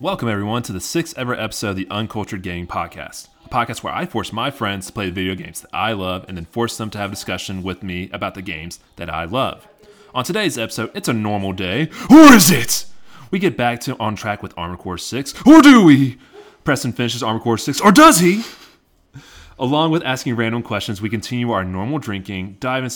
Welcome, 0.00 0.28
everyone, 0.28 0.64
to 0.64 0.72
the 0.72 0.80
sixth 0.80 1.16
ever 1.16 1.38
episode 1.38 1.70
of 1.70 1.76
the 1.76 1.86
Uncultured 1.88 2.42
Gaming 2.42 2.66
Podcast, 2.66 3.28
a 3.46 3.48
podcast 3.48 3.84
where 3.84 3.94
I 3.94 4.06
force 4.06 4.32
my 4.32 4.50
friends 4.50 4.88
to 4.88 4.92
play 4.92 5.06
the 5.06 5.12
video 5.12 5.36
games 5.36 5.60
that 5.60 5.70
I 5.72 5.92
love 5.92 6.24
and 6.26 6.36
then 6.36 6.46
force 6.46 6.76
them 6.76 6.90
to 6.90 6.98
have 6.98 7.12
a 7.12 7.14
discussion 7.14 7.62
with 7.62 7.84
me 7.84 8.10
about 8.12 8.34
the 8.34 8.42
games 8.42 8.80
that 8.96 9.08
I 9.08 9.24
love. 9.24 9.68
On 10.12 10.24
today's 10.24 10.58
episode, 10.58 10.90
it's 10.96 11.08
a 11.08 11.12
normal 11.12 11.52
day, 11.52 11.90
or 12.10 12.32
is 12.32 12.50
it? 12.50 12.86
We 13.30 13.38
get 13.38 13.56
back 13.56 13.78
to 13.82 13.96
on 13.98 14.16
track 14.16 14.42
with 14.42 14.52
Armored 14.56 14.80
Core 14.80 14.98
6, 14.98 15.46
or 15.46 15.62
do 15.62 15.84
we? 15.84 16.18
Preston 16.64 16.92
finishes 16.92 17.22
Armored 17.22 17.42
Core 17.42 17.56
6, 17.56 17.80
or 17.80 17.92
does 17.92 18.18
he? 18.18 18.42
Along 19.60 19.92
with 19.92 20.02
asking 20.02 20.34
random 20.34 20.64
questions, 20.64 21.00
we 21.00 21.08
continue 21.08 21.52
our 21.52 21.62
normal 21.62 22.00
drinking, 22.00 22.56
dive 22.58 22.92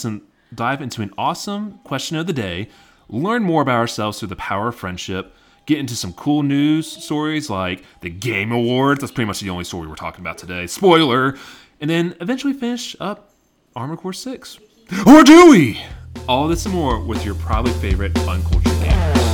dive 0.53 0.81
into 0.81 1.01
an 1.01 1.13
awesome 1.17 1.79
question 1.85 2.17
of 2.17 2.27
the 2.27 2.33
day, 2.33 2.67
learn 3.07 3.43
more 3.43 3.61
about 3.61 3.77
ourselves 3.77 4.19
through 4.19 4.27
the 4.27 4.35
power 4.35 4.67
of 4.67 4.75
friendship, 4.75 5.33
get 5.69 5.77
into 5.77 5.95
some 5.95 6.11
cool 6.13 6.41
news 6.41 6.87
stories 6.91 7.47
like 7.49 7.83
the 8.01 8.09
Game 8.09 8.51
Awards. 8.51 9.01
That's 9.01 9.11
pretty 9.11 9.27
much 9.27 9.39
the 9.39 9.51
only 9.51 9.63
story 9.63 9.87
we're 9.87 9.95
talking 9.95 10.21
about 10.21 10.39
today. 10.39 10.65
Spoiler. 10.65 11.37
And 11.79 11.89
then 11.89 12.15
eventually 12.19 12.53
finish 12.53 12.95
up 12.99 13.29
Armored 13.75 13.99
Core 13.99 14.11
6. 14.11 14.59
Or 15.05 15.23
do 15.23 15.51
we? 15.51 15.79
All 16.27 16.47
this 16.47 16.65
and 16.65 16.73
more 16.73 16.99
with 16.99 17.23
your 17.23 17.35
probably 17.35 17.71
favorite 17.73 18.17
uncultured 18.27 18.73
gamers. 18.73 19.15
She 19.15 19.28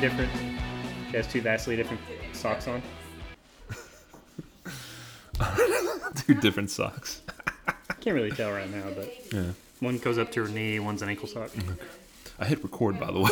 different. 0.00 0.30
She 1.10 1.16
has 1.16 1.26
two 1.26 1.40
vastly 1.40 1.74
different 1.76 2.00
socks 2.32 2.68
on. 2.68 2.82
Two 6.26 6.34
different 6.34 6.68
socks. 6.70 7.22
Can't 8.00 8.14
really 8.14 8.30
tell 8.32 8.50
right 8.52 8.68
now, 8.70 8.84
but 8.94 9.10
Yeah. 9.32 9.52
one 9.80 9.96
goes 9.98 10.18
up 10.18 10.30
to 10.32 10.42
her 10.44 10.48
knee, 10.48 10.78
one's 10.80 11.00
an 11.02 11.08
ankle 11.08 11.26
sock. 11.28 11.50
I 12.38 12.44
hit 12.44 12.62
record, 12.62 13.00
by 13.00 13.10
the 13.12 13.20
way. 13.20 13.30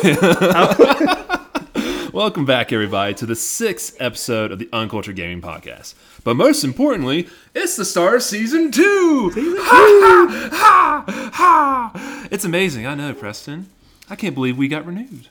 Welcome 2.13 2.45
back, 2.45 2.71
everybody, 2.73 3.13
to 3.15 3.25
the 3.25 3.35
sixth 3.35 3.95
episode 3.99 4.51
of 4.51 4.59
the 4.59 4.69
Uncultured 4.73 5.15
Gaming 5.17 5.41
Podcast. 5.41 5.93
But 6.23 6.35
most 6.35 6.63
importantly, 6.63 7.27
it's 7.53 7.75
the 7.75 7.85
start 7.85 8.15
of 8.15 8.23
season 8.23 8.71
two. 8.71 9.31
Ha, 9.35 10.49
ha, 10.51 11.03
ha, 11.05 11.29
ha. 11.33 12.27
It's 12.31 12.45
amazing. 12.45 12.87
I 12.87 12.95
know, 12.95 13.13
Preston. 13.13 13.69
I 14.09 14.15
can't 14.15 14.33
believe 14.33 14.57
we 14.57 14.67
got 14.69 14.85
renewed. 14.85 15.27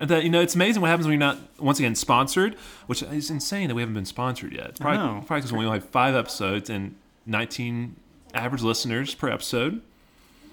And 0.00 0.08
that 0.10 0.22
you 0.24 0.30
know, 0.30 0.40
it's 0.40 0.54
amazing 0.54 0.80
what 0.82 0.88
happens 0.88 1.06
when 1.06 1.12
you're 1.18 1.26
not 1.26 1.38
once 1.58 1.78
again 1.78 1.94
sponsored, 1.94 2.54
which 2.86 3.02
is 3.02 3.30
insane 3.30 3.68
that 3.68 3.74
we 3.74 3.82
haven't 3.82 3.94
been 3.94 4.04
sponsored 4.06 4.52
yet. 4.52 4.70
It's 4.70 4.80
Probably, 4.80 5.26
probably 5.26 5.36
because 5.38 5.52
we 5.52 5.64
only 5.66 5.78
have 5.80 5.88
five 5.88 6.14
episodes 6.14 6.70
and 6.70 6.94
19 7.26 7.96
average 8.34 8.62
listeners 8.62 9.14
per 9.14 9.28
episode. 9.28 9.82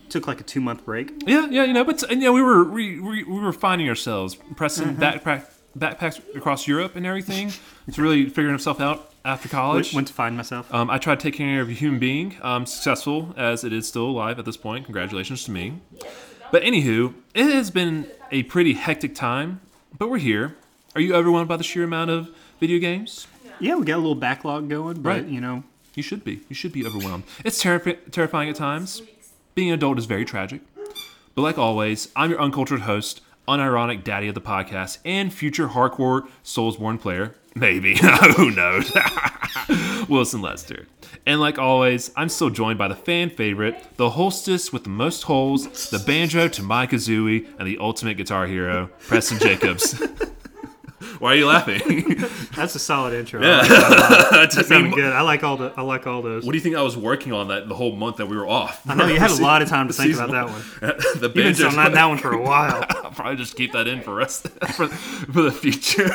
Took 0.09 0.27
like 0.27 0.39
a 0.39 0.43
two 0.43 0.61
month 0.61 0.85
break. 0.85 1.11
Yeah, 1.25 1.47
yeah, 1.49 1.63
you 1.63 1.73
know, 1.73 1.83
but 1.83 2.01
you 2.09 2.17
know, 2.17 2.33
we 2.33 2.41
were 2.41 2.63
we, 2.63 2.99
we, 2.99 3.23
we 3.23 3.39
were 3.39 3.53
finding 3.53 3.89
ourselves, 3.89 4.35
Preston 4.55 4.95
backpack 4.97 5.45
backpacks 5.77 6.21
across 6.35 6.67
Europe 6.67 6.95
and 6.95 7.05
everything. 7.05 7.51
It's 7.88 7.97
really 7.97 8.25
figuring 8.25 8.49
himself 8.51 8.79
out 8.79 9.11
after 9.25 9.49
college. 9.49 9.93
went 9.93 10.07
to 10.07 10.13
find 10.13 10.38
myself. 10.38 10.71
Um, 10.73 10.89
I 10.89 10.99
tried 10.99 11.19
taking 11.19 11.47
care 11.47 11.61
of 11.61 11.69
a 11.69 11.73
human 11.73 11.99
being, 11.99 12.38
um, 12.41 12.66
successful 12.66 13.33
as 13.35 13.63
it 13.63 13.73
is 13.73 13.88
still 13.88 14.05
alive 14.05 14.38
at 14.39 14.45
this 14.45 14.57
point. 14.57 14.85
Congratulations 14.85 15.43
to 15.45 15.51
me. 15.51 15.81
But 16.51 16.61
anywho, 16.61 17.16
it 17.33 17.51
has 17.51 17.71
been 17.71 18.07
a 18.31 18.43
pretty 18.43 18.73
hectic 18.73 19.15
time, 19.15 19.61
but 19.97 20.09
we're 20.09 20.17
here. 20.17 20.55
Are 20.95 21.01
you 21.01 21.13
overwhelmed 21.16 21.47
by 21.47 21.57
the 21.57 21.63
sheer 21.63 21.83
amount 21.83 22.09
of 22.11 22.29
video 22.59 22.79
games? 22.79 23.27
yeah, 23.59 23.75
we 23.75 23.85
got 23.85 23.95
a 23.95 23.97
little 23.97 24.16
backlog 24.16 24.69
going, 24.69 25.01
but 25.01 25.09
Right. 25.09 25.25
you 25.27 25.39
know, 25.41 25.63
You 25.94 26.03
should 26.03 26.25
be. 26.25 26.41
You 26.50 26.55
should 26.55 26.73
be 26.73 26.85
overwhelmed. 26.85 27.23
It's 27.45 27.63
terri- 27.63 27.97
terrifying 28.11 28.50
at 28.50 28.55
times. 28.57 29.01
Being 29.53 29.69
an 29.69 29.75
adult 29.75 29.97
is 29.97 30.05
very 30.05 30.25
tragic. 30.25 30.59
But 31.35 31.41
like 31.41 31.57
always, 31.57 32.09
I'm 32.17 32.29
your 32.31 32.41
uncultured 32.41 32.81
host, 32.81 33.22
unironic 33.47 34.03
daddy 34.03 34.27
of 34.27 34.35
the 34.35 34.41
podcast, 34.41 34.97
and 35.05 35.33
future 35.33 35.69
hardcore 35.69 36.27
Soulsborne 36.44 37.00
player. 37.00 37.35
Maybe. 37.55 37.95
Who 38.35 38.51
knows? 38.51 38.91
Wilson 40.09 40.41
Lester. 40.41 40.88
And 41.25 41.39
like 41.39 41.57
always, 41.57 42.11
I'm 42.16 42.29
still 42.29 42.49
joined 42.49 42.77
by 42.77 42.88
the 42.88 42.95
fan 42.95 43.29
favorite, 43.29 43.81
the 43.95 44.11
hostess 44.11 44.71
with 44.73 44.83
the 44.83 44.89
most 44.89 45.23
holes, 45.23 45.89
the 45.89 45.99
banjo 45.99 46.47
to 46.49 46.61
my 46.61 46.85
kazooie, 46.85 47.47
and 47.57 47.67
the 47.67 47.77
ultimate 47.79 48.17
guitar 48.17 48.45
hero, 48.45 48.88
Preston 48.99 49.39
Jacobs. 49.39 49.94
Why 51.19 51.31
are 51.33 51.35
you 51.35 51.47
laughing? 51.47 51.79
that's 52.55 52.75
a 52.75 52.79
solid 52.79 53.13
intro. 53.13 53.41
I 53.41 53.59
like 53.59 53.69
that 53.69 53.79
a 53.79 53.89
lot. 53.89 54.31
That 54.31 54.51
took 54.51 54.67
That 54.67 54.75
me 54.81 54.83
sounded 54.89 54.95
good. 54.95 55.13
I 55.13 55.21
like 55.21 55.44
all 55.44 55.55
the. 55.55 55.73
I 55.77 55.81
like 55.81 56.05
all 56.07 56.21
those. 56.21 56.45
What 56.45 56.51
do 56.51 56.57
you 56.57 56.61
think 56.63 56.75
I 56.75 56.81
was 56.81 56.97
working 56.97 57.31
on 57.31 57.47
that 57.47 57.69
the 57.69 57.75
whole 57.75 57.95
month 57.95 58.17
that 58.17 58.25
we 58.27 58.35
were 58.35 58.47
off? 58.47 58.81
I 58.88 58.95
know 58.95 59.07
you 59.07 59.17
had 59.19 59.31
a 59.31 59.41
lot 59.41 59.61
of 59.61 59.69
time 59.69 59.88
to 59.88 59.94
think 59.94 60.13
about 60.13 60.31
that 60.31 60.47
one. 60.49 60.61
the 60.81 61.31
You've 61.33 61.57
been 61.57 61.79
on 61.79 61.94
that 61.94 62.05
one 62.05 62.17
for 62.17 62.33
a 62.33 62.41
while. 62.41 62.83
I'll 62.89 63.11
probably 63.11 63.38
just 63.38 63.55
keep 63.55 63.71
that 63.71 63.88
in 63.88 64.01
for 64.01 64.21
us 64.21 64.41
for, 64.41 64.88
for 64.88 65.41
the 65.41 65.51
future. 65.51 66.09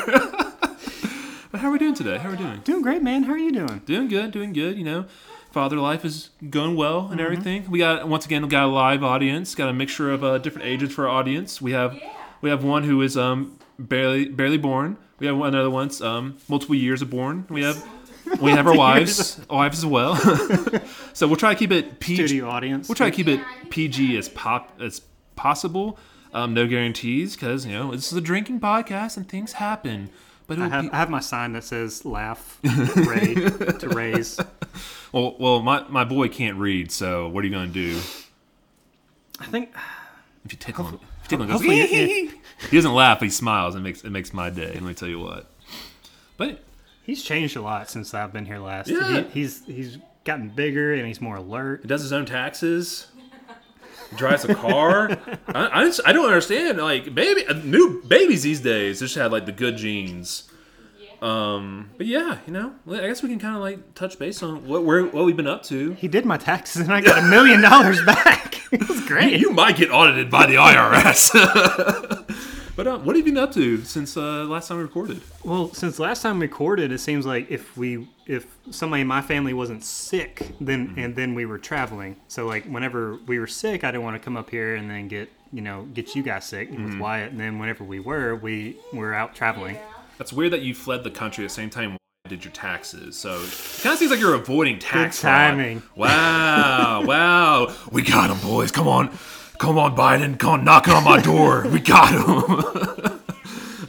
But 1.50 1.60
how 1.60 1.68
are 1.68 1.72
we 1.72 1.78
doing 1.78 1.94
today? 1.94 2.18
How 2.18 2.28
are 2.28 2.32
we 2.32 2.38
doing? 2.38 2.60
Doing 2.64 2.82
great, 2.82 3.02
man. 3.02 3.24
How 3.24 3.32
are 3.32 3.38
you 3.38 3.52
doing? 3.52 3.82
Doing 3.84 4.08
good, 4.08 4.30
doing 4.30 4.52
good. 4.52 4.76
You 4.78 4.84
know, 4.84 5.06
father 5.50 5.76
life 5.76 6.04
is 6.04 6.30
going 6.48 6.76
well 6.76 7.08
and 7.10 7.20
everything. 7.20 7.68
We 7.70 7.78
got 7.78 8.08
once 8.08 8.24
again 8.26 8.42
we 8.42 8.48
got 8.48 8.64
a 8.64 8.72
live 8.72 9.02
audience. 9.02 9.54
Got 9.54 9.68
a 9.68 9.72
mixture 9.72 10.10
of 10.10 10.22
uh, 10.22 10.38
different 10.38 10.68
ages 10.68 10.92
for 10.92 11.08
our 11.08 11.18
audience. 11.18 11.60
We 11.60 11.72
have 11.72 12.00
we 12.40 12.50
have 12.50 12.62
one 12.64 12.84
who 12.84 13.02
is 13.02 13.16
um 13.16 13.58
barely 13.78 14.26
barely 14.28 14.58
born. 14.58 14.96
We 15.18 15.26
have 15.26 15.36
one 15.36 15.54
other 15.54 15.70
one's 15.70 16.00
um 16.00 16.36
multiple 16.48 16.76
years 16.76 17.02
of 17.02 17.10
born. 17.10 17.46
We 17.48 17.62
have. 17.62 17.84
We 18.40 18.52
have 18.52 18.68
our 18.68 18.76
wives, 18.76 19.40
wives 19.50 19.78
as 19.78 19.86
well. 19.86 20.14
so 21.14 21.26
we'll 21.26 21.36
try 21.36 21.52
to 21.52 21.58
keep 21.58 21.72
it 21.72 21.98
PG. 21.98 22.28
Studio 22.28 22.48
audience. 22.48 22.88
We'll 22.88 22.94
try 22.94 23.10
to 23.10 23.16
keep 23.16 23.26
it 23.26 23.40
PG 23.70 24.16
as 24.16 24.28
pop 24.28 24.80
as 24.80 25.00
possible. 25.34 25.98
Um, 26.32 26.54
no 26.54 26.68
guarantees 26.68 27.34
because 27.34 27.66
you 27.66 27.72
know 27.72 27.90
this 27.90 28.12
is 28.12 28.16
a 28.16 28.20
drinking 28.20 28.60
podcast 28.60 29.16
and 29.16 29.28
things 29.28 29.54
happen. 29.54 30.10
But 30.50 30.58
I 30.58 30.68
have, 30.68 30.82
be, 30.86 30.90
I 30.90 30.96
have 30.96 31.10
my 31.10 31.20
sign 31.20 31.52
that 31.52 31.62
says 31.62 32.04
"Laugh, 32.04 32.58
Ray 32.64 33.34
to 33.34 33.88
raise." 33.94 34.38
well, 35.12 35.36
well, 35.38 35.62
my, 35.62 35.86
my 35.88 36.02
boy 36.04 36.28
can't 36.28 36.56
read, 36.58 36.90
so 36.90 37.28
what 37.28 37.44
are 37.44 37.46
you 37.46 37.52
gonna 37.52 37.68
do 37.68 37.98
I 39.38 39.44
think 39.46 39.70
if 40.44 40.52
you 40.52 40.58
tickle 40.58 40.86
him? 40.86 40.94
If 40.94 41.30
you 41.32 41.38
tickle 41.38 41.44
him, 41.44 41.50
he 41.50 41.52
goes, 41.52 41.60
hopefully 41.60 41.80
it- 41.80 42.34
he 42.68 42.76
doesn't 42.76 42.92
laugh, 42.92 43.20
but 43.20 43.26
he 43.26 43.30
smiles. 43.30 43.76
It 43.76 43.80
makes 43.80 44.02
it 44.02 44.10
makes 44.10 44.34
my 44.34 44.50
day. 44.50 44.72
Let 44.74 44.82
me 44.82 44.92
tell 44.94 45.08
you 45.08 45.20
what. 45.20 45.46
But 46.36 46.64
He's 47.04 47.22
changed 47.22 47.56
a 47.56 47.60
lot 47.62 47.88
since 47.88 48.12
I've 48.12 48.32
been 48.32 48.44
here 48.46 48.58
last. 48.58 48.88
Yeah. 48.88 49.22
He, 49.22 49.40
he's 49.42 49.64
he's 49.66 49.98
gotten 50.24 50.48
bigger 50.48 50.94
and 50.94 51.06
he's 51.06 51.20
more 51.20 51.36
alert. 51.36 51.82
he 51.82 51.88
does 51.88 52.02
his 52.02 52.12
own 52.12 52.26
taxes. 52.26 53.06
Drives 54.16 54.44
a 54.44 54.54
car. 54.54 55.10
I, 55.48 55.80
I, 55.80 55.84
just, 55.84 56.00
I 56.04 56.12
don't 56.12 56.26
understand. 56.26 56.78
Like 56.78 57.14
baby, 57.14 57.46
uh, 57.46 57.54
new 57.54 58.02
babies 58.02 58.42
these 58.42 58.60
days 58.60 59.00
just 59.00 59.14
had 59.14 59.32
like 59.32 59.46
the 59.46 59.52
good 59.52 59.76
genes. 59.76 60.44
Um, 61.22 61.90
but 61.98 62.06
yeah, 62.06 62.38
you 62.46 62.52
know, 62.52 62.72
I 62.90 63.06
guess 63.06 63.22
we 63.22 63.28
can 63.28 63.38
kind 63.38 63.54
of 63.54 63.60
like 63.60 63.94
touch 63.94 64.18
base 64.18 64.42
on 64.42 64.66
what 64.66 64.84
we're 64.84 65.04
what 65.04 65.26
we've 65.26 65.36
been 65.36 65.46
up 65.46 65.62
to. 65.64 65.92
He 65.92 66.08
did 66.08 66.24
my 66.24 66.38
taxes 66.38 66.82
and 66.82 66.92
I 66.92 67.02
got 67.02 67.18
a 67.18 67.26
million 67.26 67.60
dollars 67.60 68.02
back. 68.04 68.56
It 68.72 68.88
was 68.88 69.04
great. 69.04 69.40
You 69.40 69.50
might 69.50 69.76
get 69.76 69.90
audited 69.90 70.30
by 70.30 70.46
the 70.46 70.54
IRS. 70.54 71.34
but 72.82 72.86
uh, 72.86 72.98
what 73.00 73.14
have 73.14 73.26
you 73.26 73.34
been 73.34 73.42
up 73.42 73.52
to 73.52 73.84
since 73.84 74.16
uh, 74.16 74.44
last 74.44 74.68
time 74.68 74.78
we 74.78 74.84
recorded? 74.84 75.20
Well, 75.44 75.70
since 75.74 75.98
last 75.98 76.22
time 76.22 76.38
we 76.38 76.46
recorded, 76.46 76.92
it 76.92 76.98
seems 77.00 77.26
like 77.26 77.50
if 77.50 77.76
we 77.76 78.08
if 78.24 78.46
somebody 78.70 79.02
in 79.02 79.06
my 79.06 79.20
family 79.20 79.52
wasn't 79.52 79.84
sick, 79.84 80.52
then 80.62 80.94
and 80.96 81.14
then 81.14 81.34
we 81.34 81.44
were 81.44 81.58
traveling. 81.58 82.16
So 82.28 82.46
like 82.46 82.64
whenever 82.64 83.18
we 83.26 83.38
were 83.38 83.46
sick, 83.46 83.84
I 83.84 83.90
didn't 83.90 84.04
want 84.04 84.16
to 84.16 84.24
come 84.24 84.34
up 84.34 84.48
here 84.48 84.76
and 84.76 84.90
then 84.90 85.08
get 85.08 85.28
you 85.52 85.60
know 85.60 85.88
get 85.92 86.14
you 86.14 86.22
guys 86.22 86.46
sick 86.46 86.70
with 86.70 86.98
Wyatt. 86.98 87.32
And 87.32 87.38
then 87.40 87.58
whenever 87.58 87.84
we 87.84 88.00
were, 88.00 88.34
we 88.34 88.78
were 88.94 89.12
out 89.12 89.34
traveling. 89.34 89.76
That's 90.16 90.32
weird 90.32 90.54
that 90.54 90.62
you 90.62 90.74
fled 90.74 91.04
the 91.04 91.10
country 91.10 91.44
at 91.44 91.48
the 91.50 91.54
same 91.54 91.68
time. 91.68 91.98
Did 92.30 92.44
your 92.44 92.52
taxes, 92.52 93.18
so 93.18 93.32
it 93.42 93.82
kind 93.82 93.92
of 93.92 93.98
seems 93.98 94.10
like 94.10 94.20
you're 94.20 94.34
avoiding 94.34 94.78
tax 94.78 95.16
Good 95.16 95.22
fraud. 95.22 95.50
timing. 95.50 95.82
Wow, 95.96 97.02
wow, 97.06 97.74
we 97.90 98.02
got 98.02 98.30
him, 98.30 98.38
boys. 98.38 98.70
Come 98.70 98.86
on, 98.88 99.10
come 99.60 99.78
on, 99.78 99.94
Biden, 99.94 100.38
come 100.38 100.50
on, 100.52 100.64
knocking 100.64 100.94
on 100.94 101.04
my 101.04 101.20
door. 101.20 101.68
We 101.68 101.80
got 101.80 102.10
him. 102.10 103.20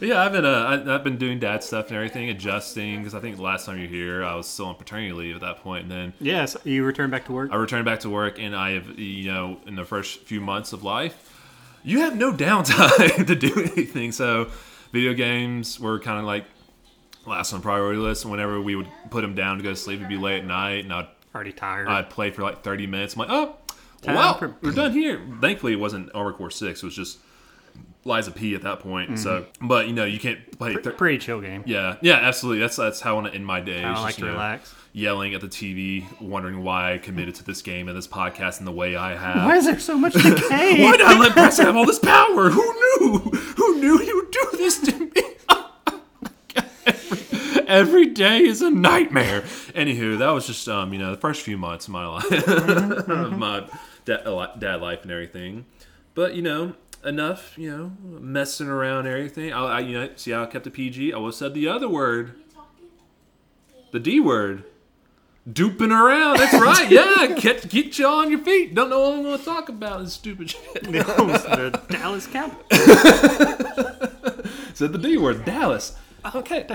yeah, 0.02 0.22
I've 0.22 0.32
been 0.32 0.44
uh, 0.44 0.84
I, 0.86 0.94
I've 0.94 1.02
been 1.02 1.16
doing 1.16 1.40
dad 1.40 1.64
stuff 1.64 1.88
and 1.88 1.96
everything, 1.96 2.28
adjusting 2.28 2.98
because 2.98 3.14
I 3.14 3.20
think 3.20 3.36
the 3.36 3.42
last 3.42 3.64
time 3.64 3.78
you 3.78 3.84
were 3.84 3.88
here, 3.88 4.22
I 4.22 4.34
was 4.34 4.46
still 4.46 4.66
on 4.66 4.74
paternity 4.74 5.12
leave 5.12 5.34
at 5.34 5.40
that 5.40 5.62
point, 5.62 5.84
and 5.84 5.90
then 5.90 6.12
Yes, 6.20 6.56
you 6.64 6.84
returned 6.84 7.10
back 7.10 7.24
to 7.24 7.32
work. 7.32 7.50
I 7.50 7.56
returned 7.56 7.86
back 7.86 8.00
to 8.00 8.10
work, 8.10 8.38
and 8.38 8.54
I 8.54 8.72
have, 8.72 8.98
you 8.98 9.32
know, 9.32 9.60
in 9.66 9.74
the 9.74 9.84
first 9.84 10.20
few 10.20 10.42
months 10.42 10.74
of 10.74 10.84
life, 10.84 11.30
you 11.82 12.00
have 12.00 12.16
no 12.16 12.32
downtime 12.32 13.26
to 13.26 13.34
do 13.34 13.52
anything. 13.74 14.12
So, 14.12 14.50
video 14.92 15.14
games 15.14 15.80
were 15.80 15.98
kind 15.98 16.18
of 16.18 16.26
like 16.26 16.44
last 17.24 17.54
on 17.54 17.62
priority 17.62 17.98
list. 17.98 18.24
And 18.24 18.30
whenever 18.30 18.60
we 18.60 18.76
would 18.76 18.88
put 19.08 19.22
them 19.22 19.34
down 19.34 19.56
to 19.56 19.62
go 19.62 19.70
to 19.70 19.76
sleep, 19.76 20.00
it'd 20.00 20.08
be 20.10 20.18
late 20.18 20.40
at 20.40 20.44
night, 20.44 20.84
and 20.84 20.92
I'd, 20.92 21.08
Already 21.34 21.52
tired. 21.52 21.88
I'd 21.88 22.10
play 22.10 22.30
for 22.30 22.42
like 22.42 22.62
30 22.62 22.86
minutes. 22.86 23.14
I'm 23.14 23.20
like, 23.20 23.30
oh, 23.30 23.56
Time 24.02 24.16
well, 24.16 24.34
for- 24.36 24.56
we're 24.62 24.72
done 24.72 24.92
here. 24.92 25.20
Thankfully, 25.40 25.72
it 25.72 25.80
wasn't 25.80 26.10
Armored 26.14 26.34
Core 26.36 26.50
Six. 26.50 26.82
It 26.82 26.86
was 26.86 26.94
just 26.96 27.18
Lies 28.04 28.26
of 28.26 28.34
P 28.34 28.54
at 28.56 28.62
that 28.62 28.80
point. 28.80 29.16
So, 29.18 29.46
but 29.60 29.86
you 29.86 29.92
know, 29.92 30.04
you 30.04 30.18
can't 30.18 30.58
play. 30.58 30.74
Thir- 30.74 30.90
Pretty 30.92 31.18
chill 31.18 31.40
game. 31.40 31.62
yeah, 31.66 31.96
yeah, 32.02 32.14
absolutely. 32.14 32.60
That's 32.60 32.74
that's 32.76 33.00
how 33.00 33.12
I 33.12 33.14
want 33.14 33.28
to 33.28 33.34
end 33.34 33.46
my 33.46 33.60
day. 33.60 33.82
I 33.84 34.00
like 34.02 34.16
to 34.16 34.22
know, 34.22 34.32
relax. 34.32 34.74
Yelling 34.92 35.34
at 35.34 35.40
the 35.40 35.46
TV, 35.46 36.04
wondering 36.20 36.62
why 36.64 36.94
I 36.94 36.98
committed 36.98 37.36
to 37.36 37.44
this 37.44 37.62
game 37.62 37.88
and 37.88 37.96
this 37.96 38.08
podcast 38.08 38.58
in 38.58 38.66
the 38.66 38.72
way 38.72 38.96
I 38.96 39.14
have. 39.14 39.46
Why 39.46 39.56
is 39.56 39.64
there 39.66 39.78
so 39.78 39.96
much 39.96 40.12
decay? 40.14 40.82
Why 40.84 40.96
did 40.96 41.06
I 41.06 41.18
let 41.18 41.32
Preston 41.32 41.64
have 41.66 41.76
all 41.76 41.86
this 41.86 41.98
power? 42.00 42.50
Who 42.50 42.60
knew? 43.00 43.18
Who 43.56 43.80
knew 43.80 43.98
he 43.98 44.12
would 44.12 44.30
do 44.32 44.48
this 44.54 44.80
to 44.80 44.98
me? 44.98 45.12
every, 46.84 47.18
every 47.68 48.06
day 48.06 48.40
is 48.42 48.60
a 48.62 48.70
nightmare. 48.70 49.42
Anywho, 49.74 50.18
that 50.18 50.30
was 50.30 50.46
just 50.46 50.68
um, 50.68 50.92
you 50.92 50.98
know, 50.98 51.10
the 51.12 51.20
first 51.20 51.42
few 51.42 51.56
months 51.56 51.86
of 51.86 51.92
my 51.92 52.06
life, 52.06 52.48
of 52.48 53.38
my 53.38 53.64
dad, 54.04 54.24
dad 54.58 54.80
life 54.80 55.02
and 55.02 55.10
everything. 55.10 55.66
But 56.14 56.34
you 56.34 56.42
know, 56.42 56.74
enough, 57.04 57.58
you 57.58 57.70
know, 57.70 57.92
messing 58.20 58.68
around 58.68 59.06
and 59.06 59.08
everything. 59.08 59.52
I, 59.52 59.64
I 59.64 59.80
you 59.80 59.98
know, 59.98 60.08
see 60.16 60.30
how 60.30 60.44
I 60.44 60.46
kept 60.46 60.64
the 60.64 60.70
PG. 60.70 61.12
I 61.12 61.18
would 61.18 61.34
said 61.34 61.54
the 61.54 61.68
other 61.68 61.88
word, 61.88 62.34
the 63.90 64.00
D 64.00 64.20
word. 64.20 64.64
Duping 65.50 65.90
around, 65.90 66.38
that's 66.38 66.54
right. 66.54 66.88
Yeah, 66.88 67.26
get 67.40 67.68
get 67.68 67.98
you 67.98 68.06
on 68.06 68.30
your 68.30 68.38
feet. 68.38 68.76
Don't 68.76 68.90
know 68.90 69.00
what 69.00 69.14
I'm 69.14 69.22
going 69.24 69.38
to 69.40 69.44
talk 69.44 69.68
about. 69.68 70.04
This 70.04 70.12
stupid 70.12 70.50
shit. 70.50 70.62
the 70.84 71.80
Dallas 71.88 72.28
Cowboys. 72.28 72.62
Said 74.74 74.92
the 74.92 74.98
D 74.98 75.18
word, 75.18 75.44
Dallas. 75.44 75.96
Okay. 76.32 76.68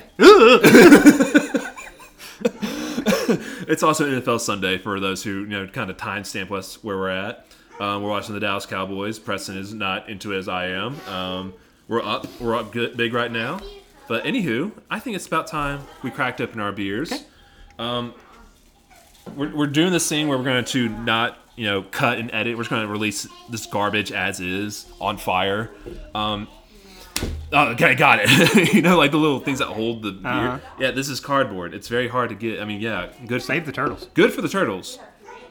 It's 3.67 3.83
also 3.83 4.05
NFL 4.05 4.39
Sunday 4.39 4.77
for 4.77 4.99
those 4.99 5.23
who 5.23 5.41
you 5.41 5.47
know 5.47 5.67
kind 5.67 5.89
of 5.89 5.97
timestamp 5.97 6.51
us 6.51 6.83
where 6.83 6.97
we're 6.97 7.09
at. 7.09 7.45
Um, 7.79 8.01
we're 8.01 8.09
watching 8.09 8.33
the 8.33 8.39
Dallas 8.39 8.65
Cowboys. 8.65 9.19
Preston 9.19 9.57
is 9.57 9.73
not 9.73 10.09
into 10.09 10.33
it 10.33 10.39
as 10.39 10.47
I 10.47 10.67
am. 10.67 10.99
Um, 11.07 11.53
we're 11.87 12.03
up. 12.03 12.25
We're 12.39 12.55
up 12.55 12.71
good, 12.71 12.97
big 12.97 13.13
right 13.13 13.31
now. 13.31 13.59
But 14.07 14.23
anywho, 14.23 14.71
I 14.89 14.99
think 14.99 15.15
it's 15.15 15.27
about 15.27 15.47
time 15.47 15.81
we 16.01 16.09
cracked 16.09 16.41
open 16.41 16.59
our 16.59 16.71
beers. 16.71 17.11
Um, 17.77 18.13
we're, 19.35 19.53
we're 19.53 19.67
doing 19.67 19.91
this 19.91 20.07
thing 20.07 20.27
where 20.27 20.37
we're 20.37 20.45
going 20.45 20.65
to 20.65 20.89
not 20.89 21.37
you 21.55 21.65
know 21.65 21.83
cut 21.83 22.17
and 22.17 22.31
edit. 22.33 22.55
We're 22.55 22.63
just 22.63 22.69
going 22.69 22.85
to 22.85 22.91
release 22.91 23.27
this 23.49 23.65
garbage 23.65 24.11
as 24.11 24.39
is 24.39 24.89
on 25.01 25.17
fire. 25.17 25.71
Um, 26.15 26.47
Oh, 27.53 27.69
okay, 27.69 27.95
got 27.95 28.19
it. 28.21 28.73
you 28.73 28.81
know, 28.81 28.97
like 28.97 29.11
the 29.11 29.17
little 29.17 29.39
things 29.39 29.59
that 29.59 29.67
hold 29.67 30.03
the 30.03 30.11
beer. 30.11 30.31
Uh-huh. 30.31 30.59
Yeah, 30.79 30.91
this 30.91 31.07
is 31.09 31.19
cardboard. 31.19 31.73
It's 31.73 31.87
very 31.87 32.07
hard 32.09 32.29
to 32.29 32.35
get. 32.35 32.59
I 32.61 32.65
mean, 32.65 32.81
yeah, 32.81 33.09
good. 33.25 33.41
Save 33.41 33.65
the 33.65 33.71
turtles. 33.71 34.09
Good 34.13 34.33
for 34.33 34.41
the 34.41 34.49
turtles. 34.49 34.99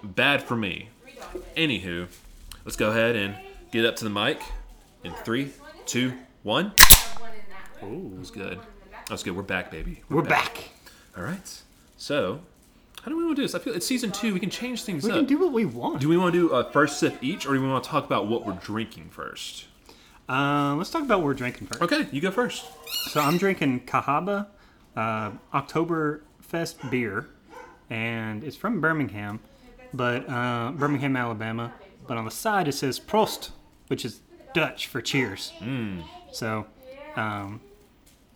Bad 0.03 0.43
for 0.43 0.57
me. 0.57 0.91
Anywho, 1.57 2.07
let's 2.65 2.77
go 2.77 2.91
ahead 2.91 3.17
and 3.17 3.35
get 3.73 3.85
up 3.87 3.97
to 3.97 4.05
the 4.05 4.11
mic 4.11 4.41
in 5.05 5.13
three, 5.25 5.53
two, 5.87 6.13
one. 6.43 6.73
Ooh. 7.83 8.11
That 8.13 8.19
was 8.19 8.31
good. 8.31 8.59
That 8.91 9.11
was 9.11 9.23
good. 9.23 9.35
We're 9.37 9.43
back, 9.43 9.71
baby. 9.71 10.03
We're 10.11 10.23
back. 10.23 10.71
All 11.17 11.23
right. 11.25 11.63
So, 11.97 12.41
how 13.03 13.11
do 13.11 13.17
we 13.17 13.25
want 13.25 13.37
to 13.37 13.43
do 13.43 13.47
this? 13.47 13.55
I 13.55 13.59
feel 13.59 13.75
it's 13.75 13.87
season 13.87 14.13
two. 14.13 14.35
We 14.35 14.41
can 14.41 14.51
change 14.51 14.83
things 14.83 15.03
We 15.05 15.11
up. 15.11 15.17
can 15.17 15.25
do 15.27 15.39
what 15.39 15.53
we 15.53 15.65
want. 15.65 16.01
do 16.01 16.09
we 16.09 16.17
want 16.19 16.35
to 16.35 16.49
do 16.49 16.55
a 16.55 16.71
first 16.73 17.01
sip 17.01 17.17
each, 17.23 17.47
or 17.47 17.55
do 17.55 17.61
we 17.63 17.69
want 17.69 17.83
to 17.85 17.91
talk 17.91 18.05
about 18.05 18.27
what 18.29 18.45
we're 18.45 18.53
drinking 18.55 19.09
first? 19.11 19.65
Um, 20.29 20.79
let's 20.79 20.91
talk 20.91 21.03
about 21.03 21.19
what 21.19 21.27
we're 21.27 21.35
drinking 21.35 21.69
first. 21.69 21.83
Okay, 21.83 22.09
you 22.11 22.21
go 22.21 22.31
first. 22.31 22.67
So 23.11 23.21
I'm 23.21 23.39
drinking 23.39 23.81
Cahaba 23.87 24.49
uh, 24.97 25.31
Oktoberfest 25.55 26.91
beer, 26.91 27.29
and 27.91 28.43
it's 28.43 28.57
from 28.57 28.81
Birmingham, 28.81 29.41
but 29.95 30.29
uh, 30.29 30.73
Birmingham, 30.73 31.17
Alabama. 31.17 31.73
But 32.07 32.17
on 32.17 32.25
the 32.25 32.31
side 32.31 32.69
it 32.69 32.73
says 32.73 32.99
Prost, 32.99 33.51
which 33.89 34.05
is 34.05 34.21
Dutch 34.55 34.87
for 34.87 35.01
cheers. 35.01 35.53
Hmm. 35.59 36.01
So, 36.33 36.67
um, 37.15 37.61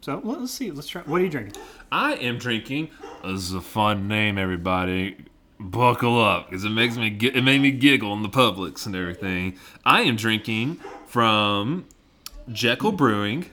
so 0.01 0.21
let's 0.23 0.53
see. 0.53 0.71
Let's 0.71 0.89
try. 0.89 1.03
What 1.03 1.21
are 1.21 1.25
you 1.25 1.31
drinking? 1.31 1.61
I 1.91 2.15
am 2.15 2.39
drinking. 2.39 2.91
This 3.25 3.41
is 3.43 3.55
a 3.55 3.61
fun 3.61 4.07
name, 4.07 4.39
everybody. 4.39 5.17
Buckle 5.59 6.23
up, 6.23 6.49
because 6.49 6.65
it 6.65 6.71
makes 6.71 6.97
me 6.97 7.09
it 7.09 7.43
made 7.45 7.61
me 7.61 7.71
giggle 7.71 8.15
in 8.15 8.23
the 8.23 8.31
Publix 8.31 8.87
and 8.87 8.97
everything. 8.97 9.59
I 9.85 10.03
am 10.03 10.17
drinking 10.17 10.81
from 11.11 11.87
Jekyll 12.53 12.93
Brewing, 12.93 13.47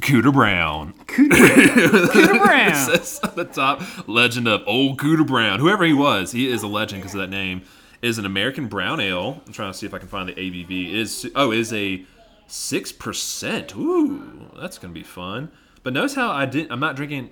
Cooter 0.00 0.32
Brown. 0.32 0.94
Cooter 1.06 2.42
Brown. 2.44 2.74
says 2.74 3.20
on 3.22 3.36
the 3.36 3.44
top, 3.44 4.08
legend 4.08 4.48
of 4.48 4.62
old 4.66 4.98
Cooter 4.98 5.24
Brown. 5.24 5.60
Whoever 5.60 5.84
he 5.84 5.92
was, 5.92 6.32
he 6.32 6.50
is 6.50 6.64
a 6.64 6.66
legend 6.66 7.02
because 7.02 7.14
of 7.14 7.20
that 7.20 7.30
name. 7.30 7.62
Is 8.02 8.18
an 8.18 8.26
American 8.26 8.68
brown 8.68 9.00
ale. 9.00 9.42
I'm 9.46 9.52
trying 9.52 9.72
to 9.72 9.78
see 9.78 9.86
if 9.86 9.94
I 9.94 9.98
can 9.98 10.06
find 10.06 10.28
the 10.28 10.34
ABV. 10.34 10.92
Is 10.92 11.30
oh, 11.34 11.50
is 11.50 11.72
a 11.72 12.04
six 12.46 12.92
percent. 12.92 13.74
Ooh, 13.74 14.50
that's 14.60 14.76
gonna 14.76 14.92
be 14.92 15.02
fun. 15.02 15.50
But 15.82 15.94
notice 15.94 16.14
how 16.14 16.30
I 16.30 16.44
didn't. 16.46 16.70
I'm 16.72 16.78
not 16.78 16.94
drinking 16.94 17.30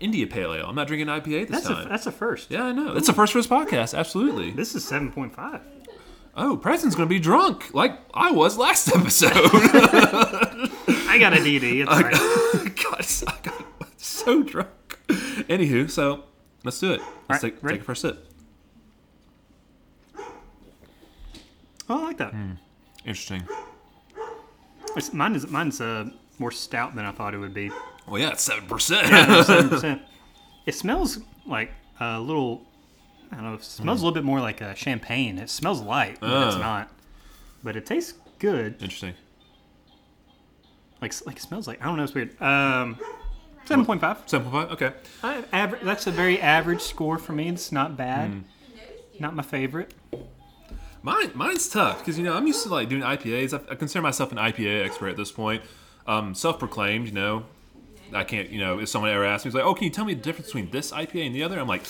India 0.00 0.26
Pale 0.26 0.54
Ale. 0.54 0.66
I'm 0.66 0.74
not 0.74 0.88
drinking 0.88 1.06
IPA 1.06 1.48
this 1.48 1.50
That's 1.50 1.66
a 1.66 1.74
time. 1.74 1.88
that's 1.88 2.06
a 2.06 2.12
first. 2.12 2.50
yeah, 2.50 2.64
I 2.64 2.72
know. 2.72 2.92
That's 2.92 3.08
a 3.08 3.12
first 3.12 3.32
for 3.32 3.38
this 3.38 3.46
podcast. 3.46 3.96
Absolutely. 3.96 4.50
This 4.50 4.74
is 4.74 4.84
seven 4.84 5.12
point 5.12 5.34
five. 5.34 5.60
Oh, 6.36 6.56
Preston's 6.56 6.94
gonna 6.94 7.08
be 7.08 7.20
drunk 7.20 7.72
like 7.74 7.98
I 8.12 8.32
was 8.32 8.58
last 8.58 8.88
episode. 8.94 9.32
I 9.34 11.16
got 11.20 11.32
a 11.32 11.36
DD. 11.36 11.82
It's 11.82 11.90
fine. 11.90 12.74
God, 12.82 13.06
I 13.28 13.40
got 13.42 14.00
so 14.00 14.42
drunk. 14.42 14.68
Anywho, 15.48 15.88
so 15.88 16.24
let's 16.64 16.80
do 16.80 16.92
it. 16.92 17.00
Let's 17.28 17.42
right, 17.42 17.52
take, 17.52 17.62
ready? 17.62 17.76
take 17.78 17.82
a 17.82 17.84
first 17.84 18.02
sip. 18.02 18.26
Oh, 21.88 22.00
I 22.00 22.04
like 22.04 22.18
that. 22.18 22.32
Hmm. 22.32 22.52
Interesting. 23.04 23.42
It's, 24.96 25.12
mine 25.12 25.34
is 25.34 25.46
mine's 25.48 25.80
uh, 25.80 26.08
more 26.38 26.50
stout 26.50 26.94
than 26.96 27.04
I 27.04 27.12
thought 27.12 27.34
it 27.34 27.38
would 27.38 27.54
be. 27.54 27.70
Well, 28.08 28.20
yeah, 28.20 28.30
it's 28.30 28.42
seven 28.42 28.66
percent. 28.66 29.06
Seven 29.46 29.68
percent. 29.68 30.02
It 30.66 30.74
smells 30.74 31.18
like 31.46 31.70
a 32.00 32.18
little. 32.18 32.66
I 33.32 33.36
don't 33.36 33.44
know. 33.44 33.54
It 33.54 33.64
smells 33.64 34.00
a 34.00 34.04
little 34.04 34.14
bit 34.14 34.24
more 34.24 34.40
like 34.40 34.60
a 34.60 34.74
champagne. 34.74 35.38
It 35.38 35.50
smells 35.50 35.80
light, 35.80 36.18
but 36.20 36.48
it's 36.48 36.56
not. 36.56 36.90
But 37.62 37.76
it 37.76 37.86
tastes 37.86 38.14
good. 38.38 38.74
Interesting. 38.82 39.14
Like 41.00 41.14
like 41.26 41.36
it 41.36 41.42
smells 41.42 41.66
like 41.66 41.82
I 41.82 41.86
don't 41.86 41.96
know. 41.96 42.04
It's 42.04 42.14
weird. 42.14 42.40
Um, 42.40 42.98
seven 43.64 43.84
point 43.84 44.00
five. 44.00 44.18
Seven 44.26 44.50
point 44.50 44.68
five. 44.68 44.82
Okay. 44.82 45.44
Average. 45.52 45.82
That's 45.82 46.06
a 46.06 46.10
very 46.10 46.40
average 46.40 46.80
score 46.80 47.18
for 47.18 47.32
me. 47.32 47.48
It's 47.48 47.72
not 47.72 47.96
bad. 47.96 48.30
Hmm. 48.30 48.38
Not 49.18 49.34
my 49.34 49.42
favorite. 49.42 49.94
Mine, 51.02 51.32
mine's 51.34 51.68
tough 51.68 51.98
because 51.98 52.16
you 52.18 52.24
know 52.24 52.34
I'm 52.34 52.46
used 52.46 52.62
to 52.62 52.70
like 52.70 52.88
doing 52.88 53.02
IPAs. 53.02 53.52
I, 53.52 53.72
I 53.72 53.74
consider 53.74 54.00
myself 54.00 54.32
an 54.32 54.38
IPA 54.38 54.86
expert 54.86 55.08
at 55.08 55.16
this 55.16 55.30
point. 55.30 55.62
Um, 56.06 56.34
self-proclaimed. 56.34 57.06
You 57.08 57.12
know, 57.12 57.44
I 58.14 58.24
can't. 58.24 58.48
You 58.48 58.60
know, 58.60 58.78
if 58.78 58.88
someone 58.88 59.10
ever 59.10 59.24
asks 59.24 59.44
me, 59.44 59.50
it's 59.50 59.54
like, 59.54 59.64
"Oh, 59.64 59.74
can 59.74 59.84
you 59.84 59.90
tell 59.90 60.06
me 60.06 60.14
the 60.14 60.22
difference 60.22 60.46
between 60.46 60.70
this 60.70 60.92
IPA 60.92 61.26
and 61.26 61.34
the 61.34 61.42
other?" 61.42 61.60
I'm 61.60 61.68
like, 61.68 61.82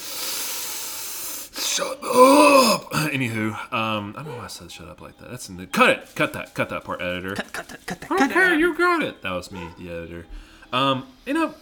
"Shut 1.56 1.98
up." 2.02 2.90
Anywho, 2.92 3.72
um, 3.72 4.14
I 4.16 4.22
don't 4.22 4.32
know 4.32 4.38
why 4.38 4.44
I 4.44 4.48
said 4.48 4.70
"shut 4.72 4.88
up" 4.88 5.00
like 5.00 5.18
that. 5.18 5.30
That's 5.30 5.48
in 5.48 5.56
the, 5.56 5.66
cut 5.66 5.90
it. 5.90 6.08
Cut 6.14 6.32
that. 6.32 6.54
Cut 6.54 6.68
that 6.70 6.84
part, 6.84 7.00
editor. 7.00 7.34
Cut 7.34 7.68
that. 7.68 7.86
Cut 7.86 8.00
that. 8.00 8.08
Cut 8.08 8.22
Okay, 8.22 8.34
that. 8.34 8.58
you 8.58 8.76
got 8.76 9.02
it. 9.02 9.22
That 9.22 9.32
was 9.32 9.50
me, 9.52 9.68
the 9.78 9.90
editor. 9.90 10.26
Um, 10.72 11.06
you 11.26 11.34
know, 11.34 11.54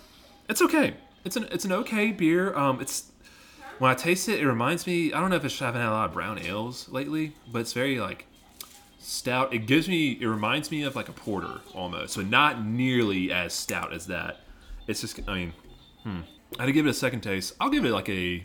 it's 0.49 0.63
okay. 0.63 0.95
It's 1.25 1.37
an 1.37 1.47
it's 1.51 1.65
an 1.65 1.73
okay 1.73 2.13
beer. 2.13 2.57
Um, 2.57 2.81
it's 2.81 3.11
when 3.79 3.91
I 3.91 3.95
taste 3.95 4.29
it, 4.29 4.41
it 4.41 4.47
reminds 4.47 4.87
me. 4.87 5.13
I 5.13 5.21
don't 5.21 5.31
know 5.31 5.37
if 5.37 5.45
it's 5.45 5.61
I 5.61 5.67
haven't 5.67 5.81
had 5.81 5.91
a 5.91 5.93
lot 5.93 6.09
of 6.09 6.15
brown 6.15 6.39
ales 6.39 6.89
lately, 6.89 7.35
but 7.51 7.61
it's 7.61 7.73
very 7.73 7.99
like 8.01 8.27
stout. 8.99 9.53
It 9.53 9.67
gives 9.67 9.89
me. 9.89 10.13
It 10.21 10.27
reminds 10.27 10.71
me 10.71 10.83
of 10.85 10.97
like 10.97 11.09
a 11.09 11.13
porter 11.13 11.61
almost. 11.75 12.15
So 12.15 12.23
not 12.23 12.65
nearly 12.65 13.31
as 13.33 13.53
stout 13.53 13.93
as 13.93 14.07
that. 14.07 14.41
It's 14.87 15.01
just. 15.01 15.21
I 15.29 15.35
mean, 15.35 15.53
hmm. 16.03 16.21
I 16.59 16.63
had 16.63 16.67
to 16.67 16.73
give 16.73 16.87
it 16.87 16.91
a 16.91 16.95
second 16.95 17.21
taste. 17.21 17.55
I'll 17.61 17.71
give 17.71 17.85
it 17.85 17.93
like 17.93 18.09
a. 18.09 18.45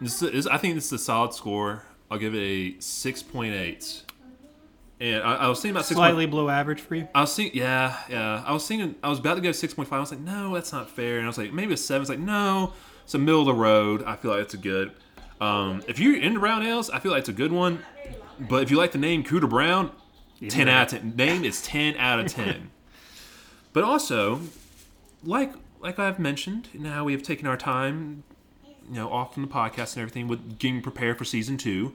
This 0.00 0.22
is, 0.22 0.46
I 0.46 0.58
think 0.58 0.74
this 0.74 0.86
is 0.86 0.92
a 0.92 0.98
solid 0.98 1.34
score. 1.34 1.82
I'll 2.10 2.18
give 2.18 2.34
it 2.34 2.38
a 2.38 2.80
six 2.80 3.22
point 3.22 3.54
eight. 3.54 4.02
And 5.00 5.22
I, 5.22 5.34
I 5.36 5.48
was 5.48 5.60
thinking 5.60 5.76
about 5.76 5.86
Slightly 5.86 6.26
below 6.26 6.48
average 6.48 6.80
for 6.80 6.96
you. 6.96 7.08
I 7.14 7.20
was 7.20 7.34
thinking, 7.34 7.60
yeah, 7.60 7.96
yeah. 8.08 8.42
I 8.44 8.52
was 8.52 8.66
thinking, 8.66 8.96
I 9.02 9.08
was 9.08 9.18
about 9.20 9.34
to 9.34 9.40
go 9.40 9.52
six 9.52 9.74
point 9.74 9.88
five. 9.88 9.98
I 9.98 10.00
was 10.00 10.10
like, 10.10 10.20
no, 10.20 10.54
that's 10.54 10.72
not 10.72 10.90
fair. 10.90 11.18
And 11.18 11.24
I 11.24 11.28
was 11.28 11.38
like, 11.38 11.52
maybe 11.52 11.74
a 11.74 11.76
seven. 11.76 12.02
It's 12.02 12.10
like, 12.10 12.18
no, 12.18 12.72
it's 13.04 13.14
a 13.14 13.18
middle 13.18 13.40
of 13.40 13.46
the 13.46 13.54
road. 13.54 14.02
I 14.04 14.16
feel 14.16 14.32
like 14.32 14.40
it's 14.42 14.54
a 14.54 14.58
good. 14.58 14.92
Um, 15.40 15.82
if 15.86 16.00
you're 16.00 16.16
into 16.20 16.40
brown 16.40 16.64
ales, 16.64 16.90
I 16.90 16.98
feel 16.98 17.12
like 17.12 17.20
it's 17.20 17.28
a 17.28 17.32
good 17.34 17.52
one. 17.52 17.84
But 18.40 18.62
if 18.64 18.70
you 18.70 18.76
like 18.76 18.92
the 18.92 18.98
name 18.98 19.22
Cooter 19.22 19.48
Brown, 19.48 19.92
ten 20.48 20.68
out 20.68 20.92
of 20.92 21.00
ten. 21.00 21.14
Name 21.16 21.44
is 21.44 21.62
ten 21.62 21.96
out 21.96 22.18
of 22.18 22.26
ten. 22.32 22.70
but 23.72 23.84
also, 23.84 24.40
like 25.22 25.52
like 25.80 25.98
I've 26.00 26.18
mentioned, 26.18 26.68
now 26.74 27.04
we 27.04 27.12
have 27.12 27.22
taken 27.22 27.46
our 27.46 27.56
time, 27.56 28.24
you 28.88 28.94
know, 28.96 29.10
off 29.10 29.34
from 29.34 29.42
the 29.42 29.48
podcast 29.48 29.94
and 29.94 30.02
everything 30.02 30.28
with 30.28 30.58
getting 30.58 30.82
prepared 30.82 31.18
for 31.18 31.24
season 31.24 31.56
two. 31.56 31.92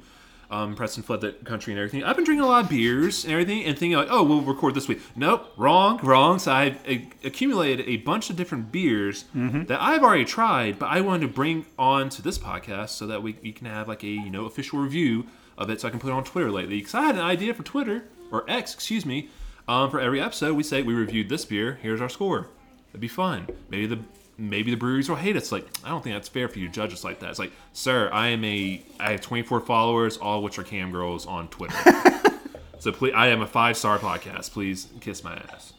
um, 0.52 0.76
Preston 0.76 1.02
fled 1.04 1.22
the 1.22 1.32
country 1.32 1.74
and 1.74 1.80
everything. 1.80 2.04
I've 2.04 2.16
been 2.16 2.26
drinking 2.26 2.44
a 2.44 2.48
lot 2.48 2.66
of 2.66 2.70
beers 2.70 3.24
and 3.24 3.34
everything, 3.34 3.64
and 3.64 3.76
thinking 3.78 3.98
like, 3.98 4.10
oh, 4.12 4.22
we'll 4.24 4.42
record 4.42 4.76
this 4.76 4.88
week. 4.88 5.00
Nope, 5.16 5.52
wrong, 5.58 6.00
wrong. 6.04 6.38
So 6.38 6.52
I've 6.52 6.78
a- 6.88 7.08
accumulated 7.24 7.88
a 7.88 7.98
bunch 7.98 8.30
of 8.30 8.36
different 8.36 8.72
beers 8.72 9.26
that 9.34 9.82
I've 9.82 10.04
already 10.04 10.26
tried, 10.26 10.78
but 10.78 10.88
I 10.88 11.02
wanted 11.02 11.22
to 11.28 11.34
bring 11.34 11.66
on 11.80 12.10
to 12.10 12.22
this 12.22 12.38
podcast 12.38 12.90
so 12.90 13.08
that 13.08 13.24
we, 13.24 13.36
we 13.42 13.52
can 13.52 13.66
have 13.68 13.88
like 13.88 14.04
a 14.04 14.08
you 14.08 14.30
know 14.30 14.46
official 14.46 14.78
review 14.80 15.26
of 15.58 15.70
it, 15.72 15.82
so 15.82 15.88
I 15.88 15.92
can 15.92 16.00
put 16.00 16.10
it 16.10 16.14
on 16.14 16.24
Twitter 16.24 16.52
lately. 16.52 16.78
Because 16.78 16.94
I 16.94 17.02
had 17.04 17.16
an 17.16 17.22
idea 17.22 17.54
for 17.56 17.64
Twitter 17.64 18.04
or 18.32 18.44
X, 18.48 18.74
excuse 18.76 19.06
me. 19.08 19.30
Um, 19.68 19.90
for 19.90 20.00
every 20.00 20.20
episode, 20.22 20.54
we 20.56 20.64
say 20.64 20.82
we 20.84 20.94
reviewed 20.94 21.30
this 21.30 21.46
beer. 21.46 21.80
Here's 21.82 22.02
our 22.02 22.10
score. 22.10 22.50
It'd 22.92 23.02
be 23.02 23.08
fun. 23.08 23.48
Maybe 23.70 23.86
the 23.88 24.00
maybe 24.38 24.72
the 24.72 24.78
breweries 24.78 25.10
will 25.10 25.16
hate 25.16 25.36
us. 25.36 25.52
Like 25.52 25.68
I 25.84 25.90
don't 25.90 26.04
think 26.04 26.16
that's 26.16 26.30
fair 26.30 26.48
for 26.48 26.60
you 26.60 26.68
to 26.68 26.74
judge 26.74 26.94
us 26.94 27.04
like 27.04 27.20
that. 27.20 27.30
It's 27.30 27.40
like, 27.40 27.52
sir, 27.74 28.10
I 28.12 28.30
am 28.30 28.44
a 28.44 28.84
I 29.00 29.12
have 29.12 29.22
24 29.22 29.62
followers, 29.62 30.18
all 30.18 30.38
of 30.38 30.44
which 30.44 30.58
are 30.60 30.64
cam 30.64 30.92
girls 30.92 31.26
on 31.26 31.48
Twitter. 31.50 31.76
so 32.80 32.92
please, 32.92 33.14
I 33.16 33.28
am 33.28 33.42
a 33.42 33.48
five 33.48 33.78
star 33.78 34.00
podcast. 34.00 34.52
Please 34.52 34.88
kiss 35.02 35.24
my 35.24 35.36
ass. 35.36 35.74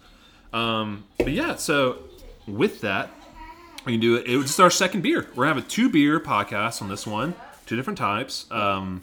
Um, 0.52 1.04
but 1.18 1.32
yeah, 1.32 1.56
so 1.56 1.99
with 2.46 2.80
that, 2.82 3.11
we 3.84 3.94
can 3.94 4.00
do 4.00 4.16
it. 4.16 4.26
It 4.26 4.37
was 4.37 4.46
just 4.46 4.61
our 4.61 4.70
second 4.70 5.02
beer. 5.02 5.26
We're 5.34 5.44
gonna 5.44 5.56
have 5.56 5.64
a 5.64 5.68
two 5.68 5.88
beer 5.88 6.20
podcast 6.20 6.80
on 6.80 6.88
this 6.88 7.06
one, 7.06 7.34
two 7.66 7.76
different 7.76 7.99
types. 7.99 8.46
Um, 8.50 9.02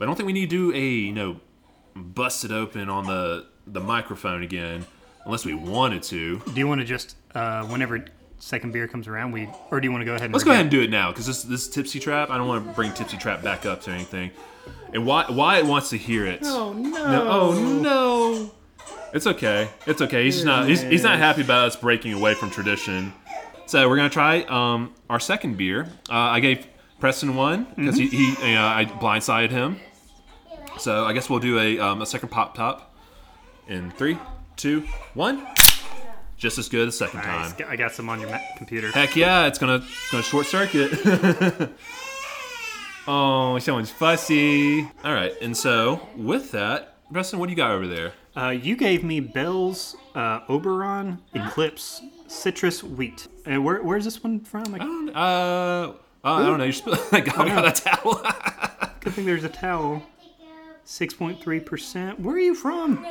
I 0.00 0.06
don't 0.06 0.16
think 0.16 0.26
we 0.26 0.32
need 0.32 0.48
to 0.48 0.70
do 0.70 0.72
a 0.74 0.80
you 0.80 1.12
know 1.12 1.40
bust 1.94 2.44
it 2.44 2.52
open 2.52 2.88
on 2.88 3.06
the 3.06 3.46
the 3.66 3.80
microphone 3.80 4.42
again, 4.42 4.86
unless 5.24 5.44
we 5.44 5.54
wanted 5.54 6.02
to. 6.04 6.38
Do 6.38 6.52
you 6.54 6.66
want 6.66 6.80
to 6.80 6.86
just 6.86 7.16
uh, 7.34 7.64
whenever 7.66 8.04
second 8.40 8.72
beer 8.72 8.88
comes 8.88 9.06
around, 9.06 9.32
we 9.32 9.48
or 9.70 9.80
do 9.80 9.86
you 9.86 9.92
want 9.92 10.02
to 10.02 10.06
go 10.06 10.12
ahead 10.12 10.24
and 10.24 10.32
Let's 10.32 10.42
go 10.44 10.50
review? 10.50 10.54
ahead 10.54 10.64
and 10.66 10.70
do 10.70 10.82
it 10.82 10.90
now 10.90 11.10
because 11.12 11.26
this 11.26 11.44
this 11.44 11.68
tipsy 11.68 12.00
trap. 12.00 12.30
I 12.30 12.36
don't 12.38 12.48
want 12.48 12.66
to 12.66 12.72
bring 12.72 12.92
tipsy 12.92 13.16
trap 13.16 13.42
back 13.42 13.64
up 13.64 13.82
to 13.82 13.90
anything. 13.90 14.32
And 14.92 15.06
why 15.06 15.24
why 15.28 15.58
it 15.58 15.66
wants 15.66 15.90
to 15.90 15.96
hear 15.96 16.26
it. 16.26 16.40
Oh 16.42 16.72
no! 16.72 16.90
No, 16.90 17.28
oh 17.28 17.80
no. 17.80 18.50
It's 19.12 19.26
okay. 19.26 19.68
It's 19.86 20.00
okay. 20.02 20.24
He's 20.24 20.36
just 20.36 20.46
not. 20.46 20.68
He's, 20.68 20.82
he's 20.82 21.02
not 21.02 21.18
happy 21.18 21.42
about 21.42 21.66
us 21.66 21.76
breaking 21.76 22.12
away 22.12 22.34
from 22.34 22.50
tradition. 22.50 23.12
So 23.66 23.88
we're 23.88 23.96
gonna 23.96 24.08
try 24.10 24.42
um, 24.42 24.94
our 25.08 25.20
second 25.20 25.56
beer. 25.56 25.88
Uh, 26.08 26.14
I 26.14 26.40
gave 26.40 26.66
Preston 27.00 27.34
one 27.34 27.66
because 27.76 27.96
he, 27.96 28.06
he 28.08 28.28
you 28.48 28.54
know, 28.54 28.66
I 28.66 28.84
blindsided 28.84 29.50
him. 29.50 29.80
So 30.78 31.04
I 31.04 31.12
guess 31.12 31.28
we'll 31.28 31.40
do 31.40 31.58
a, 31.58 31.78
um, 31.78 32.02
a 32.02 32.06
second 32.06 32.30
pop 32.30 32.54
top 32.54 32.94
in 33.68 33.90
three, 33.92 34.16
two, 34.56 34.82
one. 35.14 35.46
Just 36.40 36.56
as 36.58 36.68
good 36.70 36.88
the 36.88 36.92
second 36.92 37.18
Nice. 37.18 37.52
time. 37.52 37.66
I 37.68 37.76
got 37.76 37.92
some 37.92 38.08
on 38.08 38.18
your 38.18 38.30
ma- 38.30 38.38
computer. 38.56 38.90
Heck 38.92 39.14
yeah, 39.14 39.46
it's 39.46 39.58
gonna 39.58 39.76
it's 39.76 40.10
gonna 40.10 40.22
short 40.22 40.46
circuit. 40.46 40.90
oh, 43.06 43.58
someone's 43.58 43.90
fussy. 43.90 44.80
All 45.04 45.12
right, 45.12 45.32
and 45.42 45.54
so 45.54 46.08
with 46.16 46.50
that, 46.52 46.96
Preston, 47.12 47.38
what 47.38 47.46
do 47.46 47.50
you 47.52 47.56
got 47.56 47.72
over 47.72 47.86
there? 47.86 48.14
Uh, 48.34 48.48
you 48.50 48.74
gave 48.74 49.04
me 49.04 49.20
Bell's 49.20 49.96
uh, 50.14 50.40
Oberon 50.48 51.18
Eclipse 51.34 52.00
Citrus 52.26 52.82
Wheat. 52.82 53.28
And 53.44 53.62
where, 53.62 53.82
where's 53.82 54.04
this 54.06 54.22
one 54.22 54.40
from? 54.40 54.74
I 54.74 54.78
don't. 54.78 55.10
Uh, 55.10 55.92
I 56.24 56.46
don't 56.46 56.56
know. 56.58 56.64
You're 56.64 56.96
I 57.12 57.20
got, 57.20 57.38
I 57.38 57.48
got 57.48 57.78
a 57.78 57.82
towel. 57.82 58.22
good 59.00 59.12
thing 59.12 59.26
there's 59.26 59.44
a 59.44 59.48
towel. 59.50 60.02
6.3%. 60.86 62.18
Where 62.20 62.34
are 62.34 62.38
you 62.38 62.54
from? 62.54 63.04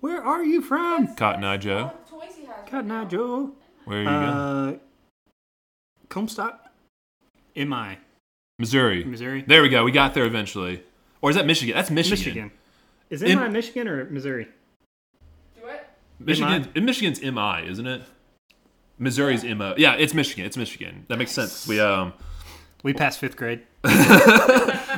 Where 0.00 0.22
are 0.22 0.44
you 0.44 0.60
from? 0.62 1.14
Cotton 1.16 1.44
Eye 1.44 1.56
Joe. 1.56 1.92
Cotton 2.68 2.90
Eye 2.90 3.04
Joe. 3.06 3.52
Where 3.84 3.98
are 3.98 4.02
you 4.02 4.08
going? 4.08 4.24
Uh, 4.24 4.76
Comstock? 6.08 6.70
MI. 7.56 7.98
Missouri. 8.58 9.04
Missouri? 9.04 9.44
There 9.46 9.62
we 9.62 9.68
go. 9.68 9.84
We 9.84 9.92
got 9.92 10.14
there 10.14 10.24
eventually. 10.24 10.82
Or 11.22 11.30
is 11.30 11.36
that 11.36 11.46
Michigan? 11.46 11.74
That's 11.74 11.90
Michigan. 11.90 12.18
Michigan. 12.18 12.50
Is 13.10 13.22
In- 13.22 13.38
MI 13.38 13.48
Michigan 13.48 13.88
or 13.88 14.04
Missouri? 14.10 14.48
Michigan. 16.20 16.68
Michigan's 16.74 17.22
MI, 17.22 17.68
isn't 17.68 17.86
it? 17.86 18.02
Missouri's 18.98 19.44
MO. 19.44 19.74
Yeah, 19.76 19.94
it's 19.94 20.12
Michigan. 20.12 20.44
It's 20.44 20.56
Michigan. 20.56 21.06
That 21.08 21.16
makes 21.18 21.30
sense. 21.30 21.66
We 21.68 21.78
um. 21.80 22.12
We 22.82 22.92
passed 22.92 23.20
fifth 23.20 23.36
grade. 23.36 23.62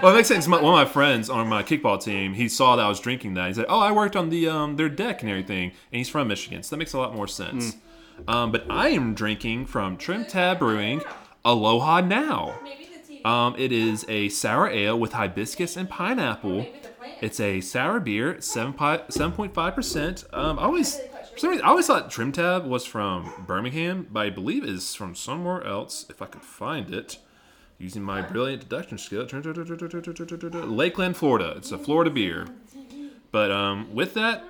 Well, 0.02 0.12
it 0.12 0.16
makes 0.16 0.28
sense. 0.28 0.46
My, 0.46 0.60
one 0.60 0.80
of 0.80 0.88
my 0.88 0.90
friends 0.90 1.28
on 1.28 1.46
my 1.48 1.62
kickball 1.62 2.02
team, 2.02 2.32
he 2.32 2.48
saw 2.48 2.76
that 2.76 2.86
I 2.86 2.88
was 2.88 3.00
drinking 3.00 3.34
that. 3.34 3.48
He 3.48 3.54
said, 3.54 3.66
"Oh, 3.68 3.80
I 3.80 3.92
worked 3.92 4.16
on 4.16 4.30
the 4.30 4.48
um, 4.48 4.76
their 4.76 4.88
deck 4.88 5.20
and 5.20 5.30
everything," 5.30 5.70
and 5.70 5.98
he's 5.98 6.08
from 6.08 6.28
Michigan, 6.28 6.62
so 6.62 6.74
that 6.74 6.78
makes 6.78 6.94
a 6.94 6.98
lot 6.98 7.14
more 7.14 7.28
sense. 7.28 7.76
Um, 8.26 8.50
but 8.50 8.64
I 8.70 8.88
am 8.88 9.14
drinking 9.14 9.66
from 9.66 9.98
Trimtab 9.98 10.58
Brewing, 10.58 11.02
Aloha 11.44 12.00
Now. 12.00 12.58
Um, 13.24 13.54
it 13.58 13.72
is 13.72 14.06
a 14.08 14.30
sour 14.30 14.68
ale 14.70 14.98
with 14.98 15.12
hibiscus 15.12 15.76
and 15.76 15.88
pineapple. 15.88 16.66
It's 17.20 17.38
a 17.38 17.60
sour 17.60 18.00
beer, 18.00 18.40
seven 18.40 18.74
seven 19.10 19.32
point 19.32 19.52
five 19.52 19.74
percent. 19.74 20.24
Um, 20.32 20.58
I 20.58 20.62
always, 20.62 20.98
for 21.32 21.38
some 21.38 21.50
reason, 21.50 21.66
I 21.66 21.68
always 21.68 21.86
thought 21.86 22.10
Trimtab 22.10 22.66
was 22.66 22.86
from 22.86 23.30
Birmingham, 23.46 24.08
but 24.10 24.20
I 24.20 24.30
believe 24.30 24.64
it 24.64 24.70
is 24.70 24.94
from 24.94 25.14
somewhere 25.14 25.62
else. 25.66 26.06
If 26.08 26.22
I 26.22 26.26
could 26.26 26.42
find 26.42 26.94
it, 26.94 27.18
using 27.80 28.02
my 28.02 28.20
brilliant 28.20 28.62
deduction 28.62 28.98
skill, 28.98 29.26
Lakeland, 29.32 31.16
Florida. 31.16 31.54
It's 31.56 31.72
a 31.72 31.78
Florida 31.78 32.10
beer. 32.10 32.46
But 33.32 33.50
um, 33.50 33.94
with 33.94 34.14
that, 34.14 34.44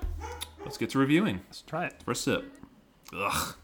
let's 0.64 0.76
get 0.76 0.90
to 0.90 0.98
reviewing. 0.98 1.40
Let's 1.48 1.62
try 1.62 1.86
it. 1.86 1.94
First 2.04 2.24
sip. 2.24 2.44
Ugh. 3.16 3.54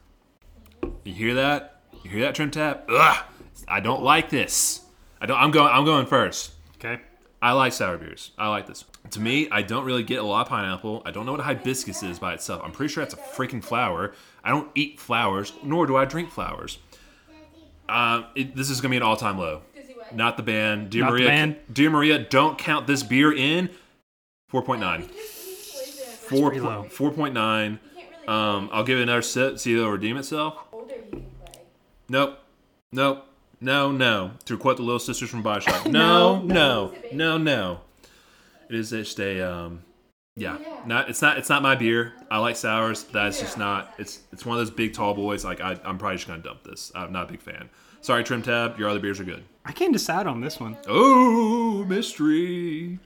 You 1.04 1.12
hear 1.12 1.35
that? 1.35 1.80
You 2.04 2.11
hear 2.11 2.20
that, 2.20 2.37
Trimtab? 2.37 2.82
Ugh. 2.88 3.25
I 3.66 3.80
don't 3.80 4.02
like 4.02 4.30
this. 4.30 4.82
I 5.20 5.26
don't. 5.26 5.38
I'm 5.38 5.50
going. 5.50 5.73
I'm 5.73 5.85
going 5.85 6.06
first. 6.06 6.52
Okay. 6.76 7.02
I 7.42 7.52
like 7.52 7.73
sour 7.73 7.99
beers. 7.99 8.32
I 8.38 8.49
like 8.49 8.66
this. 8.66 8.85
To 9.11 9.20
me, 9.20 9.49
I 9.50 9.62
don't 9.62 9.85
really 9.85 10.02
get 10.02 10.18
a 10.18 10.23
lot 10.23 10.42
of 10.42 10.49
pineapple. 10.49 11.02
I 11.04 11.11
don't 11.11 11.26
know 11.26 11.32
what 11.32 11.40
a 11.40 11.44
hibiscus 11.44 12.02
is 12.02 12.18
by 12.18 12.35
itself. 12.35 12.62
I'm 12.64 12.73
pretty 12.73 12.92
sure 12.92 13.04
that's 13.04 13.14
a 13.14 13.18
freaking 13.18 13.62
flower. 13.62 14.14
I 14.42 14.50
don't 14.50 14.70
eat 14.75 14.99
flowers, 14.99 15.52
nor 15.62 15.87
do 15.87 15.96
I 15.96 16.06
drink 16.06 16.30
flowers. 16.30 16.78
Uh, 17.88 18.24
it, 18.34 18.56
this 18.56 18.70
is 18.70 18.80
gonna 18.80 18.90
be 18.90 18.96
an 18.96 19.02
all-time 19.02 19.38
low. 19.38 19.62
Not 20.12 20.36
the 20.36 20.42
band, 20.42 20.90
dear 20.90 21.02
Not 21.02 21.06
the 21.08 21.12
Maria. 21.12 21.28
band. 21.28 21.56
Dear 21.72 21.90
Maria, 21.90 22.18
don't 22.18 22.56
count 22.58 22.86
this 22.86 23.02
beer 23.02 23.32
in. 23.32 23.70
Four 24.48 24.62
point 24.62 24.80
nine. 24.80 25.02
Four 25.02 26.84
four 26.88 27.10
point 27.10 27.34
nine. 27.34 27.80
Um, 28.28 28.68
I'll 28.72 28.84
give 28.84 28.98
it 28.98 29.02
another 29.02 29.22
sip. 29.22 29.58
See 29.58 29.72
if 29.72 29.78
it'll 29.78 29.90
redeem 29.92 30.16
itself. 30.16 30.58
Nope. 32.08 32.38
Nope. 32.92 33.24
No, 33.60 33.90
no. 33.90 34.32
To 34.44 34.58
quote 34.58 34.76
the 34.76 34.82
Little 34.82 34.98
Sisters 34.98 35.30
from 35.30 35.42
Bioshock. 35.42 35.90
No, 35.90 36.40
no, 36.42 36.92
no, 37.12 37.38
no. 37.38 37.80
It 38.68 38.74
is 38.76 38.90
just 38.90 39.18
a 39.20 39.40
um, 39.40 39.82
Oh, 40.38 40.42
yeah. 40.42 40.58
Not 40.84 41.08
it's 41.08 41.22
not 41.22 41.38
it's 41.38 41.48
not 41.48 41.62
my 41.62 41.74
beer. 41.74 42.12
I 42.30 42.38
like 42.38 42.56
sours. 42.56 43.04
That's 43.04 43.40
just 43.40 43.56
not. 43.56 43.94
It's 43.98 44.20
it's 44.32 44.44
one 44.44 44.58
of 44.58 44.66
those 44.66 44.74
big 44.74 44.92
tall 44.92 45.14
boys. 45.14 45.44
Like 45.44 45.60
I, 45.60 45.78
I'm 45.84 45.96
probably 45.98 46.16
just 46.16 46.28
gonna 46.28 46.42
dump 46.42 46.62
this. 46.62 46.92
I'm 46.94 47.12
not 47.12 47.28
a 47.28 47.32
big 47.32 47.40
fan. 47.40 47.70
Sorry, 48.02 48.22
Trimtab. 48.22 48.78
Your 48.78 48.88
other 48.88 49.00
beers 49.00 49.18
are 49.18 49.24
good. 49.24 49.42
I 49.64 49.72
can't 49.72 49.92
decide 49.92 50.26
on 50.26 50.40
this 50.40 50.60
one. 50.60 50.76
Oh, 50.86 51.84
mystery. 51.88 52.98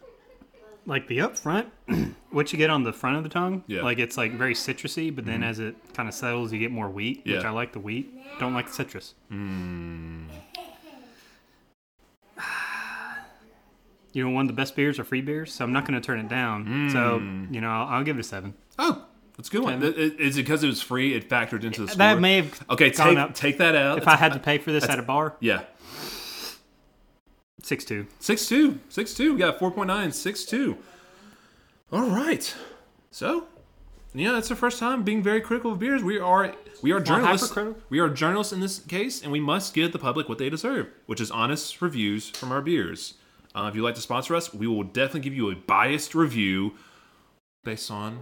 Like 0.87 1.07
the 1.07 1.21
up 1.21 1.39
front, 1.39 1.69
what 2.31 2.53
you 2.53 2.59
get 2.59 2.69
on 2.69 2.83
the 2.83 2.93
front 2.93 3.17
of 3.17 3.23
the 3.23 3.29
tongue, 3.29 3.63
Yeah. 3.67 3.83
like 3.83 3.99
it's 3.99 4.17
like 4.17 4.33
very 4.33 4.55
citrusy, 4.55 5.15
but 5.15 5.25
then 5.25 5.37
mm-hmm. 5.41 5.51
as 5.51 5.59
it 5.59 5.77
kind 5.95 6.09
of 6.09 6.15
settles, 6.15 6.53
you 6.53 6.59
get 6.59 6.73
more 6.73 6.89
wheat, 6.89 7.19
which 7.25 7.43
Yeah. 7.43 7.49
I 7.49 7.51
like 7.53 7.73
the 7.73 7.81
wheat. 7.81 8.13
Don't 8.41 8.55
like 8.55 8.67
the 8.67 8.73
citrus. 8.73 9.15
Mm. 9.31 10.25
You 14.13 14.25
know, 14.25 14.31
one 14.31 14.43
of 14.43 14.49
the 14.49 14.55
best 14.55 14.75
beers 14.75 14.99
are 14.99 15.05
free 15.05 15.21
beers, 15.21 15.53
so 15.53 15.65
I'm 15.65 15.73
not 15.73 15.87
going 15.87 16.01
to 16.01 16.05
turn 16.05 16.19
it 16.19 16.29
down. 16.29 16.89
So, 16.93 17.19
hmm. 17.19 17.53
you 17.53 17.61
know, 17.61 17.71
I'll, 17.71 17.87
I'll 17.99 18.05
give 18.05 18.17
it 18.17 18.21
a 18.21 18.25
seven. 18.25 18.55
Oh, 18.79 19.05
that's 19.37 19.49
a 19.49 19.53
good 19.53 19.63
one. 19.63 19.81
Ten. 19.81 19.93
I- 19.95 19.97
I- 19.97 20.17
Is 20.19 20.37
it 20.37 20.43
because 20.43 20.65
it 20.65 20.67
was 20.67 20.83
free? 20.83 21.15
It 21.15 21.29
factored 21.29 21.63
into 21.65 21.83
the 21.83 21.89
score. 21.89 21.99
That 21.99 22.21
may 22.21 22.43
have 22.43 22.65
Okay, 22.71 22.91
take 22.91 23.17
up. 23.17 23.35
take 23.35 23.59
that 23.59 23.77
out. 23.77 23.99
If 23.99 24.09
I 24.09 24.17
had 24.17 24.33
to 24.33 24.39
pay 24.41 24.59
for 24.59 24.73
this 24.73 24.85
at 24.85 24.99
a 24.99 25.03
bar, 25.03 25.37
yeah, 25.41 25.63
six 27.63 27.85
two. 27.85 28.07
six 28.19 28.49
two, 28.49 28.79
six 28.89 29.15
two. 29.15 29.33
We 29.35 29.39
got 29.39 29.59
four 29.59 29.71
point 29.71 29.89
nine, 29.89 30.13
six 30.13 30.45
two. 30.45 30.77
All 31.93 32.09
right. 32.09 32.55
So, 33.11 33.47
yeah, 34.15 34.33
that's 34.33 34.49
the 34.49 34.57
first 34.57 34.79
time 34.79 35.03
being 35.03 35.23
very 35.23 35.41
critical 35.41 35.73
of 35.73 35.79
beers. 35.79 36.03
We 36.03 36.19
are 36.19 36.55
we 36.83 36.93
are 36.93 37.01
journalists. 37.01 37.57
We 37.89 37.99
are 37.99 38.09
journalists 38.09 38.53
in 38.53 38.61
this 38.61 38.81
case, 38.81 39.23
and 39.23 39.31
we 39.33 39.41
must 39.41 39.75
give 39.75 39.93
the 39.93 39.99
public 39.99 40.29
what 40.29 40.39
they 40.39 40.51
deserve, 40.51 40.89
which 41.07 41.21
is 41.21 41.31
honest 41.31 41.81
reviews 41.81 42.29
from 42.31 42.53
our 42.53 42.61
beers. 42.63 43.15
Uh, 43.55 43.67
if 43.69 43.75
you'd 43.75 43.83
like 43.83 43.97
to 43.97 44.01
sponsor 44.01 44.35
us, 44.35 44.55
we 44.55 44.67
will 44.67 44.85
definitely 44.85 45.21
give 45.21 45.35
you 45.35 45.51
a 45.51 45.57
biased 45.57 46.15
review 46.15 46.73
based 47.65 47.91
on 47.91 48.21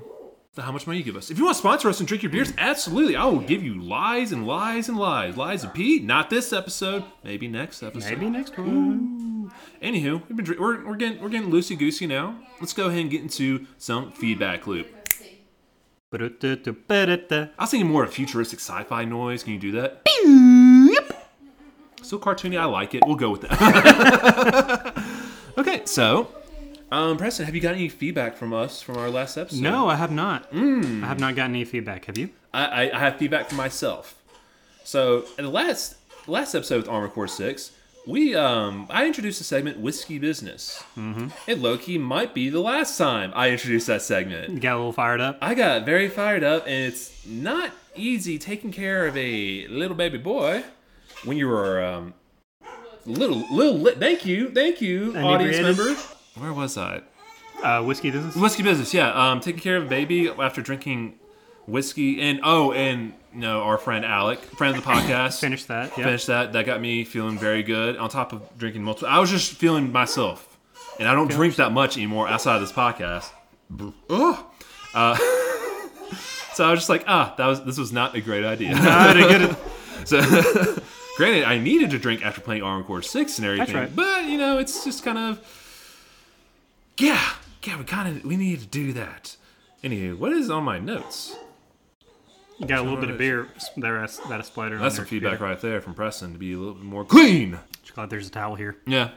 the, 0.55 0.63
how 0.63 0.73
much 0.73 0.87
money 0.87 0.99
you 0.99 1.05
give 1.05 1.17
us. 1.17 1.31
If 1.31 1.39
you 1.39 1.45
want 1.45 1.57
to 1.57 1.59
sponsor 1.61 1.89
us 1.89 2.01
and 2.01 2.09
drink 2.09 2.23
your 2.23 2.33
beers, 2.33 2.53
absolutely, 2.57 3.15
I 3.17 3.27
will 3.27 3.41
give 3.41 3.63
you 3.63 3.81
lies 3.81 4.33
and 4.33 4.47
lies 4.47 4.89
and 4.89 4.99
lies, 4.99 5.37
Lies 5.37 5.65
of 5.65 5.75
P. 5.75 6.01
Not 6.01 6.31
this 6.31 6.53
episode, 6.53 7.05
maybe 7.23 7.47
next 7.47 7.83
episode. 7.83 8.11
Maybe 8.11 8.31
next 8.31 8.57
one. 8.59 9.51
Anywho, 9.83 10.23
we've 10.29 10.37
been 10.37 10.59
we're, 10.59 10.85
we're 10.87 10.97
getting 10.97 11.23
we're 11.23 11.29
getting 11.29 11.51
loosey 11.51 11.79
goosey 11.79 12.07
now. 12.07 12.39
Let's 12.61 12.73
go 12.73 12.87
ahead 12.87 13.01
and 13.01 13.11
get 13.11 13.23
into 13.23 13.67
some 13.79 14.13
feedback 14.13 14.67
loop. 14.67 14.89
I 17.59 17.63
was 17.65 17.71
thinking 17.71 17.91
more 17.91 18.03
of 18.03 18.13
futuristic 18.13 18.61
sci-fi 18.61 19.05
noise. 19.05 19.43
Can 19.43 19.53
you 19.53 19.59
do 19.59 19.73
that? 19.73 20.03
Still 22.03 22.19
cartoony. 22.19 22.59
I 22.59 22.65
like 22.65 22.95
it. 22.95 23.03
We'll 23.07 23.17
go 23.17 23.31
with 23.31 23.43
that. 23.43 24.95
okay, 25.59 25.83
so 25.85 26.29
Um, 26.91 27.19
Preston, 27.19 27.45
have 27.45 27.55
you 27.55 27.61
got 27.61 27.75
any 27.75 27.89
feedback 27.91 28.37
from 28.37 28.55
us 28.55 28.81
from 28.81 28.97
our 28.97 29.11
last 29.11 29.37
episode? 29.37 29.61
No, 29.61 29.89
I 29.89 29.97
have 29.97 30.11
not. 30.11 30.51
Mm. 30.53 31.03
I 31.05 31.07
have 31.07 31.21
not 31.21 31.37
gotten 31.37 31.55
any 31.55 31.67
feedback. 31.67 32.07
Have 32.07 32.17
you? 32.17 32.31
I, 32.55 32.65
I, 32.65 32.97
I 32.97 32.99
have 32.99 33.17
feedback 33.17 33.49
from 33.49 33.59
myself. 33.59 34.15
So 34.85 35.25
in 35.37 35.45
the 35.45 35.51
last 35.51 35.97
last 36.27 36.55
episode 36.55 36.79
with 36.79 36.89
Armored 36.89 37.13
Core 37.13 37.29
Six, 37.29 37.73
we 38.07 38.35
um 38.35 38.87
I 38.89 39.07
introduced 39.07 39.39
the 39.39 39.45
segment 39.45 39.79
Whiskey 39.81 40.19
Business. 40.19 40.83
Mm-hmm. 40.97 41.29
And 41.47 41.63
Loki 41.63 41.99
might 41.99 42.33
be 42.33 42.49
the 42.49 42.61
last 42.61 42.97
time 42.97 43.33
I 43.37 43.51
introduced 43.51 43.87
that 43.89 44.01
segment. 44.01 44.49
You 44.51 44.61
got 44.61 44.77
a 44.77 44.79
little 44.79 44.93
fired 44.95 45.21
up. 45.21 45.37
I 45.43 45.55
got 45.55 45.85
very 45.85 46.09
fired 46.09 46.43
up, 46.43 46.67
and 46.67 46.87
it's 46.87 47.27
not 47.27 47.73
easy 47.95 48.39
taking 48.39 48.73
care 48.73 49.07
of 49.07 49.15
a 49.15 49.67
little 49.69 49.97
baby 49.97 50.17
boy 50.17 50.65
when 51.25 51.37
you 51.37 51.51
are 51.51 51.85
um 51.85 52.15
little 53.09 53.45
little. 53.55 53.79
Li- 53.79 53.95
thank 53.99 54.25
you, 54.27 54.51
thank 54.51 54.81
you, 54.81 55.17
audience 55.17 55.57
Inebriated? 55.57 55.65
member. 55.77 56.01
Where 56.37 56.53
was 56.53 56.77
I? 56.79 57.03
Uh, 57.63 57.83
whiskey 57.83 58.11
business. 58.11 58.37
Whiskey 58.37 58.63
business, 58.63 58.95
yeah. 58.95 59.11
Um, 59.13 59.41
taking 59.41 59.61
care 59.61 59.77
of 59.77 59.87
a 59.87 59.89
baby 59.89 60.29
after 60.29 60.63
drinking 60.63 61.19
whiskey, 61.67 62.21
and 62.21 62.41
oh, 62.45 62.73
and 62.73 63.13
you 63.35 63.41
know 63.41 63.63
our 63.63 63.79
friend 63.79 64.05
Alec, 64.05 64.39
friend 64.41 64.77
of 64.77 64.85
the 64.85 64.89
podcast, 64.89 65.41
Finish 65.41 65.65
that. 65.65 65.97
Yeah. 65.99 66.05
finished 66.05 66.29
that. 66.29 66.53
That 66.53 66.67
got 66.67 66.81
me 66.81 67.05
feeling 67.05 67.39
very 67.39 67.63
good. 67.63 67.97
On 67.97 68.09
top 68.09 68.33
of 68.33 68.43
drinking 68.57 68.85
multiple, 68.85 69.09
I 69.09 69.19
was 69.19 69.31
just 69.31 69.53
feeling 69.55 69.91
myself, 69.91 70.59
and 71.01 71.09
I 71.09 71.15
don't 71.15 71.31
drink 71.31 71.57
that 71.57 71.73
much 71.73 71.97
anymore 71.97 72.29
outside 72.29 72.57
of 72.57 72.61
this 72.61 72.73
podcast. 72.73 73.29
Ugh. 74.11 74.45
Uh, 74.95 75.17
so 76.55 76.65
I 76.65 76.71
was 76.71 76.81
just 76.81 76.89
like, 76.89 77.05
ah, 77.09 77.35
that 77.37 77.47
was 77.47 77.65
this 77.65 77.77
was 77.79 77.93
not 77.93 78.15
a 78.15 78.21
great 78.21 78.45
idea. 78.45 78.75
Not 78.75 79.17
a 79.17 79.21
good. 79.21 79.57
So, 80.05 80.21
granted, 81.19 81.45
I 81.45 81.59
needed 81.59 81.91
to 81.91 81.99
drink 81.99 82.25
after 82.25 82.41
playing 82.41 82.63
Armored 82.63 82.87
Core 82.87 83.03
Six 83.03 83.39
and 83.39 83.47
everything, 83.47 83.75
right. 83.75 83.95
but 83.95 84.25
you 84.25 84.39
know, 84.39 84.57
it's 84.59 84.85
just 84.85 85.05
kind 85.05 85.19
of, 85.19 85.41
yeah, 86.97 87.21
yeah, 87.65 87.77
we 87.77 87.85
kind 87.85 88.17
of 88.17 88.25
we 88.25 88.37
need 88.37 88.61
to 88.61 88.67
do 88.67 88.93
that. 88.95 89.37
Anywho, 89.83 90.17
what 90.17 90.33
is 90.33 90.49
on 90.49 90.63
my 90.63 90.79
notes? 90.79 91.37
You 92.59 92.67
got 92.67 92.79
a 92.79 92.83
little 92.83 92.99
bit 92.99 93.11
of 93.11 93.19
beer 93.19 93.49
there 93.77 94.01
that 94.01 94.41
is 94.41 94.47
splattered. 94.47 94.81
That's 94.81 94.97
some 94.97 95.05
feedback 95.05 95.41
right 95.41 95.61
there 95.61 95.81
from 95.81 95.95
Preston 95.95 96.33
to 96.33 96.39
be 96.39 96.53
a 96.53 96.57
little 96.57 96.75
bit 96.75 96.85
more 96.85 97.05
clean. 97.05 97.59
Just 97.83 97.95
glad 97.95 98.11
there's 98.11 98.29
a 98.29 98.31
towel 98.31 98.55
here. 98.55 98.77
Yeah, 98.87 99.11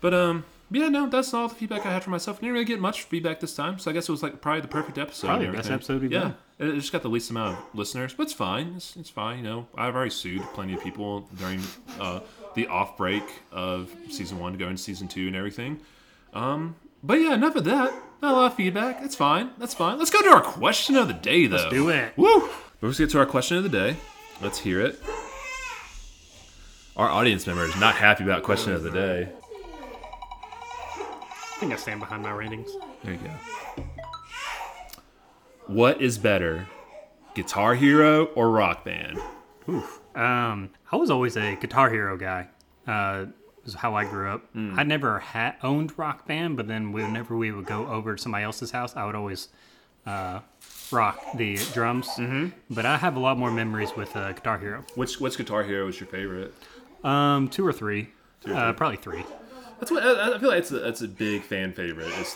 but 0.00 0.12
um, 0.12 0.44
yeah, 0.70 0.88
no, 0.88 1.08
that's 1.08 1.32
all 1.32 1.48
the 1.48 1.54
feedback 1.54 1.86
I 1.86 1.92
had 1.92 2.02
for 2.02 2.10
myself. 2.10 2.40
Didn't 2.40 2.52
really 2.52 2.64
get 2.64 2.80
much 2.80 3.04
feedback 3.04 3.38
this 3.38 3.54
time, 3.54 3.78
so 3.78 3.90
I 3.90 3.94
guess 3.94 4.08
it 4.08 4.12
was 4.12 4.24
like 4.24 4.40
probably 4.40 4.60
the 4.60 4.68
perfect 4.68 4.98
episode. 4.98 5.28
Probably 5.28 5.46
the 5.46 5.52
best 5.52 5.70
episode 5.70 6.02
we've 6.02 6.12
yeah. 6.12 6.20
done. 6.20 6.36
It 6.58 6.72
just 6.76 6.92
got 6.92 7.02
the 7.02 7.08
least 7.08 7.30
amount 7.30 7.58
of 7.58 7.64
listeners, 7.74 8.14
but 8.14 8.24
it's 8.24 8.32
fine. 8.32 8.74
It's, 8.76 8.94
it's 8.96 9.10
fine. 9.10 9.38
You 9.38 9.44
know, 9.44 9.66
I've 9.76 9.94
already 9.96 10.10
sued 10.10 10.42
plenty 10.54 10.74
of 10.74 10.82
people 10.82 11.28
during 11.36 11.60
uh, 11.98 12.20
the 12.54 12.68
off 12.68 12.96
break 12.96 13.24
of 13.50 13.92
season 14.08 14.38
one 14.38 14.52
to 14.52 14.58
go 14.58 14.68
into 14.68 14.80
season 14.80 15.08
two 15.08 15.26
and 15.26 15.34
everything. 15.34 15.80
Um, 16.32 16.76
but 17.02 17.14
yeah, 17.14 17.34
enough 17.34 17.56
of 17.56 17.64
that. 17.64 17.92
Not 18.22 18.32
a 18.32 18.36
lot 18.36 18.52
of 18.52 18.56
feedback. 18.56 19.00
It's 19.02 19.16
fine. 19.16 19.50
That's 19.58 19.74
fine. 19.74 19.98
Let's 19.98 20.10
go 20.10 20.22
to 20.22 20.28
our 20.28 20.40
question 20.40 20.96
of 20.96 21.08
the 21.08 21.14
day, 21.14 21.46
though. 21.46 21.56
Let's 21.56 21.70
do 21.70 21.88
it. 21.88 22.16
Woo! 22.16 22.48
Let's 22.80 22.98
get 22.98 23.10
to 23.10 23.18
our 23.18 23.26
question 23.26 23.56
of 23.56 23.64
the 23.64 23.68
day. 23.68 23.96
Let's 24.40 24.58
hear 24.58 24.80
it. 24.80 25.00
Our 26.96 27.08
audience 27.08 27.46
member 27.46 27.64
is 27.64 27.76
not 27.76 27.96
happy 27.96 28.22
about 28.22 28.44
question 28.44 28.72
of 28.72 28.84
the 28.84 28.90
day. 28.90 29.28
I 30.96 31.56
think 31.58 31.72
I 31.72 31.76
stand 31.76 31.98
behind 31.98 32.22
my 32.22 32.30
ratings. 32.30 32.70
There 33.02 33.14
you 33.14 33.18
go. 33.18 33.84
What 35.66 36.02
is 36.02 36.18
better, 36.18 36.68
Guitar 37.34 37.74
Hero 37.74 38.26
or 38.26 38.50
Rock 38.50 38.84
Band? 38.84 39.18
Um, 40.14 40.70
I 40.92 40.96
was 40.96 41.10
always 41.10 41.36
a 41.36 41.56
Guitar 41.56 41.90
Hero 41.90 42.16
guy. 42.16 42.48
Uh, 42.86 43.26
is 43.64 43.74
how 43.74 43.94
I 43.94 44.04
grew 44.04 44.28
up. 44.28 44.44
Hmm. 44.52 44.78
I 44.78 44.82
never 44.82 45.18
had 45.18 45.56
owned 45.62 45.98
Rock 45.98 46.26
Band, 46.26 46.56
but 46.56 46.68
then 46.68 46.92
whenever 46.92 47.36
we 47.36 47.50
would 47.50 47.64
go 47.64 47.86
over 47.86 48.14
to 48.14 48.22
somebody 48.22 48.44
else's 48.44 48.70
house, 48.70 48.94
I 48.94 49.06
would 49.06 49.14
always 49.14 49.48
uh, 50.06 50.40
rock 50.90 51.18
the 51.34 51.56
drums. 51.72 52.08
Mm-hmm. 52.08 52.48
But 52.70 52.84
I 52.86 52.98
have 52.98 53.16
a 53.16 53.20
lot 53.20 53.38
more 53.38 53.50
memories 53.50 53.96
with 53.96 54.14
uh, 54.16 54.32
Guitar 54.32 54.58
Hero. 54.58 54.84
Which 54.96 55.18
which 55.20 55.38
Guitar 55.38 55.64
Hero 55.64 55.88
is 55.88 55.98
your 55.98 56.08
favorite? 56.08 56.54
Um, 57.02 57.48
two 57.48 57.66
or 57.66 57.72
three. 57.72 58.08
or 58.46 58.54
uh, 58.54 58.72
probably 58.74 58.98
three. 58.98 59.24
That's 59.80 59.90
what 59.90 60.04
I, 60.04 60.38
feel 60.38 60.50
like. 60.50 60.58
It's 60.58 60.70
a, 60.70 60.78
that's 60.78 61.02
a 61.02 61.08
big 61.08 61.42
fan 61.42 61.72
favorite. 61.72 62.08
Is 62.18 62.32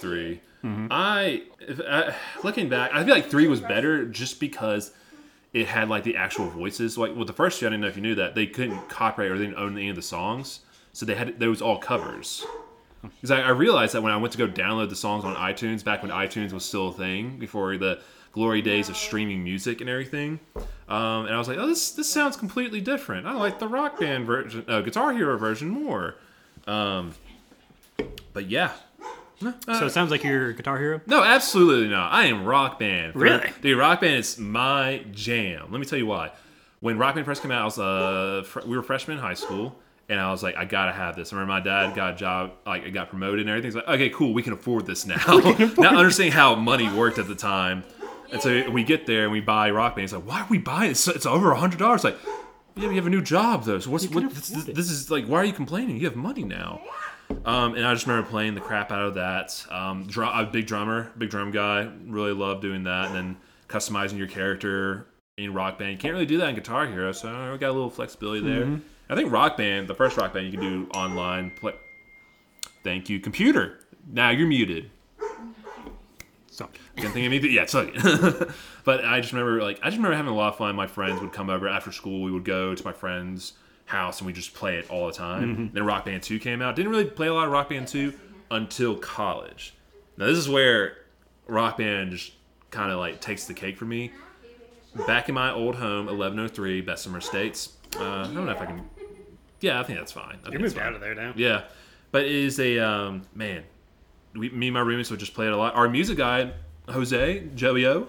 3 0.62 0.88
I, 0.90 1.42
if, 1.60 1.80
I 1.80 2.14
looking 2.42 2.68
back, 2.68 2.90
I 2.92 3.04
feel 3.04 3.14
like 3.14 3.30
three 3.30 3.46
was 3.46 3.60
better 3.60 4.04
just 4.04 4.40
because 4.40 4.92
it 5.52 5.66
had 5.66 5.88
like 5.88 6.04
the 6.04 6.16
actual 6.16 6.48
voices. 6.48 6.98
Like 6.98 7.14
with 7.14 7.26
the 7.26 7.32
first 7.32 7.60
two, 7.60 7.66
I 7.66 7.70
didn't 7.70 7.82
know 7.82 7.88
if 7.88 7.96
you 7.96 8.02
knew 8.02 8.14
that 8.16 8.34
they 8.34 8.46
couldn't 8.46 8.88
copyright 8.88 9.30
or 9.30 9.38
they 9.38 9.44
didn't 9.44 9.58
own 9.58 9.76
any 9.76 9.88
of 9.88 9.96
the 9.96 10.02
songs, 10.02 10.60
so 10.92 11.06
they 11.06 11.14
had 11.14 11.38
those 11.38 11.62
all 11.62 11.78
covers. 11.78 12.44
Because 13.02 13.30
I, 13.30 13.42
I 13.42 13.50
realized 13.50 13.94
that 13.94 14.02
when 14.02 14.12
I 14.12 14.16
went 14.16 14.32
to 14.32 14.38
go 14.38 14.48
download 14.48 14.88
the 14.88 14.96
songs 14.96 15.24
on 15.24 15.36
iTunes 15.36 15.84
back 15.84 16.02
when 16.02 16.10
iTunes 16.10 16.52
was 16.52 16.64
still 16.64 16.88
a 16.88 16.92
thing 16.92 17.38
before 17.38 17.76
the 17.76 18.00
glory 18.32 18.60
days 18.60 18.88
of 18.88 18.96
streaming 18.96 19.42
music 19.44 19.80
and 19.80 19.88
everything, 19.88 20.40
um, 20.88 21.26
and 21.26 21.34
I 21.34 21.38
was 21.38 21.48
like, 21.48 21.58
oh, 21.58 21.66
this 21.66 21.92
this 21.92 22.10
sounds 22.10 22.36
completely 22.36 22.80
different. 22.80 23.26
I 23.26 23.34
like 23.34 23.58
the 23.58 23.68
Rock 23.68 24.00
Band 24.00 24.26
version, 24.26 24.64
uh, 24.68 24.80
Guitar 24.80 25.12
Hero 25.12 25.38
version 25.38 25.68
more. 25.68 26.16
Um, 26.66 27.14
but 28.32 28.50
yeah, 28.50 28.72
so 29.40 29.86
it 29.86 29.90
sounds 29.90 30.10
like 30.10 30.24
you're 30.24 30.48
a 30.50 30.54
Guitar 30.54 30.78
Hero. 30.78 31.00
no, 31.06 31.22
absolutely 31.22 31.88
not. 31.88 32.12
I 32.12 32.26
am 32.26 32.44
Rock 32.44 32.78
Band. 32.78 33.14
Really? 33.14 33.50
Dude, 33.60 33.78
Rock 33.78 34.00
Band 34.00 34.16
is 34.16 34.38
my 34.38 35.04
jam. 35.12 35.68
Let 35.70 35.78
me 35.80 35.86
tell 35.86 35.98
you 35.98 36.06
why. 36.06 36.32
When 36.80 36.98
Rock 36.98 37.14
Band 37.14 37.26
first 37.26 37.42
came 37.42 37.50
out, 37.50 37.62
I 37.62 37.64
was 37.64 37.78
uh, 37.78 38.42
fr- 38.46 38.60
we 38.66 38.76
were 38.76 38.82
freshmen 38.82 39.16
in 39.16 39.22
high 39.22 39.34
school, 39.34 39.76
and 40.08 40.18
I 40.20 40.30
was 40.30 40.42
like, 40.42 40.56
I 40.56 40.64
gotta 40.64 40.92
have 40.92 41.16
this. 41.16 41.32
I 41.32 41.36
remember 41.36 41.52
my 41.54 41.60
dad 41.60 41.94
got 41.94 42.14
a 42.14 42.16
job, 42.16 42.52
like, 42.66 42.84
it 42.84 42.90
got 42.92 43.10
promoted 43.10 43.40
and 43.40 43.48
everything. 43.50 43.68
He's 43.68 43.76
like, 43.76 43.88
okay, 43.88 44.10
cool, 44.10 44.32
we 44.32 44.42
can 44.42 44.52
afford 44.52 44.86
this 44.86 45.06
now. 45.06 45.16
Not 45.26 45.96
understanding 45.96 46.32
how 46.32 46.54
money 46.54 46.90
worked 46.92 47.18
at 47.18 47.26
the 47.28 47.34
time. 47.34 47.84
And 48.30 48.42
so 48.42 48.70
we 48.70 48.84
get 48.84 49.06
there 49.06 49.22
and 49.24 49.32
we 49.32 49.40
buy 49.40 49.70
Rock 49.70 49.94
Band. 49.96 50.02
He's 50.02 50.12
like, 50.12 50.26
why 50.26 50.40
are 50.42 50.46
we 50.50 50.58
buying 50.58 50.88
it? 50.88 50.92
It's, 50.92 51.08
it's 51.08 51.26
over 51.26 51.50
a 51.52 51.56
hundred 51.58 51.78
dollars. 51.78 52.04
Like, 52.04 52.18
yeah, 52.76 52.88
we 52.88 52.96
have 52.96 53.06
a 53.06 53.10
new 53.10 53.22
job 53.22 53.64
though. 53.64 53.78
So 53.78 53.90
what's 53.90 54.06
what? 54.08 54.28
This, 54.32 54.48
this, 54.48 54.64
this 54.64 54.90
is 54.90 55.10
like, 55.10 55.26
why 55.26 55.38
are 55.38 55.44
you 55.44 55.52
complaining? 55.52 55.96
You 55.96 56.04
have 56.04 56.14
money 56.16 56.44
now. 56.44 56.80
Um, 57.44 57.74
and 57.74 57.86
I 57.86 57.94
just 57.94 58.06
remember 58.06 58.28
playing 58.28 58.54
the 58.54 58.60
crap 58.60 58.90
out 58.90 59.04
of 59.04 59.14
that. 59.14 59.64
Um, 59.70 60.06
drum, 60.06 60.30
I'm 60.32 60.46
a 60.46 60.50
big 60.50 60.66
drummer, 60.66 61.12
big 61.18 61.30
drum 61.30 61.50
guy. 61.50 61.90
Really 62.06 62.32
love 62.32 62.60
doing 62.60 62.84
that. 62.84 63.06
And 63.06 63.14
then 63.14 63.36
customizing 63.68 64.18
your 64.18 64.28
character 64.28 65.06
in 65.36 65.52
Rock 65.54 65.78
Band. 65.78 65.92
You 65.92 65.98
can't 65.98 66.12
really 66.12 66.26
do 66.26 66.38
that 66.38 66.48
in 66.48 66.54
Guitar 66.54 66.86
Hero, 66.86 67.12
so 67.12 67.52
we 67.52 67.58
got 67.58 67.70
a 67.70 67.72
little 67.72 67.90
flexibility 67.90 68.40
there. 68.40 68.80
I 69.10 69.14
think 69.14 69.32
Rock 69.32 69.56
Band, 69.56 69.88
the 69.88 69.94
first 69.94 70.16
Rock 70.16 70.34
Band, 70.34 70.46
you 70.46 70.52
can 70.52 70.60
do 70.60 70.88
online 70.94 71.50
play. 71.52 71.74
Thank 72.82 73.08
you, 73.08 73.20
computer. 73.20 73.80
Now 74.10 74.30
you're 74.30 74.46
muted. 74.46 74.90
So 76.50 76.68
Can't 76.96 77.14
think 77.14 77.26
of 77.26 77.32
anything. 77.32 77.52
Yeah, 77.52 77.66
sorry. 77.66 77.92
but 78.84 79.04
I 79.04 79.20
just 79.20 79.32
remember, 79.32 79.62
like, 79.62 79.78
I 79.82 79.86
just 79.86 79.96
remember 79.96 80.16
having 80.16 80.32
a 80.32 80.34
lot 80.34 80.48
of 80.48 80.56
fun. 80.56 80.74
My 80.74 80.88
friends 80.88 81.20
would 81.20 81.32
come 81.32 81.50
over 81.50 81.68
after 81.68 81.92
school. 81.92 82.22
We 82.22 82.32
would 82.32 82.44
go 82.44 82.74
to 82.74 82.84
my 82.84 82.92
friend's 82.92 83.52
house 83.88 84.20
and 84.20 84.26
we 84.26 84.32
just 84.32 84.54
play 84.54 84.76
it 84.76 84.88
all 84.90 85.06
the 85.06 85.12
time. 85.12 85.70
Then 85.72 85.84
Rock 85.84 86.04
Band 86.04 86.22
2 86.22 86.38
came 86.38 86.62
out. 86.62 86.76
Didn't 86.76 86.90
really 86.90 87.06
play 87.06 87.26
a 87.26 87.34
lot 87.34 87.46
of 87.46 87.52
Rock 87.52 87.70
Band 87.70 87.88
2 87.88 88.12
until 88.50 88.96
college. 88.96 89.74
Now 90.16 90.26
this 90.26 90.38
is 90.38 90.48
where 90.48 90.98
Rock 91.46 91.78
Band 91.78 92.12
just 92.12 92.32
kind 92.70 92.92
of 92.92 92.98
like 92.98 93.20
takes 93.20 93.46
the 93.46 93.54
cake 93.54 93.76
for 93.76 93.86
me. 93.86 94.12
Back 95.06 95.28
in 95.28 95.34
my 95.34 95.52
old 95.52 95.76
home, 95.76 96.06
1103 96.06 96.82
Bessemer 96.82 97.18
Estates. 97.18 97.76
Uh, 97.96 98.02
I 98.02 98.22
don't 98.24 98.46
know 98.46 98.52
if 98.52 98.60
I 98.60 98.66
can. 98.66 98.88
Yeah, 99.60 99.80
I 99.80 99.84
think 99.84 99.98
that's 99.98 100.12
fine. 100.12 100.38
I 100.46 100.50
you 100.50 100.58
moved 100.58 100.78
out 100.78 100.94
of 100.94 101.00
there 101.00 101.14
now. 101.14 101.32
Yeah, 101.36 101.64
but 102.10 102.24
it 102.24 102.32
is 102.32 102.60
a 102.60 102.78
um, 102.78 103.22
man. 103.34 103.64
We, 104.34 104.50
me 104.50 104.68
and 104.68 104.74
my 104.74 104.80
roommates 104.80 105.10
would 105.10 105.20
just 105.20 105.34
play 105.34 105.46
it 105.46 105.52
a 105.52 105.56
lot. 105.56 105.74
Our 105.74 105.88
music 105.88 106.18
guy, 106.18 106.52
Jose 106.88 107.42
Joey 107.54 107.86
O, 107.86 108.08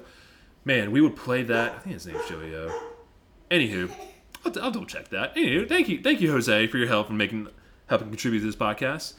man, 0.65 0.91
we 0.91 1.01
would 1.01 1.15
play 1.15 1.43
that. 1.43 1.73
I 1.73 1.79
think 1.79 1.93
his 1.93 2.05
name's 2.05 2.27
Joey 2.27 2.55
O. 2.55 2.71
Anywho, 3.49 3.91
I'll, 4.45 4.63
I'll 4.63 4.71
double 4.71 4.85
check 4.85 5.09
that. 5.09 5.35
Anywho, 5.35 5.67
thank 5.67 5.89
you, 5.89 6.01
thank 6.01 6.21
you, 6.21 6.31
Jose, 6.31 6.67
for 6.67 6.77
your 6.77 6.87
help 6.87 7.09
in 7.09 7.17
making 7.17 7.47
helping 7.87 8.09
contribute 8.09 8.41
to 8.41 8.45
this 8.45 8.55
podcast. 8.55 9.13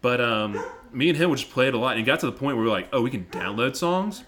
But 0.00 0.20
um, 0.20 0.62
me 0.92 1.08
and 1.08 1.16
him 1.16 1.30
would 1.30 1.38
just 1.38 1.50
play 1.50 1.68
it 1.68 1.74
a 1.74 1.78
lot, 1.78 1.96
and 1.96 2.00
it 2.00 2.04
got 2.04 2.20
to 2.20 2.26
the 2.26 2.32
point 2.32 2.56
where 2.56 2.64
we 2.64 2.70
are 2.70 2.74
like, 2.74 2.88
oh, 2.92 3.02
we 3.02 3.10
can 3.10 3.24
download 3.26 3.74
songs. 3.76 4.24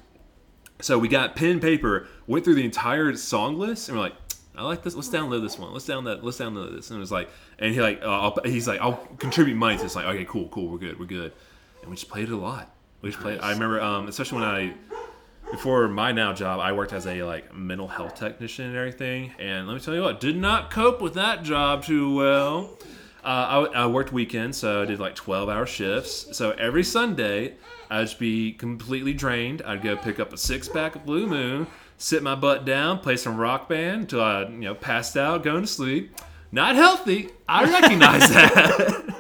So 0.81 0.99
we 0.99 1.09
got 1.09 1.37
pen 1.37 1.51
and 1.51 1.63
paper, 1.63 2.09
went 2.27 2.45
through 2.45 2.55
the 2.55 2.65
entire 2.65 3.15
song 3.17 3.59
list, 3.59 3.89
and 3.89 3.97
we're 3.97 4.05
like, 4.05 4.15
I 4.57 4.63
like 4.63 4.83
this. 4.83 4.95
Let's 4.95 5.09
download 5.09 5.43
this 5.43 5.59
one. 5.59 5.73
Let's 5.73 5.87
download. 5.87 6.23
Let's 6.23 6.39
download 6.39 6.75
this. 6.75 6.91
And 6.91 6.97
it 6.97 7.01
was 7.01 7.13
like, 7.13 7.29
and 7.59 7.75
he 7.75 7.81
like, 7.81 8.01
uh, 8.03 8.33
he's 8.45 8.67
like, 8.67 8.81
I'll 8.81 8.97
contribute 9.19 9.55
money 9.55 9.77
to 9.77 9.83
this. 9.83 9.95
Like, 9.95 10.07
okay, 10.07 10.25
cool, 10.25 10.49
cool, 10.49 10.69
we're 10.69 10.79
good, 10.79 10.99
we're 10.99 11.07
good. 11.07 11.33
And 11.83 11.91
we 11.91 11.97
just 11.97 12.09
played 12.09 12.29
it 12.29 12.33
a 12.33 12.37
lot. 12.37 12.75
We 13.03 13.11
just 13.11 13.23
played. 13.23 13.41
I 13.41 13.53
remember, 13.53 13.81
um, 13.81 14.09
especially 14.09 14.41
when 14.41 14.49
I 14.49 14.75
before 15.51 15.89
my 15.89 16.13
now 16.13 16.33
job, 16.33 16.61
I 16.61 16.73
worked 16.73 16.93
as 16.93 17.07
a 17.07 17.23
like 17.23 17.55
mental 17.55 17.89
health 17.89 18.15
technician 18.15 18.67
and 18.67 18.77
everything. 18.77 19.33
And 19.39 19.67
let 19.67 19.75
me 19.75 19.81
tell 19.81 19.95
you 19.95 20.03
what, 20.03 20.21
did 20.21 20.37
not 20.37 20.71
cope 20.71 21.01
with 21.01 21.15
that 21.15 21.43
job 21.43 21.85
too 21.85 22.15
well. 22.15 22.79
Uh, 23.25 23.69
I, 23.75 23.83
I 23.83 23.87
worked 23.87 24.13
weekends, 24.13 24.57
so 24.57 24.83
I 24.83 24.85
did 24.85 25.01
like 25.01 25.17
12 25.17 25.49
hour 25.49 25.67
shifts. 25.67 26.37
So 26.37 26.53
every 26.53 26.85
Sunday, 26.85 27.57
I'd 27.91 28.03
just 28.03 28.19
be 28.19 28.53
completely 28.53 29.15
drained. 29.15 29.63
I'd 29.63 29.83
go 29.83 29.97
pick 29.97 30.21
up 30.21 30.33
a 30.33 30.39
six 30.39 30.69
pack 30.69 30.95
of 30.95 31.05
Blue 31.05 31.27
Moon, 31.27 31.67
sit 31.99 32.23
my 32.23 32.37
butt 32.37 32.65
down, 32.65 33.01
play 33.01 33.17
some 33.17 33.37
rock 33.37 33.69
band 33.69 34.03
until 34.03 34.21
I, 34.23 34.43
you 34.43 34.61
know, 34.61 34.75
passed 34.75 35.17
out, 35.17 35.43
going 35.43 35.63
to 35.63 35.67
sleep. 35.67 36.17
Not 36.53 36.77
healthy. 36.77 37.31
I 37.49 37.65
recognize 37.65 38.29
that. 38.33 39.17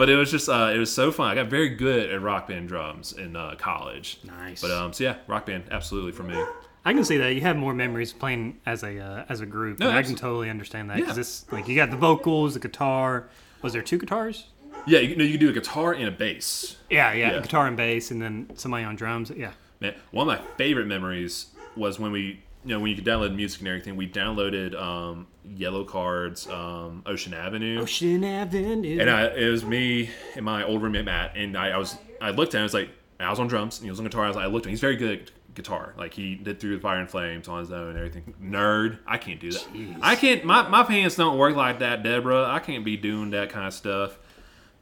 But 0.00 0.08
it 0.08 0.16
was 0.16 0.30
just 0.30 0.48
uh, 0.48 0.72
it 0.74 0.78
was 0.78 0.90
so 0.90 1.12
fun. 1.12 1.30
I 1.30 1.34
got 1.34 1.48
very 1.48 1.68
good 1.68 2.08
at 2.08 2.22
rock 2.22 2.48
band 2.48 2.68
drums 2.68 3.12
in 3.12 3.36
uh, 3.36 3.54
college. 3.58 4.18
Nice. 4.24 4.62
But 4.62 4.70
um, 4.70 4.94
so 4.94 5.04
yeah, 5.04 5.16
rock 5.26 5.44
band 5.44 5.64
absolutely 5.70 6.12
for 6.12 6.22
me. 6.22 6.42
I 6.86 6.94
can 6.94 7.04
see 7.04 7.18
that 7.18 7.34
you 7.34 7.42
have 7.42 7.58
more 7.58 7.74
memories 7.74 8.10
playing 8.10 8.58
as 8.64 8.82
a 8.82 8.98
uh, 8.98 9.24
as 9.28 9.42
a 9.42 9.46
group. 9.46 9.78
No, 9.78 9.88
and 9.90 9.98
I 9.98 10.02
can 10.02 10.14
totally 10.14 10.48
understand 10.48 10.88
that 10.88 10.96
because 10.96 11.18
Yeah. 11.18 11.20
it's 11.20 11.52
like 11.52 11.68
you 11.68 11.76
got 11.76 11.90
the 11.90 11.98
vocals, 11.98 12.54
the 12.54 12.60
guitar. 12.60 13.28
Was 13.60 13.74
there 13.74 13.82
two 13.82 13.98
guitars? 13.98 14.46
Yeah, 14.86 15.00
you 15.00 15.16
know 15.16 15.22
you 15.24 15.32
can 15.32 15.40
do 15.40 15.50
a 15.50 15.52
guitar 15.52 15.92
and 15.92 16.08
a 16.08 16.10
bass. 16.10 16.76
Yeah, 16.88 17.12
yeah, 17.12 17.34
Yeah. 17.34 17.40
guitar 17.42 17.66
and 17.66 17.76
bass, 17.76 18.10
and 18.10 18.22
then 18.22 18.48
somebody 18.54 18.84
on 18.84 18.96
drums. 18.96 19.30
Yeah. 19.36 19.50
Man, 19.80 19.94
one 20.12 20.26
of 20.30 20.38
my 20.40 20.42
favorite 20.56 20.86
memories 20.86 21.48
was 21.76 21.98
when 22.00 22.10
we, 22.10 22.40
you 22.64 22.74
know, 22.74 22.80
when 22.80 22.90
you 22.90 22.96
could 22.96 23.06
download 23.06 23.34
music 23.34 23.60
and 23.60 23.68
everything. 23.68 23.96
We 23.96 24.08
downloaded 24.08 24.78
um, 24.78 25.26
Yellowcard's 25.48 26.46
um, 26.48 27.02
Ocean 27.06 27.32
Avenue. 27.32 27.80
Ocean 27.80 28.22
Avenue. 28.22 28.98
And 29.00 29.08
I, 29.08 29.26
it 29.28 29.50
was 29.50 29.64
me 29.64 30.10
and 30.36 30.44
my 30.44 30.64
old 30.64 30.82
roommate 30.82 31.06
Matt, 31.06 31.36
and 31.36 31.56
I, 31.56 31.70
I 31.70 31.76
was 31.78 31.96
I 32.20 32.30
looked 32.30 32.54
at 32.54 32.58
him, 32.58 32.62
I 32.62 32.64
was 32.64 32.74
like, 32.74 32.90
I 33.18 33.30
was 33.30 33.38
on 33.38 33.48
drums 33.48 33.78
and 33.78 33.84
he 33.84 33.90
was 33.90 33.98
on 33.98 34.04
guitar. 34.04 34.24
I 34.24 34.28
was 34.28 34.36
like, 34.36 34.44
I 34.44 34.48
looked 34.48 34.66
at 34.66 34.68
him, 34.68 34.72
he's 34.72 34.80
very 34.80 34.96
good 34.96 35.20
at 35.20 35.30
guitar. 35.54 35.94
Like 35.96 36.12
he 36.12 36.34
did 36.34 36.60
through 36.60 36.76
the 36.76 36.80
fire 36.80 36.98
and 36.98 37.10
flames 37.10 37.48
on 37.48 37.60
his 37.60 37.72
own 37.72 37.88
and 37.88 37.98
everything. 37.98 38.34
Nerd, 38.42 38.98
I 39.06 39.16
can't 39.18 39.40
do 39.40 39.52
that. 39.52 39.66
I 40.02 40.16
can't. 40.16 40.44
My 40.44 40.68
my 40.68 40.82
pants 40.82 41.16
don't 41.16 41.38
work 41.38 41.56
like 41.56 41.78
that, 41.78 42.02
Deborah. 42.02 42.44
I 42.44 42.58
can't 42.58 42.84
be 42.84 42.96
doing 42.96 43.30
that 43.30 43.50
kind 43.50 43.66
of 43.66 43.74
stuff. 43.74 44.18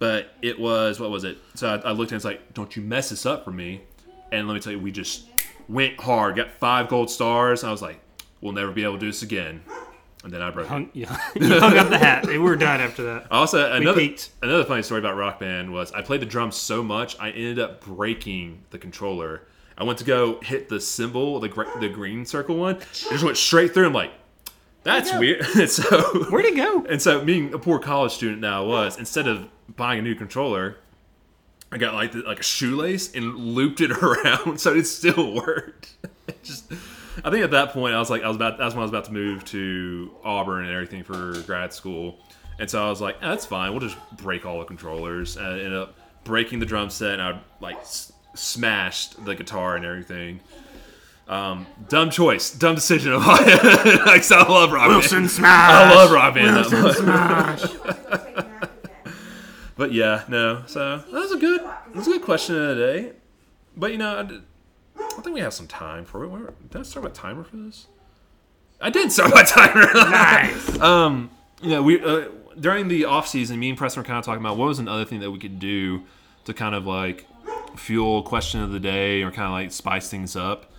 But 0.00 0.32
it 0.42 0.58
was 0.58 0.98
what 1.00 1.10
was 1.10 1.24
it? 1.24 1.38
So 1.54 1.68
I, 1.68 1.88
I 1.88 1.92
looked 1.92 2.10
at 2.10 2.14
him, 2.14 2.16
it's 2.16 2.24
like, 2.24 2.54
don't 2.54 2.74
you 2.76 2.82
mess 2.82 3.10
this 3.10 3.26
up 3.26 3.44
for 3.44 3.50
me. 3.50 3.82
And 4.30 4.46
let 4.46 4.54
me 4.54 4.60
tell 4.60 4.72
you, 4.72 4.78
we 4.78 4.92
just 4.92 5.26
went 5.68 6.00
hard, 6.00 6.36
got 6.36 6.50
five 6.52 6.88
gold 6.88 7.10
stars. 7.10 7.64
I 7.64 7.70
was 7.70 7.82
like, 7.82 8.00
we'll 8.40 8.52
never 8.52 8.72
be 8.72 8.82
able 8.84 8.94
to 8.94 9.00
do 9.00 9.06
this 9.06 9.22
again. 9.22 9.62
And 10.24 10.32
then 10.32 10.42
I 10.42 10.50
broke 10.50 10.66
it. 10.66 10.68
hung, 10.68 10.90
you 10.94 11.06
hung 11.06 11.78
up 11.78 11.90
the 11.90 11.98
hat. 11.98 12.26
We 12.26 12.38
were 12.38 12.56
done 12.56 12.80
after 12.80 13.02
that. 13.04 13.28
Also, 13.30 13.72
another 13.72 14.08
another 14.42 14.64
funny 14.64 14.82
story 14.82 14.98
about 15.00 15.16
Rock 15.16 15.38
Band 15.38 15.72
was 15.72 15.92
I 15.92 16.02
played 16.02 16.20
the 16.20 16.26
drums 16.26 16.56
so 16.56 16.82
much 16.82 17.16
I 17.20 17.30
ended 17.30 17.58
up 17.60 17.80
breaking 17.82 18.62
the 18.70 18.78
controller. 18.78 19.42
I 19.76 19.84
went 19.84 19.98
to 20.00 20.04
go 20.04 20.40
hit 20.40 20.68
the 20.68 20.80
symbol, 20.80 21.38
the 21.38 21.48
the 21.80 21.88
green 21.88 22.24
circle 22.26 22.56
one, 22.56 22.76
it 22.76 22.88
just 23.10 23.22
went 23.22 23.36
straight 23.36 23.72
through. 23.72 23.86
I'm 23.86 23.92
like, 23.92 24.10
that's 24.82 25.16
weird. 25.16 25.42
and 25.56 25.70
so 25.70 26.02
Where'd 26.30 26.46
it 26.46 26.56
go? 26.56 26.84
and 26.88 27.00
so 27.00 27.24
being 27.24 27.54
a 27.54 27.58
poor 27.58 27.78
college 27.78 28.12
student 28.12 28.40
now 28.40 28.64
was 28.64 28.98
instead 28.98 29.28
of 29.28 29.48
buying 29.76 30.00
a 30.00 30.02
new 30.02 30.16
controller, 30.16 30.78
I 31.70 31.78
got 31.78 31.94
like 31.94 32.12
the, 32.12 32.22
like 32.22 32.40
a 32.40 32.42
shoelace 32.42 33.14
and 33.14 33.34
looped 33.36 33.80
it 33.80 33.90
around 34.02 34.58
so 34.58 34.74
it 34.74 34.84
still 34.84 35.34
worked. 35.34 35.94
It 36.28 36.40
just 36.42 36.70
I 37.24 37.30
think 37.30 37.44
at 37.44 37.50
that 37.50 37.70
point 37.72 37.94
I 37.94 37.98
was 37.98 38.10
like 38.10 38.22
I 38.22 38.28
was 38.28 38.36
about 38.36 38.58
that's 38.58 38.74
when 38.74 38.80
I 38.80 38.84
was 38.84 38.90
about 38.90 39.04
to 39.06 39.12
move 39.12 39.44
to 39.46 40.10
Auburn 40.24 40.64
and 40.64 40.72
everything 40.72 41.02
for 41.04 41.40
grad 41.42 41.72
school. 41.72 42.18
And 42.60 42.68
so 42.68 42.84
I 42.84 42.90
was 42.90 43.00
like, 43.00 43.16
"Eh, 43.22 43.28
that's 43.28 43.46
fine. 43.46 43.70
We'll 43.70 43.80
just 43.80 43.96
break 44.16 44.44
all 44.44 44.58
the 44.58 44.64
controllers. 44.64 45.36
And 45.36 45.46
I 45.46 45.50
ended 45.52 45.74
up 45.74 45.94
breaking 46.24 46.58
the 46.58 46.66
drum 46.66 46.90
set 46.90 47.20
and 47.20 47.22
I 47.22 47.40
like 47.60 47.76
s- 47.78 48.12
smashed 48.34 49.24
the 49.24 49.34
guitar 49.34 49.76
and 49.76 49.84
everything. 49.84 50.40
Um, 51.28 51.66
dumb 51.88 52.08
choice, 52.10 52.50
dumb 52.50 52.74
decision 52.74 53.12
of 53.12 53.24
mine. 53.24 53.44
like, 54.06 54.24
so 54.24 54.36
I 54.38 54.48
love 54.48 54.72
rock 54.72 54.88
band. 54.88 55.30
smash. 55.30 55.70
I 55.70 55.94
love 55.94 56.34
band. 56.34 56.56
that 56.56 58.26
smash. 58.34 58.44
But 59.78 59.92
yeah, 59.92 60.24
no. 60.28 60.64
So 60.66 60.98
that 60.98 61.12
was 61.12 61.32
a 61.32 61.38
good, 61.38 61.60
that 61.62 61.94
was 61.94 62.06
a 62.06 62.10
good 62.10 62.22
question 62.22 62.56
of 62.56 62.76
the 62.76 62.82
day. 62.84 63.12
But 63.76 63.92
you 63.92 63.98
know, 63.98 64.18
I, 64.18 64.22
did, 64.24 64.42
I 65.00 65.20
think 65.22 65.34
we 65.34 65.40
have 65.40 65.54
some 65.54 65.68
time 65.68 66.04
for 66.04 66.24
it. 66.24 66.28
Where- 66.28 66.52
Did 66.70 66.80
I 66.80 66.82
start 66.82 67.04
my 67.04 67.10
timer 67.10 67.44
for 67.44 67.56
this? 67.56 67.86
I 68.80 68.90
did 68.90 69.10
start 69.12 69.30
my 69.32 69.42
timer. 69.46 69.86
nice. 69.94 70.78
um, 70.80 71.30
you 71.62 71.70
know, 71.70 71.82
we 71.82 72.02
uh, 72.02 72.28
during 72.58 72.88
the 72.88 73.04
off 73.06 73.28
season, 73.28 73.58
me 73.58 73.68
and 73.70 73.78
Preston 73.78 74.02
were 74.02 74.06
kind 74.06 74.18
of 74.18 74.24
talking 74.24 74.44
about 74.44 74.56
what 74.56 74.66
was 74.66 74.78
another 74.80 75.04
thing 75.04 75.20
that 75.20 75.30
we 75.30 75.38
could 75.38 75.58
do 75.60 76.02
to 76.44 76.52
kind 76.52 76.74
of 76.74 76.84
like 76.86 77.24
fuel 77.76 78.22
question 78.24 78.60
of 78.60 78.72
the 78.72 78.80
day 78.80 79.22
or 79.22 79.30
kind 79.30 79.46
of 79.46 79.52
like 79.52 79.70
spice 79.72 80.08
things 80.10 80.34
up. 80.34 80.72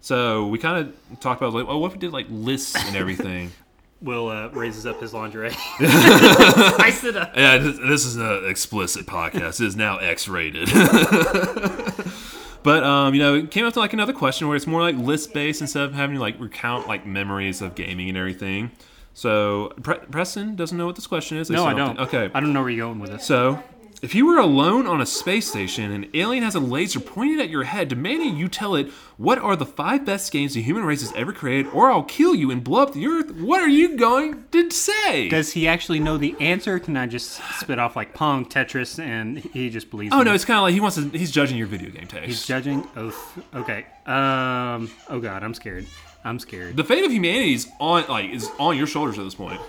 So 0.00 0.46
we 0.48 0.58
kind 0.58 0.88
of 0.88 1.20
talked 1.20 1.40
about 1.40 1.54
like, 1.54 1.66
oh, 1.68 1.78
what 1.78 1.88
if 1.88 1.92
we 1.92 1.98
did 2.00 2.12
like 2.12 2.26
lists 2.30 2.74
and 2.84 2.96
everything? 2.96 3.52
Will 4.02 4.28
uh, 4.30 4.48
raises 4.48 4.86
up 4.86 4.98
his 5.00 5.12
lingerie. 5.12 5.50
Spice 5.76 7.04
it 7.04 7.16
up. 7.16 7.36
Yeah, 7.36 7.58
this, 7.58 7.78
this 7.78 8.04
is 8.06 8.16
an 8.16 8.48
explicit 8.48 9.04
podcast. 9.06 9.60
It 9.60 9.66
is 9.66 9.76
now 9.76 9.98
X-rated. 9.98 10.70
but 12.62 12.82
um, 12.84 13.14
you 13.14 13.20
know, 13.20 13.34
it 13.34 13.50
came 13.50 13.64
up 13.66 13.74
to 13.74 13.78
like 13.80 13.92
another 13.92 14.12
question 14.12 14.48
where 14.48 14.56
it's 14.56 14.66
more 14.66 14.80
like 14.80 14.96
list 14.96 15.32
based 15.34 15.60
instead 15.60 15.82
of 15.84 15.94
having 15.94 16.16
to 16.16 16.20
like 16.20 16.38
recount 16.40 16.88
like 16.88 17.04
memories 17.06 17.60
of 17.62 17.74
gaming 17.74 18.08
and 18.08 18.16
everything. 18.16 18.70
So 19.12 19.72
Pre- 19.82 19.98
Preston 20.10 20.56
doesn't 20.56 20.76
know 20.78 20.86
what 20.86 20.96
this 20.96 21.06
question 21.06 21.36
is. 21.38 21.50
At 21.50 21.56
No, 21.56 21.64
I 21.64 21.74
don't. 21.74 21.96
think- 21.96 22.08
Okay. 22.14 22.30
I 22.34 22.40
don't 22.40 22.52
know 22.52 22.60
where 22.62 22.70
you're 22.70 22.86
going 22.86 23.00
with 23.00 23.10
this. 23.10 23.26
So, 23.26 23.62
if 24.02 24.14
you 24.14 24.24
were 24.24 24.38
alone 24.38 24.86
on 24.86 25.00
a 25.02 25.06
space 25.06 25.48
station 25.48 25.84
and 25.84 26.04
an 26.04 26.10
alien 26.14 26.42
has 26.42 26.54
a 26.54 26.60
laser 26.60 27.00
pointed 27.00 27.38
at 27.38 27.50
your 27.50 27.64
head, 27.64 27.88
demanding 27.88 28.36
you 28.36 28.48
tell 28.48 28.74
it 28.74 28.88
what 29.18 29.38
are 29.38 29.56
the 29.56 29.66
five 29.66 30.06
best 30.06 30.32
games 30.32 30.54
the 30.54 30.62
human 30.62 30.84
race 30.84 31.02
has 31.02 31.12
ever 31.12 31.32
created, 31.32 31.70
or 31.72 31.90
I'll 31.90 32.04
kill 32.04 32.34
you 32.34 32.50
and 32.50 32.64
blow 32.64 32.82
up 32.82 32.94
the 32.94 33.06
Earth, 33.06 33.30
what 33.32 33.60
are 33.60 33.68
you 33.68 33.98
going 33.98 34.44
to 34.52 34.70
say? 34.70 35.28
Does 35.28 35.52
he 35.52 35.68
actually 35.68 36.00
know 36.00 36.16
the 36.16 36.34
answer? 36.40 36.78
Can 36.78 36.96
I 36.96 37.06
just 37.06 37.40
spit 37.58 37.78
off 37.78 37.94
like 37.94 38.14
Pong, 38.14 38.46
Tetris, 38.46 38.98
and 38.98 39.38
he 39.38 39.68
just 39.68 39.90
believes? 39.90 40.14
oh 40.14 40.18
me? 40.20 40.24
no, 40.24 40.34
it's 40.34 40.46
kind 40.46 40.56
of 40.56 40.62
like 40.62 40.72
he 40.72 40.80
wants 40.80 40.96
to. 40.96 41.08
He's 41.10 41.30
judging 41.30 41.58
your 41.58 41.66
video 41.66 41.90
game 41.90 42.06
taste. 42.06 42.26
He's 42.26 42.46
judging. 42.46 42.88
Oh, 42.96 43.34
okay. 43.54 43.86
Um. 44.06 44.90
Oh 45.10 45.20
God, 45.20 45.42
I'm 45.42 45.52
scared. 45.52 45.86
I'm 46.24 46.38
scared. 46.38 46.76
the 46.76 46.84
fate 46.84 47.04
of 47.04 47.12
humanity 47.12 47.52
is 47.54 47.68
on 47.78 48.06
like 48.08 48.30
is 48.30 48.50
on 48.58 48.76
your 48.78 48.86
shoulders 48.86 49.18
at 49.18 49.24
this 49.24 49.34
point. 49.34 49.60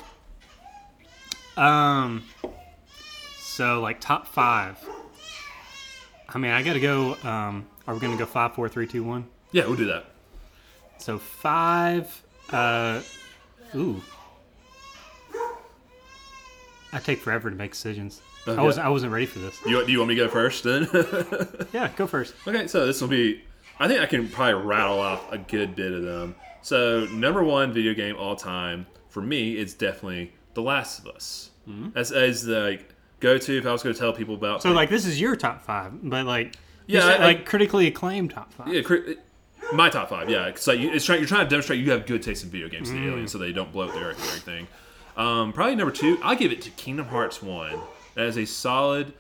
Um. 1.57 2.23
So 3.51 3.81
like 3.81 3.99
top 3.99 4.27
five. 4.27 4.77
I 6.29 6.37
mean, 6.37 6.51
I 6.51 6.63
gotta 6.63 6.79
go. 6.79 7.17
Um. 7.23 7.67
Are 7.85 7.93
we 7.93 7.99
gonna 7.99 8.15
go 8.15 8.25
five, 8.25 8.55
four, 8.55 8.69
three, 8.69 8.87
two, 8.87 9.03
one? 9.03 9.25
Yeah, 9.51 9.65
we'll 9.65 9.75
do 9.75 9.87
that. 9.87 10.05
So 10.99 11.17
five. 11.17 12.23
Uh. 12.49 13.01
Ooh. 13.75 14.01
I 16.93 16.99
take 16.99 17.19
forever 17.19 17.49
to 17.49 17.55
make 17.55 17.71
decisions. 17.71 18.21
I 18.47 18.61
wasn't. 18.61 18.85
I 18.85 18.89
wasn't 18.89 19.11
ready 19.11 19.25
for 19.25 19.39
this. 19.39 19.59
You, 19.65 19.85
do 19.85 19.91
you 19.91 19.97
want 19.99 20.09
me 20.09 20.15
to 20.15 20.23
go 20.23 20.29
first 20.29 20.63
then? 20.63 20.87
Yeah, 21.73 21.89
go 21.97 22.07
first. 22.07 22.33
Okay, 22.47 22.67
so 22.67 22.85
this 22.85 23.01
will 23.01 23.09
be. 23.09 23.43
I 23.79 23.89
think 23.89 23.99
I 23.99 24.05
can 24.05 24.29
probably 24.29 24.65
rattle 24.65 24.99
off 24.99 25.29
a 25.31 25.37
good 25.37 25.75
bit 25.75 25.91
of 25.91 26.03
them. 26.03 26.35
So 26.61 27.05
number 27.07 27.43
one 27.43 27.73
video 27.73 27.93
game 27.93 28.15
all 28.15 28.37
time 28.37 28.87
for 29.09 29.21
me 29.21 29.57
is 29.57 29.73
definitely 29.73 30.31
The 30.53 30.61
Last 30.61 30.99
of 30.99 31.07
Us. 31.07 31.49
As 31.95 32.11
as 32.11 32.43
the 32.43 32.59
like, 32.61 32.95
go 33.21 33.38
to 33.38 33.57
if 33.57 33.65
I 33.65 33.71
was 33.71 33.81
going 33.84 33.95
to 33.95 33.99
tell 33.99 34.12
people 34.12 34.36
about. 34.36 34.62
So 34.62 34.71
like 34.71 34.89
this 34.89 35.05
is 35.05 35.21
your 35.21 35.36
top 35.38 35.62
five, 35.63 35.93
but 36.03 36.25
like 36.25 36.55
Yeah, 36.88 37.01
said, 37.01 37.21
I- 37.21 37.23
I- 37.23 37.27
like 37.27 37.45
critically 37.45 37.88
acclaimed 37.88 38.31
top 38.31 38.51
five. 38.53 38.67
yeah, 38.67 38.81
cri- 38.81 39.15
my 39.73 39.89
top 39.89 40.10
five. 40.10 40.29
Yeah, 40.29 40.47
it's 40.47 40.67
like 40.67 40.79
you- 40.79 40.91
it's 40.91 41.05
trying. 41.05 41.19
You're 41.19 41.27
trying 41.29 41.45
to 41.45 41.49
demonstrate 41.49 41.79
you 41.79 41.91
have 41.91 42.05
good 42.05 42.21
taste 42.21 42.43
in 42.43 42.49
video 42.49 42.67
games 42.67 42.89
to 42.89 42.95
the 42.95 43.07
aliens, 43.07 43.31
so 43.31 43.38
they 43.38 43.53
don't 43.53 43.71
blow 43.71 43.88
up 43.88 43.93
the 43.93 44.01
earth 44.01 44.17
and 44.19 44.27
everything. 44.27 44.67
Um, 45.15 45.53
probably 45.53 45.75
number 45.75 45.93
two. 45.93 46.17
I'll 46.23 46.36
give 46.36 46.51
it 46.51 46.62
to 46.63 46.69
Kingdom 46.71 47.05
Hearts 47.05 47.41
One. 47.41 47.79
That 48.15 48.25
is 48.25 48.38
a 48.38 48.45
solid 48.45 49.13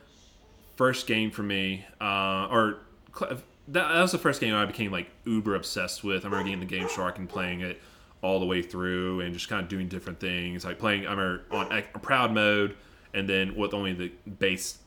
first 0.75 1.07
game 1.07 1.31
for 1.31 1.43
me. 1.43 1.85
Uh, 2.01 2.47
or 2.49 2.79
that, 3.19 3.39
that 3.67 4.01
was 4.01 4.11
the 4.11 4.17
first 4.17 4.41
game 4.41 4.53
I 4.53 4.65
became 4.65 4.91
like 4.91 5.09
uber 5.25 5.55
obsessed 5.55 6.03
with. 6.03 6.25
I 6.25 6.29
remember 6.29 6.49
getting 6.49 6.67
the 6.67 6.75
GameShark 6.75 7.17
and 7.17 7.29
playing 7.29 7.61
it 7.61 7.79
all 8.21 8.39
the 8.39 8.45
way 8.45 8.61
through, 8.61 9.21
and 9.21 9.33
just 9.33 9.47
kind 9.49 9.61
of 9.63 9.67
doing 9.69 9.87
different 9.87 10.19
things. 10.19 10.65
Like 10.65 10.79
playing, 10.79 11.07
I 11.07 11.11
remember 11.11 11.43
on 11.51 11.83
proud 12.01 12.33
mode, 12.33 12.75
and 13.13 13.27
then 13.27 13.55
with 13.55 13.73
only 13.73 13.93
the 13.93 14.11
base 14.39 14.79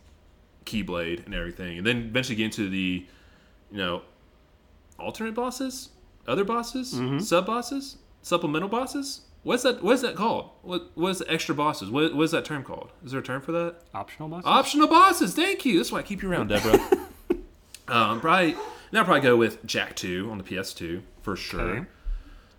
keyblade 0.64 1.24
and 1.24 1.34
everything, 1.34 1.78
and 1.78 1.86
then 1.86 1.98
eventually 1.98 2.36
get 2.36 2.44
into 2.46 2.68
the, 2.68 3.06
you 3.70 3.76
know, 3.76 4.02
alternate 4.98 5.34
bosses, 5.34 5.90
other 6.26 6.44
bosses, 6.44 6.98
sub 7.26 7.46
bosses, 7.46 7.96
supplemental 8.22 8.68
bosses. 8.68 9.22
What's 9.42 9.62
that? 9.62 9.82
What's 9.82 10.00
that 10.02 10.16
called? 10.16 10.50
What 10.62 10.94
the 10.96 11.24
extra 11.28 11.54
bosses? 11.54 11.90
What 11.90 12.14
what 12.14 12.22
is 12.22 12.30
that 12.30 12.46
term 12.46 12.64
called? 12.64 12.90
Is 13.04 13.12
there 13.12 13.20
a 13.20 13.22
term 13.22 13.42
for 13.42 13.52
that? 13.52 13.76
Optional 13.92 14.28
bosses. 14.28 14.46
Optional 14.46 14.88
bosses. 14.88 15.34
Thank 15.34 15.66
you. 15.66 15.76
That's 15.76 15.92
why 15.92 15.98
I 15.98 16.02
keep 16.02 16.22
you 16.22 16.30
around, 16.30 16.48
Deborah. 16.48 16.72
um, 17.88 18.20
probably 18.20 18.56
now 18.90 19.00
I'll 19.00 19.04
probably 19.04 19.20
go 19.20 19.36
with 19.36 19.64
Jak 19.66 19.94
Two 19.96 20.30
on 20.30 20.38
the 20.38 20.44
PS2 20.44 21.02
for 21.20 21.36
sure. 21.36 21.60
Okay. 21.60 21.86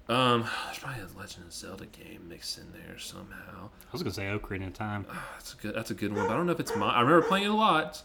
Um, 0.07 0.47
there's 0.65 0.77
probably 0.79 1.01
a 1.01 1.19
Legend 1.19 1.47
of 1.47 1.53
Zelda 1.53 1.87
game 1.87 2.27
mixed 2.29 2.59
in 2.59 2.71
there 2.71 2.97
somehow. 2.99 3.69
I 3.87 3.91
was 3.91 4.03
gonna 4.03 4.13
say 4.13 4.23
Ocarina 4.23 4.67
of 4.67 4.73
Time. 4.73 5.05
That's 5.33 5.53
a 5.53 5.57
good. 5.57 5.75
That's 5.75 5.91
a 5.91 5.95
good 5.95 6.13
one. 6.13 6.27
But 6.27 6.33
I 6.33 6.37
don't 6.37 6.45
know 6.45 6.51
if 6.51 6.59
it's 6.59 6.75
my. 6.75 6.89
I 6.89 7.01
remember 7.01 7.27
playing 7.27 7.45
it 7.45 7.51
a 7.51 7.55
lot, 7.55 8.03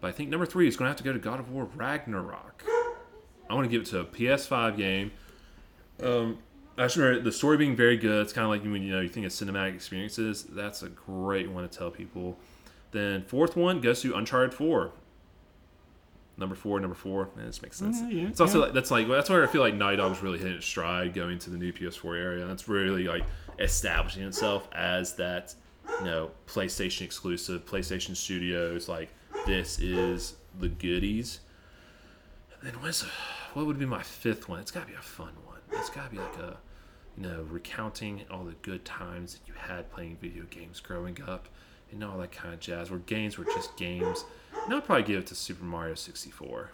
but 0.00 0.08
I 0.08 0.12
think 0.12 0.30
number 0.30 0.46
three 0.46 0.68
is 0.68 0.76
going 0.76 0.86
to 0.86 0.90
have 0.90 0.98
to 0.98 1.02
go 1.04 1.12
to 1.12 1.18
God 1.18 1.40
of 1.40 1.50
War 1.50 1.68
Ragnarok. 1.74 2.64
I 3.50 3.54
want 3.54 3.64
to 3.64 3.70
give 3.70 3.82
it 3.82 3.88
to 3.88 4.00
a 4.00 4.04
PS5 4.04 4.76
game. 4.76 5.10
Um, 6.02 6.38
I 6.76 6.84
just 6.84 6.96
remember 6.96 7.20
the 7.20 7.32
story 7.32 7.56
being 7.56 7.76
very 7.76 7.96
good. 7.96 8.22
It's 8.22 8.32
kind 8.32 8.44
of 8.44 8.50
like 8.50 8.62
when 8.62 8.82
you 8.82 8.92
know 8.94 9.00
you 9.00 9.08
think 9.08 9.26
of 9.26 9.32
cinematic 9.32 9.74
experiences. 9.74 10.44
That's 10.44 10.82
a 10.82 10.88
great 10.88 11.50
one 11.50 11.68
to 11.68 11.78
tell 11.78 11.90
people. 11.90 12.38
Then 12.92 13.24
fourth 13.24 13.56
one 13.56 13.80
goes 13.80 14.02
to 14.02 14.14
Uncharted 14.14 14.54
Four. 14.54 14.92
Number 16.36 16.56
four, 16.56 16.80
number 16.80 16.96
four. 16.96 17.30
Man, 17.36 17.46
this 17.46 17.62
makes 17.62 17.76
sense. 17.76 18.00
Yeah, 18.00 18.08
yeah, 18.08 18.28
it's 18.28 18.40
also 18.40 18.58
yeah. 18.58 18.64
like 18.64 18.74
that's 18.74 18.90
like 18.90 19.08
that's 19.08 19.30
where 19.30 19.44
I 19.44 19.46
feel 19.46 19.60
like 19.60 19.74
Naughty 19.74 19.96
Dog's 19.96 20.20
really 20.22 20.38
hitting 20.38 20.60
stride 20.60 21.14
going 21.14 21.38
to 21.40 21.50
the 21.50 21.58
new 21.58 21.72
PS4 21.72 22.18
area. 22.18 22.46
That's 22.46 22.68
really 22.68 23.04
like 23.04 23.24
establishing 23.58 24.24
itself 24.24 24.68
as 24.72 25.14
that 25.14 25.54
you 26.00 26.04
know, 26.04 26.30
PlayStation 26.46 27.02
exclusive, 27.02 27.64
PlayStation 27.64 28.16
Studios. 28.16 28.88
Like 28.88 29.10
this 29.46 29.78
is 29.78 30.34
the 30.58 30.68
goodies. 30.68 31.40
And 32.58 32.68
then 32.68 32.82
what's 32.82 33.02
what 33.54 33.66
would 33.66 33.78
be 33.78 33.86
my 33.86 34.02
fifth 34.02 34.48
one? 34.48 34.60
It's 34.60 34.70
got 34.70 34.82
to 34.82 34.86
be 34.86 34.94
a 34.94 35.02
fun 35.02 35.32
one. 35.46 35.60
It's 35.72 35.90
got 35.90 36.06
to 36.06 36.10
be 36.10 36.18
like 36.18 36.36
a 36.38 36.56
you 37.16 37.22
know 37.22 37.46
recounting 37.48 38.22
all 38.30 38.44
the 38.44 38.56
good 38.62 38.84
times 38.84 39.34
that 39.34 39.46
you 39.46 39.54
had 39.56 39.90
playing 39.90 40.16
video 40.20 40.44
games 40.44 40.80
growing 40.80 41.18
up 41.26 41.48
and 41.94 42.04
all 42.04 42.18
that 42.18 42.32
kind 42.32 42.52
of 42.52 42.60
jazz. 42.60 42.90
Where 42.90 43.00
games 43.00 43.38
were 43.38 43.44
just 43.44 43.76
games. 43.76 44.24
And 44.64 44.74
I'd 44.74 44.84
probably 44.84 45.04
give 45.04 45.20
it 45.20 45.26
to 45.28 45.34
Super 45.34 45.64
Mario 45.64 45.94
64. 45.94 46.70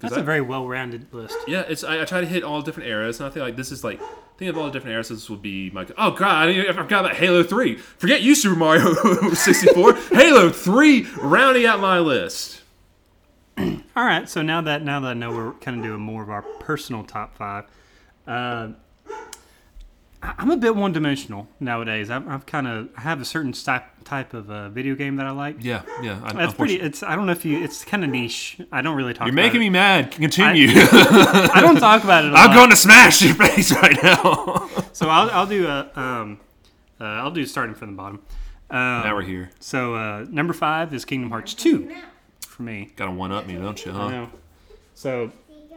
That's 0.00 0.14
I- 0.14 0.20
a 0.20 0.22
very 0.22 0.40
well-rounded 0.40 1.12
list. 1.12 1.36
Yeah, 1.46 1.62
it's 1.68 1.82
I, 1.82 2.02
I 2.02 2.04
try 2.04 2.20
to 2.20 2.26
hit 2.26 2.44
all 2.44 2.62
different 2.62 2.88
eras, 2.88 3.18
and 3.20 3.26
I 3.28 3.30
feel 3.30 3.42
like 3.42 3.56
this 3.56 3.72
is 3.72 3.82
like 3.82 4.00
think 4.36 4.48
of 4.48 4.56
all 4.56 4.66
the 4.66 4.70
different 4.70 4.94
eras. 4.94 5.08
This 5.08 5.28
would 5.28 5.42
be 5.42 5.70
my 5.70 5.86
oh 5.98 6.12
god, 6.12 6.48
I, 6.48 6.72
forgot 6.72 7.04
about 7.04 7.16
Halo 7.16 7.42
Three. 7.42 7.76
Forget 7.76 8.22
you, 8.22 8.34
Super 8.36 8.54
Mario 8.56 8.94
sixty 9.34 9.66
four. 9.74 9.94
Halo 10.12 10.50
Three, 10.50 11.06
rounding 11.16 11.66
out 11.66 11.80
my 11.80 11.98
list. 11.98 12.60
All 13.58 14.04
right, 14.04 14.28
so 14.28 14.40
now 14.40 14.60
that 14.60 14.84
now 14.84 15.00
that 15.00 15.08
I 15.08 15.14
know 15.14 15.32
we're 15.32 15.52
kind 15.54 15.78
of 15.78 15.82
doing 15.82 16.00
more 16.00 16.22
of 16.22 16.30
our 16.30 16.42
personal 16.42 17.02
top 17.02 17.36
five, 17.36 17.64
uh, 18.28 18.68
I'm 20.20 20.50
a 20.50 20.56
bit 20.56 20.74
one-dimensional 20.74 21.48
nowadays. 21.60 22.10
I've, 22.10 22.26
I've 22.28 22.44
kind 22.46 22.66
of 22.66 22.88
I 22.96 23.02
have 23.02 23.20
a 23.20 23.24
certain 23.24 23.52
type 23.52 23.84
type 24.04 24.34
of 24.34 24.50
uh, 24.50 24.68
video 24.68 24.94
game 24.96 25.16
that 25.16 25.26
I 25.26 25.30
like. 25.30 25.56
Yeah, 25.60 25.82
yeah. 26.02 26.20
I, 26.24 26.32
That's 26.32 26.54
pretty. 26.54 26.80
It's 26.80 27.02
I 27.02 27.14
don't 27.14 27.26
know 27.26 27.32
if 27.32 27.44
you. 27.44 27.62
It's 27.62 27.84
kind 27.84 28.02
of 28.02 28.10
niche. 28.10 28.60
I 28.72 28.82
don't 28.82 28.96
really 28.96 29.14
talk. 29.14 29.26
You're 29.26 29.34
making 29.34 29.56
it. 29.60 29.64
me 29.64 29.70
mad. 29.70 30.10
Continue. 30.10 30.68
I 30.72 31.58
don't 31.60 31.76
talk 31.78 32.02
about 32.04 32.24
it. 32.24 32.32
i 32.32 32.46
I'm 32.46 32.54
going 32.54 32.70
to 32.70 32.76
smash 32.76 33.22
your 33.22 33.34
face 33.34 33.70
right 33.72 33.96
now. 34.02 34.68
So 34.98 35.08
I'll 35.08 35.30
I'll 35.30 35.46
do 35.46 35.68
a 35.68 35.88
um, 35.94 36.40
uh, 37.00 37.04
I'll 37.04 37.30
do 37.30 37.46
starting 37.46 37.76
from 37.76 37.92
the 37.92 37.96
bottom. 37.96 38.20
Um, 38.68 38.78
now 39.04 39.14
we're 39.14 39.22
here. 39.22 39.50
So 39.60 39.94
uh, 39.94 40.26
number 40.28 40.52
five 40.52 40.92
is 40.92 41.04
Kingdom 41.04 41.30
Hearts 41.30 41.54
two 41.54 41.94
for 42.40 42.64
me. 42.64 42.90
Got 42.96 43.04
to 43.06 43.12
one 43.12 43.30
up 43.30 43.46
me, 43.46 43.54
don't 43.54 43.84
you? 43.86 43.92
I 43.92 43.94
Huh? 43.94 44.10
know. 44.10 44.30
So 44.94 45.30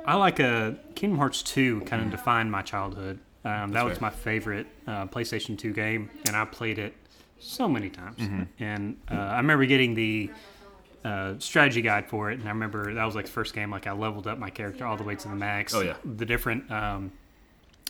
I 0.05 0.15
like 0.15 0.39
a 0.39 0.75
Kingdom 0.95 1.19
Hearts 1.19 1.43
2 1.43 1.81
kind 1.81 2.03
of 2.03 2.09
defined 2.09 2.51
my 2.51 2.63
childhood. 2.63 3.19
Um, 3.43 3.71
that 3.71 3.83
was 3.83 3.97
fair. 3.97 4.01
my 4.01 4.09
favorite 4.09 4.67
uh, 4.87 5.07
PlayStation 5.07 5.57
2 5.57 5.73
game, 5.73 6.09
and 6.27 6.35
I 6.35 6.45
played 6.45 6.77
it 6.77 6.93
so 7.39 7.67
many 7.67 7.89
times. 7.89 8.17
Mm-hmm. 8.17 8.43
And 8.59 8.97
uh, 9.09 9.15
I 9.15 9.37
remember 9.37 9.65
getting 9.65 9.95
the 9.95 10.29
uh, 11.03 11.33
strategy 11.39 11.81
guide 11.81 12.07
for 12.07 12.31
it, 12.31 12.39
and 12.39 12.47
I 12.47 12.51
remember 12.51 12.93
that 12.93 13.03
was 13.03 13.15
like 13.15 13.25
the 13.25 13.31
first 13.31 13.55
game. 13.55 13.71
Like 13.71 13.87
I 13.87 13.91
leveled 13.91 14.27
up 14.27 14.37
my 14.37 14.49
character 14.49 14.85
all 14.85 14.97
the 14.97 15.03
way 15.03 15.15
to 15.15 15.27
the 15.27 15.35
max. 15.35 15.73
Oh, 15.73 15.81
yeah. 15.81 15.95
The 16.05 16.25
different 16.25 16.69
um, 16.71 17.11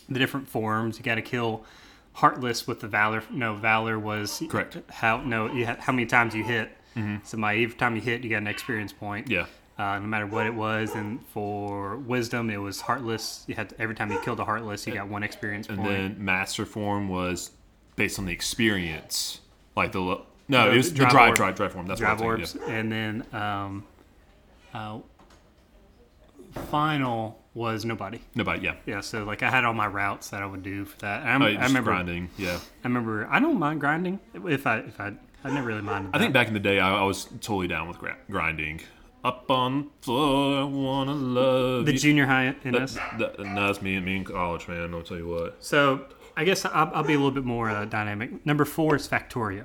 the 0.08 0.18
different 0.18 0.48
forms. 0.48 0.98
You 0.98 1.04
got 1.04 1.16
to 1.16 1.22
kill 1.22 1.64
Heartless 2.14 2.66
with 2.66 2.80
the 2.80 2.88
Valor. 2.88 3.22
No, 3.30 3.54
Valor 3.54 3.98
was 3.98 4.42
Correct. 4.48 4.78
How 4.90 5.22
no, 5.22 5.52
you 5.52 5.66
had, 5.66 5.78
how 5.78 5.92
many 5.92 6.06
times 6.06 6.34
you 6.34 6.44
hit. 6.44 6.70
So 7.24 7.38
my 7.38 7.54
every 7.54 7.76
time 7.76 7.94
you 7.94 8.02
hit, 8.02 8.22
you 8.22 8.28
got 8.28 8.38
an 8.38 8.46
experience 8.46 8.92
point 8.92 9.30
Yeah. 9.30 9.46
Uh, 9.78 9.98
no 9.98 10.06
matter 10.06 10.26
what 10.26 10.46
it 10.46 10.54
was. 10.54 10.94
And 10.94 11.24
for 11.28 11.96
wisdom, 11.96 12.50
it 12.50 12.56
was 12.58 12.80
heartless. 12.82 13.44
You 13.46 13.54
had 13.54 13.70
to, 13.70 13.80
every 13.80 13.94
time 13.94 14.10
you 14.12 14.18
killed 14.20 14.40
a 14.40 14.44
heartless, 14.44 14.86
you 14.86 14.94
got 14.94 15.08
one 15.08 15.22
experience 15.22 15.68
And 15.68 15.78
point. 15.78 15.90
then 15.90 16.16
master 16.24 16.64
form 16.66 17.08
was 17.08 17.50
based 17.96 18.18
on 18.18 18.26
the 18.26 18.32
experience, 18.32 19.40
like 19.76 19.92
the 19.92 20.00
lo- 20.00 20.26
no, 20.48 20.66
The 20.66 20.72
it 20.72 20.76
was 20.76 20.90
the 20.92 20.98
drive 20.98 21.10
drive 21.12 21.28
orb. 21.28 21.36
drive 21.36 21.54
drive 21.56 21.72
form. 21.72 21.86
That's 21.86 22.00
drive 22.00 22.20
what 22.20 22.24
I'm 22.26 22.30
orbs, 22.40 22.52
thinking, 22.52 22.74
and 22.74 22.92
then 22.92 23.26
um, 23.32 23.84
uh, 24.74 24.98
final 26.70 27.38
was 27.54 27.84
nobody. 27.84 28.18
Nobody, 28.34 28.62
yeah. 28.64 28.74
Yeah, 28.86 29.00
so 29.00 29.24
like 29.24 29.42
I 29.42 29.50
had 29.50 29.64
all 29.64 29.74
my 29.74 29.86
routes 29.86 30.30
that 30.30 30.42
I 30.42 30.46
would 30.46 30.62
do 30.62 30.84
for 30.84 30.98
that. 31.00 31.22
And 31.26 31.42
Oh, 31.42 31.46
I 31.46 31.64
remember, 31.66 31.90
grinding. 31.90 32.30
Yeah. 32.38 32.58
I 32.84 32.88
remember, 32.88 33.26
I 33.30 33.40
don't 33.40 33.58
mind 33.58 33.80
grinding 33.80 34.20
if 34.34 34.66
I 34.66 34.78
if 34.78 34.98
I 35.00 35.12
I 35.44 35.50
never 35.50 35.66
really 35.68 35.82
minded. 35.82 36.10
I 36.14 36.18
think 36.18 36.32
back 36.32 36.48
in 36.48 36.54
the 36.54 36.60
day, 36.60 36.78
I, 36.78 36.94
I 37.00 37.02
was 37.04 37.24
totally 37.40 37.68
down 37.68 37.88
with 37.88 37.98
grinding. 38.30 38.80
Up 39.24 39.50
on 39.50 39.82
the 40.00 40.04
floor, 40.04 40.60
I 40.60 40.64
wanna 40.64 41.14
love 41.14 41.86
the 41.86 41.92
you. 41.92 41.98
junior 41.98 42.26
high 42.26 42.54
in 42.64 42.74
us. 42.74 42.94
that, 43.18 43.38
no, 43.38 43.66
that's 43.66 43.80
me, 43.80 43.94
and 43.94 44.04
me 44.04 44.16
in 44.16 44.24
college, 44.24 44.66
man. 44.66 44.92
I'll 44.92 45.02
tell 45.02 45.16
you 45.16 45.28
what. 45.28 45.56
So 45.64 46.06
I 46.36 46.44
guess 46.44 46.64
I'll, 46.64 46.90
I'll 46.92 47.04
be 47.04 47.12
a 47.14 47.16
little 47.18 47.30
bit 47.30 47.44
more 47.44 47.70
uh, 47.70 47.84
dynamic. 47.84 48.44
Number 48.44 48.64
four 48.64 48.96
is 48.96 49.06
Factorio. 49.06 49.64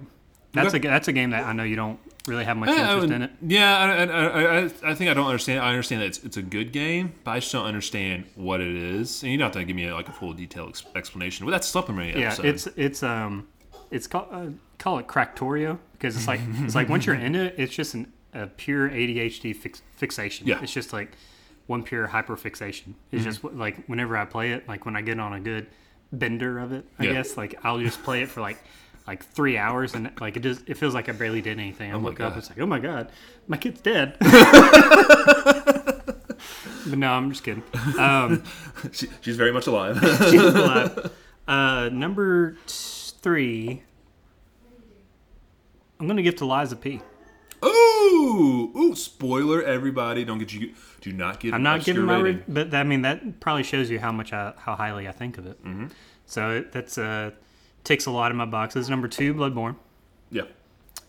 That's 0.53 0.73
a 0.73 0.79
that's 0.79 1.07
a 1.07 1.11
game 1.11 1.31
that 1.31 1.43
I 1.45 1.53
know 1.53 1.63
you 1.63 1.75
don't 1.75 1.99
really 2.27 2.45
have 2.45 2.57
much 2.57 2.69
I 2.69 2.93
interest 2.93 3.13
in 3.13 3.21
it. 3.23 3.31
Yeah, 3.41 3.77
I, 3.77 4.03
I, 4.03 4.57
I, 4.59 4.63
I 4.91 4.93
think 4.95 5.09
I 5.09 5.13
don't 5.13 5.27
understand. 5.27 5.59
I 5.61 5.69
understand 5.69 6.01
that 6.01 6.07
it's, 6.07 6.23
it's 6.23 6.37
a 6.37 6.41
good 6.41 6.71
game, 6.71 7.13
but 7.23 7.31
I 7.31 7.39
just 7.39 7.51
don't 7.51 7.65
understand 7.65 8.25
what 8.35 8.59
it 8.59 8.75
is. 8.75 9.21
And 9.23 9.31
you 9.31 9.37
don't 9.37 9.45
have 9.45 9.53
to 9.53 9.63
give 9.63 9.75
me 9.75 9.91
like 9.91 10.07
a 10.07 10.11
full 10.11 10.33
detailed 10.33 10.69
ex- 10.69 10.83
explanation. 10.95 11.45
Well, 11.45 11.51
that's 11.51 11.67
supplementary 11.67 12.21
Yeah, 12.21 12.27
episode. 12.27 12.45
it's 12.45 12.67
it's 12.75 13.03
um 13.03 13.47
it's 13.91 14.07
called 14.07 14.27
uh, 14.31 14.47
call 14.79 14.97
it 14.99 15.07
Cracktorio 15.07 15.77
because 15.93 16.15
it's 16.15 16.27
like 16.27 16.39
it's 16.61 16.75
like 16.75 16.89
once 16.89 17.05
you're 17.05 17.15
in 17.15 17.35
it, 17.35 17.55
it's 17.57 17.73
just 17.75 17.93
an, 17.93 18.11
a 18.33 18.47
pure 18.47 18.89
ADHD 18.89 19.55
fix, 19.55 19.81
fixation. 19.95 20.47
Yeah. 20.47 20.55
Mm-hmm. 20.55 20.63
it's 20.65 20.73
just 20.73 20.93
like 20.93 21.11
one 21.67 21.83
pure 21.83 22.07
hyperfixation. 22.07 22.93
It's 23.11 23.23
just 23.23 23.43
like 23.43 23.85
whenever 23.87 24.17
I 24.17 24.25
play 24.25 24.51
it, 24.51 24.67
like 24.67 24.85
when 24.85 24.95
I 24.95 25.01
get 25.01 25.19
on 25.19 25.33
a 25.33 25.39
good 25.39 25.67
bender 26.11 26.59
of 26.59 26.71
it, 26.71 26.85
I 26.99 27.05
Yeah. 27.05 27.13
guess 27.13 27.37
like 27.37 27.55
I'll 27.63 27.79
just 27.79 28.03
play 28.03 28.21
it 28.21 28.29
for 28.29 28.41
like 28.41 28.57
like 29.05 29.23
three 29.23 29.57
hours 29.57 29.93
and 29.95 30.11
like 30.19 30.35
it 30.37 30.41
just 30.41 30.67
it 30.67 30.77
feels 30.77 30.93
like 30.93 31.09
I 31.09 31.13
barely 31.13 31.41
did 31.41 31.59
anything. 31.59 31.91
I 31.93 31.97
my 31.97 32.03
look 32.03 32.19
up, 32.19 32.35
it's 32.37 32.49
like 32.49 32.59
oh 32.59 32.65
my 32.65 32.79
god, 32.79 33.11
my 33.47 33.57
kid's 33.57 33.81
dead. 33.81 34.17
but 34.21 34.27
no, 36.97 37.11
I'm 37.11 37.29
just 37.31 37.43
kidding. 37.43 37.63
Um, 37.97 38.43
she, 38.91 39.07
she's 39.21 39.37
very 39.37 39.51
much 39.51 39.67
alive. 39.67 39.99
She's 40.29 40.41
alive. 40.41 41.11
Uh, 41.47 41.89
number 41.91 42.57
three, 42.67 43.83
I'm 45.99 46.07
gonna 46.07 46.21
give 46.21 46.35
to 46.37 46.45
Lies 46.45 46.71
of 46.71 46.81
P. 46.81 47.01
ooh, 48.07 48.71
ooh! 48.77 48.95
Spoiler, 48.95 49.63
everybody! 49.63 50.23
Don't 50.25 50.39
get 50.39 50.53
you. 50.53 50.73
Do 51.01 51.11
not 51.13 51.39
get. 51.39 51.53
I'm 51.53 51.63
not 51.63 51.83
giving 51.83 52.03
my, 52.03 52.19
rating. 52.19 52.43
but 52.47 52.73
I 52.73 52.83
mean 52.83 53.01
that 53.03 53.39
probably 53.39 53.63
shows 53.63 53.89
you 53.89 53.99
how 53.99 54.11
much 54.11 54.33
I, 54.33 54.53
how 54.57 54.75
highly 54.75 55.07
I 55.07 55.11
think 55.11 55.37
of 55.37 55.45
it. 55.45 55.63
Mm-hmm. 55.63 55.87
So 56.25 56.51
it, 56.51 56.71
that's 56.71 56.97
uh 56.97 57.31
ticks 57.83 58.05
a 58.05 58.11
lot 58.11 58.31
of 58.31 58.37
my 58.37 58.45
boxes. 58.45 58.89
Number 58.89 59.07
two, 59.07 59.33
Bloodborne. 59.33 59.75
Yeah, 60.29 60.43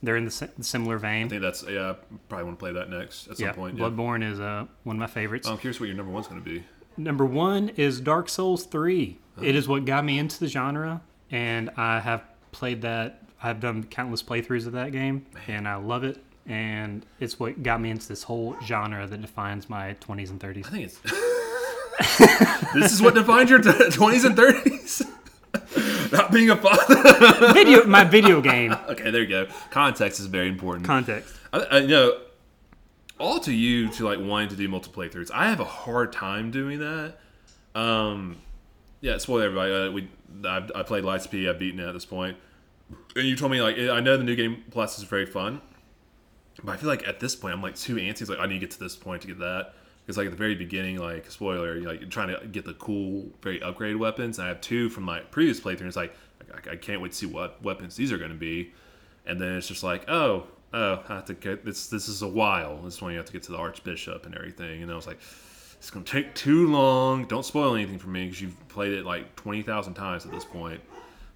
They're 0.02 0.16
in 0.16 0.24
the 0.26 0.30
similar 0.60 0.98
vein. 0.98 1.26
I 1.26 1.28
think 1.28 1.42
that's. 1.42 1.64
Yeah, 1.68 1.94
probably 2.28 2.44
want 2.44 2.58
to 2.58 2.62
play 2.62 2.72
that 2.72 2.88
next 2.90 3.28
at 3.28 3.36
some 3.38 3.46
Yeah, 3.46 3.52
point. 3.52 3.76
Yeah. 3.78 3.84
Bloodborne 3.86 4.22
is 4.30 4.38
uh 4.40 4.66
one 4.84 4.96
of 4.96 5.00
my 5.00 5.06
favorites. 5.08 5.48
I'm 5.48 5.58
curious 5.58 5.80
what 5.80 5.86
your 5.86 5.96
number 5.96 6.12
one's 6.12 6.28
going 6.28 6.42
to 6.42 6.48
be. 6.48 6.62
Number 6.96 7.24
one 7.24 7.68
is 7.70 8.00
Dark 8.00 8.28
Souls 8.28 8.64
3. 8.64 9.18
It 9.40 9.54
is 9.54 9.68
what 9.68 9.84
got 9.84 10.04
me 10.04 10.18
into 10.18 10.40
the 10.40 10.48
genre, 10.48 11.00
and 11.30 11.70
I 11.76 12.00
have 12.00 12.24
played 12.50 12.82
that. 12.82 13.22
I've 13.40 13.60
done 13.60 13.84
countless 13.84 14.20
playthroughs 14.20 14.66
of 14.66 14.72
that 14.72 14.90
game, 14.90 15.24
and 15.46 15.68
I 15.68 15.76
love 15.76 16.02
it. 16.02 16.18
And 16.48 17.04
it's 17.20 17.38
what 17.38 17.62
got 17.62 17.80
me 17.80 17.90
into 17.90 18.08
this 18.08 18.22
whole 18.22 18.56
genre 18.64 19.06
that 19.06 19.20
defines 19.20 19.68
my 19.68 19.94
20s 20.00 20.30
and 20.30 20.40
30s. 20.40 20.66
I 20.66 20.70
think 20.70 20.84
it's. 20.86 20.98
this 22.74 22.92
is 22.92 23.02
what 23.02 23.14
defines 23.14 23.50
your 23.50 23.60
twenties 23.90 24.24
and 24.24 24.36
thirties. 24.36 25.02
Not 26.12 26.32
being 26.32 26.50
a 26.50 26.56
father. 26.56 27.52
video, 27.52 27.84
my 27.84 28.04
video 28.04 28.40
game 28.40 28.72
okay, 28.88 29.10
there 29.10 29.22
you 29.22 29.28
go. 29.28 29.46
Context 29.70 30.20
is 30.20 30.26
very 30.26 30.48
important. 30.48 30.86
context. 30.86 31.34
I, 31.52 31.58
I 31.58 31.78
you 31.78 31.88
know 31.88 32.20
all 33.18 33.40
to 33.40 33.52
you 33.52 33.88
to 33.90 34.04
like 34.04 34.18
wanting 34.20 34.48
to 34.50 34.56
do 34.56 34.68
multiple 34.68 35.02
playthroughs. 35.02 35.30
I 35.32 35.48
have 35.48 35.60
a 35.60 35.64
hard 35.64 36.12
time 36.12 36.50
doing 36.50 36.78
that. 36.78 37.16
Um, 37.74 38.36
yeah, 39.00 39.18
spoiler 39.18 39.44
everybody. 39.44 39.72
Uh, 39.72 39.90
we 39.90 40.08
I, 40.44 40.68
I 40.74 40.82
played 40.82 41.04
Lies 41.04 41.24
of 41.24 41.30
P. 41.30 41.48
I've 41.48 41.58
beaten 41.58 41.80
it 41.80 41.86
at 41.86 41.92
this 41.92 42.04
point, 42.04 42.36
and 43.16 43.26
you 43.26 43.36
told 43.36 43.52
me 43.52 43.60
like 43.60 43.76
I 43.76 44.00
know 44.00 44.16
the 44.16 44.24
new 44.24 44.36
game 44.36 44.62
plus 44.70 44.98
is 44.98 45.04
very 45.04 45.26
fun, 45.26 45.60
but 46.64 46.72
I 46.72 46.76
feel 46.76 46.88
like 46.88 47.06
at 47.06 47.20
this 47.20 47.36
point 47.36 47.54
I'm 47.54 47.62
like 47.62 47.76
too 47.76 47.96
antsy. 47.96 48.22
It's 48.22 48.30
like 48.30 48.38
I 48.38 48.46
need 48.46 48.54
to 48.54 48.60
get 48.60 48.70
to 48.72 48.78
this 48.78 48.96
point 48.96 49.22
to 49.22 49.28
get 49.28 49.38
that. 49.38 49.74
Because 50.04 50.16
like 50.16 50.26
at 50.26 50.32
the 50.32 50.38
very 50.38 50.54
beginning, 50.54 50.98
like 50.98 51.30
spoiler, 51.30 51.76
you're 51.76 51.88
like 51.88 52.00
you're 52.00 52.08
trying 52.08 52.28
to 52.28 52.46
get 52.46 52.64
the 52.64 52.74
cool, 52.74 53.26
very 53.42 53.60
upgraded 53.60 53.98
weapons. 53.98 54.38
And 54.38 54.46
I 54.46 54.48
have 54.48 54.60
two 54.60 54.88
from 54.88 55.04
my 55.04 55.20
previous 55.20 55.60
playthrough. 55.60 55.80
And 55.80 55.88
it's 55.88 55.96
like 55.96 56.14
I, 56.52 56.72
I 56.72 56.76
can't 56.76 57.00
wait 57.00 57.12
to 57.12 57.18
see 57.18 57.26
what 57.26 57.62
weapons 57.62 57.96
these 57.96 58.12
are 58.12 58.18
going 58.18 58.30
to 58.30 58.36
be. 58.36 58.72
And 59.26 59.40
then 59.40 59.56
it's 59.56 59.68
just 59.68 59.82
like, 59.82 60.08
oh, 60.08 60.46
oh, 60.72 61.04
I 61.08 61.14
have 61.16 61.26
to 61.26 61.34
get 61.34 61.64
this. 61.64 61.88
This 61.88 62.08
is 62.08 62.22
a 62.22 62.28
while. 62.28 62.80
This 62.82 62.94
is 62.94 63.02
when 63.02 63.12
you 63.12 63.18
have 63.18 63.26
to 63.26 63.32
get 63.32 63.42
to 63.44 63.52
the 63.52 63.58
archbishop 63.58 64.24
and 64.24 64.34
everything. 64.34 64.82
And 64.82 64.90
I 64.90 64.96
was 64.96 65.06
like, 65.06 65.18
it's 65.78 65.90
gonna 65.90 66.04
take 66.04 66.34
too 66.34 66.68
long. 66.68 67.26
Don't 67.26 67.44
spoil 67.44 67.74
anything 67.74 67.98
for 67.98 68.08
me 68.08 68.24
because 68.24 68.40
you've 68.40 68.68
played 68.68 68.94
it 68.94 69.04
like 69.04 69.36
twenty 69.36 69.62
thousand 69.62 69.94
times 69.94 70.26
at 70.26 70.32
this 70.32 70.44
point. 70.44 70.80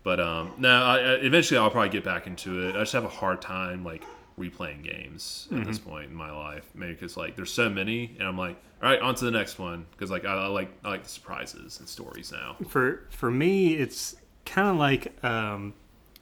But 0.02 0.18
um, 0.18 0.52
no, 0.58 0.82
I, 0.82 0.96
I, 0.96 1.12
eventually 1.20 1.58
I'll 1.58 1.70
probably 1.70 1.90
get 1.90 2.02
back 2.02 2.26
into 2.26 2.66
it. 2.66 2.74
I 2.74 2.80
just 2.80 2.92
have 2.92 3.04
a 3.04 3.08
hard 3.08 3.40
time 3.40 3.84
like 3.84 4.02
replaying 4.38 4.82
games 4.82 5.48
at 5.54 5.64
this 5.66 5.78
point 5.78 6.10
in 6.10 6.14
my 6.16 6.30
life. 6.30 6.64
Maybe 6.74 6.92
because 6.94 7.16
like 7.16 7.36
there's 7.36 7.52
so 7.52 7.68
many, 7.68 8.16
and 8.18 8.26
I'm 8.26 8.38
like, 8.38 8.56
all 8.82 8.88
right, 8.88 9.00
on 9.00 9.14
to 9.16 9.24
the 9.24 9.30
next 9.30 9.58
one. 9.58 9.86
Because 9.92 10.10
like 10.10 10.24
I, 10.24 10.32
I 10.34 10.46
like 10.46 10.70
I 10.84 10.88
like 10.90 11.02
the 11.04 11.08
surprises 11.08 11.78
and 11.78 11.88
stories 11.88 12.32
now. 12.32 12.56
For 12.68 13.06
for 13.10 13.30
me, 13.30 13.74
it's 13.74 14.16
kind 14.44 14.68
of 14.68 14.76
like 14.76 15.12
um, 15.24 15.74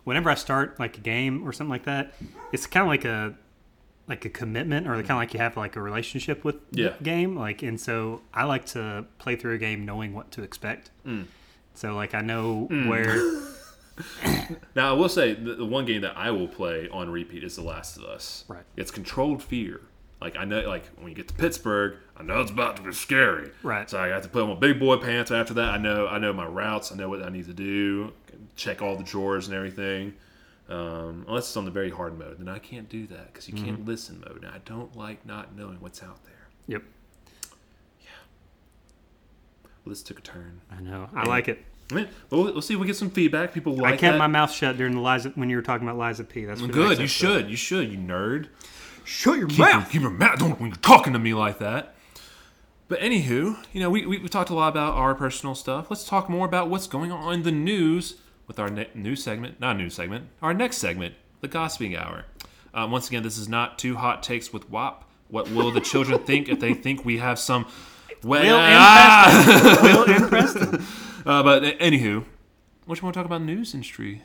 whenever 0.05 0.29
I 0.31 0.35
start 0.35 0.79
like 0.81 0.99
a 0.99 1.01
game 1.01 1.47
or 1.47 1.53
something 1.53 1.71
like 1.71 1.85
that, 1.85 2.13
it's 2.53 2.67
kind 2.67 2.83
of 2.83 2.89
like 2.89 3.05
a 3.05 3.35
like 4.09 4.25
a 4.25 4.29
commitment 4.31 4.89
or 4.89 4.95
kind 4.95 5.11
of 5.13 5.17
like 5.19 5.33
you 5.35 5.39
have 5.39 5.57
like 5.57 5.77
a 5.77 5.81
relationship 5.81 6.43
with 6.43 6.57
Yeah. 6.73 6.95
the 6.99 7.05
game. 7.05 7.37
Like, 7.37 7.63
and 7.63 7.81
so 7.81 8.23
I 8.35 8.43
like 8.43 8.67
to 8.67 9.05
play 9.19 9.37
through 9.37 9.55
a 9.55 9.59
game 9.59 9.85
knowing 9.87 10.15
what 10.15 10.33
to 10.33 10.43
expect. 10.43 10.91
Mm. 11.07 11.27
So 11.75 11.95
like 11.95 12.13
I 12.15 12.21
know 12.21 12.65
where 12.89 13.15
now 14.75 14.91
I 14.91 14.93
will 14.93 15.09
say 15.09 15.35
the, 15.35 15.55
the 15.55 15.65
one 15.65 15.85
game 15.85 16.03
that 16.03 16.17
I 16.17 16.31
will 16.31 16.49
play 16.49 16.89
on 16.91 17.11
repeat 17.11 17.45
is 17.45 17.57
The 17.57 17.63
Last 17.63 17.97
of 17.97 18.05
Us. 18.05 18.45
Right. 18.49 18.65
It's 18.77 18.91
controlled 18.91 19.43
fear. 19.43 19.83
Like 20.21 20.37
I 20.37 20.45
know, 20.45 20.61
like 20.69 20.85
when 20.99 21.09
you 21.09 21.15
get 21.15 21.29
to 21.29 21.35
Pittsburgh, 21.35 21.97
I 22.17 22.23
know 22.23 22.41
it's 22.41 22.51
about 22.51 22.77
to 22.77 22.83
be 22.83 22.93
scary. 22.93 23.51
Right. 23.63 23.89
So 23.89 23.99
I 23.99 24.09
have 24.09 24.23
to 24.23 24.29
put 24.29 24.43
on 24.43 24.51
my 24.51 24.55
big 24.55 24.79
boy 24.79 24.99
pants. 24.99 25.31
After 25.31 25.55
that, 25.55 25.71
I 25.71 25.79
know 25.79 26.07
I 26.07 26.19
know 26.19 26.33
my 26.33 26.47
routes. 26.47 26.93
I 26.93 26.97
know 26.97 27.09
what 27.09 27.23
I 27.23 27.31
need 27.31 27.47
to 27.47 27.55
do. 27.55 28.13
Check 28.55 28.83
all 28.83 28.97
the 28.97 29.05
drawers 29.05 29.49
and 29.49 29.57
everything. 29.57 30.15
Um, 30.69 31.25
unless 31.27 31.49
it's 31.49 31.57
on 31.57 31.65
the 31.65 31.71
very 31.71 31.91
hard 31.91 32.19
mode, 32.19 32.39
then 32.39 32.49
I 32.49 32.59
can't 32.59 32.89
do 32.89 33.07
that 33.09 33.33
because 33.33 33.49
you 33.49 33.55
can't 33.55 33.85
listen 33.87 34.21
mode, 34.21 34.45
and 34.45 34.53
I 34.53 34.59
don't 34.65 34.95
like 34.97 35.27
not 35.27 35.57
knowing 35.57 35.81
what's 35.81 36.01
out 36.01 36.23
there. 36.25 36.49
Yep. 36.69 36.83
Well, 39.85 39.91
this 39.91 40.03
took 40.03 40.19
a 40.19 40.23
turn. 40.23 40.61
I 40.71 40.81
know. 40.81 41.09
I 41.15 41.25
like 41.25 41.49
it. 41.49 41.65
Yeah, 41.93 42.07
Well, 42.31 42.45
we'll 42.45 42.63
see 42.63 42.75
if 42.75 42.81
we 42.81 42.87
get 42.87 42.97
some 42.97 43.11
feedback. 43.11 43.53
People 43.53 43.75
like 43.77 43.95
I 43.95 43.97
kept 43.97 44.15
that. 44.15 44.19
my 44.19 44.27
mouth 44.27 44.51
shut 44.53 44.77
during 44.77 44.95
the 44.95 45.01
Liza 45.01 45.31
when 45.35 45.51
you 45.51 45.57
were 45.57 45.63
talking 45.63 45.87
about 45.87 45.99
Lies 45.99 46.21
of 46.21 46.29
P. 46.29 46.45
That's 46.45 46.61
for 46.61 46.69
Good. 46.69 46.99
You 46.99 47.07
should. 47.07 47.49
You 47.51 47.57
should. 47.57 47.91
You 47.91 47.99
nerd. 47.99 48.49
Shut 49.05 49.39
your 49.39 49.49
Keep 49.49 49.59
your, 49.59 49.67
mouth. 49.73 49.91
keep 49.91 50.03
your 50.03 50.11
mouth. 50.11 50.39
Don't 50.39 50.61
when 50.61 50.71
you're 50.71 50.77
talking 50.77 51.13
to 51.15 51.19
me 51.19 51.35
like 51.35 51.59
that. 51.59 51.95
But 52.89 53.01
anywho, 53.01 53.57
you 53.73 53.81
know, 53.81 53.89
we, 53.91 54.05
we, 54.05 54.19
we 54.19 54.29
talked 54.29 54.51
a 54.51 54.55
lot 54.55 54.69
about 54.69 54.95
our 54.95 55.15
personal 55.15 55.55
stuff. 55.55 55.91
Let's 55.91 56.05
talk 56.05 56.29
more 56.29 56.45
about 56.47 56.69
what's 56.69 56.87
going 56.89 57.13
on 57.13 57.33
in 57.35 57.43
the 57.45 57.53
news 57.53 58.17
with 58.49 58.59
our 58.59 58.69
ne- 58.69 58.91
news 58.95 59.23
segment. 59.23 59.61
Not 59.61 59.77
a 59.77 59.79
new 59.79 59.91
segment. 59.91 60.27
Our 60.43 60.53
next 60.53 60.79
segment, 60.79 61.15
the 61.41 61.47
gossiping 61.49 61.97
hour. 61.97 62.25
Um, 62.75 62.91
once 62.91 63.09
again, 63.09 63.23
this 63.23 63.39
is 63.39 63.49
not 63.49 63.79
two 63.79 63.97
hot 63.97 64.23
takes 64.23 64.53
with 64.53 64.69
WAP. 64.71 65.05
What 65.29 65.49
will 65.51 65.71
the 65.71 65.81
children 65.81 66.19
think 66.21 66.49
if 66.49 66.59
they 66.61 66.75
think 66.75 67.05
we 67.05 67.19
have 67.19 67.39
some? 67.39 67.67
Well, 68.25 68.43
Wil 68.43 68.57
and 68.59 68.75
ah! 68.79 69.79
Wil 69.83 70.05
and 70.17 70.29
Preston. 70.29 70.85
Uh, 71.27 71.43
but 71.43 71.65
uh, 71.65 71.73
anywho, 71.75 72.25
what 72.87 72.99
you 72.99 73.05
want 73.05 73.15
to 73.15 73.19
talk 73.21 73.27
about 73.27 73.41
in 73.41 73.47
the 73.47 73.55
news 73.55 73.75
industry, 73.75 74.23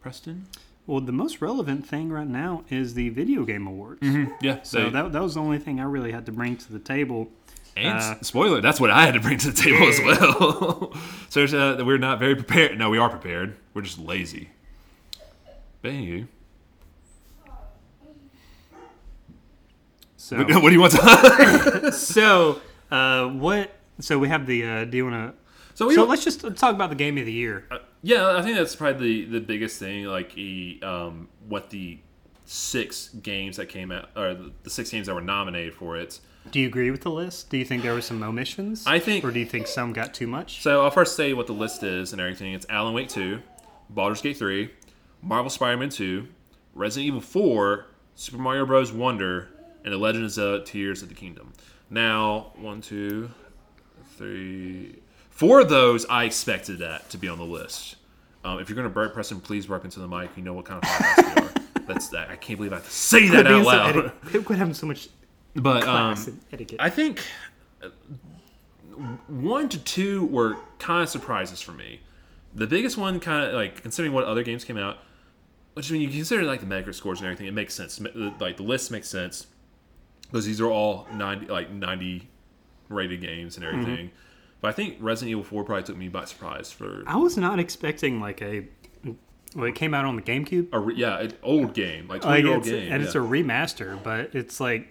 Preston? 0.00 0.46
Well, 0.86 1.00
the 1.00 1.12
most 1.12 1.42
relevant 1.42 1.86
thing 1.86 2.08
right 2.10 2.26
now 2.26 2.64
is 2.70 2.94
the 2.94 3.10
video 3.10 3.44
game 3.44 3.66
awards. 3.66 4.00
Yeah. 4.40 4.62
So 4.62 4.84
they- 4.84 4.90
that, 4.90 5.12
that 5.12 5.22
was 5.22 5.34
the 5.34 5.40
only 5.40 5.58
thing 5.58 5.80
I 5.80 5.84
really 5.84 6.12
had 6.12 6.24
to 6.26 6.32
bring 6.32 6.56
to 6.56 6.72
the 6.72 6.78
table. 6.78 7.28
And 7.76 7.98
Uh, 7.98 8.14
spoiler, 8.22 8.60
that's 8.60 8.80
what 8.80 8.90
I 8.90 9.04
had 9.04 9.14
to 9.14 9.20
bring 9.20 9.38
to 9.38 9.50
the 9.50 9.62
table 9.62 9.86
as 9.86 10.00
well. 10.00 10.92
so 11.28 11.40
there's, 11.40 11.54
uh, 11.54 11.82
we're 11.84 11.98
not 11.98 12.18
very 12.18 12.34
prepared. 12.34 12.78
No, 12.78 12.90
we 12.90 12.98
are 12.98 13.08
prepared. 13.10 13.56
We're 13.74 13.82
just 13.82 13.98
lazy. 13.98 14.48
But 15.82 15.92
anyway, 15.92 16.26
So, 20.16 20.36
what 20.44 20.48
do 20.62 20.72
you 20.72 20.80
want 20.80 20.92
to? 20.94 21.92
so 21.96 22.60
uh, 22.90 23.26
what? 23.28 23.70
So 24.00 24.18
we 24.18 24.28
have 24.28 24.46
the. 24.46 24.64
Uh, 24.66 24.84
do 24.84 24.96
you 24.96 25.04
want 25.06 25.32
to? 25.32 25.38
So 25.78 25.86
we, 25.86 25.94
So 25.94 26.04
let's 26.04 26.24
just 26.24 26.40
talk 26.56 26.74
about 26.74 26.90
the 26.90 26.96
game 26.96 27.16
of 27.18 27.24
the 27.26 27.32
year. 27.32 27.64
yeah, 28.02 28.36
I 28.36 28.42
think 28.42 28.56
that's 28.56 28.74
probably 28.74 29.24
the, 29.24 29.38
the 29.38 29.40
biggest 29.40 29.78
thing. 29.78 30.06
Like 30.06 30.32
he, 30.32 30.80
um, 30.82 31.28
what 31.48 31.70
the 31.70 31.98
six 32.46 33.10
games 33.22 33.58
that 33.58 33.66
came 33.68 33.92
out, 33.92 34.08
or 34.16 34.34
the, 34.34 34.50
the 34.64 34.70
six 34.70 34.90
games 34.90 35.06
that 35.06 35.14
were 35.14 35.20
nominated 35.20 35.74
for 35.74 35.96
it. 35.96 36.18
Do 36.50 36.58
you 36.58 36.66
agree 36.66 36.90
with 36.90 37.02
the 37.02 37.10
list? 37.10 37.48
Do 37.50 37.58
you 37.58 37.64
think 37.64 37.82
there 37.84 37.94
were 37.94 38.00
some 38.00 38.20
omissions? 38.22 38.84
I 38.86 38.98
think- 38.98 39.24
or 39.24 39.30
do 39.30 39.38
you 39.38 39.46
think 39.46 39.68
some 39.68 39.92
got 39.92 40.14
too 40.14 40.26
much? 40.26 40.62
So 40.62 40.82
I'll 40.82 40.90
first 40.90 41.14
say 41.14 41.32
what 41.32 41.46
the 41.46 41.52
list 41.52 41.82
is 41.84 42.12
and 42.12 42.20
everything. 42.20 42.54
It's 42.54 42.66
Alan 42.68 42.92
Wake 42.94 43.08
2, 43.08 43.40
Baldur's 43.90 44.20
Gate 44.20 44.36
3, 44.36 44.70
Marvel 45.22 45.50
Spider-Man 45.50 45.90
2, 45.90 46.26
Resident 46.74 47.06
Evil 47.06 47.20
4, 47.20 47.86
Super 48.16 48.38
Mario 48.38 48.66
Bros. 48.66 48.92
Wonder, 48.92 49.48
and 49.84 49.92
The 49.92 49.98
Legend 49.98 50.24
of 50.24 50.30
Zelda: 50.32 50.64
Tears 50.64 51.02
of 51.02 51.08
the 51.08 51.14
Kingdom. 51.14 51.52
Now, 51.90 52.52
one, 52.56 52.80
two, 52.80 53.30
three, 54.16 55.00
four 55.38 55.60
of 55.60 55.68
those 55.68 56.04
I 56.06 56.24
expected 56.24 56.80
that 56.80 57.08
to 57.10 57.16
be 57.18 57.28
on 57.28 57.38
the 57.38 57.44
list. 57.44 57.94
Um, 58.44 58.58
if 58.58 58.68
you're 58.68 58.76
going 58.76 58.88
to 58.88 58.92
burp, 58.92 59.14
Preston, 59.14 59.40
please 59.40 59.66
burp 59.66 59.84
into 59.84 60.00
the 60.00 60.08
mic. 60.08 60.30
You 60.36 60.42
know 60.42 60.52
what 60.52 60.64
kind 60.64 60.82
of 60.82 60.88
podcast 60.90 61.36
we 61.36 61.42
are. 61.42 61.84
That's 61.86 62.08
that. 62.08 62.28
I 62.30 62.36
can't 62.36 62.58
believe 62.58 62.72
I 62.72 62.76
have 62.76 62.84
to 62.84 62.90
say 62.90 63.28
that 63.28 63.46
out 63.46 63.50
being 63.50 63.62
so 63.64 63.68
loud. 63.68 64.12
eti- 64.26 64.42
Quit 64.42 64.58
having 64.58 64.74
so 64.74 64.86
much 64.86 65.08
But 65.54 65.84
class 65.84 66.26
um, 66.26 66.34
and 66.34 66.42
etiquette. 66.52 66.80
I 66.80 66.90
think 66.90 67.22
uh, 67.82 67.88
one 69.28 69.68
to 69.68 69.78
two 69.78 70.26
were 70.26 70.56
kind 70.78 71.02
of 71.02 71.08
surprises 71.08 71.60
for 71.60 71.72
me. 71.72 72.00
The 72.54 72.66
biggest 72.66 72.96
one, 72.96 73.20
kind 73.20 73.44
of 73.46 73.54
like 73.54 73.82
considering 73.82 74.12
what 74.12 74.24
other 74.24 74.42
games 74.42 74.64
came 74.64 74.76
out, 74.76 74.98
which 75.74 75.90
when 75.90 76.00
you 76.00 76.08
consider 76.08 76.42
like 76.42 76.60
the 76.60 76.66
Metacritic 76.66 76.94
scores 76.94 77.20
and 77.20 77.26
everything, 77.26 77.46
it 77.46 77.54
makes 77.54 77.74
sense. 77.74 78.00
Like 78.40 78.56
the 78.56 78.62
list 78.62 78.90
makes 78.90 79.08
sense 79.08 79.46
because 80.22 80.44
these 80.44 80.60
are 80.60 80.66
all 80.70 81.06
ninety 81.12 81.46
like 81.46 81.70
ninety 81.70 82.28
rated 82.88 83.20
games 83.20 83.56
and 83.56 83.64
Mm-hmm. 83.66 84.06
But 84.60 84.68
I 84.68 84.72
think 84.72 84.96
Resident 85.00 85.30
Evil 85.30 85.44
Four 85.44 85.64
probably 85.64 85.84
took 85.84 85.96
me 85.96 86.08
by 86.08 86.24
surprise 86.24 86.70
for 86.72 87.02
I 87.06 87.16
was 87.16 87.36
not 87.36 87.58
expecting 87.58 88.20
like 88.20 88.42
a. 88.42 88.66
Well, 89.56 89.64
it 89.64 89.74
came 89.74 89.94
out 89.94 90.04
on 90.04 90.14
the 90.16 90.22
GameCube. 90.22 90.68
a 90.72 90.78
re- 90.78 90.94
yeah 90.94 91.20
an 91.20 91.32
old 91.42 91.72
game 91.72 92.06
like 92.06 92.20
twenty 92.20 92.42
year 92.42 92.54
old 92.54 92.64
game 92.64 92.92
and 92.92 93.02
it's 93.02 93.14
a 93.14 93.18
remaster, 93.18 94.02
but 94.02 94.34
it's 94.34 94.60
like 94.60 94.88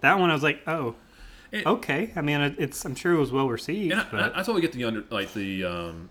that 0.00 0.18
one. 0.18 0.30
I 0.30 0.34
was 0.34 0.42
like, 0.42 0.60
oh, 0.66 0.94
It- 1.50 1.66
okay. 1.66 2.10
I 2.16 2.22
mean, 2.22 2.40
it's. 2.58 2.84
I'm 2.86 2.94
sure 2.94 3.12
it 3.12 3.18
was 3.18 3.32
well 3.32 3.48
received, 3.48 3.94
I, 3.94 4.06
but 4.10 4.20
I, 4.20 4.26
I 4.28 4.42
totally 4.42 4.62
get 4.62 4.72
the 4.72 4.84
under 4.84 5.04
like 5.10 5.34
the 5.34 5.64
um, 5.64 6.08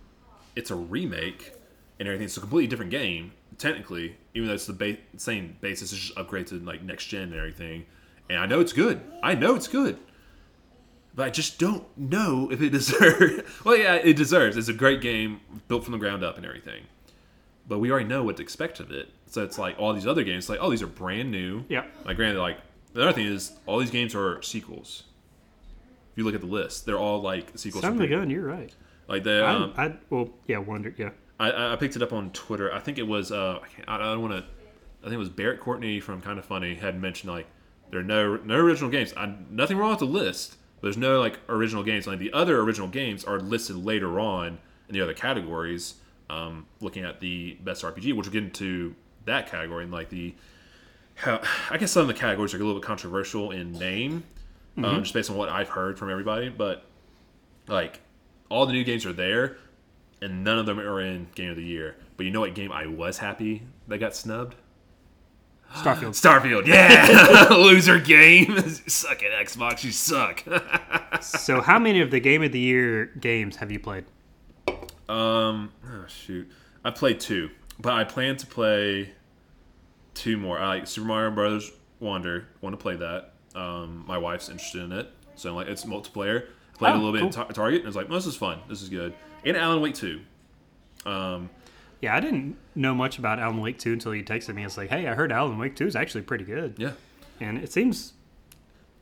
it's 0.56 0.70
a 0.70 0.76
remake 0.76 1.54
and 2.00 2.08
everything. 2.08 2.26
It's 2.26 2.38
a 2.38 2.42
completely 2.42 2.68
different 2.68 2.92
game 2.92 3.32
technically, 3.58 4.16
even 4.36 4.48
though 4.48 4.54
it's 4.56 4.66
the 4.68 4.74
ba- 4.74 4.98
same 5.18 5.56
basis. 5.62 5.92
It's 5.92 6.02
just 6.02 6.16
upgraded 6.16 6.48
to 6.50 6.60
like 6.60 6.84
next 6.84 7.06
gen 7.08 7.24
and 7.24 7.36
everything. 7.36 7.86
And 8.30 8.38
I 8.40 8.46
know 8.46 8.60
it's 8.60 8.74
good. 8.74 9.02
I 9.24 9.34
know 9.34 9.56
it's 9.56 9.68
good, 9.68 9.98
but 11.14 11.26
I 11.26 11.30
just 11.30 11.60
don't 11.60 11.86
know 11.98 12.50
if 12.52 12.62
it 12.62 12.70
deserves. 12.70 13.42
well, 13.66 13.78
yeah, 13.78 13.96
it 13.96 14.16
deserves. 14.16 14.58
It's 14.58 14.70
a 14.70 14.74
great 14.74 15.02
game 15.02 15.42
built 15.68 15.84
from 15.84 15.92
the 15.94 15.98
ground 15.98 16.24
up 16.24 16.38
and 16.38 16.46
everything. 16.46 16.84
But 17.68 17.80
we 17.80 17.92
already 17.92 18.08
know 18.08 18.24
what 18.24 18.38
to 18.38 18.44
expect 18.44 18.80
of 18.80 18.92
it. 18.92 19.10
So 19.28 19.44
it's 19.44 19.58
like 19.58 19.78
all 19.80 19.94
these 19.94 20.08
other 20.08 20.24
games, 20.24 20.50
like 20.50 20.60
oh, 20.62 20.70
these 20.70 20.82
are 20.82 20.88
brand 20.88 21.32
new. 21.32 21.64
yeah. 21.70 21.86
Like 22.06 22.18
granted, 22.18 22.40
like 22.40 22.58
the 22.94 23.04
other 23.04 23.14
thing 23.14 23.28
is 23.28 23.54
all 23.66 23.80
these 23.80 23.92
games 23.92 24.16
are 24.16 24.42
sequels. 24.42 25.04
If 26.12 26.18
you 26.18 26.26
look 26.26 26.36
at 26.36 26.42
the 26.42 26.48
list, 26.48 26.86
they're 26.86 27.00
all 27.00 27.22
like 27.22 27.58
sequels. 27.58 27.82
Some 27.82 27.94
from 27.94 28.04
of 28.04 28.10
the 28.10 28.16
gun. 28.16 28.30
You're 28.30 28.46
right. 28.46 28.74
Like 29.08 29.24
the 29.24 29.48
um, 29.48 29.74
I, 29.78 29.86
I 29.86 29.96
well, 30.10 30.30
yeah, 30.48 30.58
wonder, 30.58 30.94
yeah. 30.98 31.12
I, 31.40 31.74
I 31.74 31.76
picked 31.76 31.96
it 31.96 32.02
up 32.02 32.14
on 32.14 32.32
Twitter. 32.32 32.74
I 32.74 32.80
think 32.80 32.98
it 32.98 33.08
was 33.08 33.32
uh, 33.32 33.60
I, 33.64 33.68
can't, 33.68 33.90
I 33.90 33.98
don't 33.98 34.22
want 34.22 34.34
to. 34.34 34.44
I 35.02 35.06
think 35.06 35.14
it 35.14 35.18
was 35.18 35.30
Barrett 35.30 35.60
Courtney 35.60 36.00
from 36.00 36.22
Kind 36.22 36.38
of 36.38 36.46
Funny 36.46 36.76
had 36.76 37.02
mentioned 37.02 37.32
like 37.32 37.48
there 37.90 38.00
are 38.00 38.04
no 38.04 38.38
no 38.38 38.56
original 38.56 38.90
games. 38.90 39.14
I, 39.18 39.34
nothing 39.50 39.78
wrong 39.78 39.92
with 39.92 40.00
the 40.00 40.06
list. 40.06 40.58
There's 40.82 40.98
no 40.98 41.20
like 41.20 41.40
original 41.48 41.84
games. 41.84 42.08
Like 42.08 42.20
the 42.20 42.34
other 42.34 42.60
original 42.60 42.88
games 42.88 43.24
are 43.24 43.40
listed 43.40 43.76
later 43.76 44.20
on 44.20 44.60
in 44.88 44.94
the 44.94 45.02
other 45.02 45.14
categories. 45.14 45.96
Um, 46.30 46.66
looking 46.80 47.04
at 47.04 47.20
the 47.20 47.58
best 47.62 47.84
RPG, 47.84 48.14
which 48.16 48.26
we'll 48.28 48.32
get 48.32 48.44
into 48.44 48.96
that 49.26 49.52
category 49.52 49.84
and 49.84 49.92
like 49.92 50.10
the 50.10 50.34
how 51.16 51.42
I 51.70 51.78
guess 51.78 51.92
some 51.92 52.02
of 52.02 52.08
the 52.08 52.14
categories 52.14 52.54
are 52.54 52.58
a 52.58 52.60
little 52.60 52.80
bit 52.80 52.86
controversial 52.86 53.52
in 53.52 53.74
name, 53.74 54.24
um, 54.78 55.04
just 55.04 55.14
based 55.14 55.30
on 55.30 55.36
what 55.36 55.50
I've 55.50 55.70
heard 55.70 56.00
from 56.00 56.10
everybody. 56.10 56.50
But 56.50 56.86
like 57.68 58.00
all 58.50 58.66
the 58.66 58.74
new 58.74 58.84
games 58.84 59.06
are 59.06 59.14
there, 59.14 59.58
and 60.22 60.44
none 60.44 60.58
of 60.58 60.66
them 60.66 60.80
are 60.80 61.02
in 61.02 61.28
Game 61.36 61.50
of 61.50 61.58
the 61.58 61.64
Year. 61.64 61.96
But 62.18 62.26
you 62.26 62.32
know 62.32 62.42
what 62.42 62.56
game 62.56 62.72
I 62.72 62.88
was 62.88 63.18
happy 63.18 63.64
that 63.88 63.98
got 63.98 64.16
snubbed? 64.16 64.56
Starfield. 65.74 66.10
Starfield, 66.20 66.66
yeah, 66.68 67.48
loser 67.52 68.00
game. 68.00 68.58
suck 68.88 69.24
at 69.24 69.32
Xbox, 69.46 69.84
you 69.84 69.92
suck. 69.92 70.44
so, 71.22 71.62
how 71.62 71.80
many 71.80 72.02
of 72.02 72.12
the 72.12 72.20
Game 72.20 72.44
of 72.44 72.52
the 72.52 72.60
Year 72.60 73.06
games 73.20 73.56
have 73.58 73.72
you 73.72 73.80
played? 73.80 74.06
um, 75.10 75.72
oh 75.86 76.06
shoot, 76.08 76.50
I 76.84 76.92
played 76.92 77.20
two, 77.20 77.50
but 77.80 77.94
I 77.94 78.04
plan 78.04 78.38
to 78.38 78.46
play 78.48 79.12
two 80.14 80.38
more. 80.38 80.60
I 80.60 80.68
like 80.68 80.88
Super 80.88 81.08
Mario 81.08 81.32
Brothers 81.32 81.72
Wonder. 82.00 82.48
Want 82.62 82.74
to 82.74 82.78
play 82.82 82.96
that? 82.98 83.34
Um, 83.56 84.04
my 84.08 84.18
wife's 84.18 84.50
interested 84.50 84.82
in 84.84 84.92
it, 84.92 85.10
so 85.36 85.54
like 85.56 85.68
it's 85.68 85.86
multiplayer. 85.86 86.48
Played 86.74 86.92
Oh, 86.92 86.96
a 86.96 86.98
little 86.98 87.12
bit 87.14 87.22
in. 87.24 87.30
Tar- 87.30 87.48
Target, 87.52 87.80
and 87.80 87.86
I 87.86 87.90
was 87.90 87.96
like, 87.96 88.10
well, 88.10 88.18
this 88.18 88.26
is 88.26 88.36
fun. 88.36 88.60
This 88.68 88.82
is 88.82 88.90
good. 88.90 89.14
And 89.46 89.56
Alan 89.56 89.82
Wake 89.82 89.96
two. 89.96 90.22
Um, 91.06 91.50
Yeah, 92.02 92.16
I 92.16 92.20
didn't 92.20 92.58
know 92.76 92.96
much 92.96 93.18
about 93.20 93.38
Alan 93.40 93.62
Wake 93.62 93.78
2 93.78 93.94
until 93.94 94.16
you 94.16 94.24
texted 94.24 94.56
me. 94.56 94.66
It's 94.66 94.76
like, 94.78 94.90
hey, 94.90 95.08
I 95.08 95.14
heard 95.14 95.32
Alan 95.32 95.58
Wake 95.60 95.76
2 95.76 95.86
is 95.86 95.96
actually 95.96 96.24
pretty 96.24 96.44
good. 96.44 96.76
yeah, 96.78 96.94
And 97.40 97.60
it 97.60 97.72
seems 97.72 98.14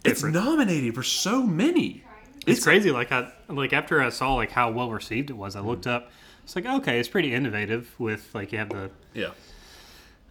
it's 0.04 0.24
nominated 0.24 0.96
for 0.96 1.04
so 1.04 1.44
many. 1.44 2.04
it's 2.48 2.64
crazy. 2.64 2.92
Like 2.92 3.12
I 3.12 3.32
like 3.48 3.74
after 3.74 4.02
I 4.02 4.10
saw 4.10 4.36
like 4.36 4.52
how 4.52 4.72
well 4.72 4.92
received 4.92 5.30
it 5.30 5.34
was, 5.38 5.56
I 5.56 5.60
looked 5.62 5.88
up. 5.88 6.12
It's 6.44 6.56
like 6.56 6.66
okay, 6.66 7.00
it's 7.00 7.10
pretty 7.10 7.34
innovative. 7.34 7.94
With 8.00 8.30
like 8.34 8.52
you 8.52 8.58
have 8.60 8.70
the 8.70 8.92
Yeah. 9.14 9.32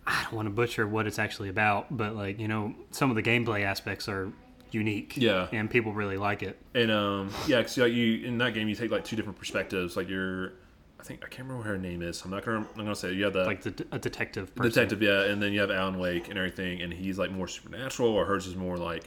I 0.06 0.22
don't 0.24 0.32
want 0.32 0.46
to 0.46 0.50
butcher 0.50 0.86
what 0.86 1.06
it's 1.06 1.18
actually 1.18 1.50
about, 1.50 1.94
but 1.94 2.14
like 2.16 2.38
you 2.40 2.48
know 2.48 2.74
some 2.92 3.10
of 3.10 3.16
the 3.16 3.22
gameplay 3.22 3.62
aspects 3.64 4.08
are 4.08 4.32
unique. 4.70 5.14
Yeah. 5.16 5.48
and 5.52 5.70
people 5.70 5.92
really 5.92 6.16
like 6.16 6.42
it. 6.42 6.58
And 6.74 6.90
um, 6.90 7.30
yeah, 7.46 7.58
because 7.58 7.76
like 7.78 7.92
you 7.92 8.26
in 8.26 8.38
that 8.38 8.54
game 8.54 8.68
you 8.68 8.74
take 8.74 8.90
like 8.90 9.04
two 9.04 9.16
different 9.16 9.38
perspectives. 9.38 9.96
Like 9.96 10.08
you're, 10.08 10.52
I 11.00 11.04
think 11.04 11.20
I 11.24 11.28
can't 11.28 11.48
remember 11.48 11.58
what 11.58 11.66
her 11.68 11.78
name 11.78 12.02
is. 12.02 12.22
I'm 12.24 12.30
not 12.30 12.44
gonna 12.44 12.58
I'm 12.76 12.84
gonna 12.84 12.96
say 12.96 13.08
it. 13.08 13.14
you 13.14 13.24
have 13.24 13.32
the 13.32 13.44
Like 13.44 13.62
the, 13.62 13.86
a 13.92 13.98
detective. 13.98 14.54
Person. 14.54 14.70
detective, 14.70 15.00
yeah, 15.02 15.24
and 15.24 15.42
then 15.42 15.52
you 15.52 15.60
have 15.60 15.70
Alan 15.70 15.98
Wake 15.98 16.28
and 16.28 16.36
everything, 16.38 16.82
and 16.82 16.92
he's 16.92 17.18
like 17.18 17.30
more 17.30 17.46
supernatural, 17.48 18.08
or 18.10 18.24
hers 18.24 18.46
is 18.46 18.56
more 18.56 18.76
like, 18.76 19.04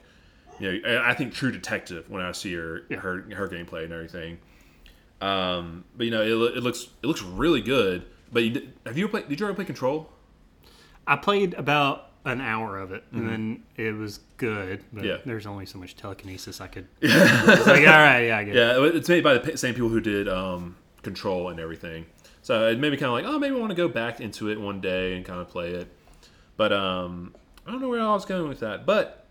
you 0.59 0.81
know, 0.81 1.01
I 1.05 1.13
think 1.13 1.33
true 1.33 1.51
detective 1.51 2.09
when 2.09 2.21
I 2.21 2.31
see 2.31 2.53
her 2.53 2.83
Yeah. 2.89 2.97
her 2.99 3.21
her 3.35 3.47
gameplay 3.49 3.83
and 3.83 3.93
everything. 3.93 4.39
Um, 5.19 5.83
but 5.95 6.05
you 6.05 6.11
know, 6.11 6.21
it, 6.21 6.57
it 6.57 6.63
looks 6.63 6.87
it 7.03 7.05
looks 7.07 7.21
really 7.21 7.61
good. 7.61 8.05
But 8.31 8.43
you 8.43 8.69
have 8.85 8.97
you 8.97 9.05
ever 9.05 9.11
played? 9.11 9.29
Did 9.29 9.39
you 9.39 9.45
ever 9.45 9.53
play 9.55 9.65
Control? 9.65 10.09
I 11.05 11.15
played 11.17 11.53
about 11.55 12.07
an 12.23 12.39
hour 12.39 12.77
of 12.77 12.91
it, 12.91 13.03
and 13.11 13.27
then 13.27 13.63
it 13.75 13.93
was 13.95 14.19
good. 14.37 14.83
But 14.93 15.03
Mm-hmm. 15.03 15.07
Yeah. 15.09 15.17
there's 15.25 15.45
only 15.47 15.65
so 15.65 15.77
much 15.79 15.95
telekinesis 15.97 16.61
I 16.61 16.67
could. 16.67 16.87
it's 17.01 17.65
like, 17.67 17.79
all 17.79 17.85
right, 17.85 18.21
yeah, 18.27 18.37
I 18.37 18.43
get 18.43 18.55
it. 18.55 18.59
Yeah, 18.59 18.85
it's 18.97 19.09
made 19.09 19.23
by 19.23 19.37
the 19.39 19.57
same 19.57 19.73
people 19.73 19.89
who 19.89 19.99
did 20.01 20.27
um, 20.29 20.75
Control 21.03 21.49
and 21.49 21.59
everything. 21.59 22.05
So 22.41 22.67
it 22.67 22.79
made 22.79 22.91
me 22.91 22.97
kind 22.97 23.07
of 23.07 23.13
like, 23.13 23.25
oh, 23.25 23.39
maybe 23.39 23.55
I 23.55 23.59
want 23.59 23.71
to 23.71 23.75
go 23.75 23.87
back 23.87 24.19
into 24.19 24.49
it 24.49 24.59
one 24.59 24.81
day 24.81 25.15
and 25.15 25.25
kind 25.25 25.39
of 25.39 25.49
play 25.49 25.71
it. 25.71 25.87
But 26.57 26.73
um, 26.73 27.35
I 27.65 27.71
don't 27.71 27.81
know 27.81 27.89
where 27.89 28.01
I 28.01 28.13
was 28.13 28.25
going 28.25 28.47
with 28.47 28.59
that. 28.59 28.85
But 28.85 29.25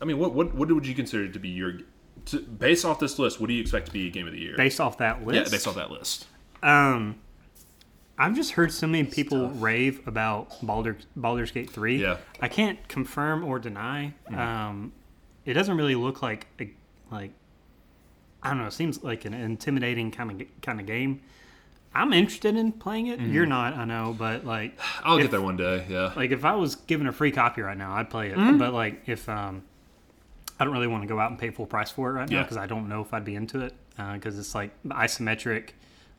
I 0.00 0.04
mean, 0.04 0.18
what 0.18 0.34
what 0.34 0.54
what 0.54 0.70
would 0.70 0.86
you 0.86 0.94
consider 0.94 1.28
to 1.28 1.38
be 1.38 1.48
your 1.48 1.80
to, 2.26 2.40
based 2.40 2.84
off 2.84 2.98
this 2.98 3.18
list? 3.18 3.40
What 3.40 3.48
do 3.48 3.54
you 3.54 3.60
expect 3.60 3.86
to 3.86 3.92
be 3.92 4.10
game 4.10 4.26
of 4.26 4.32
the 4.32 4.40
year? 4.40 4.56
Based 4.56 4.80
off 4.80 4.98
that 4.98 5.24
list, 5.24 5.36
yeah, 5.36 5.50
based 5.50 5.66
off 5.66 5.74
that 5.76 5.90
list. 5.90 6.26
Um, 6.62 7.20
I've 8.18 8.34
just 8.34 8.52
heard 8.52 8.70
so 8.70 8.86
many 8.86 9.08
people 9.08 9.48
rave 9.48 10.06
about 10.06 10.54
Baldur, 10.62 10.98
Baldur's 11.16 11.50
Gate 11.50 11.70
three. 11.70 12.02
Yeah. 12.02 12.18
I 12.40 12.48
can't 12.48 12.86
confirm 12.86 13.44
or 13.44 13.58
deny. 13.58 14.12
Um, 14.28 14.92
it 15.46 15.54
doesn't 15.54 15.76
really 15.76 15.94
look 15.94 16.20
like 16.20 16.46
a, 16.60 16.70
like 17.10 17.32
I 18.42 18.48
don't 18.50 18.58
know. 18.58 18.66
It 18.66 18.72
seems 18.72 19.02
like 19.02 19.24
an 19.24 19.34
intimidating 19.34 20.10
kind 20.10 20.40
of 20.42 20.46
kind 20.62 20.80
of 20.80 20.86
game. 20.86 21.20
I'm 21.94 22.12
interested 22.12 22.54
in 22.56 22.70
playing 22.72 23.08
it. 23.08 23.18
You're 23.20 23.46
not, 23.46 23.74
I 23.74 23.84
know, 23.84 24.14
but 24.16 24.44
like 24.44 24.78
I'll 25.04 25.16
If- 25.16 25.22
get 25.24 25.30
there 25.32 25.40
one 25.40 25.56
day. 25.56 25.84
Yeah. 25.88 26.12
like 26.16 26.30
if 26.30 26.44
I 26.44 26.54
was 26.54 26.76
given 26.76 27.06
a 27.06 27.12
free 27.12 27.32
copy 27.32 27.62
right 27.62 27.76
now, 27.76 27.94
I'd 27.94 28.08
play 28.10 28.30
it. 28.30 28.36
Mm-hmm. 28.36 28.58
But 28.58 28.72
like 28.72 29.02
if 29.08 29.28
um, 29.28 29.62
I 30.58 30.64
don't 30.64 30.72
really 30.72 30.86
want 30.86 31.02
to 31.02 31.08
go 31.08 31.18
out 31.18 31.30
and 31.30 31.38
pay 31.38 31.50
full 31.50 31.66
price 31.66 31.90
for 31.90 32.10
it 32.10 32.12
right 32.14 32.30
now 32.30 32.42
because 32.42 32.56
I 32.56 32.66
don't 32.66 32.88
know 32.88 33.00
if 33.02 33.12
I'd 33.12 33.24
be 33.24 33.34
into 33.34 33.60
it 33.60 33.74
because 34.14 34.38
it's 34.38 34.54
like 34.54 34.70
isometric, 34.84 35.70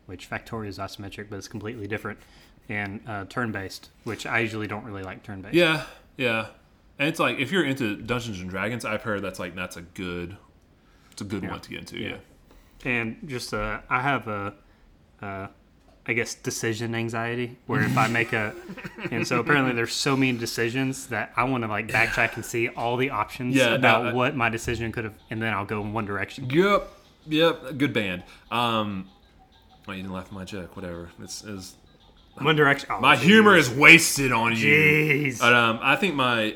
which 0.06 0.30
Factorio 0.30 0.68
is 0.68 0.78
isometric, 0.78 1.28
but 1.30 1.38
it's 1.38 1.48
completely 1.48 1.88
different, 1.88 2.20
and 2.70 3.02
uh, 3.08 3.26
turn 3.30 3.52
based, 3.52 3.90
which 4.04 4.26
I 4.28 4.40
usually 4.40 4.68
don't 4.68 4.84
really 4.84 5.04
like 5.04 5.24
turn 5.24 5.42
based. 5.42 5.56
Yeah, 5.56 5.86
yeah. 6.18 6.48
And 7.00 7.08
it's 7.08 7.20
like 7.20 7.40
if 7.40 7.52
you're 7.52 7.64
into 7.66 7.96
Dungeons 7.96 8.40
and 8.42 8.50
Dragons, 8.50 8.84
I've 8.86 9.02
heard 9.04 9.22
that's 9.24 9.40
like 9.40 9.56
that's 9.56 9.78
a 9.78 9.82
good, 9.82 10.38
it's 11.22 11.34
a 11.34 11.40
good 11.40 11.50
one 11.50 11.60
to 11.60 11.70
get 11.70 11.80
into. 11.80 11.98
Yeah. 12.00 12.18
and 12.86 13.18
just 13.26 13.54
uh, 13.54 13.80
I 13.90 14.02
have 14.02 14.28
a, 14.28 14.54
uh, 15.22 15.48
I 16.08 16.14
guess 16.14 16.34
decision 16.36 16.96
anxiety 16.96 17.58
where 17.68 17.82
if 17.84 17.96
I 17.98 18.08
make 18.08 18.34
a, 18.34 18.54
and 19.12 19.28
so 19.28 19.40
apparently 19.40 19.74
there's 19.74 19.94
so 19.94 20.18
many 20.18 20.38
decisions 20.38 21.08
that 21.08 21.32
I 21.36 21.44
want 21.44 21.64
to 21.64 21.68
like 21.68 21.88
backtrack 21.88 22.36
and 22.36 22.44
see 22.46 22.70
all 22.70 22.98
the 22.98 23.12
options 23.12 23.56
Yeah, 23.56 23.70
no, 23.70 23.76
about 23.76 24.06
I- 24.08 24.14
what 24.14 24.36
my 24.36 24.50
decision 24.50 24.92
could 24.92 25.04
have, 25.04 25.14
and 25.30 25.42
then 25.42 25.54
I'll 25.54 25.66
go 25.66 25.82
in 25.82 25.94
one 25.94 26.06
direction. 26.06 26.50
Yep. 26.50 26.92
Yep. 27.28 27.78
Good 27.78 27.94
band. 27.94 28.24
Um. 28.50 29.08
Well, 29.88 29.96
you 29.98 30.04
didn't 30.04 30.14
laugh 30.16 30.26
at 30.28 30.32
my 30.32 30.44
joke. 30.46 30.76
Whatever. 30.76 31.10
It's, 31.22 31.44
it's 31.44 31.76
One 32.40 32.56
direction. 32.56 32.90
Oh, 32.92 33.00
my 33.00 33.16
jeez. 33.16 33.20
humor 33.22 33.56
is 33.58 33.70
wasted 33.70 34.32
on 34.32 34.52
you. 34.56 34.58
Jeez. 35.28 35.40
But 35.40 35.54
um, 35.54 35.80
I 35.82 35.96
think 35.96 36.16
my 36.16 36.56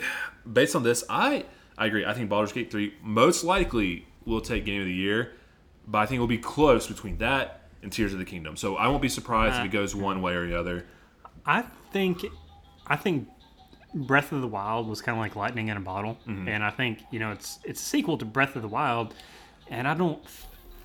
based 0.52 0.76
on 0.76 0.84
this, 0.84 1.04
I 1.10 1.46
I 1.78 1.86
agree. 1.88 2.06
I 2.06 2.14
think 2.14 2.30
Baldur's 2.30 2.52
Gate 2.54 2.72
three 2.72 2.94
most 3.04 3.44
likely 3.44 4.06
will 4.26 4.42
take 4.42 4.66
Game 4.66 4.82
of 4.82 4.88
the 4.88 4.94
Year, 4.94 5.34
but 5.88 6.00
I 6.00 6.06
think 6.06 6.16
it'll 6.16 6.28
be 6.28 6.38
close 6.38 6.88
between 6.88 7.18
that 7.20 7.62
and 7.84 7.92
Tears 7.92 8.12
of 8.14 8.20
the 8.20 8.26
Kingdom. 8.26 8.58
So 8.58 8.76
I 8.76 8.88
won't 8.88 9.02
be 9.02 9.10
surprised 9.10 9.60
if 9.60 9.66
it 9.66 9.72
goes 9.72 9.96
one 9.96 10.22
way 10.22 10.34
or 10.34 10.48
the 10.48 10.60
other. 10.60 10.86
I 11.46 11.64
think, 11.92 12.26
I 12.88 12.96
think 12.96 13.28
Breath 13.94 14.32
of 14.32 14.42
the 14.42 14.48
Wild 14.48 14.88
was 14.88 15.02
kind 15.02 15.16
of 15.18 15.22
like 15.22 15.36
lightning 15.36 15.68
in 15.70 15.78
a 15.78 15.82
bottle, 15.82 16.18
Mm-hmm. 16.28 16.48
and 16.50 16.64
I 16.64 16.70
think 16.72 17.00
you 17.12 17.20
know 17.20 17.32
it's 17.32 17.60
it's 17.64 17.82
a 17.82 17.86
sequel 17.86 18.18
to 18.18 18.26
Breath 18.26 18.56
of 18.56 18.62
the 18.62 18.68
Wild, 18.68 19.14
and 19.70 19.88
I 19.88 19.94
don't 19.94 20.22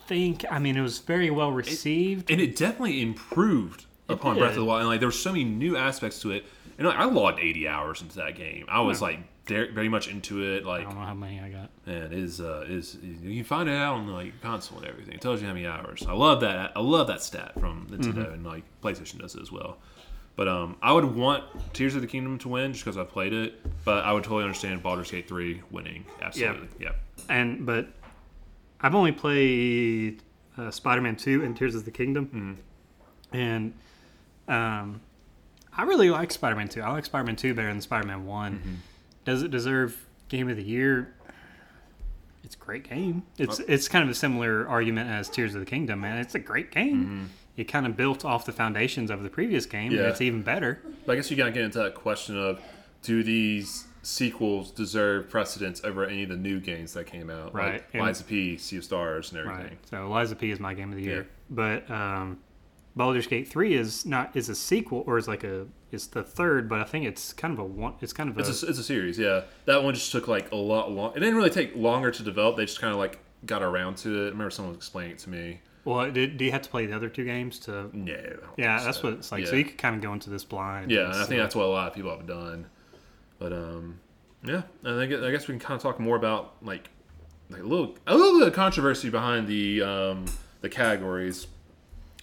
think 0.07 0.45
I 0.51 0.59
mean 0.59 0.77
it 0.77 0.83
was 0.83 0.99
very 0.99 1.31
well 1.31 1.51
received. 1.53 2.31
and 2.31 2.41
it 2.41 2.57
definitely 2.57 3.01
improved 3.01 3.87
upon 4.09 4.35
did. 4.35 4.41
Breath 4.41 4.51
of 4.51 4.57
the 4.59 4.65
Wild. 4.65 4.81
And 4.83 4.89
like 4.91 5.01
there 5.01 5.09
were 5.09 5.13
so 5.13 5.33
many 5.33 5.45
new 5.45 5.77
aspects 5.77 6.21
to 6.21 6.31
it, 6.33 6.45
and 6.79 6.87
like 6.87 6.97
I 6.99 7.05
logged 7.05 7.41
eighty 7.41 7.67
hours 7.67 8.03
into 8.03 8.17
that 8.17 8.37
game. 8.37 8.67
I 8.69 8.81
was 8.81 9.01
like 9.03 9.19
very, 9.51 9.89
much 9.89 10.09
into 10.09 10.43
it. 10.55 10.65
Like 10.65 10.81
I 10.81 10.85
don't 10.85 10.95
know 10.95 11.05
how 11.07 11.15
many 11.15 11.41
I 11.41 11.49
got. 11.51 11.71
man, 11.87 12.03
it 12.05 12.13
is 12.13 12.41
uh, 12.41 12.65
is 12.69 12.97
you 13.03 13.37
can 13.37 13.45
find 13.45 13.69
it 13.69 13.75
out 13.77 13.95
on 13.97 14.07
like 14.09 14.41
console 14.41 14.79
and 14.79 14.87
everything. 14.87 15.15
It 15.15 15.21
tells 15.21 15.41
you 15.43 15.47
how 15.49 15.53
many 15.55 15.67
hours. 15.67 16.05
I 16.09 16.13
love 16.13 16.41
that. 16.41 16.73
I 16.77 16.81
love 16.81 17.07
that 17.09 17.23
stat 17.23 17.53
from 17.61 17.87
Nintendo 17.91 18.33
and 18.33 18.45
like 18.45 18.65
PlayStation 18.83 19.19
does 19.21 19.35
it 19.35 19.43
as 19.43 19.53
well. 19.53 19.79
But 20.37 20.49
um, 20.49 20.77
I 20.81 20.93
would 20.93 21.05
want 21.05 21.45
Tears 21.75 21.95
of 21.95 22.01
the 22.01 22.07
Kingdom 22.07 22.39
to 22.39 22.49
win 22.49 22.73
just 22.73 22.85
because 22.85 22.97
I've 22.97 23.11
played 23.11 23.33
it. 23.35 23.61
But 23.85 24.05
I 24.05 24.13
would 24.13 24.25
totally 24.25 24.45
understand 24.45 24.83
Baldur's 24.83 25.11
Gate 25.11 25.29
three 25.29 25.63
winning. 25.71 26.07
Absolutely, 26.23 26.69
yeah. 26.79 26.93
And 27.29 27.67
but 27.67 27.89
I've 28.81 28.95
only 28.95 29.13
played 29.13 30.23
uh, 30.57 30.71
Spider-Man 30.71 31.17
Two 31.17 31.45
and 31.45 31.57
Tears 31.57 31.75
of 31.75 31.85
the 31.85 31.91
Kingdom, 31.91 32.27
Mm-hmm. 33.33 33.37
and 33.37 33.75
um, 34.49 35.01
I 35.77 35.83
really 35.85 36.11
like 36.11 36.31
Spider-Man 36.31 36.69
Two. 36.69 36.81
I 36.81 36.91
like 36.91 37.05
Spider-Man 37.05 37.37
Two 37.37 37.53
better 37.55 37.69
than 37.69 37.81
Spider-Man 37.81 38.25
One. 38.27 38.55
Mm-hmm. 38.59 38.75
Does 39.25 39.43
it 39.43 39.51
deserve 39.51 40.07
Game 40.29 40.49
of 40.49 40.57
the 40.57 40.63
Year? 40.63 41.15
It's 42.45 42.55
a 42.55 42.59
great 42.59 42.89
game. 42.89 43.23
It's 43.39 43.61
it's 43.61 43.87
kind 43.89 44.03
of 44.03 44.11
a 44.11 44.15
similar 44.15 44.67
argument 44.69 45.09
as 45.11 45.29
Tears 45.29 45.55
of 45.55 45.61
the 45.61 45.67
Kingdom, 45.67 46.01
man. 46.01 46.19
It's 46.19 46.35
a 46.35 46.39
great 46.39 46.71
game. 46.73 47.05
Mm-hmm. 47.05 47.25
It 47.57 47.65
kind 47.65 47.87
of 47.87 47.97
built 47.97 48.25
off 48.25 48.47
the 48.47 48.53
foundations 48.53 49.11
of 49.11 49.23
the 49.23 49.29
previous 49.29 49.67
game, 49.67 49.93
and 49.93 50.01
it's 50.01 50.21
even 50.21 50.43
better. 50.43 50.81
But 51.05 51.13
I 51.13 51.17
guess 51.17 51.31
you 51.31 51.37
gotta 51.37 51.53
get 51.53 51.63
into 51.65 51.79
that 51.79 51.95
question 51.95 52.37
of 52.39 52.61
do 53.03 53.23
these 53.23 53.87
sequels 54.03 54.71
deserve 54.71 55.29
precedence 55.29 55.83
over 55.85 56.07
any 56.07 56.23
of 56.23 56.31
the 56.31 56.37
new 56.37 56.59
games 56.59 56.95
that 56.95 57.07
came 57.07 57.29
out, 57.29 57.55
Right, 57.55 57.75
Like 57.75 57.89
and- 57.93 58.03
Lies 58.03 58.23
P, 58.23 58.57
Sea 58.57 58.79
of 58.79 58.85
Stars, 58.85 59.31
and 59.33 59.41
everything. 59.41 59.65
Right. 59.69 59.89
So 59.91 60.09
Lies 60.09 60.33
of 60.33 60.39
P 60.39 60.51
is 60.51 60.59
my 60.59 60.73
game 60.75 60.91
of 60.91 60.97
the 60.97 61.05
year. 61.05 61.17
Yeah. 61.23 61.23
But 61.51 61.91
um, 61.91 62.39
Baldur's 62.97 63.27
Gate 63.27 63.49
Three 63.49 63.75
is 63.75 64.05
not 64.05 64.35
is 64.37 64.49
a 64.49 64.55
sequel 64.55 65.05
or 65.07 65.17
is 65.19 65.29
like 65.29 65.45
a 65.45 65.67
it's 65.93 66.07
the 66.07 66.23
third, 66.23 66.69
but 66.69 66.81
I 66.81 66.85
think 66.85 67.05
it's 67.07 67.33
kind 67.33 67.53
of 67.53 67.59
a 67.59 67.65
one. 67.65 67.95
It's 68.01 68.13
kind 68.13 68.31
of 68.31 68.37
a, 68.37 68.41
It's 68.41 68.63
a, 68.63 68.67
it's 68.67 68.79
a 68.79 68.83
series, 68.85 69.19
yeah. 69.19 69.43
That 69.65 69.83
one 69.83 69.95
just 69.95 70.13
took 70.13 70.29
like 70.29 70.53
a 70.53 70.57
lot 70.57 70.91
long. 70.93 71.13
It 71.17 71.21
didn't 71.21 71.37
really 71.37 71.51
take 71.51 71.75
longer 71.75 72.11
to 72.11 72.23
develop. 72.23 72.57
They 72.57 72.65
just 72.67 72.81
kind 72.81 72.93
of 72.93 72.99
like 72.99 73.19
got 73.47 73.63
around 73.63 73.97
to 73.99 74.23
it. 74.23 74.27
I 74.27 74.31
remember 74.31 74.51
someone 74.51 74.75
was 74.75 74.79
explaining 74.79 75.13
it 75.13 75.19
to 75.21 75.31
me. 75.31 75.61
well. 75.85 76.11
Do, 76.11 76.27
do 76.27 76.45
you 76.45 76.53
have 76.53 76.63
to 76.63 76.69
play 76.71 76.87
the 76.87 76.95
other 76.95 77.09
two 77.09 77.25
games 77.25 77.59
to? 77.61 77.91
No. 77.97 78.13
Yeah, 78.57 78.77
think 78.77 78.85
that's 78.85 79.03
what 79.03 79.13
it's 79.15 79.33
like. 79.33 79.45
Yeah. 79.45 79.51
So 79.51 79.57
you 79.57 79.65
could 79.65 79.79
kind 79.79 79.97
of 79.97 80.03
go 80.03 80.13
into 80.13 80.31
this 80.31 80.45
blind. 80.45 80.91
Yeah, 80.91 81.11
I 81.15 81.25
think 81.25 81.41
that's 81.41 81.55
what 81.55 81.65
a 81.65 81.69
lot 81.69 81.89
of 81.89 81.95
people 81.95 82.11
have 82.11 82.27
done. 82.27 82.67
But 83.39 83.53
um, 83.53 84.01
yeah, 84.45 84.63
and 84.85 85.01
I 85.01 85.07
guess, 85.07 85.23
I 85.23 85.31
guess 85.31 85.49
we 85.49 85.53
can 85.55 85.61
kind 85.61 85.77
of 85.77 85.83
talk 85.83 85.99
more 85.99 86.17
about 86.17 86.55
like 86.63 86.91
like 87.49 87.63
a 87.63 87.67
little 87.67 87.97
a 88.07 88.15
little 88.15 88.39
bit 88.39 88.49
of 88.49 88.55
controversy 88.55 89.11
behind 89.11 89.49
the 89.49 89.83
um 89.83 90.27
the 90.61 90.69
categories. 90.69 91.47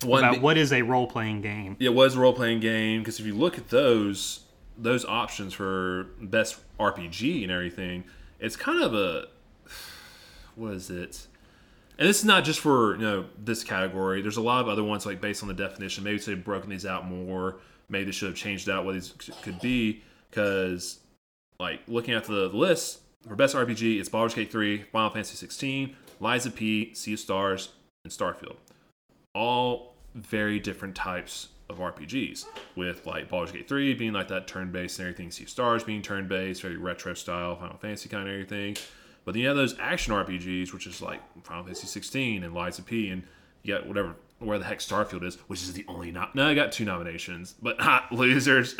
One, 0.03 0.23
about 0.23 0.41
what 0.41 0.57
is 0.57 0.71
a 0.71 0.81
role 0.81 1.07
playing 1.07 1.41
game. 1.41 1.75
it 1.79 1.93
was 1.93 2.15
a 2.15 2.19
role 2.19 2.33
playing 2.33 2.59
game 2.59 3.01
because 3.01 3.19
if 3.19 3.25
you 3.25 3.33
look 3.33 3.57
at 3.57 3.69
those 3.69 4.41
those 4.77 5.03
options 5.05 5.53
for 5.53 6.07
best 6.21 6.57
RPG 6.79 7.43
and 7.43 7.51
everything, 7.51 8.03
it's 8.39 8.55
kind 8.55 8.83
of 8.83 8.93
a 8.93 9.27
what 10.55 10.73
is 10.73 10.89
it? 10.89 11.27
And 11.97 12.07
this 12.07 12.19
is 12.19 12.25
not 12.25 12.43
just 12.43 12.59
for 12.59 12.95
you 12.95 13.01
know 13.01 13.25
this 13.37 13.63
category. 13.63 14.21
There's 14.21 14.37
a 14.37 14.41
lot 14.41 14.61
of 14.61 14.69
other 14.69 14.83
ones 14.83 15.05
like 15.05 15.19
based 15.19 15.41
on 15.41 15.47
the 15.47 15.55
definition. 15.55 16.03
Maybe 16.03 16.19
they've 16.19 16.43
broken 16.43 16.69
these 16.69 16.85
out 16.85 17.07
more. 17.07 17.57
Maybe 17.89 18.05
they 18.05 18.11
should 18.11 18.29
have 18.29 18.37
changed 18.37 18.69
out 18.69 18.85
what 18.85 18.93
these 18.93 19.13
could 19.41 19.59
be 19.61 20.03
because 20.29 20.99
like 21.59 21.81
looking 21.87 22.13
at 22.13 22.25
the 22.25 22.49
list 22.49 22.99
for 23.27 23.35
best 23.35 23.55
RPG, 23.55 23.99
it's 23.99 24.09
Baldur's 24.09 24.35
Gate 24.35 24.51
3, 24.51 24.83
Final 24.91 25.09
Fantasy 25.09 25.35
16, 25.35 25.95
Lies 26.19 26.45
of 26.45 26.55
P, 26.55 26.93
Sea 26.93 27.13
of 27.13 27.19
Stars, 27.19 27.69
and 28.03 28.13
Starfield 28.13 28.57
all 29.37 29.93
very 30.15 30.59
different 30.59 30.95
types 30.95 31.49
of 31.69 31.77
RPGs. 31.77 32.45
With 32.75 33.05
like 33.05 33.29
Baldur's 33.29 33.51
Gate 33.51 33.69
3 33.69 33.93
being 33.93 34.13
like 34.13 34.29
that 34.29 34.47
turn 34.47 34.71
based 34.71 34.99
and 34.99 35.07
everything, 35.07 35.31
Sea 35.31 35.43
of 35.43 35.49
Stars 35.49 35.83
being 35.83 36.01
turn 36.01 36.27
based, 36.27 36.63
very 36.63 36.77
retro 36.77 37.13
style, 37.13 37.55
Final 37.55 37.77
Fantasy 37.77 38.09
kind 38.09 38.27
of 38.27 38.33
everything. 38.33 38.75
But 39.23 39.33
then 39.33 39.41
you 39.41 39.47
have 39.49 39.57
those 39.57 39.77
action 39.79 40.13
RPGs, 40.13 40.73
which 40.73 40.87
is 40.87 41.01
like 41.01 41.21
Final 41.43 41.63
Fantasy 41.63 41.87
16 41.87 42.43
and 42.43 42.53
Lies 42.53 42.79
of 42.79 42.85
P, 42.85 43.09
and 43.09 43.23
you 43.61 43.75
got 43.75 43.85
whatever 43.85 44.15
where 44.39 44.59
the 44.59 44.65
heck 44.65 44.79
Starfield 44.79 45.23
is, 45.23 45.35
which 45.47 45.61
is 45.61 45.73
the 45.73 45.83
only 45.87 46.11
not. 46.11 46.35
No, 46.35 46.47
I 46.47 46.53
got 46.53 46.71
two 46.71 46.85
nominations, 46.85 47.53
but 47.61 47.79
ha, 47.81 48.07
losers, 48.11 48.75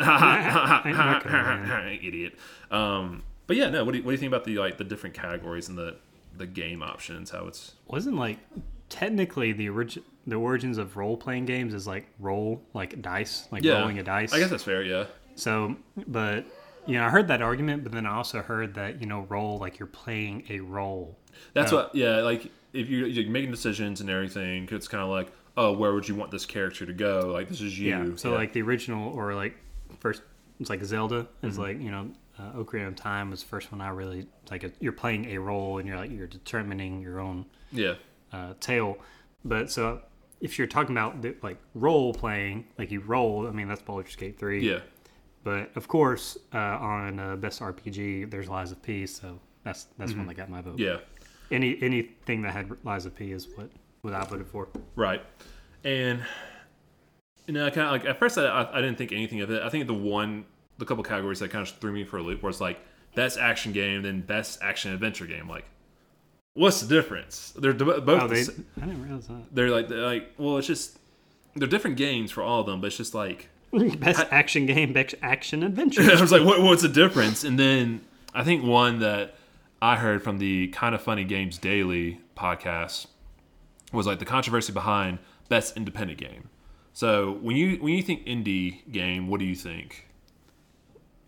idiot. 2.02 2.38
Um, 2.70 3.22
but 3.46 3.56
yeah, 3.56 3.70
no. 3.70 3.84
What 3.84 3.92
do 3.92 3.98
you, 3.98 4.04
what 4.04 4.10
do 4.10 4.14
you 4.14 4.18
think 4.18 4.32
about 4.32 4.44
the 4.44 4.58
like 4.58 4.78
the 4.78 4.84
different 4.84 5.14
categories 5.14 5.68
and 5.68 5.78
the 5.78 5.96
the 6.36 6.46
game 6.46 6.82
options? 6.82 7.30
How 7.30 7.46
it's 7.46 7.74
Wasn't 7.86 8.16
like 8.16 8.38
technically 8.88 9.52
the 9.52 9.68
origin 9.68 10.02
the 10.26 10.36
origins 10.36 10.76
of 10.78 10.96
role 10.96 11.16
playing 11.16 11.46
games 11.46 11.72
is 11.72 11.86
like 11.86 12.06
roll 12.18 12.62
like 12.74 13.00
dice 13.00 13.48
like 13.50 13.62
yeah, 13.62 13.78
rolling 13.78 13.98
a 13.98 14.02
dice. 14.02 14.32
I 14.32 14.38
guess 14.38 14.50
that's 14.50 14.64
fair. 14.64 14.82
Yeah. 14.82 15.06
So, 15.36 15.76
but 16.06 16.44
you 16.86 16.98
know, 16.98 17.04
I 17.04 17.10
heard 17.10 17.28
that 17.28 17.42
argument, 17.42 17.82
but 17.82 17.92
then 17.92 18.06
I 18.06 18.14
also 18.16 18.40
heard 18.42 18.74
that 18.74 19.00
you 19.00 19.06
know, 19.06 19.20
role 19.28 19.58
like 19.58 19.78
you're 19.78 19.86
playing 19.86 20.44
a 20.50 20.60
role. 20.60 21.16
That's 21.54 21.72
Oh. 21.72 21.76
what, 21.76 21.94
yeah. 21.94 22.16
Like 22.20 22.50
if 22.72 22.88
you, 22.90 23.06
you're 23.06 23.30
making 23.30 23.50
decisions 23.50 24.00
and 24.00 24.10
everything, 24.10 24.68
it's 24.70 24.88
kind 24.88 25.02
of 25.02 25.08
like, 25.08 25.32
oh, 25.56 25.72
where 25.72 25.94
would 25.94 26.06
you 26.08 26.14
want 26.14 26.30
this 26.30 26.44
character 26.44 26.84
to 26.84 26.92
go? 26.92 27.30
Like 27.32 27.48
this 27.48 27.60
is 27.60 27.78
you. 27.78 27.88
Yeah. 27.90 28.16
So 28.16 28.32
like 28.32 28.52
the 28.52 28.62
original 28.62 29.12
or 29.14 29.34
like 29.34 29.56
first, 30.00 30.22
it's 30.60 30.68
like 30.70 30.82
Zelda 30.84 31.26
is 31.42 31.54
Mm-hmm. 31.54 31.62
like 31.62 31.80
you 31.80 31.90
know, 31.90 32.10
uh, 32.38 32.52
Ocarina 32.52 32.88
of 32.88 32.96
Time 32.96 33.30
was 33.30 33.42
the 33.42 33.48
first 33.48 33.72
one 33.72 33.80
I 33.80 33.88
really 33.90 34.26
like. 34.50 34.64
A, 34.64 34.72
you're 34.80 34.92
playing 34.92 35.26
a 35.30 35.38
role 35.38 35.78
and 35.78 35.88
you're 35.88 35.96
like 35.96 36.10
you're 36.10 36.26
determining 36.26 37.00
your 37.00 37.20
own 37.20 37.46
yeah, 37.72 37.94
uh, 38.32 38.54
tale. 38.60 38.98
But 39.44 39.70
so 39.70 40.00
if 40.40 40.58
you're 40.58 40.66
talking 40.66 40.96
about 40.96 41.22
the, 41.22 41.34
like 41.42 41.58
role 41.74 42.12
playing, 42.12 42.66
like 42.78 42.90
you 42.90 43.00
roll, 43.00 43.46
I 43.46 43.50
mean 43.50 43.68
that's 43.68 43.82
Baldur's 43.82 44.16
Gate 44.16 44.38
three. 44.38 44.68
Yeah. 44.68 44.80
But 45.44 45.76
of 45.76 45.88
course, 45.88 46.36
uh, 46.52 46.58
on 46.58 47.18
uh, 47.18 47.36
best 47.36 47.60
RPG, 47.60 48.30
there's 48.30 48.48
Lies 48.48 48.72
of 48.72 48.82
P, 48.82 49.06
so 49.06 49.38
that's 49.64 49.86
that's 49.98 50.12
one 50.12 50.26
that 50.26 50.34
got 50.34 50.50
my 50.50 50.60
vote. 50.60 50.76
Mm-hmm. 50.76 50.82
Yeah. 50.82 50.98
Any 51.50 51.78
anything 51.82 52.42
that 52.42 52.52
had 52.52 52.70
Lies 52.84 53.06
of 53.06 53.14
P 53.14 53.32
is 53.32 53.48
what 53.54 53.70
what 54.02 54.14
I 54.14 54.24
voted 54.24 54.48
for. 54.48 54.68
Right. 54.96 55.22
And 55.84 56.20
you 57.46 57.54
know, 57.54 57.70
kind 57.70 57.86
of 57.86 57.92
like 57.92 58.04
at 58.04 58.18
first 58.18 58.36
I, 58.36 58.44
I 58.44 58.78
I 58.78 58.80
didn't 58.80 58.98
think 58.98 59.12
anything 59.12 59.40
of 59.40 59.50
it. 59.50 59.62
I 59.62 59.68
think 59.68 59.86
the 59.86 59.94
one, 59.94 60.44
the 60.76 60.84
couple 60.84 61.02
categories 61.04 61.38
that 61.38 61.50
kind 61.50 61.66
of 61.66 61.74
threw 61.76 61.92
me 61.92 62.04
for 62.04 62.18
a 62.18 62.22
loop 62.22 62.42
was 62.42 62.60
like 62.60 62.80
best 63.14 63.38
action 63.38 63.72
game, 63.72 64.02
then 64.02 64.20
best 64.20 64.58
action 64.62 64.92
adventure 64.92 65.26
game. 65.26 65.48
Like, 65.48 65.64
what's 66.54 66.80
the 66.80 66.88
difference? 66.94 67.52
They're 67.56 67.72
de- 67.72 67.84
both. 68.00 68.22
Oh, 68.22 68.26
the 68.28 68.34
they, 68.34 68.40
s- 68.40 68.50
I 68.80 68.86
didn't 68.86 69.02
realize 69.04 69.26
that. 69.28 69.42
they're 69.52 69.70
like 69.70 69.88
they're 69.88 69.98
like 70.06 70.32
well, 70.38 70.58
it's 70.58 70.66
just 70.66 70.98
they're 71.56 71.68
different 71.68 71.96
games 71.96 72.30
for 72.30 72.42
all 72.42 72.60
of 72.60 72.66
them, 72.66 72.80
but 72.80 72.88
it's 72.88 72.96
just 72.96 73.14
like 73.14 73.48
Best 73.72 74.26
action 74.30 74.64
game, 74.66 74.92
best 74.94 75.14
action 75.22 75.62
adventure. 75.62 76.00
I 76.16 76.20
was 76.20 76.32
like, 76.32 76.42
what, 76.44 76.62
what's 76.62 76.80
the 76.82 76.88
difference? 76.88 77.44
And 77.44 77.58
then 77.58 78.00
I 78.32 78.42
think 78.42 78.64
one 78.64 79.00
that 79.00 79.34
I 79.82 79.96
heard 79.96 80.22
from 80.22 80.38
the 80.38 80.68
Kind 80.68 80.94
of 80.94 81.02
Funny 81.02 81.24
Games 81.24 81.58
Daily 81.58 82.20
podcast 82.36 83.08
was 83.92 84.06
like 84.06 84.20
the 84.20 84.24
controversy 84.24 84.72
behind 84.72 85.18
best 85.50 85.76
independent 85.76 86.18
game. 86.18 86.48
So 86.94 87.32
when 87.42 87.56
you 87.56 87.76
when 87.76 87.92
you 87.94 88.02
think 88.02 88.24
indie 88.26 88.90
game, 88.90 89.28
what 89.28 89.38
do 89.38 89.44
you 89.46 89.54
think? 89.54 90.06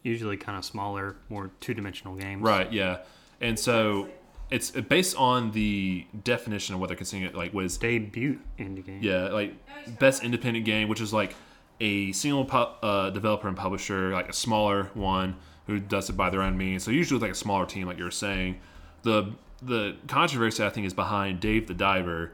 Usually 0.03 0.39
kind 0.39 0.57
of 0.57 0.65
smaller, 0.65 1.17
more 1.29 1.51
two 1.61 1.75
dimensional 1.75 2.17
games. 2.17 2.43
Right, 2.43 2.73
yeah. 2.73 2.99
And 3.43 3.59
so 3.59 4.09
it's 4.51 4.71
based 4.71 5.17
on 5.17 5.53
the 5.53 6.07
definition 6.25 6.75
of 6.75 6.81
what 6.81 6.89
they're 6.89 6.97
considering 6.97 7.29
it 7.31 7.37
like 7.37 7.55
was 7.55 7.77
Debut 7.77 8.41
indie 8.59 8.85
game. 8.85 9.01
Yeah, 9.03 9.29
like 9.29 9.55
best 9.99 10.25
independent 10.25 10.65
game, 10.65 10.89
which 10.89 11.01
is 11.01 11.13
like 11.13 11.35
a 11.81 12.13
single 12.13 12.45
pu- 12.45 12.87
uh, 12.87 13.11
developer 13.11 13.49
and 13.49 13.57
publisher, 13.57 14.11
like 14.13 14.29
a 14.29 14.33
smaller 14.33 14.91
one 14.95 15.37
who 15.67 15.79
does 15.79 16.11
it 16.11 16.15
by 16.15 16.31
their 16.31 16.43
own 16.43 16.59
means. 16.59 16.83
So 16.83 16.91
usually 16.91 17.17
with 17.17 17.23
like 17.23 17.33
a 17.33 17.37
smaller 17.37 17.67
team, 17.67 17.87
like 17.87 17.99
you 17.99 18.05
were 18.05 18.11
saying. 18.11 18.61
The 19.03 19.33
the 19.63 19.97
controversy 20.09 20.65
I 20.65 20.71
think 20.71 20.87
is 20.87 20.95
behind 20.95 21.41
Dave 21.41 21.69
the 21.69 21.75
Diver, 21.75 22.33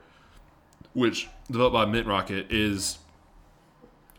which 0.95 1.29
developed 1.51 1.75
by 1.75 1.85
Mint 1.85 2.07
Rocket 2.07 2.51
is 2.51 2.99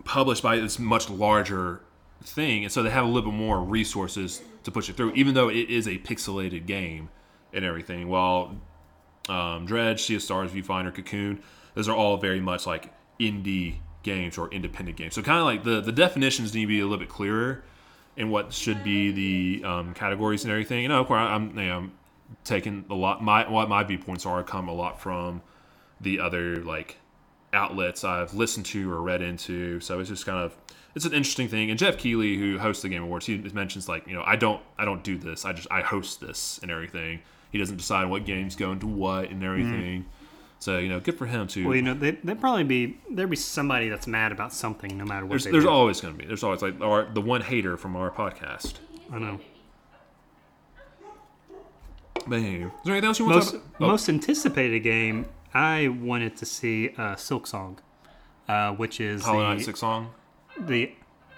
published 0.03 0.43
by 0.43 0.57
this 0.57 0.79
much 0.79 1.09
larger 1.09 1.81
thing, 2.23 2.63
and 2.63 2.71
so 2.71 2.83
they 2.83 2.89
have 2.89 3.05
a 3.05 3.07
little 3.07 3.31
bit 3.31 3.37
more 3.37 3.59
resources 3.59 4.41
to 4.63 4.71
push 4.71 4.89
it 4.89 4.95
through, 4.97 5.13
even 5.13 5.33
though 5.33 5.49
it 5.49 5.69
is 5.69 5.87
a 5.87 5.97
pixelated 5.99 6.65
game 6.65 7.09
and 7.53 7.65
everything. 7.65 8.07
While 8.07 8.55
um, 9.29 9.65
Dredge, 9.65 10.03
Sea 10.03 10.15
of 10.15 10.21
Stars, 10.21 10.51
Viewfinder, 10.51 10.93
Cocoon, 10.93 11.41
those 11.73 11.87
are 11.87 11.95
all 11.95 12.17
very 12.17 12.39
much 12.39 12.65
like 12.65 12.93
indie 13.19 13.77
games 14.03 14.37
or 14.37 14.49
independent 14.51 14.97
games. 14.97 15.15
So 15.15 15.21
kind 15.21 15.39
of 15.39 15.45
like 15.45 15.63
the 15.63 15.81
the 15.81 15.91
definitions 15.91 16.53
need 16.53 16.61
to 16.61 16.67
be 16.67 16.79
a 16.79 16.83
little 16.83 16.97
bit 16.97 17.09
clearer 17.09 17.63
in 18.15 18.29
what 18.29 18.53
should 18.53 18.83
be 18.83 19.11
the 19.11 19.67
um, 19.67 19.93
categories 19.93 20.43
and 20.43 20.51
everything. 20.51 20.81
You 20.81 20.89
know, 20.89 21.01
of 21.01 21.07
course, 21.07 21.19
I'm 21.19 21.57
you 21.57 21.65
know, 21.65 21.77
I'm 21.77 21.91
taking 22.43 22.85
a 22.89 22.95
lot. 22.95 23.23
My 23.23 23.49
what 23.49 23.69
my 23.69 23.83
viewpoints 23.83 24.25
are 24.25 24.43
come 24.43 24.67
a 24.67 24.73
lot 24.73 25.01
from 25.01 25.41
the 26.01 26.19
other 26.19 26.57
like 26.57 26.97
outlets 27.53 28.03
I've 28.03 28.33
listened 28.33 28.65
to 28.67 28.91
or 28.91 29.01
read 29.01 29.21
into. 29.21 29.79
So 29.79 29.99
it's 29.99 30.09
just 30.09 30.25
kind 30.25 30.39
of 30.43 30.57
it's 30.95 31.05
an 31.05 31.13
interesting 31.13 31.47
thing. 31.47 31.69
And 31.69 31.79
Geoff 31.79 31.97
Keighley, 31.97 32.37
who 32.37 32.57
hosts 32.57 32.81
the 32.81 32.89
Game 32.89 33.03
Awards, 33.03 33.25
he 33.25 33.37
mentions 33.37 33.87
like 33.87 34.07
you 34.07 34.15
know 34.15 34.23
I 34.25 34.35
don't 34.35 34.61
I 34.77 34.85
don't 34.85 35.03
do 35.03 35.17
this. 35.17 35.45
I 35.45 35.53
just 35.53 35.67
I 35.69 35.81
host 35.81 36.19
this 36.19 36.59
and 36.61 36.71
everything. 36.71 37.21
He 37.51 37.57
doesn't 37.57 37.77
decide 37.77 38.05
what 38.09 38.25
games 38.25 38.55
go 38.55 38.71
into 38.71 38.87
what 38.87 39.29
and 39.29 39.43
everything. 39.43 40.05
So 40.59 40.79
you 40.79 40.89
know, 40.89 40.99
good 40.99 41.17
for 41.17 41.25
him 41.27 41.47
too. 41.47 41.67
Well, 41.67 41.75
you 41.75 41.81
know, 41.83 41.93
they, 41.93 42.11
there'd 42.11 42.39
probably 42.41 42.63
be 42.63 42.97
there'd 43.11 43.29
be 43.29 43.35
somebody 43.35 43.89
that's 43.89 44.07
mad 44.07 44.31
about 44.31 44.51
something, 44.53 44.97
no 44.97 45.05
matter 45.05 45.25
what 45.25 45.29
there's 45.29 45.43
they 45.45 45.51
there's 45.51 45.65
always 45.65 46.01
going 46.01 46.13
to 46.15 46.19
be. 46.19 46.25
There's 46.25 46.43
always 46.43 46.61
like 46.61 46.81
our, 46.81 47.05
the 47.05 47.21
one 47.21 47.41
hater 47.41 47.77
from 47.77 47.95
our 47.95 48.09
podcast. 48.09 48.75
I 49.13 49.19
know. 49.19 49.39
But 52.25 52.37
anyway, 52.39 52.65
is 52.65 52.71
there 52.83 52.93
anything 52.93 53.07
else 53.07 53.19
you 53.19 53.25
want 53.25 53.35
Most 53.37 53.51
to 53.51 53.57
talk 53.57 53.65
about? 53.77 53.85
Oh, 53.85 53.87
most 53.91 54.09
anticipated 54.09 54.79
game 54.81 55.27
I 55.53 55.87
wanted 55.87 56.35
to 56.37 56.45
see 56.45 56.89
uh, 56.97 57.15
Silk 57.15 57.47
Song, 57.47 57.79
uh, 58.49 58.73
which 58.73 58.99
is 58.99 59.23
Hollow 59.23 59.43
Knight 59.43 59.61
Silk 59.61 59.77
Song. 59.77 60.09
the 60.59 60.91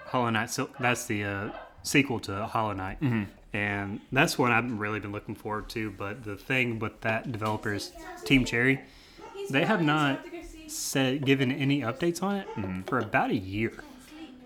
Hollow 0.06 0.30
Knight 0.30 0.50
Silk. 0.50 0.74
That's 0.80 1.04
the 1.04 1.24
uh, 1.24 1.50
sequel 1.82 2.18
to 2.20 2.46
Hollow 2.46 2.72
Knight, 2.72 3.00
Mm-hmm. 3.00 3.30
And 3.52 4.00
that's 4.12 4.38
what 4.38 4.52
I've 4.52 4.70
really 4.78 5.00
been 5.00 5.12
looking 5.12 5.34
forward 5.34 5.68
to. 5.70 5.90
But 5.90 6.24
the 6.24 6.36
thing 6.36 6.78
with 6.78 7.00
that 7.02 7.30
developers, 7.32 7.92
Team 8.24 8.44
Cherry, 8.44 8.80
they 9.50 9.64
have 9.64 9.82
not 9.82 10.24
said 10.68 11.24
given 11.26 11.50
any 11.50 11.80
updates 11.80 12.22
on 12.22 12.36
it 12.36 12.46
Mm-hmm. 12.56 12.82
for 12.82 12.98
about 13.00 13.30
a 13.30 13.36
year 13.36 13.72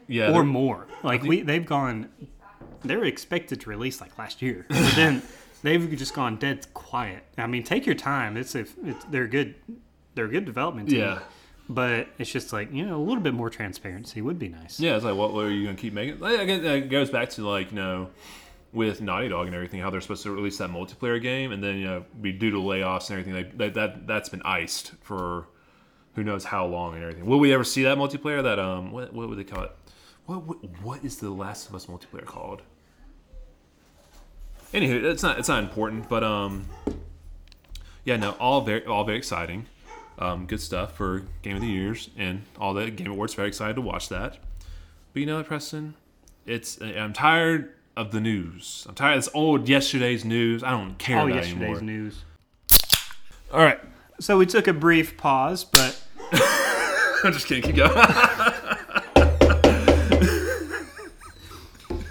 Yeah, 0.08 0.32
or 0.32 0.42
more. 0.44 0.86
Like 1.02 1.22
we, 1.22 1.42
they've 1.42 1.66
gone. 1.66 2.08
They 2.82 2.96
were 2.96 3.04
expected 3.04 3.60
to 3.62 3.70
release 3.70 4.00
like 4.00 4.18
last 4.18 4.42
year, 4.42 4.66
but 4.68 4.92
then 4.94 5.22
they've 5.62 5.96
just 5.96 6.14
gone 6.14 6.36
dead 6.36 6.66
quiet. 6.74 7.22
I 7.38 7.46
mean, 7.46 7.62
take 7.62 7.86
your 7.86 7.94
time. 7.94 8.36
It's 8.36 8.54
if 8.54 8.74
it's, 8.84 9.04
they're 9.06 9.26
good. 9.26 9.54
They're 10.14 10.26
a 10.26 10.30
good 10.30 10.44
development 10.44 10.88
team. 10.90 11.00
Yeah. 11.00 11.18
But 11.68 12.08
it's 12.18 12.30
just 12.30 12.52
like 12.52 12.72
you 12.72 12.84
know 12.84 12.96
a 12.96 13.02
little 13.02 13.22
bit 13.22 13.32
more 13.34 13.48
transparency 13.48 14.20
would 14.20 14.38
be 14.38 14.48
nice. 14.50 14.78
Yeah, 14.78 14.96
it's 14.96 15.04
like, 15.04 15.16
what, 15.16 15.32
what 15.32 15.46
are 15.46 15.50
you 15.50 15.64
going 15.64 15.76
to 15.76 15.80
keep 15.80 15.94
making? 15.94 16.20
Like, 16.20 16.38
I 16.40 16.44
guess 16.44 16.60
it 16.62 16.90
goes 16.90 17.08
back 17.10 17.30
to 17.30 17.48
like, 17.48 17.70
you 17.70 17.76
know, 17.76 18.10
with 18.74 19.00
Naughty 19.00 19.28
Dog 19.28 19.46
and 19.46 19.54
everything, 19.54 19.80
how 19.80 19.88
they're 19.88 20.00
supposed 20.00 20.24
to 20.24 20.32
release 20.32 20.58
that 20.58 20.70
multiplayer 20.70 21.22
game, 21.22 21.52
and 21.52 21.62
then 21.62 21.76
you 21.76 21.86
know, 21.86 22.04
be 22.20 22.32
due 22.32 22.50
to 22.50 22.58
layoffs 22.58 23.08
and 23.08 23.18
everything. 23.18 23.34
Like 23.34 23.56
that, 23.58 23.74
that 23.74 24.06
that's 24.06 24.28
been 24.28 24.42
iced 24.42 24.92
for 25.00 25.46
who 26.14 26.24
knows 26.24 26.44
how 26.44 26.66
long 26.66 26.94
and 26.94 27.02
everything. 27.02 27.26
Will 27.26 27.38
we 27.38 27.54
ever 27.54 27.64
see 27.64 27.84
that 27.84 27.96
multiplayer? 27.96 28.42
That 28.42 28.58
um, 28.58 28.92
what 28.92 29.12
what 29.12 29.28
would 29.28 29.38
they 29.38 29.44
call 29.44 29.64
it? 29.64 29.70
What 30.26 30.42
what, 30.44 30.56
what 30.82 31.04
is 31.04 31.16
the 31.16 31.30
Last 31.30 31.68
of 31.68 31.74
Us 31.74 31.86
multiplayer 31.86 32.24
called? 32.24 32.62
Anywho, 34.72 35.04
it's 35.04 35.22
not 35.22 35.38
it's 35.38 35.48
not 35.48 35.62
important, 35.62 36.08
but 36.08 36.24
um, 36.24 36.66
yeah, 38.04 38.16
no, 38.16 38.32
all 38.32 38.60
very 38.62 38.84
all 38.84 39.04
very 39.04 39.18
exciting. 39.18 39.66
Um, 40.18 40.46
good 40.46 40.60
stuff 40.60 40.96
for 40.96 41.24
Game 41.42 41.56
of 41.56 41.62
the 41.62 41.68
Years 41.68 42.10
and 42.16 42.42
all 42.58 42.74
the 42.74 42.90
Game 42.90 43.10
Awards. 43.10 43.34
Very 43.34 43.48
excited 43.48 43.74
to 43.74 43.80
watch 43.80 44.08
that. 44.08 44.38
But 45.12 45.20
you 45.20 45.26
know 45.26 45.42
Preston? 45.44 45.94
It's 46.46 46.80
I'm 46.80 47.12
tired 47.12 47.72
of 47.96 48.10
the 48.10 48.20
news. 48.20 48.86
I'm 48.88 48.94
tired 48.94 49.18
of 49.18 49.24
this 49.24 49.34
old 49.34 49.68
yesterday's 49.68 50.24
news. 50.24 50.64
I 50.64 50.70
don't 50.70 50.98
care 50.98 51.18
All 51.20 51.26
about 51.26 51.36
yesterday's 51.36 51.78
anymore. 51.78 51.80
news. 51.82 52.24
All 53.52 53.60
right, 53.60 53.78
So 54.20 54.36
we 54.38 54.46
took 54.46 54.66
a 54.66 54.72
brief 54.72 55.16
pause, 55.16 55.64
but 55.64 56.02
I'm 57.24 57.32
just 57.32 57.46
kidding. 57.46 57.62
Keep 57.62 57.76
going. 57.76 57.92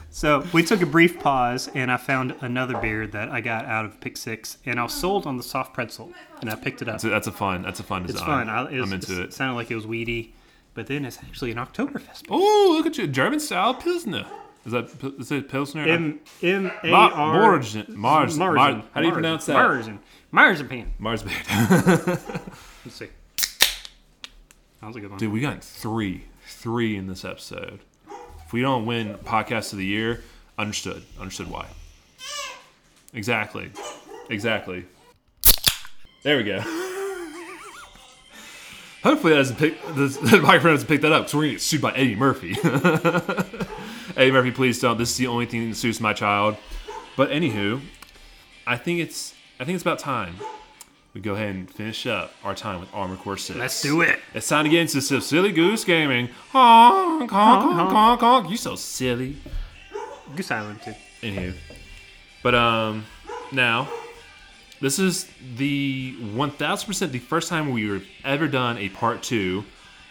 so 0.10 0.46
we 0.54 0.64
took 0.64 0.82
a 0.82 0.86
brief 0.86 1.20
pause, 1.20 1.70
and 1.74 1.92
I 1.92 1.98
found 1.98 2.36
another 2.42 2.78
beer 2.78 3.06
that 3.08 3.30
I 3.30 3.42
got 3.42 3.66
out 3.66 3.84
of 3.86 4.00
Pick 4.00 4.16
Six, 4.16 4.58
and 4.66 4.80
I 4.80 4.84
was 4.84 4.94
sold 4.94 5.28
on 5.28 5.36
the 5.38 5.44
soft 5.44 5.74
pretzel, 5.74 6.14
and 6.40 6.50
I 6.50 6.56
picked 6.56 6.82
it 6.82 6.88
up. 6.88 7.02
So 7.02 7.10
that's 7.10 7.28
a 7.28 7.32
fun. 7.32 7.64
That's 7.64 7.82
a 7.82 7.84
fun 7.84 8.04
design. 8.04 8.16
It's 8.22 8.26
fun. 8.26 8.50
I, 8.50 8.72
it 8.72 8.80
was, 8.80 8.90
I'm 8.90 8.94
into 8.94 9.22
it 9.22 9.26
it. 9.26 9.34
sounded 9.34 9.56
like 9.56 9.70
it 9.70 9.76
was 9.76 9.86
weedy, 9.86 10.34
but 10.74 10.88
then 10.88 11.04
it's 11.04 11.18
actually 11.18 11.52
an 11.52 11.58
Oktoberfest. 11.58 12.24
beer. 12.28 12.32
Oh, 12.32 12.74
look 12.78 12.86
at 12.86 12.98
you, 12.98 13.08
German 13.08 13.42
style 13.42 13.74
pilsner. 13.74 14.26
Is 14.66 14.72
that 14.72 14.90
is 15.20 15.32
it 15.32 15.50
pilsner? 15.50 15.84
M 15.84 16.22
M 16.42 16.72
A 16.84 16.92
R 16.92 17.34
Margin, 17.34 17.86
Mars, 17.90 18.38
Margin. 18.38 18.84
How 18.94 19.02
do 19.02 19.08
you 19.08 19.14
pronounce 19.14 19.46
that? 19.48 19.54
Margin. 19.54 20.00
Marzipan. 20.32 20.94
Marsbeard. 21.00 21.46
Let's 22.86 22.96
see. 22.96 23.10
That 24.80 24.88
was 24.88 24.96
a 24.96 25.00
good 25.00 25.12
one. 25.12 25.20
Dude, 25.20 25.32
we 25.32 25.42
got 25.42 25.64
three, 25.64 26.26
three 26.48 26.96
in 26.98 27.08
this 27.08 27.24
episode. 27.24 27.82
If 28.46 28.52
we 28.52 28.62
don't 28.62 28.86
win 28.86 29.16
podcast 29.20 29.74
of 29.74 29.80
the 29.80 29.86
year, 29.86 30.24
understood, 30.58 31.04
understood 31.20 31.50
why. 31.50 31.68
Exactly, 33.14 33.70
exactly. 34.30 34.86
There 36.24 36.38
we 36.38 36.44
go. 36.44 36.60
Hopefully 39.04 39.34
that 39.34 39.40
doesn't 39.40 39.58
pick 39.58 39.78
this, 39.96 40.18
the 40.32 40.40
microphone 40.40 40.72
doesn't 40.72 40.88
pick 40.88 41.02
that 41.02 41.12
up 41.12 41.24
because 41.24 41.36
we're 41.36 41.42
gonna 41.44 41.52
get 41.54 41.62
sued 41.62 41.82
by 41.82 41.92
Eddie 41.92 42.16
Murphy. 42.16 42.56
Eddie 44.16 44.32
Murphy, 44.32 44.52
please 44.52 44.80
don't. 44.80 44.98
This 44.98 45.12
is 45.12 45.18
the 45.18 45.28
only 45.28 45.46
thing 45.46 45.70
that 45.70 45.76
suits 45.76 46.00
my 46.00 46.14
child. 46.14 46.58
But 47.16 47.30
anywho, 47.30 47.82
I 48.66 48.78
think 48.78 49.00
it's 49.00 49.34
I 49.60 49.66
think 49.66 49.76
it's 49.76 49.84
about 49.84 50.00
time 50.00 50.36
we 51.14 51.22
go 51.22 51.34
ahead 51.34 51.54
and 51.54 51.70
finish 51.70 52.08
up 52.08 52.34
our 52.44 52.56
time 52.56 52.80
with 52.80 52.90
Armored 52.94 53.20
Core 53.20 53.38
Six. 53.38 53.58
Let's 53.58 53.82
do 53.82 54.02
it. 54.02 54.20
It's 54.34 54.48
time 54.48 54.66
to 54.66 54.70
get 54.70 54.82
into 54.82 55.00
some 55.02 55.22
silly 55.22 55.52
goose 55.52 55.84
gaming. 55.84 56.30
Honk, 56.50 57.30
honk, 57.30 57.64
honk, 57.64 57.92
honk, 57.92 58.22
honk. 58.22 58.50
You 58.50 58.58
so 58.58 58.76
silly. 58.76 59.38
Goose 60.36 60.50
Island 60.50 60.82
too. 60.82 60.96
Anywho, 61.22 61.54
but 62.42 62.56
um, 62.56 63.06
now 63.52 63.88
this 64.82 64.98
is 64.98 65.30
the 65.56 66.16
one 66.34 66.50
thousand 66.50 66.88
percent 66.88 67.12
the 67.12 67.20
first 67.20 67.48
time 67.48 67.72
we 67.72 67.88
have 67.90 68.04
ever 68.24 68.48
done 68.48 68.78
a 68.80 68.90
part 68.90 69.22
two, 69.22 69.64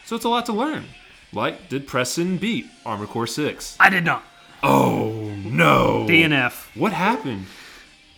so 0.04 0.14
it's 0.14 0.24
a 0.24 0.28
lot 0.28 0.46
to 0.46 0.52
learn. 0.52 0.84
Like, 1.32 1.68
did 1.68 1.86
Preston 1.86 2.36
beat 2.36 2.66
Armored 2.84 3.08
Core 3.08 3.26
Six? 3.26 3.76
I 3.80 3.88
did 3.88 4.04
not. 4.04 4.22
Oh 4.62 5.10
no! 5.44 6.06
DNF. 6.08 6.76
What 6.76 6.92
happened? 6.92 7.46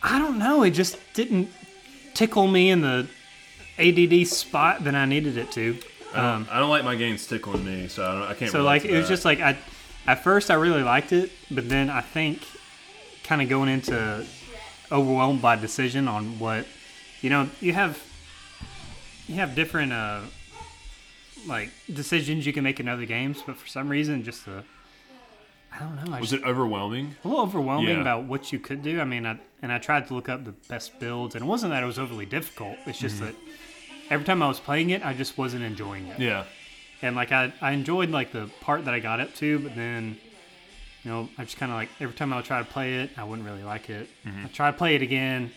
I 0.03 0.19
don't 0.19 0.39
know. 0.39 0.63
It 0.63 0.73
just 0.73 0.99
didn't 1.15 1.49
tickle 2.13 2.47
me 2.47 2.71
in 2.71 2.81
the 2.81 3.09
ADD 3.79 4.27
spot 4.27 4.85
that 4.85 4.95
I 4.95 5.07
needed 5.07 5.37
it 5.37 5.51
to. 5.53 5.79
I 6.15 6.21
don't, 6.21 6.49
I 6.49 6.59
don't 6.61 6.71
like 6.71 6.85
my 6.85 6.95
games 6.95 7.27
tickling 7.27 7.65
me, 7.65 7.89
so 7.89 8.05
I, 8.05 8.13
don't, 8.13 8.23
I 8.23 8.35
can't. 8.35 8.51
So 8.53 8.63
like 8.63 8.85
it 8.85 8.97
was 8.97 9.09
just 9.09 9.25
like 9.25 9.41
I, 9.41 9.57
at 10.07 10.23
first 10.23 10.51
I 10.51 10.55
really 10.55 10.83
liked 10.83 11.13
it, 11.13 11.31
but 11.51 11.69
then 11.69 11.91
I 11.91 12.03
think, 12.03 12.47
kind 13.25 13.43
of 13.43 13.49
going 13.49 13.69
into 13.69 14.27
overwhelmed 14.93 15.43
by 15.43 15.57
decision 15.57 16.07
on 16.07 16.39
what, 16.39 16.67
you 17.21 17.31
know, 17.31 17.49
you 17.61 17.73
have, 17.73 18.01
you 19.27 19.37
have 19.37 19.55
different 19.55 19.93
uh, 19.93 20.21
like 21.47 21.71
decisions 21.93 22.47
you 22.47 22.53
can 22.53 22.65
make 22.65 22.81
in 22.81 22.89
other 22.89 23.07
games, 23.07 23.43
but 23.47 23.57
for 23.57 23.67
some 23.67 23.89
reason 23.89 24.23
just 24.25 24.45
the, 24.47 24.65
I 25.73 25.79
don't 25.81 25.97
know, 25.97 26.15
I 26.15 26.21
was 26.21 26.31
just, 26.31 26.43
it 26.43 26.47
overwhelming? 26.47 27.17
a 27.25 27.29
little 27.29 27.43
overwhelming 27.43 27.97
Yeah. 27.97 28.01
about 28.01 28.25
what 28.25 28.53
you 28.53 28.59
could 28.59 28.83
do. 28.83 29.01
I 29.01 29.05
mean, 29.05 29.27
I 29.27 29.39
and 29.63 29.73
I 29.73 29.79
tried 29.79 30.07
to 30.09 30.15
look 30.15 30.29
up 30.29 30.45
the 30.45 30.53
best 30.69 30.99
builds, 31.01 31.35
and 31.35 31.45
it 31.45 31.49
wasn't 31.49 31.73
that 31.73 31.83
it 31.83 31.87
was 31.87 31.99
overly 31.99 32.27
difficult. 32.27 32.77
It's 32.87 32.99
just 32.99 33.17
Mm-hmm. 33.17 33.25
that 33.27 33.35
every 34.11 34.25
time 34.27 34.43
I 34.43 34.49
was 34.49 34.61
playing 34.61 34.91
it, 34.91 35.05
I 35.05 35.15
just 35.15 35.37
wasn't 35.39 35.65
enjoying 35.65 36.07
it 36.09 36.19
Yeah, 36.21 36.45
and 37.03 37.17
like 37.17 37.33
I, 37.33 37.53
I 37.61 37.73
enjoyed 37.73 38.11
like 38.11 38.33
the 38.33 38.51
part 38.61 38.85
that 38.85 38.95
I 38.95 39.01
got 39.01 39.21
up 39.21 39.35
to, 39.37 39.59
but 39.59 39.75
then 39.75 40.17
you 41.03 41.11
know 41.11 41.29
I 41.39 41.45
just 41.45 41.57
kind 41.57 41.73
of 41.73 41.77
like 41.77 41.89
every 42.01 42.15
time 42.15 42.33
I 42.33 42.37
would 42.37 42.45
try 42.45 42.59
to 42.61 42.65
play 42.69 42.95
it, 43.01 43.11
I 43.17 43.25
wouldn't 43.25 43.47
really 43.49 43.65
like 43.65 43.91
it. 43.91 44.09
Mm-hmm. 44.27 44.45
I 44.47 44.49
tried 44.49 44.71
to 44.73 44.77
play 44.77 44.95
it 44.95 45.03
again, 45.03 45.51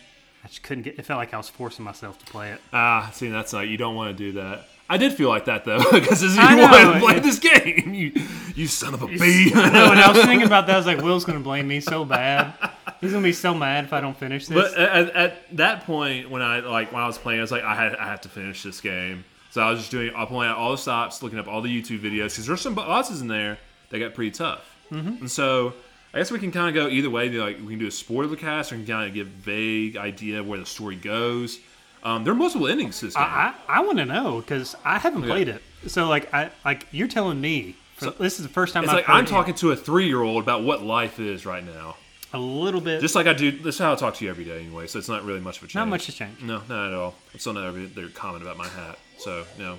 I 0.44 0.48
just 0.48 0.62
couldn't 0.62 0.82
get. 0.84 0.98
It 0.98 1.04
felt 1.06 1.18
like 1.18 1.32
I 1.34 1.36
was 1.36 1.48
forcing 1.48 1.84
myself 1.84 2.18
to 2.18 2.26
play 2.26 2.50
it. 2.52 2.60
ah, 2.72 3.10
see, 3.12 3.28
that's 3.28 3.52
like 3.52 3.68
you 3.68 3.76
don't 3.76 3.94
want 3.94 4.16
to 4.16 4.24
do 4.24 4.32
that. 4.40 4.66
I 4.88 4.96
did 4.96 5.12
feel 5.12 5.28
like 5.28 5.44
that 5.46 5.64
though, 5.64 5.78
because 5.92 6.22
you 6.22 6.30
I 6.40 6.54
know, 6.56 6.62
wanted 6.62 6.94
to 6.94 7.00
play 7.00 7.18
this 7.20 7.38
game. 7.38 7.92
You, 7.94 8.12
you 8.54 8.66
son 8.66 8.94
of 8.94 9.02
a 9.02 9.06
bee. 9.06 9.50
no, 9.54 9.62
and 9.62 10.00
I 10.00 10.10
was 10.10 10.24
thinking 10.24 10.46
about 10.46 10.66
that. 10.66 10.74
I 10.74 10.78
was 10.78 10.86
like, 10.86 11.02
Wil's 11.02 11.24
gonna 11.24 11.40
blame 11.40 11.68
me 11.68 11.80
so 11.80 12.04
bad. 12.04 12.54
He's 13.00 13.12
gonna 13.12 13.22
be 13.22 13.32
so 13.32 13.54
mad 13.54 13.84
if 13.84 13.92
I 13.92 14.00
don't 14.00 14.16
finish 14.16 14.46
this. 14.46 14.56
But 14.56 14.78
at, 14.78 15.10
at 15.14 15.56
that 15.56 15.84
point, 15.84 16.30
when 16.30 16.42
I 16.42 16.60
like 16.60 16.92
when 16.92 17.02
I 17.02 17.06
was 17.06 17.18
playing, 17.18 17.40
I 17.40 17.42
was 17.42 17.52
like, 17.52 17.64
I 17.64 17.74
had 17.74 17.96
I 17.96 18.06
have 18.06 18.22
to 18.22 18.28
finish 18.28 18.62
this 18.62 18.80
game. 18.80 19.24
So 19.50 19.62
I 19.62 19.70
was 19.70 19.80
just 19.80 19.90
doing, 19.90 20.12
I'm 20.14 20.26
pulling 20.26 20.48
out 20.48 20.58
all 20.58 20.72
the 20.72 20.78
stops, 20.78 21.22
looking 21.22 21.38
up 21.38 21.48
all 21.48 21.62
the 21.62 21.82
YouTube 21.82 22.00
videos 22.00 22.30
because 22.30 22.46
there's 22.46 22.60
some 22.60 22.74
bosses 22.74 23.22
in 23.22 23.28
there 23.28 23.58
that 23.90 23.98
got 23.98 24.14
pretty 24.14 24.30
tough. 24.30 24.76
Mm-hmm. 24.90 25.08
And 25.22 25.30
so 25.30 25.72
I 26.12 26.18
guess 26.18 26.30
we 26.30 26.38
can 26.38 26.52
kind 26.52 26.68
of 26.68 26.74
go 26.74 26.88
either 26.88 27.10
way. 27.10 27.28
Like 27.30 27.58
we 27.60 27.68
can 27.68 27.78
do 27.78 27.86
a 27.86 27.90
spoiler 27.90 28.36
cast, 28.36 28.72
or 28.72 28.76
we 28.76 28.84
can 28.84 28.94
kind 28.94 29.08
of 29.08 29.14
give 29.14 29.26
vague 29.28 29.96
idea 29.96 30.40
of 30.40 30.48
where 30.48 30.58
the 30.58 30.66
story 30.66 30.96
goes. 30.96 31.58
Um, 32.02 32.24
there 32.24 32.32
are 32.32 32.36
multiple 32.36 32.68
endings 32.68 32.98
to 33.00 33.06
this 33.06 33.14
game. 33.14 33.24
I 33.24 33.54
I, 33.68 33.78
I 33.78 33.80
want 33.80 33.98
to 33.98 34.04
know 34.06 34.40
because 34.40 34.76
I 34.84 34.98
haven't 34.98 35.22
played 35.22 35.48
it. 35.48 35.62
So 35.86 36.06
like 36.08 36.32
I 36.32 36.50
like 36.64 36.86
you're 36.92 37.08
telling 37.08 37.40
me. 37.40 37.76
For, 37.96 38.10
this 38.12 38.38
is 38.38 38.46
the 38.46 38.52
first 38.52 38.72
time 38.74 38.84
it's 38.84 38.92
I've 38.92 38.98
like 38.98 39.08
I'm 39.08 39.24
it. 39.24 39.28
talking 39.28 39.54
to 39.54 39.72
a 39.72 39.76
three 39.76 40.06
year 40.06 40.22
old 40.22 40.42
about 40.42 40.62
what 40.62 40.82
life 40.82 41.18
is 41.18 41.44
right 41.44 41.64
now. 41.64 41.96
a 42.32 42.38
little 42.38 42.80
bit. 42.80 43.00
Just 43.00 43.14
like 43.16 43.26
I 43.26 43.32
do. 43.32 43.50
This 43.50 43.74
is 43.74 43.80
how 43.80 43.92
I 43.92 43.96
talk 43.96 44.14
to 44.16 44.24
you 44.24 44.30
every 44.30 44.44
day 44.44 44.60
anyway. 44.60 44.86
So 44.86 44.98
it's 45.00 45.08
not 45.08 45.24
really 45.24 45.40
much 45.40 45.58
of 45.58 45.64
a 45.64 45.66
change. 45.66 45.74
not 45.74 45.88
much 45.88 46.06
has 46.06 46.14
changed. 46.14 46.42
No, 46.42 46.62
not 46.68 46.88
at 46.88 46.94
all. 46.94 47.14
I'm 47.32 47.40
still 47.40 47.54
not 47.54 47.64
every 47.64 47.86
they're 47.86 48.08
comment 48.08 48.42
about 48.44 48.56
my 48.56 48.68
hat. 48.68 48.98
So, 49.18 49.44
you 49.56 49.64
know, 49.64 49.78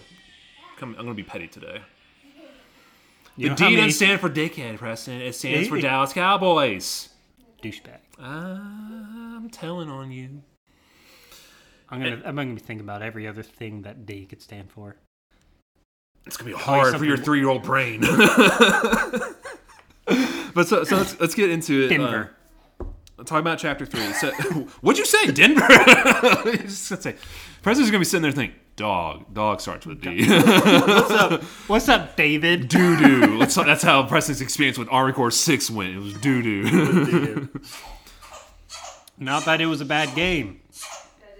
come, 0.77 0.89
I'm 0.97 1.05
going 1.05 1.15
to 1.15 1.23
be 1.23 1.23
petty 1.23 1.47
today. 1.47 1.79
You 3.37 3.49
The 3.49 3.55
D 3.55 3.75
doesn't 3.77 3.91
stand 3.91 4.19
for 4.19 4.29
dickhead, 4.29 4.77
Preston. 4.79 5.21
It 5.21 5.33
stands 5.33 5.69
for 5.69 5.79
Dallas 5.79 6.11
Cowboys. 6.11 7.07
douchebag? 7.63 7.99
I'm 8.19 9.49
telling 9.49 9.87
on 9.89 10.11
you. 10.11 10.41
I'm 11.91 12.01
gonna 12.01 12.21
I'm 12.25 12.35
gonna 12.35 12.53
be 12.53 12.59
thinking 12.59 12.85
about 12.85 13.01
every 13.01 13.27
other 13.27 13.43
thing 13.43 13.81
that 13.83 14.05
D 14.05 14.25
could 14.25 14.41
stand 14.41 14.71
for. 14.71 14.97
It's 16.25 16.37
going 16.37 16.51
to 16.51 16.57
be 16.57 16.59
you 16.59 16.65
hard 16.65 16.95
for 16.97 17.05
your 17.05 17.17
three 17.17 17.39
year 17.39 17.49
old 17.49 17.63
brain. 17.63 18.01
but 20.53 20.67
so, 20.67 20.83
so 20.83 20.97
let's, 20.97 21.19
let's 21.19 21.33
get 21.33 21.49
into 21.49 21.85
it. 21.85 21.89
Denver. 21.89 22.35
Uh, 22.79 23.23
talk 23.23 23.39
about 23.39 23.57
chapter 23.57 23.85
three. 23.85 24.13
So, 24.13 24.29
what'd 24.81 24.99
you 24.99 25.05
say, 25.05 25.31
Denver? 25.31 25.67
Just 26.61 26.89
gonna 26.89 27.01
say, 27.01 27.15
Preston's 27.63 27.89
going 27.89 27.99
to 27.99 27.99
be 27.99 28.05
sitting 28.05 28.21
there 28.21 28.31
thinking, 28.31 28.59
dog. 28.75 29.33
Dog 29.33 29.59
starts 29.61 29.85
with 29.85 30.01
D. 30.01 30.27
What's 30.27 31.11
up? 31.11 31.41
What's 31.67 31.89
up, 31.89 32.15
David? 32.15 32.67
doo 32.67 32.95
doo. 32.97 33.39
That's 33.39 33.55
that's 33.55 33.83
how 33.83 34.03
Preston's 34.05 34.41
experience 34.41 34.77
with 34.77 34.87
Armored 34.91 35.15
Core 35.15 35.31
Six 35.31 35.71
went. 35.71 35.95
It 35.95 35.99
was 35.99 36.13
doo 36.13 36.41
doo. 36.43 37.49
Not 39.17 39.45
that 39.45 39.59
it 39.59 39.65
was 39.65 39.81
a 39.81 39.85
bad 39.85 40.13
game. 40.15 40.61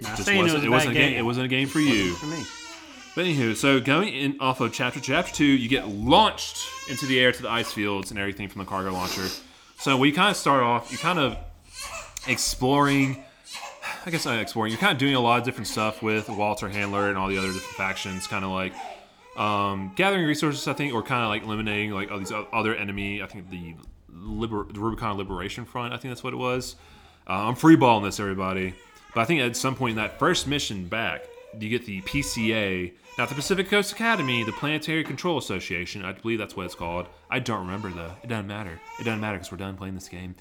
Just 0.02 0.26
saying 0.26 0.40
it 0.40 0.44
was 0.44 0.54
wasn't, 0.54 0.64
a 0.64 0.68
it 0.68 0.70
wasn't 0.70 0.92
a 0.92 1.00
game. 1.00 1.18
It 1.18 1.22
wasn't 1.26 1.46
a 1.46 1.50
game 1.50 1.68
for 1.68 1.80
you. 1.80 2.14
for 2.14 2.26
me. 2.28 2.44
But 3.16 3.26
anywho, 3.26 3.56
so 3.56 3.80
going 3.80 4.14
in 4.14 4.40
off 4.40 4.62
of 4.62 4.72
chapter 4.72 5.00
chapter 5.00 5.34
two, 5.34 5.46
you 5.46 5.68
get 5.68 5.88
launched 5.88 6.66
into 6.90 7.06
the 7.06 7.20
air 7.20 7.32
to 7.32 7.42
the 7.42 7.50
ice 7.50 7.72
fields 7.72 8.12
and 8.12 8.20
everything 8.20 8.48
from 8.48 8.60
the 8.60 8.66
cargo 8.66 8.92
launcher. 8.92 9.28
So 9.78 9.98
we 9.98 10.12
kind 10.12 10.30
of 10.30 10.38
start 10.38 10.64
off. 10.64 10.92
You 10.92 10.98
kind 10.98 11.20
of 11.20 11.38
exploring. 12.28 13.24
I 14.06 14.12
guess 14.12 14.26
not 14.26 14.40
exploring. 14.40 14.72
You're 14.72 14.80
kind 14.80 14.94
of 14.94 14.98
doing 14.98 15.16
a 15.16 15.20
lot 15.20 15.40
of 15.40 15.46
different 15.46 15.68
stuff 15.68 16.02
with 16.02 16.30
Walter 16.30 16.70
Handler 16.70 17.10
and 17.10 17.18
all 17.18 17.28
the 17.28 17.38
other 17.38 17.48
different 17.48 17.76
factions. 17.76 18.28
Kind 18.28 18.46
of 18.46 18.52
like 18.52 18.74
um, 19.36 19.92
gathering 19.96 20.26
resources, 20.26 20.68
I 20.68 20.74
think, 20.74 20.94
or 20.94 21.02
kind 21.02 21.24
of 21.24 21.30
like 21.30 21.44
eliminating 21.44 21.92
like 21.92 22.12
all 22.12 22.20
these 22.20 22.32
other 22.32 22.76
enemy. 22.76 23.22
I 23.22 23.26
think 23.26 23.50
the 23.50 23.76
Liber- 24.12 24.72
the 24.72 24.80
Rubicon 24.80 25.18
Liberation 25.18 25.66
Front. 25.66 25.94
I 25.94 25.98
think 25.98 26.12
that's 26.12 26.24
what 26.24 26.34
it 26.34 26.38
was. 26.38 26.76
Uh, 27.28 27.48
I'm 27.48 27.56
freeballing 27.56 28.04
this, 28.04 28.20
everybody. 28.20 28.76
But 29.14 29.22
I 29.22 29.26
think 29.26 29.42
at 29.42 29.56
some 29.56 29.76
point 29.76 29.92
in 29.92 29.96
that 29.98 30.20
first 30.20 30.48
mission 30.48 30.88
back, 30.88 31.24
you 31.58 31.70
get 31.70 31.86
the 31.86 32.02
PCA, 32.02 32.94
not 33.18 33.30
the 33.30 33.36
Pacific 33.36 33.70
Coast 33.70 33.92
Academy, 33.92 34.44
the 34.44 34.52
Planetary 34.52 35.04
Control 35.04 35.38
Association. 35.38 36.06
I 36.06 36.12
believe 36.12 36.38
that's 36.38 36.56
what 36.56 36.66
it's 36.66 36.76
called. 36.76 37.08
I 37.30 37.40
don't 37.40 37.62
remember 37.62 37.90
though. 37.90 38.14
It 38.24 38.28
doesn't 38.28 38.48
matter. 38.48 38.80
It 39.00 39.04
doesn't 39.04 39.20
matter 39.20 39.38
because 39.38 39.52
we're 39.52 39.58
done 39.58 39.76
playing 39.76 39.96
this 39.96 40.10
game. 40.10 40.36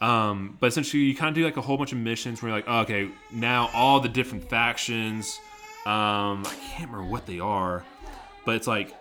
Um, 0.00 0.56
but 0.60 0.66
essentially, 0.66 1.04
you 1.04 1.14
kind 1.14 1.28
of 1.30 1.34
do 1.34 1.44
like 1.44 1.56
a 1.56 1.60
whole 1.60 1.76
bunch 1.76 1.92
of 1.92 1.98
missions 1.98 2.42
where 2.42 2.50
you're 2.50 2.58
like, 2.58 2.66
oh, 2.68 2.80
okay, 2.80 3.08
now 3.32 3.70
all 3.74 4.00
the 4.00 4.08
different 4.08 4.48
factions. 4.48 5.38
Um, 5.86 6.44
I 6.46 6.54
can't 6.70 6.90
remember 6.90 7.10
what 7.10 7.26
they 7.26 7.40
are, 7.40 7.84
but 8.44 8.54
it's 8.56 8.66
like 8.66 8.94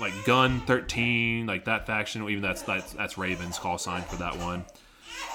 like 0.00 0.12
Gun 0.24 0.60
13, 0.60 1.46
like 1.46 1.64
that 1.64 1.86
faction. 1.86 2.28
Even 2.28 2.42
that's 2.42 2.62
that's 2.62 2.92
that's 2.92 3.18
Raven's 3.18 3.58
call 3.58 3.78
sign 3.78 4.02
for 4.02 4.16
that 4.16 4.36
one. 4.38 4.64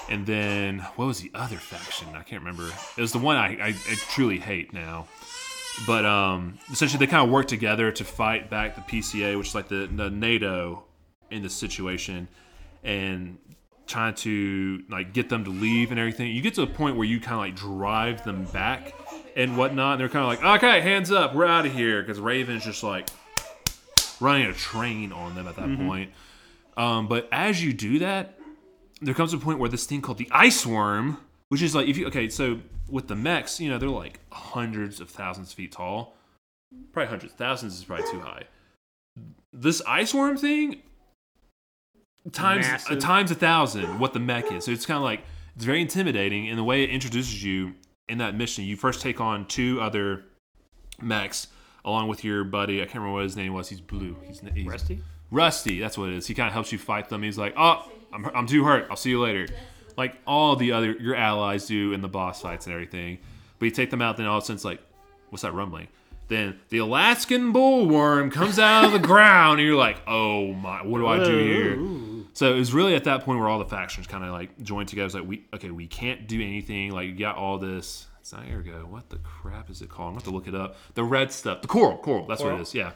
And 0.08 0.26
then 0.26 0.80
what 0.96 1.06
was 1.06 1.20
the 1.20 1.30
other 1.34 1.56
faction? 1.56 2.08
I 2.14 2.22
can't 2.22 2.42
remember. 2.42 2.70
It 2.96 3.00
was 3.00 3.12
the 3.12 3.18
one 3.18 3.36
I, 3.36 3.56
I, 3.60 3.68
I 3.68 3.94
truly 4.10 4.38
hate 4.38 4.72
now. 4.72 5.06
But 5.86 6.04
um, 6.04 6.58
essentially, 6.70 7.04
they 7.04 7.10
kind 7.10 7.24
of 7.24 7.32
work 7.32 7.46
together 7.48 7.90
to 7.90 8.04
fight 8.04 8.48
back 8.48 8.76
the 8.76 8.82
PCA, 8.82 9.36
which 9.36 9.48
is 9.48 9.54
like 9.54 9.68
the, 9.68 9.88
the 9.92 10.08
NATO 10.10 10.84
in 11.30 11.42
this 11.42 11.54
situation, 11.54 12.28
and 12.84 13.38
trying 13.86 14.14
to 14.14 14.82
like 14.88 15.12
get 15.12 15.28
them 15.28 15.44
to 15.44 15.50
leave 15.50 15.90
and 15.90 15.98
everything. 15.98 16.30
You 16.30 16.42
get 16.42 16.54
to 16.54 16.62
a 16.62 16.66
point 16.66 16.96
where 16.96 17.06
you 17.06 17.18
kind 17.18 17.34
of 17.34 17.40
like 17.40 17.56
drive 17.56 18.24
them 18.24 18.44
back 18.44 18.94
and 19.36 19.56
whatnot. 19.56 19.94
And 19.94 20.00
they're 20.00 20.08
kind 20.08 20.22
of 20.22 20.44
like, 20.44 20.62
okay, 20.62 20.80
hands 20.80 21.10
up, 21.10 21.34
we're 21.34 21.46
out 21.46 21.66
of 21.66 21.72
here, 21.72 22.02
because 22.02 22.20
Raven's 22.20 22.64
just 22.64 22.82
like 22.82 23.08
running 24.20 24.46
a 24.46 24.52
train 24.52 25.12
on 25.12 25.34
them 25.34 25.48
at 25.48 25.56
that 25.56 25.76
point. 25.76 26.12
Um, 26.76 27.08
but 27.08 27.28
as 27.32 27.62
you 27.62 27.72
do 27.72 27.98
that, 28.00 28.38
there 29.00 29.14
comes 29.14 29.32
a 29.32 29.38
point 29.38 29.58
where 29.58 29.68
this 29.68 29.86
thing 29.86 30.00
called 30.00 30.18
the 30.18 30.28
ice 30.30 30.64
worm, 30.66 31.18
which 31.48 31.62
is 31.62 31.74
like 31.74 31.88
if 31.88 31.96
you 31.96 32.06
okay, 32.06 32.28
so 32.28 32.60
with 32.88 33.08
the 33.08 33.16
mechs, 33.16 33.60
you 33.60 33.70
know, 33.70 33.78
they're 33.78 33.88
like 33.88 34.20
hundreds 34.30 35.00
of 35.00 35.10
thousands 35.10 35.50
of 35.50 35.54
feet 35.54 35.72
tall. 35.72 36.14
Probably 36.92 37.08
hundreds, 37.08 37.32
thousands 37.34 37.78
is 37.78 37.84
probably 37.84 38.10
too 38.10 38.20
high. 38.20 38.44
This 39.52 39.80
ice 39.86 40.12
worm 40.12 40.36
thing 40.36 40.82
times 42.32 42.66
uh, 42.88 42.96
times 42.96 43.30
a 43.30 43.34
thousand 43.34 43.98
what 43.98 44.12
the 44.12 44.20
mech 44.20 44.50
is. 44.50 44.64
So 44.64 44.70
it's 44.70 44.86
kind 44.86 44.98
of 44.98 45.04
like 45.04 45.22
it's 45.56 45.64
very 45.64 45.80
intimidating 45.80 46.46
in 46.46 46.56
the 46.56 46.64
way 46.64 46.82
it 46.82 46.90
introduces 46.90 47.44
you 47.44 47.74
in 48.08 48.18
that 48.18 48.34
mission. 48.34 48.64
You 48.64 48.76
first 48.76 49.00
take 49.00 49.20
on 49.20 49.46
two 49.46 49.80
other 49.80 50.24
mechs 51.00 51.48
along 51.84 52.08
with 52.08 52.24
your 52.24 52.44
buddy. 52.44 52.80
I 52.80 52.84
can't 52.84 52.96
remember 52.96 53.14
what 53.14 53.24
his 53.24 53.36
name 53.36 53.52
was. 53.52 53.68
He's 53.68 53.80
blue. 53.80 54.16
He's, 54.26 54.40
he's 54.54 54.66
Rusty? 54.66 55.02
Rusty, 55.30 55.80
that's 55.80 55.98
what 55.98 56.10
it 56.10 56.16
is. 56.16 56.26
He 56.26 56.34
kind 56.34 56.46
of 56.46 56.52
helps 56.52 56.72
you 56.72 56.78
fight 56.78 57.08
them. 57.08 57.22
He's 57.22 57.38
like, 57.38 57.54
oh, 57.56 57.90
I'm, 58.14 58.26
I'm 58.34 58.46
too 58.46 58.64
hurt. 58.64 58.86
I'll 58.90 58.96
see 58.96 59.10
you 59.10 59.20
later. 59.20 59.48
Like 59.96 60.16
all 60.26 60.56
the 60.56 60.72
other 60.72 60.92
your 60.92 61.14
allies 61.14 61.66
do 61.66 61.92
in 61.92 62.00
the 62.00 62.08
boss 62.08 62.42
fights 62.42 62.66
and 62.66 62.72
everything. 62.72 63.18
But 63.58 63.66
you 63.66 63.70
take 63.70 63.90
them 63.90 64.02
out, 64.02 64.16
then 64.16 64.26
all 64.26 64.38
of 64.38 64.42
a 64.42 64.46
sudden 64.46 64.56
it's 64.56 64.64
like, 64.64 64.80
what's 65.30 65.42
that 65.42 65.52
rumbling? 65.52 65.88
Then 66.28 66.58
the 66.70 66.78
Alaskan 66.78 67.52
bullworm 67.52 68.32
comes 68.32 68.58
out 68.58 68.84
of 68.84 68.92
the 68.92 68.98
ground, 69.06 69.60
and 69.60 69.68
you're 69.68 69.76
like, 69.76 70.00
oh 70.06 70.52
my, 70.54 70.82
what 70.82 70.98
do 70.98 71.06
I 71.06 71.22
do 71.22 71.38
here? 71.38 72.24
So 72.32 72.52
it 72.52 72.58
was 72.58 72.72
really 72.72 72.94
at 72.94 73.04
that 73.04 73.22
point 73.22 73.38
where 73.38 73.48
all 73.48 73.58
the 73.58 73.66
factions 73.66 74.06
kind 74.06 74.24
of 74.24 74.30
like 74.30 74.60
joined 74.62 74.88
together. 74.88 75.06
It's 75.06 75.14
like, 75.14 75.26
we 75.26 75.44
okay, 75.54 75.70
we 75.70 75.86
can't 75.86 76.26
do 76.26 76.40
anything. 76.40 76.90
Like 76.92 77.06
you 77.06 77.14
got 77.14 77.36
all 77.36 77.58
this. 77.58 78.06
It's 78.20 78.32
not 78.32 78.44
Ergo. 78.50 78.86
What 78.86 79.10
the 79.10 79.18
crap 79.18 79.68
is 79.70 79.82
it 79.82 79.90
called? 79.90 80.08
I'm 80.08 80.14
gonna 80.14 80.24
have 80.24 80.24
to 80.24 80.30
look 80.30 80.48
it 80.48 80.54
up. 80.54 80.76
The 80.94 81.04
red 81.04 81.30
stuff, 81.30 81.60
the 81.60 81.68
coral, 81.68 81.98
coral. 81.98 82.26
That's 82.26 82.42
what 82.42 82.54
it 82.54 82.60
is. 82.60 82.74
Yeah, 82.74 82.92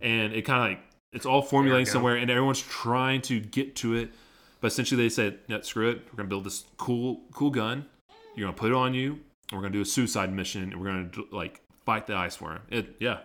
and 0.00 0.32
it 0.32 0.42
kind 0.42 0.62
of 0.62 0.70
like 0.70 0.86
it's 1.12 1.26
all 1.26 1.42
formulating 1.42 1.86
somewhere, 1.86 2.16
and 2.16 2.30
everyone's 2.30 2.62
trying 2.62 3.20
to 3.22 3.40
get 3.40 3.76
to 3.76 3.94
it. 3.94 4.12
But 4.60 4.68
essentially, 4.68 5.02
they 5.02 5.08
said, 5.08 5.40
"No, 5.48 5.60
screw 5.62 5.90
it. 5.90 6.06
We're 6.10 6.16
gonna 6.16 6.28
build 6.28 6.44
this 6.44 6.64
cool, 6.76 7.22
cool 7.32 7.50
gun. 7.50 7.86
You're 8.34 8.46
gonna 8.46 8.56
put 8.56 8.70
it 8.70 8.74
on 8.74 8.94
you. 8.94 9.20
And 9.50 9.58
we're 9.58 9.62
gonna 9.62 9.72
do 9.72 9.80
a 9.80 9.86
suicide 9.86 10.32
mission, 10.32 10.62
and 10.62 10.80
we're 10.80 10.86
gonna 10.86 11.10
like 11.30 11.62
fight 11.84 12.06
the 12.06 12.14
ice 12.14 12.40
worm." 12.40 12.60
It, 12.68 12.96
yeah. 13.00 13.20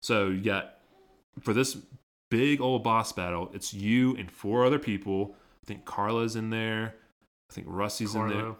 So 0.00 0.28
you 0.28 0.42
got 0.42 0.74
for 1.40 1.52
this 1.52 1.76
big 2.30 2.60
old 2.60 2.82
boss 2.82 3.12
battle, 3.12 3.50
it's 3.54 3.72
you 3.72 4.16
and 4.16 4.30
four 4.30 4.64
other 4.64 4.78
people. 4.78 5.34
I 5.62 5.66
think 5.66 5.84
Carla's 5.84 6.36
in 6.36 6.50
there. 6.50 6.94
I 7.50 7.54
think 7.54 7.66
Rusty's 7.70 8.14
in 8.14 8.28
there. 8.28 8.54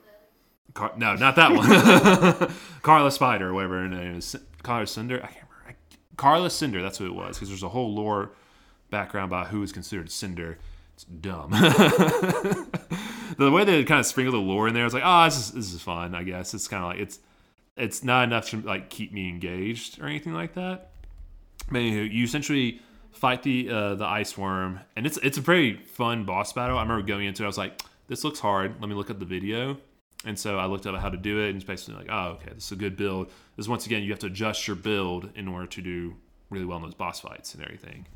Car- 0.74 0.92
no, 0.96 1.14
not 1.14 1.36
that 1.36 1.52
one. 1.52 2.52
Carla 2.82 3.10
Spider, 3.10 3.48
or 3.48 3.54
whatever 3.54 3.80
her 3.80 3.88
name 3.88 4.16
is. 4.16 4.36
Carla 4.62 4.86
Cinder. 4.86 5.16
I 5.22 5.28
can't 5.28 5.46
remember. 5.48 5.78
I, 5.92 5.96
Carla 6.16 6.50
Cinder. 6.50 6.82
That's 6.82 6.98
who 6.98 7.06
it 7.06 7.14
was 7.14 7.36
because 7.36 7.48
there's 7.48 7.62
a 7.62 7.68
whole 7.68 7.94
lore 7.94 8.32
background 8.90 9.30
about 9.30 9.48
who 9.48 9.62
is 9.62 9.72
considered 9.72 10.10
Cinder. 10.10 10.58
It's 10.96 11.04
dumb. 11.04 11.50
the 13.38 13.50
way 13.52 13.64
they 13.64 13.84
kind 13.84 14.00
of 14.00 14.06
sprinkle 14.06 14.32
the 14.32 14.38
lore 14.38 14.66
in 14.66 14.72
there, 14.72 14.82
I 14.82 14.86
was 14.86 14.94
like, 14.94 15.02
oh, 15.04 15.24
this 15.26 15.36
is, 15.36 15.52
this 15.52 15.74
is 15.74 15.82
fun. 15.82 16.14
I 16.14 16.22
guess 16.22 16.54
it's 16.54 16.68
kind 16.68 16.82
of 16.82 16.88
like 16.88 17.00
it's 17.00 17.18
it's 17.76 18.02
not 18.02 18.24
enough 18.24 18.48
to 18.50 18.62
like 18.62 18.88
keep 18.88 19.12
me 19.12 19.28
engaged 19.28 20.00
or 20.00 20.06
anything 20.06 20.32
like 20.32 20.54
that. 20.54 20.92
But 21.70 21.78
anywho, 21.78 22.10
you 22.10 22.24
essentially 22.24 22.80
fight 23.12 23.42
the 23.42 23.68
uh, 23.68 23.94
the 23.96 24.06
ice 24.06 24.38
worm, 24.38 24.80
and 24.96 25.06
it's 25.06 25.18
it's 25.18 25.36
a 25.36 25.42
very 25.42 25.76
fun 25.84 26.24
boss 26.24 26.54
battle. 26.54 26.78
I 26.78 26.82
remember 26.82 27.06
going 27.06 27.26
into 27.26 27.42
it, 27.42 27.46
I 27.46 27.48
was 27.48 27.58
like, 27.58 27.82
this 28.08 28.24
looks 28.24 28.40
hard. 28.40 28.80
Let 28.80 28.88
me 28.88 28.94
look 28.94 29.10
at 29.10 29.20
the 29.20 29.26
video. 29.26 29.76
And 30.24 30.38
so 30.38 30.58
I 30.58 30.64
looked 30.64 30.86
up 30.86 30.98
how 30.98 31.10
to 31.10 31.16
do 31.18 31.40
it, 31.40 31.50
and 31.50 31.56
it's 31.56 31.64
basically 31.64 31.96
like, 31.96 32.08
oh, 32.10 32.38
okay, 32.40 32.52
this 32.54 32.64
is 32.64 32.72
a 32.72 32.76
good 32.76 32.96
build. 32.96 33.30
This 33.56 33.68
once 33.68 33.84
again, 33.84 34.02
you 34.02 34.10
have 34.10 34.18
to 34.20 34.26
adjust 34.26 34.66
your 34.66 34.76
build 34.76 35.28
in 35.34 35.46
order 35.46 35.66
to 35.66 35.82
do 35.82 36.16
really 36.48 36.64
well 36.64 36.78
in 36.78 36.84
those 36.84 36.94
boss 36.94 37.20
fights 37.20 37.54
and 37.54 37.62
everything. 37.62 38.06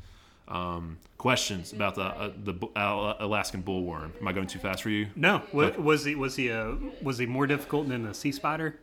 Um, 0.51 0.97
questions 1.17 1.71
about 1.71 1.95
the 1.95 2.03
uh, 2.03 2.31
the 2.43 2.53
uh, 2.75 3.15
Alaskan 3.19 3.63
bullworm? 3.63 4.11
Am 4.19 4.27
I 4.27 4.33
going 4.33 4.47
too 4.47 4.59
fast 4.59 4.83
for 4.83 4.89
you? 4.89 5.07
No. 5.15 5.41
Was, 5.53 5.77
was 5.77 6.03
he 6.03 6.15
was 6.15 6.35
he 6.35 6.51
uh, 6.51 6.73
was 7.01 7.17
he 7.17 7.25
more 7.25 7.47
difficult 7.47 7.87
than 7.87 8.03
the 8.03 8.13
sea 8.13 8.33
spider? 8.33 8.77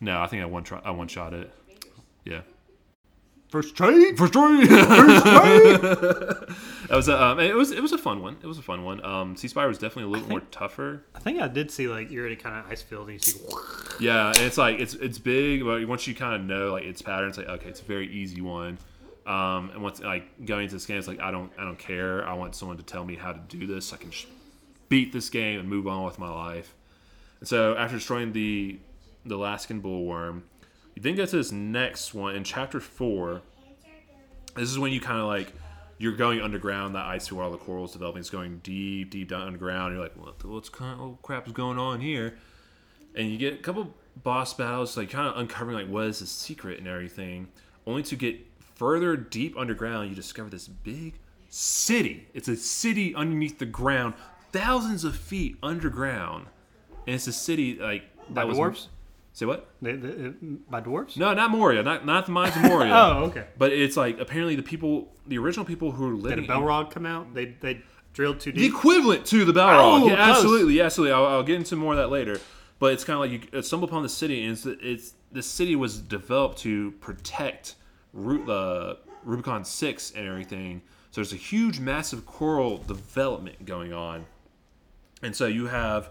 No, 0.00 0.20
I 0.20 0.26
think 0.26 0.42
I 0.42 0.46
one 0.46 0.64
try, 0.64 0.80
I 0.82 0.90
one 0.90 1.08
shot 1.08 1.34
it. 1.34 1.52
Yeah. 2.24 2.40
First 3.48 3.76
trade. 3.76 4.16
First 4.16 4.32
trade. 4.32 4.68
First 4.68 5.26
trade. 5.26 5.80
that 5.80 6.90
was 6.90 7.08
a, 7.08 7.22
um, 7.22 7.38
it 7.38 7.54
was 7.54 7.70
it 7.70 7.82
was 7.82 7.92
a 7.92 7.98
fun 7.98 8.22
one. 8.22 8.36
It 8.42 8.46
was 8.46 8.58
a 8.58 8.62
fun 8.62 8.82
one. 8.82 9.04
Um, 9.04 9.36
Sea 9.36 9.48
Spider 9.48 9.68
was 9.68 9.78
definitely 9.78 10.04
a 10.04 10.08
little 10.08 10.28
more 10.28 10.40
tougher. 10.50 11.04
I 11.14 11.20
think 11.20 11.40
I 11.40 11.46
did 11.46 11.70
see 11.70 11.88
like 11.88 12.10
you're 12.10 12.26
in 12.26 12.32
a 12.32 12.36
kind 12.36 12.56
of 12.58 12.70
ice 12.70 12.82
field 12.82 13.10
and 13.10 13.12
you 13.12 13.18
see. 13.18 13.40
Yeah, 14.00 14.28
and 14.28 14.38
it's 14.38 14.58
like 14.58 14.80
it's 14.80 14.94
it's 14.94 15.18
big, 15.18 15.62
but 15.64 15.86
once 15.86 16.06
you 16.06 16.14
kind 16.14 16.34
of 16.34 16.42
know 16.48 16.72
like 16.72 16.84
its 16.84 17.02
pattern, 17.02 17.28
it's 17.28 17.38
like 17.38 17.48
okay, 17.48 17.68
it's 17.68 17.80
a 17.80 17.84
very 17.84 18.10
easy 18.10 18.40
one. 18.40 18.78
Um, 19.26 19.70
and 19.70 19.82
once 19.82 20.00
like 20.00 20.44
going 20.44 20.64
into 20.64 20.74
this 20.74 20.86
game, 20.86 20.98
it's 20.98 21.08
like 21.08 21.20
I 21.20 21.30
don't 21.30 21.50
I 21.58 21.64
don't 21.64 21.78
care. 21.78 22.26
I 22.26 22.34
want 22.34 22.54
someone 22.54 22.76
to 22.76 22.82
tell 22.82 23.04
me 23.04 23.16
how 23.16 23.32
to 23.32 23.40
do 23.48 23.66
this. 23.66 23.92
I 23.92 23.96
can 23.96 24.10
beat 24.88 25.12
this 25.12 25.30
game 25.30 25.60
and 25.60 25.68
move 25.68 25.86
on 25.86 26.04
with 26.04 26.18
my 26.18 26.30
life. 26.30 26.74
And 27.40 27.48
so 27.48 27.74
after 27.76 27.96
destroying 27.96 28.32
the 28.32 28.78
the 29.24 29.36
Alaskan 29.36 29.80
bullworm, 29.80 30.42
you 30.94 31.02
then 31.02 31.14
go 31.14 31.24
to 31.24 31.36
this 31.36 31.52
next 31.52 32.12
one 32.12 32.34
in 32.34 32.44
chapter 32.44 32.80
four. 32.80 33.42
This 34.54 34.70
is 34.70 34.78
when 34.78 34.92
you 34.92 35.00
kind 35.00 35.20
of 35.20 35.26
like 35.26 35.52
you're 35.96 36.16
going 36.16 36.42
underground. 36.42 36.94
That 36.94 37.06
ice 37.06 37.32
where 37.32 37.44
all 37.44 37.50
the 37.50 37.56
corals 37.56 37.92
developing 37.92 38.20
is 38.20 38.30
going 38.30 38.58
deep, 38.58 39.10
deep 39.10 39.28
down 39.28 39.42
underground. 39.42 39.94
You're 39.94 40.02
like, 40.02 40.16
what, 40.16 40.44
what's 40.44 40.68
kind 40.68 41.00
of 41.00 41.22
crap 41.22 41.46
is 41.46 41.52
going 41.52 41.78
on 41.78 42.00
here? 42.00 42.36
And 43.14 43.30
you 43.30 43.38
get 43.38 43.54
a 43.54 43.58
couple 43.58 43.94
boss 44.22 44.54
battles, 44.54 44.96
like 44.96 45.10
kind 45.10 45.28
of 45.28 45.36
uncovering 45.38 45.76
like 45.76 45.88
what 45.88 46.06
is 46.06 46.18
the 46.18 46.26
secret 46.26 46.78
and 46.78 46.86
everything, 46.86 47.48
only 47.86 48.02
to 48.04 48.16
get 48.16 48.38
further 48.74 49.16
deep 49.16 49.56
underground, 49.56 50.10
you 50.10 50.14
discover 50.14 50.50
this 50.50 50.68
big 50.68 51.14
city. 51.48 52.28
It's 52.34 52.48
a 52.48 52.56
city 52.56 53.14
underneath 53.14 53.58
the 53.58 53.66
ground, 53.66 54.14
thousands 54.52 55.04
of 55.04 55.16
feet 55.16 55.56
underground, 55.62 56.46
and 57.06 57.14
it's 57.14 57.26
a 57.26 57.32
city 57.32 57.78
like 57.78 58.04
that 58.28 58.34
by 58.34 58.44
was. 58.44 58.58
Dwarves? 58.58 58.86
Say 59.32 59.46
what? 59.46 59.68
They, 59.82 59.96
they, 59.96 60.28
uh, 60.28 60.30
by 60.70 60.80
dwarves? 60.80 61.16
No, 61.16 61.34
not 61.34 61.50
Moria. 61.50 61.82
Not 61.82 62.06
not 62.06 62.26
the 62.26 62.32
mines 62.32 62.54
of 62.54 62.62
Moria. 62.70 62.92
oh, 62.94 63.24
okay. 63.24 63.46
But 63.58 63.72
it's 63.72 63.96
like 63.96 64.20
apparently 64.20 64.54
the 64.54 64.62
people, 64.62 65.12
the 65.26 65.38
original 65.38 65.64
people 65.64 65.90
who 65.90 66.08
were 66.08 66.14
living. 66.14 66.42
Did 66.42 66.50
a 66.50 66.52
Balrog 66.52 66.90
come 66.90 67.04
out? 67.04 67.34
They 67.34 67.46
they 67.60 67.82
drilled 68.12 68.40
too 68.40 68.52
deep. 68.52 68.60
The 68.60 68.66
equivalent 68.66 69.26
to 69.26 69.44
the 69.44 69.52
Balrog. 69.52 70.02
Oh, 70.02 70.08
yeah, 70.08 70.14
absolutely, 70.14 70.80
absolutely. 70.80 71.12
I'll, 71.12 71.26
I'll, 71.26 71.42
get 71.42 71.56
into 71.56 71.74
more 71.74 71.92
of 71.94 71.98
that 71.98 72.10
later. 72.10 72.40
But 72.78 72.92
it's 72.92 73.04
kind 73.04 73.14
of 73.16 73.20
like 73.20 73.52
you 73.52 73.62
stumble 73.62 73.88
upon 73.88 74.02
the 74.02 74.08
city, 74.08 74.44
and 74.44 74.52
it's, 74.52 74.66
it's 74.66 75.14
the 75.32 75.42
city 75.42 75.74
was 75.74 76.00
developed 76.00 76.58
to 76.58 76.92
protect 77.00 77.74
uh, 78.16 78.94
Rubicon 79.24 79.64
Six 79.64 80.12
and 80.12 80.26
everything. 80.26 80.82
So 81.10 81.20
there's 81.20 81.32
a 81.32 81.36
huge, 81.36 81.78
massive 81.78 82.26
coral 82.26 82.78
development 82.78 83.64
going 83.66 83.92
on, 83.92 84.26
and 85.22 85.34
so 85.34 85.46
you 85.46 85.66
have 85.66 86.10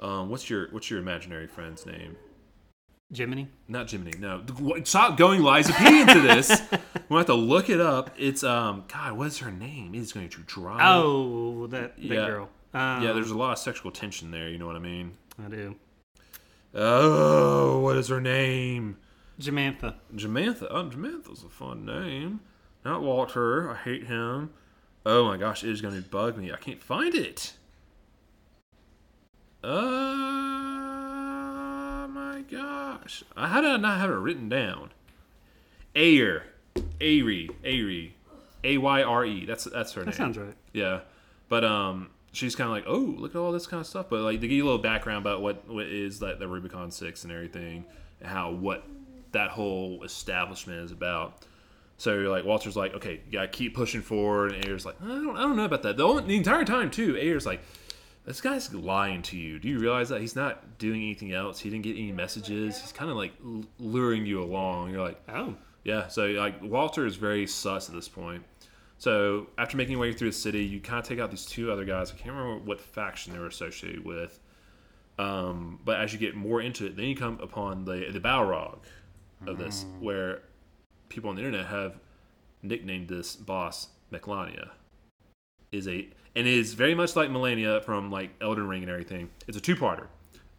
um, 0.00 0.30
what's 0.30 0.48
your 0.48 0.68
what's 0.70 0.90
your 0.90 0.98
imaginary 0.98 1.46
friend's 1.46 1.86
name? 1.86 2.16
Jiminy? 3.12 3.48
Not 3.68 3.90
Jiminy. 3.90 4.12
No, 4.18 4.42
stop 4.84 5.16
going 5.16 5.42
Lies 5.42 5.68
of 5.68 5.76
P 5.76 6.00
into 6.00 6.20
this. 6.20 6.62
we 7.08 7.16
have 7.16 7.26
to 7.26 7.34
look 7.34 7.68
it 7.68 7.80
up. 7.80 8.10
It's 8.16 8.44
um, 8.44 8.84
God, 8.86 9.14
what 9.14 9.26
is 9.26 9.38
her 9.38 9.50
name? 9.50 9.94
It's 9.94 10.12
going 10.12 10.28
to 10.28 10.40
drive. 10.42 10.80
Oh, 10.80 11.66
that, 11.68 11.96
that 11.96 12.02
yeah. 12.02 12.26
girl. 12.26 12.48
Um, 12.72 13.02
yeah, 13.02 13.12
there's 13.12 13.32
a 13.32 13.36
lot 13.36 13.52
of 13.52 13.58
sexual 13.58 13.90
tension 13.90 14.30
there. 14.30 14.48
You 14.48 14.58
know 14.58 14.66
what 14.66 14.76
I 14.76 14.80
mean? 14.80 15.16
I 15.44 15.48
do. 15.48 15.74
Oh, 16.72 17.80
what 17.80 17.96
is 17.96 18.08
her 18.08 18.20
name? 18.20 18.96
Jamantha. 19.40 19.94
Jamantha. 20.14 20.66
Oh, 20.70 20.84
Jamantha's 20.84 21.42
a 21.42 21.48
fun 21.48 21.84
name. 21.84 22.40
Not 22.84 23.02
Walter. 23.02 23.70
I 23.70 23.76
hate 23.76 24.06
him. 24.06 24.50
Oh 25.04 25.24
my 25.26 25.36
gosh, 25.36 25.64
it 25.64 25.70
is 25.70 25.80
going 25.80 25.94
to 26.00 26.08
bug 26.08 26.36
me. 26.36 26.52
I 26.52 26.56
can't 26.56 26.82
find 26.82 27.14
it. 27.14 27.54
Oh 29.62 29.78
my 32.10 32.42
gosh. 32.50 33.24
How 33.36 33.60
did 33.60 33.70
I 33.70 33.76
not 33.76 34.00
have 34.00 34.10
it 34.10 34.14
written 34.14 34.48
down? 34.48 34.90
Ayer. 35.96 36.44
Ayre. 37.00 37.48
Ayre. 37.64 38.12
A 38.62 38.78
Y 38.78 39.02
R 39.02 39.24
E. 39.24 39.46
That's 39.46 39.64
that's 39.64 39.92
her 39.94 40.00
that 40.04 40.06
name. 40.06 40.10
That 40.10 40.16
sounds 40.16 40.38
right. 40.38 40.54
Yeah. 40.72 41.00
But 41.48 41.64
um 41.64 42.10
she's 42.32 42.54
kind 42.54 42.68
of 42.68 42.72
like, 42.72 42.84
"Oh, 42.86 42.98
look 43.18 43.34
at 43.34 43.38
all 43.38 43.52
this 43.52 43.66
kind 43.66 43.80
of 43.80 43.86
stuff." 43.86 44.06
But 44.10 44.20
like 44.20 44.40
they 44.40 44.48
give 44.48 44.56
you 44.56 44.64
a 44.64 44.66
little 44.66 44.78
background 44.82 45.24
about 45.24 45.42
what 45.42 45.68
what 45.68 45.86
is 45.86 46.20
that 46.20 46.38
the 46.38 46.48
Rubicon 46.48 46.90
6 46.90 47.24
and 47.24 47.32
everything 47.32 47.84
and 48.20 48.28
how 48.28 48.50
what 48.52 48.84
that 49.32 49.50
whole 49.50 50.02
establishment 50.04 50.80
is 50.80 50.92
about. 50.92 51.44
So 51.96 52.14
you're 52.14 52.30
like 52.30 52.44
Walter's 52.44 52.76
like, 52.76 52.94
okay, 52.94 53.20
you 53.26 53.32
gotta 53.32 53.48
keep 53.48 53.74
pushing 53.74 54.00
forward, 54.00 54.52
and 54.52 54.64
Ayre's 54.66 54.86
like, 54.86 54.96
I 55.02 55.08
don't, 55.08 55.36
I 55.36 55.42
don't 55.42 55.56
know 55.56 55.64
about 55.64 55.82
that. 55.82 55.96
The, 55.96 56.04
only, 56.04 56.24
the 56.24 56.36
entire 56.36 56.64
time 56.64 56.90
too, 56.90 57.16
Ayre's 57.16 57.44
like, 57.44 57.60
this 58.24 58.40
guy's 58.40 58.72
lying 58.72 59.22
to 59.22 59.36
you. 59.36 59.58
Do 59.58 59.68
you 59.68 59.78
realize 59.78 60.08
that 60.10 60.20
he's 60.20 60.36
not 60.36 60.78
doing 60.78 61.02
anything 61.02 61.32
else? 61.32 61.58
He 61.58 61.70
didn't 61.70 61.84
get 61.84 61.96
any 61.96 62.12
messages. 62.12 62.80
He's 62.80 62.92
kind 62.92 63.10
of 63.10 63.16
like 63.16 63.32
luring 63.78 64.26
you 64.26 64.42
along. 64.42 64.90
You're 64.90 65.02
like, 65.02 65.20
oh, 65.28 65.54
yeah. 65.84 66.08
So 66.08 66.26
like 66.26 66.62
Walter 66.62 67.06
is 67.06 67.16
very 67.16 67.46
sus 67.46 67.88
at 67.88 67.94
this 67.94 68.08
point. 68.08 68.44
So 68.98 69.46
after 69.56 69.76
making 69.76 69.92
your 69.92 70.00
way 70.00 70.12
through 70.12 70.30
the 70.30 70.36
city, 70.36 70.62
you 70.62 70.80
kind 70.80 70.98
of 70.98 71.06
take 71.06 71.18
out 71.18 71.30
these 71.30 71.46
two 71.46 71.72
other 71.72 71.84
guys. 71.84 72.12
I 72.12 72.16
can't 72.16 72.36
remember 72.36 72.64
what 72.64 72.80
faction 72.80 73.32
they 73.32 73.38
were 73.38 73.46
associated 73.46 74.04
with. 74.04 74.38
Um, 75.18 75.80
but 75.84 76.00
as 76.00 76.12
you 76.12 76.18
get 76.18 76.34
more 76.34 76.60
into 76.60 76.86
it, 76.86 76.96
then 76.96 77.06
you 77.06 77.16
come 77.16 77.38
upon 77.42 77.84
the 77.84 78.10
the 78.10 78.20
Balrog, 78.20 78.78
of 79.46 79.58
this, 79.58 79.84
mm. 79.84 80.00
where 80.00 80.42
people 81.08 81.30
on 81.30 81.36
the 81.36 81.42
internet 81.42 81.66
have 81.66 81.98
nicknamed 82.62 83.08
this 83.08 83.36
boss 83.36 83.88
Meklania. 84.12 84.70
Is 85.72 85.86
a 85.86 86.08
and 86.34 86.46
it 86.46 86.54
is 86.54 86.74
very 86.74 86.94
much 86.94 87.16
like 87.16 87.30
Malenia 87.30 87.82
from 87.84 88.10
like 88.10 88.30
Elden 88.40 88.66
Ring 88.66 88.82
and 88.82 88.90
everything. 88.90 89.30
It's 89.46 89.56
a 89.56 89.60
two-parter. 89.60 90.06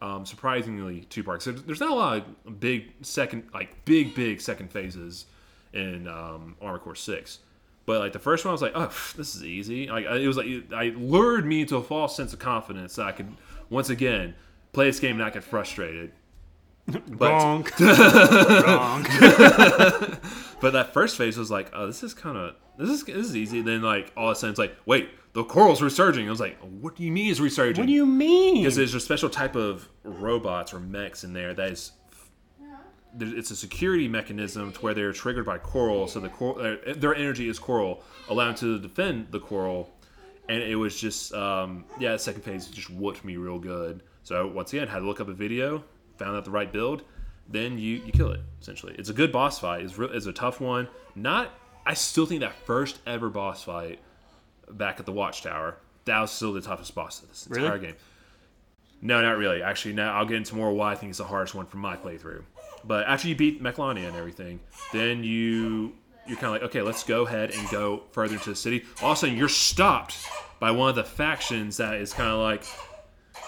Um, 0.00 0.26
surprisingly 0.26 1.02
two 1.02 1.22
parts. 1.22 1.44
So 1.44 1.52
there's 1.52 1.80
not 1.80 1.90
a 1.90 1.94
lot 1.94 2.26
of 2.46 2.60
big 2.60 2.92
second, 3.02 3.44
like 3.54 3.84
big, 3.84 4.16
big 4.16 4.40
second 4.40 4.72
phases 4.72 5.26
in 5.72 6.08
um, 6.08 6.56
Armored 6.60 6.80
Core 6.80 6.96
Six. 6.96 7.38
But 7.86 8.00
like 8.00 8.12
the 8.12 8.18
first 8.18 8.44
one, 8.44 8.50
I 8.50 8.52
was 8.52 8.62
like, 8.62 8.72
oh, 8.74 8.92
this 9.16 9.34
is 9.34 9.44
easy. 9.44 9.88
Like 9.88 10.04
it 10.04 10.26
was 10.26 10.36
like 10.36 10.46
I 10.74 10.88
lured 10.96 11.46
me 11.46 11.60
into 11.62 11.76
a 11.76 11.82
false 11.82 12.16
sense 12.16 12.32
of 12.32 12.38
confidence 12.38 12.96
that 12.96 13.06
I 13.06 13.12
could 13.12 13.32
once 13.70 13.90
again 13.90 14.34
play 14.72 14.86
this 14.86 14.98
game 14.98 15.12
and 15.12 15.20
not 15.20 15.34
get 15.34 15.44
frustrated. 15.44 16.12
But, 16.86 17.30
Wrong. 17.30 17.66
Wrong. 17.80 19.02
but 20.60 20.72
that 20.72 20.90
first 20.92 21.16
phase 21.16 21.36
was 21.36 21.50
like, 21.50 21.70
oh, 21.72 21.86
this 21.86 22.02
is 22.02 22.12
kind 22.12 22.36
of 22.36 22.56
this 22.76 22.88
is 22.88 23.04
this 23.04 23.26
is 23.28 23.36
easy. 23.36 23.62
Then 23.62 23.82
like 23.82 24.12
all 24.16 24.30
of 24.30 24.32
a 24.32 24.34
sudden 24.38 24.50
it's 24.50 24.58
like, 24.58 24.74
wait, 24.84 25.10
the 25.32 25.44
coral's 25.44 25.80
resurging. 25.80 26.26
I 26.26 26.30
was 26.30 26.40
like, 26.40 26.58
what 26.58 26.96
do 26.96 27.04
you 27.04 27.12
mean 27.12 27.30
is 27.30 27.40
resurging? 27.40 27.82
What 27.82 27.86
do 27.86 27.92
you 27.92 28.06
mean? 28.06 28.62
Because 28.62 28.76
there's 28.76 28.94
a 28.94 29.00
special 29.00 29.30
type 29.30 29.54
of 29.54 29.88
robots 30.02 30.74
or 30.74 30.80
mechs 30.80 31.24
in 31.24 31.32
there 31.32 31.54
that 31.54 31.70
is. 31.70 31.92
It's 33.20 33.50
a 33.50 33.56
security 33.56 34.08
mechanism 34.08 34.72
to 34.72 34.80
where 34.80 34.94
they're 34.94 35.12
triggered 35.12 35.44
by 35.44 35.58
coral, 35.58 36.08
so 36.08 36.18
the 36.18 36.30
coral, 36.30 36.78
their 36.96 37.14
energy 37.14 37.46
is 37.46 37.58
coral, 37.58 38.02
allowing 38.30 38.54
to 38.54 38.78
defend 38.78 39.26
the 39.30 39.38
coral, 39.38 39.92
and 40.48 40.62
it 40.62 40.76
was 40.76 40.98
just, 40.98 41.34
um, 41.34 41.84
yeah, 42.00 42.12
the 42.12 42.18
second 42.18 42.40
phase 42.40 42.68
just 42.68 42.88
whooped 42.88 43.22
me 43.22 43.36
real 43.36 43.58
good. 43.58 44.02
So 44.22 44.46
once 44.48 44.72
again, 44.72 44.88
had 44.88 45.00
to 45.00 45.04
look 45.04 45.20
up 45.20 45.28
a 45.28 45.34
video, 45.34 45.84
found 46.22 46.36
out 46.36 46.44
the 46.44 46.50
right 46.50 46.72
build, 46.72 47.02
then 47.48 47.78
you 47.78 48.02
you 48.04 48.12
kill 48.12 48.32
it. 48.32 48.40
Essentially, 48.60 48.94
it's 48.98 49.08
a 49.08 49.14
good 49.14 49.32
boss 49.32 49.58
fight. 49.58 49.82
It's, 49.82 49.98
re- 49.98 50.10
it's 50.12 50.26
a 50.26 50.32
tough 50.32 50.60
one. 50.60 50.88
Not, 51.14 51.50
I 51.84 51.94
still 51.94 52.26
think 52.26 52.40
that 52.40 52.54
first 52.54 53.00
ever 53.06 53.28
boss 53.28 53.64
fight 53.64 53.98
back 54.70 55.00
at 55.00 55.06
the 55.06 55.12
Watchtower 55.12 55.76
that 56.04 56.20
was 56.20 56.30
still 56.30 56.52
the 56.52 56.60
toughest 56.60 56.94
boss 56.94 57.22
of 57.22 57.28
this 57.28 57.46
entire 57.46 57.72
really? 57.72 57.86
game. 57.86 57.96
No, 59.00 59.20
not 59.20 59.36
really. 59.36 59.62
Actually, 59.62 59.94
now 59.94 60.16
I'll 60.16 60.24
get 60.24 60.36
into 60.36 60.54
more 60.54 60.72
why 60.72 60.92
I 60.92 60.94
think 60.94 61.10
it's 61.10 61.18
the 61.18 61.24
hardest 61.24 61.54
one 61.54 61.66
from 61.66 61.80
my 61.80 61.96
playthrough. 61.96 62.42
But 62.84 63.06
after 63.06 63.28
you 63.28 63.36
beat 63.36 63.62
Meklania 63.62 64.06
and 64.08 64.16
everything, 64.16 64.60
then 64.92 65.24
you 65.24 65.94
you're 66.26 66.36
kind 66.36 66.54
of 66.54 66.62
like, 66.62 66.70
okay, 66.70 66.82
let's 66.82 67.02
go 67.02 67.26
ahead 67.26 67.50
and 67.50 67.68
go 67.68 68.04
further 68.12 68.34
into 68.34 68.50
the 68.50 68.56
city. 68.56 68.84
All 69.02 69.10
of 69.10 69.16
a 69.16 69.20
sudden, 69.20 69.36
you're 69.36 69.48
stopped 69.48 70.16
by 70.60 70.70
one 70.70 70.88
of 70.88 70.94
the 70.94 71.02
factions 71.02 71.78
that 71.78 71.94
is 71.94 72.12
kind 72.12 72.30
of 72.30 72.38
like, 72.38 72.64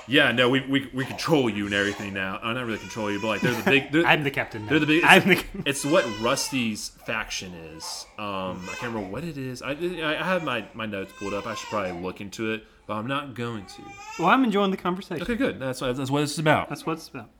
yeah, 0.06 0.32
no, 0.32 0.48
we, 0.48 0.60
we, 0.66 0.90
we 0.92 1.04
control 1.04 1.48
you 1.48 1.66
and 1.66 1.74
everything 1.74 2.12
now. 2.12 2.38
Uh, 2.42 2.52
not 2.52 2.66
really 2.66 2.78
control 2.78 3.10
you, 3.10 3.20
but 3.20 3.28
like 3.28 3.40
they're 3.40 3.54
the 3.54 3.70
big. 3.70 3.92
They're, 3.92 4.06
I'm 4.06 4.24
the 4.24 4.30
captain. 4.30 4.64
Now. 4.64 4.70
they're 4.70 4.78
the 4.80 4.86
big. 4.86 5.04
I'm 5.04 5.30
It's, 5.30 5.42
the. 5.42 5.62
it's 5.64 5.84
what 5.84 6.04
Rusty's 6.20 6.90
faction 6.90 7.54
is. 7.54 8.06
Um, 8.18 8.62
I 8.70 8.74
can't 8.76 8.94
remember 8.94 9.10
what 9.10 9.24
it 9.24 9.38
is. 9.38 9.62
I, 9.62 9.70
I 9.70 10.24
have 10.24 10.44
my, 10.44 10.66
my 10.74 10.86
notes 10.86 11.12
pulled 11.18 11.34
up. 11.34 11.46
I 11.46 11.54
should 11.54 11.68
probably 11.68 11.92
look 12.00 12.20
into 12.20 12.52
it, 12.52 12.64
but 12.86 12.94
I'm 12.94 13.06
not 13.06 13.34
going 13.34 13.64
to. 13.66 13.82
Well, 14.18 14.28
I'm 14.28 14.44
enjoying 14.44 14.70
the 14.70 14.76
conversation. 14.76 15.22
Okay, 15.22 15.36
good. 15.36 15.58
That's 15.58 15.80
what, 15.80 15.96
that's 15.96 16.10
what 16.10 16.20
this 16.20 16.32
is 16.32 16.38
about. 16.38 16.68
That's 16.68 16.84
what 16.84 16.94
it's 16.94 17.08
about. 17.08 17.30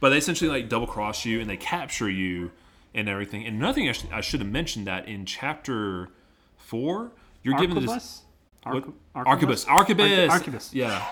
But 0.00 0.10
they 0.10 0.18
essentially 0.18 0.50
like 0.50 0.68
double 0.68 0.86
cross 0.86 1.24
you 1.24 1.40
and 1.40 1.48
they 1.48 1.56
capture 1.56 2.10
you 2.10 2.50
and 2.94 3.08
everything. 3.08 3.46
And 3.46 3.56
another 3.56 3.74
thing 3.74 3.88
I 3.88 3.92
should, 3.92 4.12
I 4.12 4.20
should 4.20 4.40
have 4.40 4.50
mentioned 4.50 4.86
that 4.86 5.08
in 5.08 5.26
chapter 5.26 6.10
four, 6.56 7.12
you're 7.42 7.58
given 7.58 7.84
this 7.84 8.22
Arquebus? 8.64 8.92
what? 9.12 9.26
Arquebus? 9.26 9.66
arquebus, 9.66 9.66
arquebus, 9.66 10.28
Arquebus. 10.28 10.70
Yeah, 10.72 11.06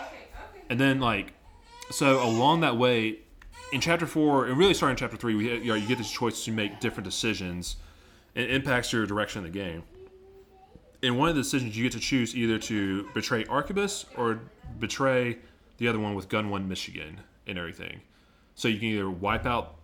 and 0.73 0.81
then 0.81 1.01
like 1.01 1.35
so 1.91 2.27
along 2.27 2.61
that 2.63 2.79
way, 2.79 3.19
in 3.73 3.83
chapter 3.83 4.07
four, 4.07 4.47
and 4.47 4.57
really 4.57 4.73
starting 4.73 4.95
in 4.95 4.97
chapter 4.97 5.19
three, 5.19 5.35
we 5.35 5.51
you, 5.51 5.65
know, 5.67 5.75
you 5.75 5.87
get 5.87 5.99
this 5.99 6.11
choice 6.11 6.47
to 6.47 6.51
make 6.51 6.81
different 6.81 7.05
decisions. 7.05 7.77
It 8.35 8.51
impacts 8.51 8.91
your 8.91 9.05
direction 9.05 9.45
of 9.45 9.53
the 9.53 9.59
game. 9.59 9.83
In 11.03 11.19
one 11.19 11.29
of 11.29 11.35
the 11.35 11.43
decisions, 11.43 11.77
you 11.77 11.83
get 11.83 11.93
to 11.93 12.01
choose 12.01 12.35
either 12.35 12.59
to 12.61 13.07
betray 13.13 13.45
Arquebus 13.45 14.07
or 14.17 14.41
betray 14.81 15.37
the 15.77 15.89
other 15.89 15.99
one 15.99 16.15
with 16.15 16.31
Gun 16.31 16.49
One 16.49 16.67
Michigan 16.67 17.21
and 17.47 17.59
everything. 17.59 18.01
So 18.55 18.69
you 18.69 18.79
can 18.79 18.89
either 18.89 19.11
wipe 19.11 19.45
out 19.45 19.75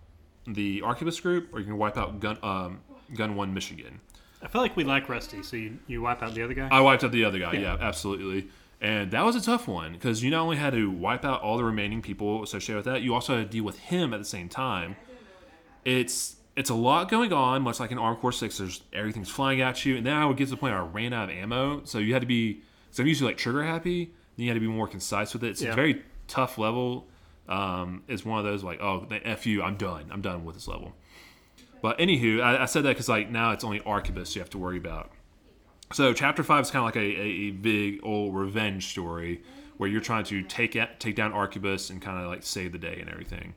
the 0.47 0.81
Arquebus 0.81 1.21
group 1.21 1.53
or 1.53 1.59
you 1.59 1.65
can 1.65 1.77
wipe 1.77 1.97
out 1.97 2.19
Gun 2.19 2.39
um, 2.41 2.79
Gun 3.15 3.35
One 3.35 3.53
Michigan. 3.53 3.99
I 4.41 4.47
feel 4.47 4.61
like 4.61 4.75
we 4.75 4.83
like 4.85 5.07
Rusty, 5.07 5.43
so 5.43 5.55
you, 5.55 5.77
you 5.85 6.01
wipe 6.01 6.23
out 6.23 6.33
the 6.33 6.41
other 6.41 6.55
guy. 6.55 6.67
I 6.71 6.79
wiped 6.79 7.03
out 7.03 7.11
the 7.11 7.25
other 7.25 7.37
guy. 7.37 7.53
Yeah, 7.53 7.77
absolutely. 7.79 8.49
And 8.81 9.11
that 9.11 9.25
was 9.25 9.35
a 9.35 9.41
tough 9.41 9.67
one 9.67 9.91
because 9.93 10.23
you 10.23 10.31
not 10.31 10.41
only 10.41 10.55
had 10.55 10.71
to 10.73 10.89
wipe 10.89 11.25
out 11.25 11.41
all 11.41 11.57
the 11.57 11.63
remaining 11.65 12.01
people 12.01 12.41
associated 12.43 12.77
with 12.77 12.85
that, 12.85 13.01
you 13.01 13.13
also 13.13 13.37
had 13.37 13.45
to 13.47 13.51
deal 13.57 13.65
with 13.65 13.77
him 13.79 14.13
at 14.13 14.19
the 14.19 14.25
same 14.25 14.47
time. 14.47 14.95
It's 15.85 16.35
it's 16.55 16.69
a 16.69 16.75
lot 16.75 17.09
going 17.09 17.31
on, 17.31 17.61
much 17.61 17.79
like 17.79 17.91
in 17.91 17.97
Armored 17.97 18.19
Core 18.21 18.31
Six. 18.31 18.57
There's 18.57 18.81
everything's 18.93 19.29
flying 19.29 19.61
at 19.61 19.85
you, 19.85 19.95
and 19.97 20.05
then 20.05 20.13
I 20.15 20.25
would 20.25 20.37
get 20.37 20.45
to 20.45 20.51
the 20.51 20.57
point 20.57 20.73
where 20.73 20.81
I 20.81 20.85
ran 20.85 21.13
out 21.13 21.29
of 21.29 21.35
ammo. 21.35 21.81
So 21.85 21.97
you 21.99 22.13
had 22.13 22.21
to 22.21 22.27
be. 22.27 22.61
So 22.91 23.03
I'm 23.03 23.07
usually 23.07 23.29
like 23.31 23.37
trigger 23.37 23.63
happy. 23.63 24.05
Then 24.37 24.45
you 24.45 24.47
had 24.49 24.55
to 24.55 24.59
be 24.61 24.67
more 24.67 24.87
concise 24.87 25.33
with 25.33 25.43
it. 25.43 25.49
It's 25.49 25.61
Yeah. 25.61 25.71
a 25.73 25.75
very 25.75 26.01
tough 26.27 26.57
level. 26.57 27.07
Um, 27.47 28.03
it's 28.07 28.23
one 28.25 28.39
of 28.39 28.45
those 28.45 28.63
like, 28.63 28.79
oh, 28.81 29.05
the 29.09 29.25
f 29.27 29.45
you, 29.45 29.61
I'm 29.63 29.75
done. 29.75 30.05
I'm 30.11 30.21
done 30.21 30.45
with 30.45 30.55
this 30.55 30.67
level. 30.67 30.93
But 31.81 31.97
anywho, 31.97 32.41
I, 32.41 32.63
I 32.63 32.65
said 32.65 32.83
that 32.83 32.89
because 32.89 33.09
like 33.09 33.29
now 33.29 33.51
it's 33.51 33.63
only 33.63 33.79
Arquebus 33.81 34.35
you 34.35 34.41
have 34.41 34.49
to 34.51 34.57
worry 34.57 34.77
about. 34.77 35.11
So 35.91 36.13
chapter 36.13 36.43
five 36.43 36.63
is 36.63 36.71
kind 36.71 36.81
of 36.81 36.85
like 36.85 36.95
a, 36.95 37.21
a, 37.21 37.51
big 37.51 37.99
old 38.03 38.35
revenge 38.35 38.87
story 38.87 39.41
where 39.77 39.89
you're 39.89 40.01
trying 40.01 40.23
to 40.25 40.43
take 40.43 40.75
at, 40.75 40.99
take 40.99 41.15
down 41.15 41.33
Arquebus 41.33 41.89
and 41.89 42.01
kind 42.01 42.23
of 42.23 42.29
like 42.29 42.43
save 42.43 42.73
the 42.73 42.77
day 42.77 42.97
and 42.99 43.09
everything. 43.09 43.55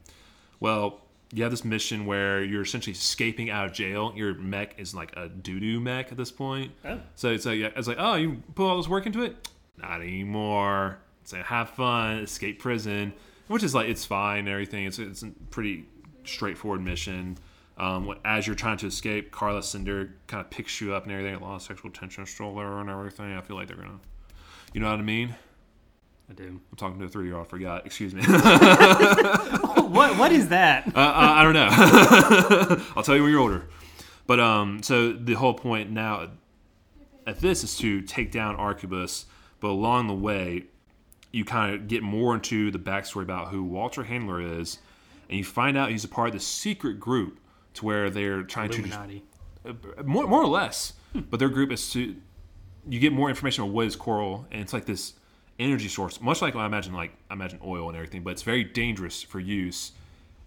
Well, 0.58 1.00
you 1.32 1.42
have 1.42 1.52
this 1.52 1.64
mission 1.64 2.06
where 2.06 2.42
you're 2.42 2.62
essentially 2.62 2.92
escaping 2.92 3.50
out 3.50 3.66
of 3.66 3.72
jail. 3.72 4.12
Your 4.14 4.34
mech 4.34 4.78
is 4.78 4.94
like 4.94 5.14
a 5.16 5.28
doo 5.28 5.60
doo 5.60 5.80
mech 5.80 6.10
at 6.10 6.16
this 6.16 6.30
point. 6.30 6.72
Oh. 6.84 7.00
So 7.16 7.30
it's 7.30 7.44
like 7.44 7.58
it's 7.58 7.88
like 7.88 7.98
oh 7.98 8.14
you 8.14 8.42
put 8.54 8.66
all 8.66 8.76
this 8.76 8.88
work 8.88 9.06
into 9.06 9.22
it, 9.22 9.48
not 9.76 10.00
anymore. 10.00 10.98
It's 11.22 11.32
like 11.32 11.44
have 11.44 11.70
fun, 11.70 12.18
escape 12.18 12.58
prison, 12.60 13.12
which 13.48 13.62
is 13.62 13.74
like 13.74 13.88
it's 13.88 14.04
fine 14.04 14.40
and 14.40 14.48
everything. 14.48 14.86
It's 14.86 14.98
it's 14.98 15.22
a 15.22 15.30
pretty 15.50 15.86
straightforward 16.24 16.82
mission. 16.82 17.36
Um, 17.78 18.14
as 18.24 18.46
you're 18.46 18.56
trying 18.56 18.76
to 18.78 18.86
escape, 18.86 19.30
Carla 19.30 19.62
Cinder 19.62 20.14
kind 20.26 20.44
of 20.44 20.50
picks 20.50 20.80
you 20.80 20.94
up 20.94 21.04
and 21.04 21.12
everything. 21.12 21.34
A 21.34 21.38
lot 21.38 21.56
of 21.56 21.62
sexual 21.62 21.90
tension 21.90 22.26
stroller 22.26 22.80
and 22.80 22.90
everything. 22.90 23.32
I 23.32 23.40
feel 23.40 23.56
like 23.56 23.68
they're 23.68 23.76
gonna, 23.76 24.00
you 24.72 24.80
know 24.80 24.90
what 24.90 24.98
I 24.98 25.02
mean? 25.02 25.34
I 26.30 26.34
do. 26.34 26.44
I'm 26.44 26.76
talking 26.76 26.98
to 26.98 27.06
a 27.06 27.08
three 27.08 27.26
year 27.26 27.36
old. 27.36 27.48
Forgot. 27.48 27.86
Excuse 27.86 28.14
me. 28.14 28.22
what 28.26 30.18
What 30.18 30.32
is 30.32 30.48
that? 30.48 30.86
uh, 30.94 30.98
I 30.98 31.40
I 31.40 31.44
don't 31.44 31.54
know. 31.54 32.84
I'll 32.96 33.02
tell 33.02 33.16
you 33.16 33.22
when 33.22 33.32
you're 33.32 33.40
older. 33.40 33.68
But 34.26 34.40
um, 34.40 34.82
so 34.82 35.12
the 35.12 35.34
whole 35.34 35.54
point 35.54 35.90
now 35.90 36.30
at 37.26 37.40
this 37.40 37.64
is 37.64 37.76
to 37.78 38.00
take 38.02 38.30
down 38.30 38.56
Arquebus, 38.56 39.24
but 39.60 39.68
along 39.68 40.06
the 40.06 40.14
way, 40.14 40.64
you 41.32 41.44
kind 41.44 41.74
of 41.74 41.88
get 41.88 42.02
more 42.02 42.34
into 42.34 42.70
the 42.70 42.78
backstory 42.78 43.22
about 43.22 43.48
who 43.48 43.64
Walter 43.64 44.04
Handler 44.04 44.40
is, 44.40 44.78
and 45.28 45.38
you 45.38 45.44
find 45.44 45.76
out 45.76 45.90
he's 45.90 46.04
a 46.04 46.08
part 46.08 46.28
of 46.28 46.34
this 46.34 46.46
secret 46.46 47.00
group 47.00 47.38
to 47.74 47.84
where 47.84 48.10
they're 48.10 48.42
trying 48.42 48.70
Illuminati. 48.70 49.24
to 49.64 49.76
more, 50.04 50.26
more 50.26 50.42
or 50.42 50.48
less. 50.48 50.94
But 51.14 51.38
their 51.40 51.48
group 51.48 51.70
is 51.72 51.90
to 51.92 52.16
you 52.88 52.98
get 52.98 53.12
more 53.12 53.28
information 53.28 53.64
on 53.64 53.72
what 53.72 53.86
is 53.86 53.96
coral, 53.96 54.46
and 54.50 54.60
it's 54.60 54.72
like 54.72 54.86
this 54.86 55.14
energy 55.58 55.88
source, 55.88 56.20
much 56.20 56.42
like 56.42 56.56
I 56.56 56.66
imagine 56.66 56.94
like 56.94 57.12
I 57.30 57.34
imagine 57.34 57.60
oil 57.64 57.88
and 57.88 57.96
everything, 57.96 58.22
but 58.22 58.30
it's 58.30 58.42
very 58.42 58.64
dangerous 58.64 59.22
for 59.22 59.38
use, 59.38 59.92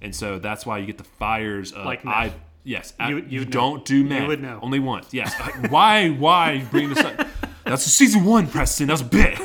and 0.02 0.14
so 0.16 0.40
that's 0.40 0.66
why 0.66 0.80
you 0.80 0.86
get 0.86 0.98
the 0.98 1.04
fires 1.04 1.72
of 1.72 1.86
Like. 1.86 2.06
I. 2.06 2.34
Yes, 2.68 2.94
You- 3.00 3.18
you, 3.18 3.26
you 3.30 3.40
would 3.42 3.50
know. 3.50 3.52
don't 3.52 3.86
do 3.86 4.04
meth. 4.04 4.28
would 4.28 4.42
know. 4.42 4.58
Only 4.60 4.80
once. 4.80 5.14
Yes. 5.14 5.36
why? 5.70 6.10
Why 6.10 6.66
bring 6.72 6.90
this 6.90 6.98
up? 6.98 7.28
That's 7.64 7.84
season 7.84 8.26
one, 8.26 8.48
Preston. 8.48 8.88
That's 8.88 9.02
a 9.02 9.06
bit. 9.06 9.40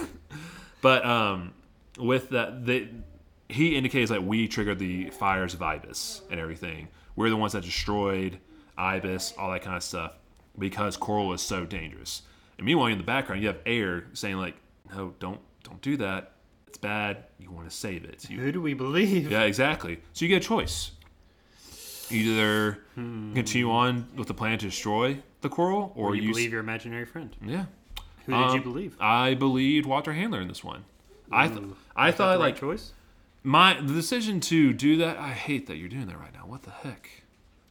But 0.80 1.04
um, 1.04 1.52
with 1.98 2.30
that, 2.30 2.64
they, 2.64 2.88
he 3.48 3.76
indicates 3.76 4.10
that 4.10 4.24
we 4.24 4.48
triggered 4.48 4.78
the 4.78 5.10
fires 5.10 5.52
of 5.52 5.60
Ibis 5.60 6.22
and 6.30 6.40
everything. 6.40 6.88
We're 7.20 7.28
the 7.28 7.36
ones 7.36 7.52
that 7.52 7.64
destroyed 7.64 8.38
Ibis, 8.78 9.34
all 9.36 9.50
that 9.52 9.60
kind 9.60 9.76
of 9.76 9.82
stuff, 9.82 10.12
because 10.58 10.96
coral 10.96 11.34
is 11.34 11.42
so 11.42 11.66
dangerous. 11.66 12.22
And 12.56 12.64
meanwhile, 12.64 12.86
in 12.86 12.96
the 12.96 13.04
background, 13.04 13.42
you 13.42 13.48
have 13.48 13.58
Ayre 13.66 14.04
saying 14.14 14.38
like, 14.38 14.56
"No, 14.94 15.12
don't, 15.18 15.38
don't 15.62 15.82
do 15.82 15.98
that. 15.98 16.32
It's 16.66 16.78
bad. 16.78 17.24
You 17.38 17.50
want 17.50 17.68
to 17.68 17.76
save 17.76 18.04
it." 18.04 18.30
You, 18.30 18.40
Who 18.40 18.52
do 18.52 18.62
we 18.62 18.72
believe? 18.72 19.30
yeah, 19.30 19.42
exactly. 19.42 20.00
So 20.14 20.24
you 20.24 20.30
get 20.30 20.42
a 20.42 20.48
choice. 20.48 20.92
Either 22.10 22.78
continue 22.94 23.70
on 23.70 24.08
with 24.16 24.26
the 24.26 24.32
plan 24.34 24.58
to 24.58 24.64
destroy 24.66 25.18
the 25.42 25.50
coral, 25.50 25.92
or, 25.94 26.08
Or 26.08 26.14
you 26.16 26.22
you 26.22 26.28
believe 26.30 26.52
your 26.52 26.60
imaginary 26.60 27.04
friend. 27.04 27.36
yeah. 27.44 27.66
Who 28.24 28.32
did 28.32 28.38
you 28.38 28.44
Um, 28.56 28.62
believe? 28.62 28.96
I 28.98 29.34
believed 29.34 29.84
Walter 29.84 30.14
Handler 30.14 30.40
in 30.40 30.48
this 30.48 30.64
one. 30.64 30.84
I 31.30 31.48
th- 31.48 31.60
I 31.94 32.12
thought 32.12 32.30
right 32.38 32.46
like 32.46 32.56
choice. 32.56 32.92
My 33.42 33.80
the 33.80 33.94
decision 33.94 34.40
to 34.40 34.72
do 34.72 34.96
that. 34.98 35.16
I 35.16 35.30
hate 35.30 35.66
that 35.68 35.76
you're 35.76 35.88
doing 35.88 36.06
that 36.06 36.18
right 36.18 36.32
now. 36.34 36.46
What 36.46 36.62
the 36.62 36.70
heck? 36.70 37.08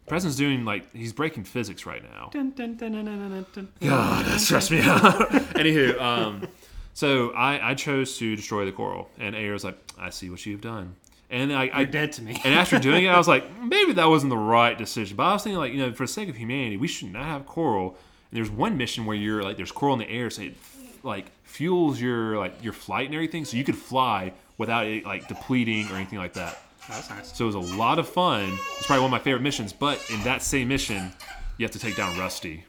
Preston's 0.08 0.36
doing 0.36 0.66
like 0.66 0.92
he's 0.94 1.14
breaking 1.14 1.44
physics 1.44 1.86
right 1.86 2.02
now. 2.04 2.30
Dun, 2.34 2.52
dun, 2.52 2.76
dun. 2.76 3.68
God, 3.80 4.26
that 4.26 4.40
stressed 4.40 4.72
me 4.72 4.82
out. 4.84 5.04
Anywho, 5.54 6.02
um, 6.02 6.48
so 6.96 7.30
I, 7.34 7.72
I 7.72 7.74
chose 7.76 8.18
to 8.18 8.36
destroy 8.36 8.66
the 8.66 8.72
coral, 8.72 9.08
and 9.20 9.36
Ayre 9.36 9.54
was 9.54 9.64
like, 9.64 9.78
"I 10.00 10.10
see 10.10 10.32
what 10.32 10.44
you've 10.48 10.62
done," 10.62 10.96
and 11.30 11.54
I, 11.54 11.68
I 11.68 11.82
You're 11.82 11.92
dead 11.92 12.12
to 12.14 12.24
me. 12.24 12.42
and 12.44 12.56
after 12.56 12.80
doing 12.90 13.06
it, 13.06 13.10
I 13.10 13.18
was 13.20 13.28
like, 13.28 13.46
maybe 13.62 13.94
that 13.94 14.10
wasn't 14.10 14.32
the 14.32 14.38
right 14.38 14.76
decision. 14.76 15.16
But 15.16 15.24
I 15.28 15.34
was 15.34 15.44
thinking, 15.44 15.60
like, 15.60 15.74
you 15.74 15.78
know, 15.80 15.94
for 15.94 16.04
the 16.04 16.12
sake 16.12 16.28
of 16.30 16.36
humanity, 16.36 16.78
we 16.78 16.88
should 16.88 17.14
not 17.14 17.26
have 17.26 17.46
coral. 17.46 17.90
And 18.32 18.38
there's 18.38 18.50
one 18.50 18.78
mission 18.78 19.06
where 19.06 19.16
you're 19.16 19.44
like, 19.44 19.58
there's 19.58 19.72
coral 19.72 19.94
in 19.94 20.00
the 20.00 20.10
air, 20.10 20.32
so 20.32 20.42
it 20.42 20.56
like 21.04 21.28
fuels 21.44 22.02
your 22.02 22.36
like 22.38 22.64
your 22.64 22.74
flight 22.74 23.06
and 23.06 23.14
everything, 23.14 23.46
so 23.46 23.56
you 23.58 23.64
could 23.64 23.78
fly 23.78 24.34
without 24.60 24.86
it 24.86 25.06
like 25.06 25.28
depleting 25.28 25.90
or 25.90 25.96
anything 25.96 26.20
like 26.20 26.34
that. 26.34 26.62
Oh, 26.84 26.94
that's 26.94 27.10
nice. 27.10 27.36
So 27.36 27.46
it 27.46 27.56
was 27.56 27.56
a 27.56 27.76
lot 27.76 27.98
of 27.98 28.08
fun. 28.08 28.58
It's 28.78 28.86
probably 28.86 29.02
one 29.02 29.08
of 29.08 29.12
my 29.12 29.20
favorite 29.20 29.42
missions. 29.42 29.74
But 29.74 30.00
in 30.12 30.22
that 30.24 30.44
same 30.44 30.68
mission, 30.68 31.12
you 31.58 31.66
have 31.66 31.72
to 31.72 31.80
take 31.80 31.96
down 31.96 32.18
Rusty. 32.18 32.66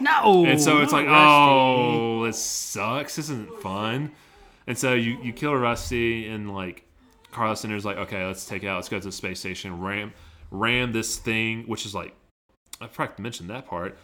No. 0.00 0.44
And 0.46 0.60
so 0.60 0.80
it's 0.80 0.92
like, 0.92 1.06
Rusty. 1.06 1.20
oh, 1.20 2.24
this 2.24 2.38
sucks. 2.42 3.16
This 3.16 3.26
isn't 3.26 3.60
fun. 3.60 4.10
And 4.66 4.76
so 4.78 4.94
you, 4.94 5.18
you 5.22 5.32
kill 5.32 5.54
Rusty, 5.54 6.28
and 6.28 6.54
like 6.54 6.84
Carla 7.32 7.56
Cinder's 7.56 7.84
like, 7.84 7.96
okay, 7.96 8.24
let's 8.24 8.46
take 8.46 8.62
it 8.62 8.68
out. 8.68 8.76
Let's 8.76 8.88
go 8.88 8.98
to 8.98 9.04
the 9.04 9.12
space 9.12 9.40
station, 9.40 9.80
ram, 9.80 10.12
ram 10.50 10.92
this 10.92 11.18
thing, 11.18 11.64
which 11.64 11.86
is 11.86 11.94
like, 11.94 12.14
I 12.80 12.86
forgot 12.86 13.16
to 13.16 13.22
mention 13.22 13.48
that 13.48 13.66
part. 13.66 13.98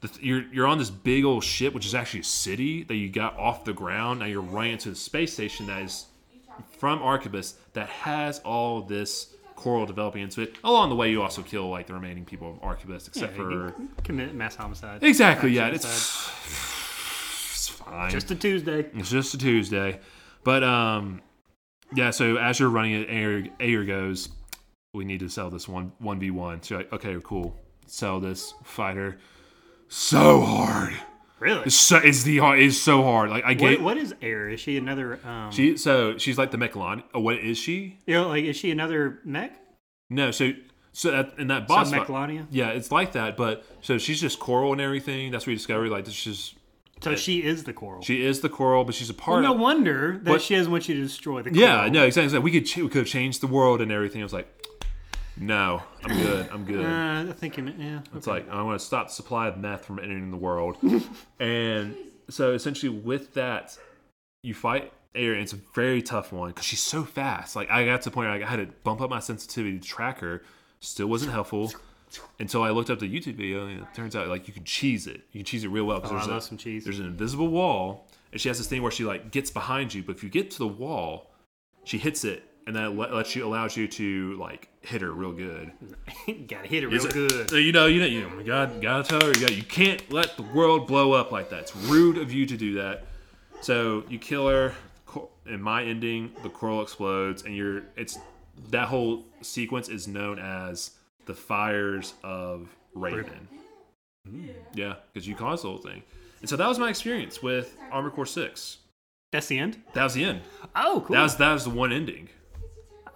The, 0.00 0.08
th- 0.08 0.22
you're 0.22 0.44
you're 0.52 0.66
on 0.66 0.78
this 0.78 0.90
big 0.90 1.24
old 1.24 1.44
ship, 1.44 1.74
which 1.74 1.86
is 1.86 1.94
actually 1.94 2.20
a 2.20 2.24
city 2.24 2.82
that 2.84 2.96
you 2.96 3.08
got 3.08 3.36
off 3.38 3.64
the 3.64 3.72
ground. 3.72 4.20
Now 4.20 4.26
you're 4.26 4.42
running 4.42 4.72
into 4.72 4.90
the 4.90 4.96
space 4.96 5.32
station 5.32 5.66
that 5.68 5.82
is 5.82 6.06
from 6.78 7.00
Arquebus 7.00 7.54
that 7.74 7.88
has 7.88 8.38
all 8.40 8.82
this 8.82 9.34
coral 9.56 9.86
developing 9.86 10.22
into 10.22 10.40
it. 10.42 10.56
Along 10.64 10.88
the 10.88 10.96
way, 10.96 11.10
you 11.10 11.22
also 11.22 11.42
kill 11.42 11.68
like 11.68 11.86
the 11.86 11.94
remaining 11.94 12.24
people 12.24 12.52
of 12.52 12.60
Yeah, 12.62 13.06
except 13.06 13.36
you 13.36 13.42
for 13.42 13.74
commit 14.02 14.34
mass 14.34 14.56
homicide. 14.56 15.02
exactly, 15.04 15.50
Mass 15.50 15.56
yeah, 15.56 15.68
it's 15.68 15.84
it's 17.52 17.68
fine. 17.68 18.10
just 18.10 18.30
a 18.30 18.34
Tuesday. 18.34 18.86
It's 18.94 19.10
just 19.10 19.34
a 19.34 19.38
Tuesday. 19.38 20.00
But 20.44 20.64
um 20.64 21.20
yeah, 21.94 22.10
so 22.10 22.36
as 22.36 22.58
you're 22.58 22.70
running 22.70 23.02
it, 23.02 23.50
Ayre 23.60 23.84
goes, 23.84 24.30
We 24.94 25.04
need 25.04 25.20
to 25.20 25.28
sell 25.28 25.50
this 25.50 25.68
one 25.68 25.92
one 25.98 26.18
v 26.18 26.30
one. 26.30 26.62
So 26.62 26.74
you're 26.74 26.84
like, 26.84 26.92
okay, 26.94 27.16
cool. 27.22 27.54
Sell 27.86 28.18
this 28.20 28.54
fighter. 28.64 29.18
So 29.88 30.40
hard. 30.40 30.94
Really? 31.42 31.64
It's 31.66 31.74
so 31.76 31.98
it's 31.98 32.22
the 32.22 32.38
hard 32.38 32.58
it's 32.60 32.78
so 32.78 33.02
hard. 33.02 33.30
Like 33.30 33.44
I 33.44 33.48
What, 33.50 33.58
get 33.58 33.80
what 33.82 33.96
is 33.96 34.14
Ayre? 34.22 34.48
Is 34.50 34.60
she 34.60 34.76
another? 34.76 35.18
Um, 35.24 35.50
she 35.50 35.76
so 35.76 36.16
she's 36.18 36.38
like 36.38 36.50
the 36.52 36.56
Mechalon. 36.58 37.02
Oh, 37.12 37.20
what 37.20 37.36
is 37.36 37.58
she? 37.58 37.98
you 38.06 38.14
know, 38.14 38.28
like 38.28 38.44
is 38.44 38.56
she 38.56 38.70
another 38.70 39.18
mech? 39.24 39.52
No, 40.08 40.30
so 40.30 40.52
so 40.92 41.10
that, 41.10 41.34
in 41.38 41.46
that 41.48 41.66
boss 41.66 41.90
Some 41.90 42.04
fight- 42.06 42.46
Yeah, 42.50 42.68
it's 42.68 42.92
like 42.92 43.12
that, 43.12 43.36
but 43.36 43.64
so 43.80 43.96
she's 43.98 44.20
just 44.20 44.38
coral 44.38 44.72
and 44.72 44.80
everything. 44.80 45.30
That's 45.30 45.44
what 45.44 45.48
we 45.52 45.54
discovered. 45.54 45.88
Like, 45.90 46.04
this 46.04 46.26
is 46.26 46.52
So 47.00 47.16
she 47.16 47.42
is 47.42 47.64
the 47.64 47.72
coral. 47.72 48.02
She 48.02 48.22
is 48.24 48.40
the 48.40 48.50
coral, 48.50 48.84
but 48.84 48.94
she's 48.94 49.08
a 49.08 49.14
part. 49.14 49.36
well, 49.42 49.52
no 49.52 49.54
of. 49.54 49.60
wonder 49.60 50.12
that 50.22 50.24
But- 50.24 50.42
she 50.42 50.54
doesn't 50.54 50.70
want 50.70 50.88
you 50.90 50.94
to 50.96 51.00
destroy 51.02 51.40
the 51.42 51.48
coral. 51.50 51.62
Yeah, 51.62 51.88
no, 51.88 52.04
exactly. 52.04 52.38
We 52.40 52.50
could 52.50 52.66
ch- 52.66 52.76
we 52.76 52.88
could 52.88 52.98
have 52.98 53.06
changed 53.06 53.40
the 53.40 53.46
world 53.46 53.80
and 53.80 53.90
everything. 53.90 54.20
I 54.20 54.24
was 54.24 54.34
like, 54.34 54.48
no, 55.38 55.82
I'm 56.04 56.16
good. 56.16 56.48
I'm 56.52 56.64
good. 56.64 56.84
Uh, 56.84 57.30
I 57.30 57.32
think 57.32 57.56
you 57.56 57.62
meant, 57.62 57.78
yeah. 57.78 58.00
It's 58.14 58.26
like 58.26 58.48
I 58.50 58.62
want 58.62 58.78
to 58.78 58.84
stop 58.84 59.08
the 59.08 59.12
supply 59.14 59.48
of 59.48 59.56
meth 59.56 59.84
from 59.84 59.98
entering 59.98 60.30
the 60.30 60.36
world, 60.36 60.76
and 61.40 61.94
so 62.28 62.52
essentially 62.52 62.90
with 62.90 63.34
that, 63.34 63.76
you 64.42 64.54
fight 64.54 64.92
Ayre. 65.14 65.34
It's 65.40 65.52
a 65.52 65.58
very 65.74 66.02
tough 66.02 66.32
one 66.32 66.50
because 66.50 66.64
she's 66.66 66.80
so 66.82 67.04
fast. 67.04 67.56
Like 67.56 67.70
I 67.70 67.84
got 67.84 68.02
to 68.02 68.10
the 68.10 68.14
point 68.14 68.28
where 68.30 68.42
I 68.44 68.48
had 68.48 68.56
to 68.56 68.66
bump 68.84 69.00
up 69.00 69.10
my 69.10 69.20
sensitivity 69.20 69.78
to 69.78 69.84
track 69.86 70.18
her. 70.20 70.42
Still 70.80 71.06
wasn't 71.06 71.32
helpful 71.32 71.72
until 72.38 72.62
I 72.62 72.70
looked 72.70 72.90
up 72.90 72.98
the 72.98 73.08
YouTube 73.12 73.36
video, 73.36 73.66
and 73.66 73.80
it 73.80 73.86
turns 73.94 74.14
out 74.16 74.28
like 74.28 74.46
you 74.48 74.52
can 74.54 74.64
cheese 74.64 75.06
it. 75.06 75.22
You 75.32 75.40
can 75.40 75.44
cheese 75.46 75.64
it 75.64 75.68
real 75.68 75.84
well. 75.84 76.00
'cause 76.00 76.10
Oh, 76.10 76.14
I 76.14 76.18
there's 76.18 76.28
love 76.28 76.38
a- 76.38 76.46
some 76.46 76.58
cheese. 76.58 76.84
There's 76.84 76.98
an 76.98 77.06
invisible 77.06 77.48
wall, 77.48 78.06
and 78.32 78.40
she 78.40 78.48
has 78.48 78.58
this 78.58 78.66
thing 78.68 78.82
where 78.82 78.90
she 78.92 79.04
like 79.04 79.30
gets 79.30 79.50
behind 79.50 79.94
you, 79.94 80.02
but 80.02 80.16
if 80.16 80.22
you 80.22 80.28
get 80.28 80.50
to 80.52 80.58
the 80.58 80.66
wall, 80.68 81.30
she 81.84 81.98
hits 81.98 82.24
it, 82.24 82.44
and 82.66 82.76
that 82.76 82.94
le- 82.94 83.14
lets 83.14 83.34
you 83.34 83.44
allows 83.46 83.76
you 83.76 83.88
to 83.88 84.36
like 84.38 84.68
hit 84.82 85.02
her 85.02 85.12
real 85.12 85.32
good. 85.32 85.72
Gotta 86.48 86.68
hit 86.68 86.82
her 86.82 86.88
real 86.88 87.04
it- 87.06 87.12
good. 87.12 87.52
Uh, 87.52 87.56
you 87.56 87.72
know, 87.72 87.86
you 87.86 88.00
know, 88.00 88.06
you 88.06 88.20
know, 88.22 88.38
you 88.38 88.44
got, 88.44 88.80
gotta 88.80 89.02
tell 89.02 89.20
her, 89.20 89.32
you, 89.34 89.40
got, 89.40 89.56
you 89.56 89.62
can't 89.62 90.10
let 90.12 90.36
the 90.36 90.42
world 90.42 90.86
blow 90.86 91.12
up 91.12 91.32
like 91.32 91.50
that. 91.50 91.60
It's 91.60 91.76
rude 91.76 92.18
of 92.18 92.32
you 92.32 92.46
to 92.46 92.56
do 92.56 92.74
that. 92.74 93.04
So 93.60 94.04
you 94.08 94.18
kill 94.18 94.48
her. 94.48 94.74
In 95.44 95.60
my 95.60 95.82
ending, 95.82 96.30
the 96.44 96.48
coral 96.48 96.82
explodes, 96.82 97.42
and 97.42 97.54
you're. 97.56 97.82
It's 97.96 98.16
that 98.70 98.86
whole 98.86 99.24
sequence 99.40 99.88
is 99.88 100.06
known 100.06 100.38
as 100.38 100.92
the 101.26 101.34
fires 101.34 102.14
of 102.22 102.68
Raven. 102.94 103.48
Mm. 104.28 104.50
Yeah, 104.72 104.94
because 105.12 105.26
you 105.26 105.34
caused 105.34 105.64
the 105.64 105.68
whole 105.68 105.78
thing. 105.78 106.02
And 106.40 106.48
so 106.48 106.56
that 106.56 106.68
was 106.68 106.78
my 106.78 106.88
experience 106.88 107.42
with 107.42 107.76
Armored 107.90 108.12
Core 108.12 108.24
Six. 108.24 108.78
That's 109.32 109.48
the 109.48 109.58
end. 109.58 109.82
That 109.94 110.04
was 110.04 110.14
the 110.14 110.24
end. 110.24 110.42
Oh, 110.76 111.02
cool. 111.04 111.14
That 111.16 111.22
was 111.22 111.36
that 111.38 111.52
was 111.52 111.64
the 111.64 111.70
one 111.70 111.92
ending. 111.92 112.28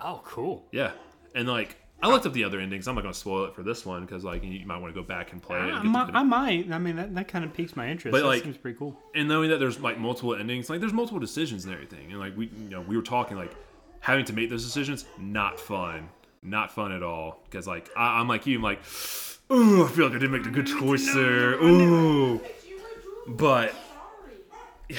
Oh, 0.00 0.20
cool. 0.24 0.64
Yeah, 0.72 0.92
and 1.34 1.48
like 1.48 1.76
I 2.02 2.08
looked 2.08 2.26
up 2.26 2.32
the 2.34 2.44
other 2.44 2.60
endings. 2.60 2.86
I'm 2.88 2.94
not 2.94 3.02
gonna 3.02 3.14
spoil 3.14 3.44
it 3.46 3.54
for 3.54 3.62
this 3.62 3.86
one 3.86 4.04
because 4.04 4.22
like 4.24 4.44
you 4.44 4.64
might 4.66 4.78
want 4.78 4.94
to 4.94 5.00
go 5.00 5.06
back 5.06 5.32
and 5.32 5.42
play 5.42 5.58
it. 5.58 5.62
I, 5.62 5.68
And, 5.70 5.82
get 5.82 5.90
might, 5.90 6.14
I 6.14 6.22
might. 6.22 6.70
I 6.72 6.78
mean, 6.78 6.96
that, 6.96 7.14
that 7.14 7.28
kind 7.28 7.44
of 7.44 7.52
piques 7.54 7.74
my 7.76 7.88
interest. 7.88 8.12
But, 8.12 8.20
that 8.22 8.26
like- 8.26 8.42
seems 8.42 8.56
pretty 8.58 8.78
cool. 8.78 8.98
and 9.14 9.28
knowing 9.28 9.50
that 9.50 9.58
there's 9.58 9.80
like 9.80 9.98
multiple 9.98 10.34
endings, 10.34 10.68
like 10.70 10.80
there's 10.80 10.92
multiple 10.92 11.20
decisions 11.20 11.64
and 11.64 11.72
everything, 11.74 12.10
and 12.10 12.20
like 12.20 12.36
we, 12.36 12.46
you 12.46 12.68
know, 12.70 12.80
we 12.82 12.96
were 12.96 13.02
talking 13.02 13.36
like 13.36 13.54
having 14.00 14.24
to 14.26 14.32
make 14.32 14.50
those 14.50 14.64
decisions, 14.64 15.04
not 15.18 15.58
fun, 15.58 16.08
not 16.42 16.70
fun 16.70 16.92
at 16.92 17.02
all. 17.02 17.40
Because 17.44 17.66
like 17.66 17.88
I, 17.96 18.20
I'm 18.20 18.28
like 18.28 18.46
you, 18.46 18.56
I'm 18.58 18.62
like, 18.62 18.80
ooh, 19.50 19.84
I 19.84 19.88
feel 19.88 20.04
like 20.06 20.14
I 20.14 20.18
didn't 20.18 20.32
make 20.32 20.44
the 20.44 20.50
good 20.50 20.66
choice 20.66 21.12
there, 21.14 21.54
ooh. 21.54 22.40
But 23.26 23.74
yeah, 24.88 24.98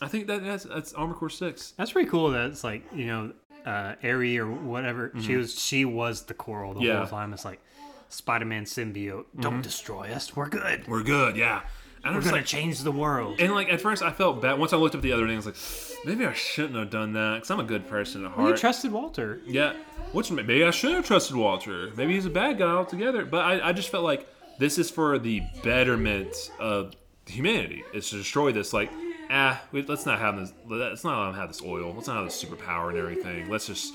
I 0.00 0.08
think 0.08 0.26
that 0.28 0.44
that's 0.44 0.64
that's 0.64 0.92
Armored 0.92 1.16
Core 1.16 1.30
Six. 1.30 1.72
That's 1.78 1.92
pretty 1.92 2.08
cool. 2.08 2.30
That 2.30 2.50
it's 2.50 2.62
like 2.62 2.84
you 2.94 3.06
know, 3.06 3.32
uh, 3.66 3.94
Ayre 4.02 4.42
or 4.46 4.50
whatever. 4.52 5.12
She 5.20 5.36
was 5.36 5.58
she 5.60 5.84
was 5.84 6.22
the 6.22 6.34
coral 6.34 6.72
the 6.72 6.80
Mm-hmm. 6.80 6.86
Yeah. 6.86 6.92
Mm-hmm. 6.94 7.00
whole 7.10 7.18
time. 7.18 7.32
It's 7.34 7.44
like 7.44 7.60
Spider-Man 8.08 8.64
symbiote. 8.64 9.24
Don't 9.40 9.62
destroy 9.62 10.12
us. 10.12 10.34
We're 10.36 10.48
good. 10.48 10.86
We're 10.88 11.02
good, 11.02 11.36
yeah. 11.36 11.62
And 12.04 12.14
I'm 12.14 12.14
We're 12.14 12.20
gonna 12.20 12.36
like, 12.36 12.46
change 12.46 12.80
the 12.80 12.92
world. 12.92 13.40
and 13.40 13.52
like 13.52 13.68
at 13.68 13.80
first 13.80 14.00
I 14.02 14.12
felt 14.12 14.40
bad. 14.40 14.58
Once 14.60 14.72
I 14.72 14.76
looked 14.76 14.94
up 14.94 15.00
the 15.02 15.10
other 15.12 15.24
thing, 15.26 15.32
I 15.34 15.42
was 15.42 15.46
like, 15.46 16.06
maybe 16.06 16.24
I 16.24 16.32
shouldn't 16.34 16.76
have 16.76 16.90
done 16.90 17.14
that 17.14 17.34
because 17.34 17.50
I'm 17.50 17.58
a 17.58 17.64
good 17.64 17.88
person 17.88 18.24
at 18.24 18.30
heart. 18.30 18.48
You 18.50 18.56
trusted 18.56 18.92
Walter. 18.92 19.40
Yeah, 19.44 19.72
which 20.12 20.30
maybe 20.30 20.62
I 20.62 20.70
should 20.70 20.92
have 20.94 21.04
trusted 21.04 21.34
Walter. 21.36 21.90
Maybe 21.96 22.14
he's 22.14 22.26
a 22.26 22.30
bad 22.30 22.58
guy 22.58 22.70
altogether. 22.70 23.24
But 23.24 23.40
I, 23.44 23.70
I 23.70 23.72
just 23.72 23.88
felt 23.88 24.04
like 24.04 24.28
this 24.60 24.78
is 24.78 24.88
for 24.88 25.18
the 25.18 25.42
betterment 25.64 26.34
of 26.60 26.94
humanity. 27.26 27.82
It's 27.92 28.10
to 28.10 28.18
destroy 28.18 28.52
this. 28.52 28.72
Like, 28.72 28.90
ah, 29.30 29.62
we, 29.72 29.82
let's 29.82 30.06
not 30.06 30.18
have 30.18 30.36
this. 30.36 30.52
Let's 30.66 31.04
not 31.04 31.26
let 31.26 31.36
have 31.36 31.48
this 31.48 31.62
oil. 31.62 31.92
Let's 31.94 32.08
not 32.08 32.16
have 32.16 32.24
this 32.26 32.42
superpower 32.42 32.88
and 32.90 32.98
everything. 32.98 33.48
Let's 33.48 33.66
just 33.66 33.92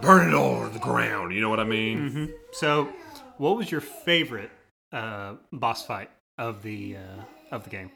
burn 0.00 0.28
it 0.28 0.34
all 0.34 0.66
to 0.66 0.72
the 0.72 0.78
ground. 0.78 1.34
You 1.34 1.40
know 1.40 1.50
what 1.50 1.60
I 1.60 1.64
mean? 1.64 2.32
So, 2.52 2.88
what 3.38 3.56
was 3.56 3.70
your 3.70 3.80
favorite 3.80 4.50
uh, 4.92 5.34
boss 5.52 5.84
fight 5.86 6.10
of 6.38 6.62
the 6.62 6.96
uh, 6.96 7.54
of 7.54 7.64
the 7.64 7.70
game? 7.70 7.90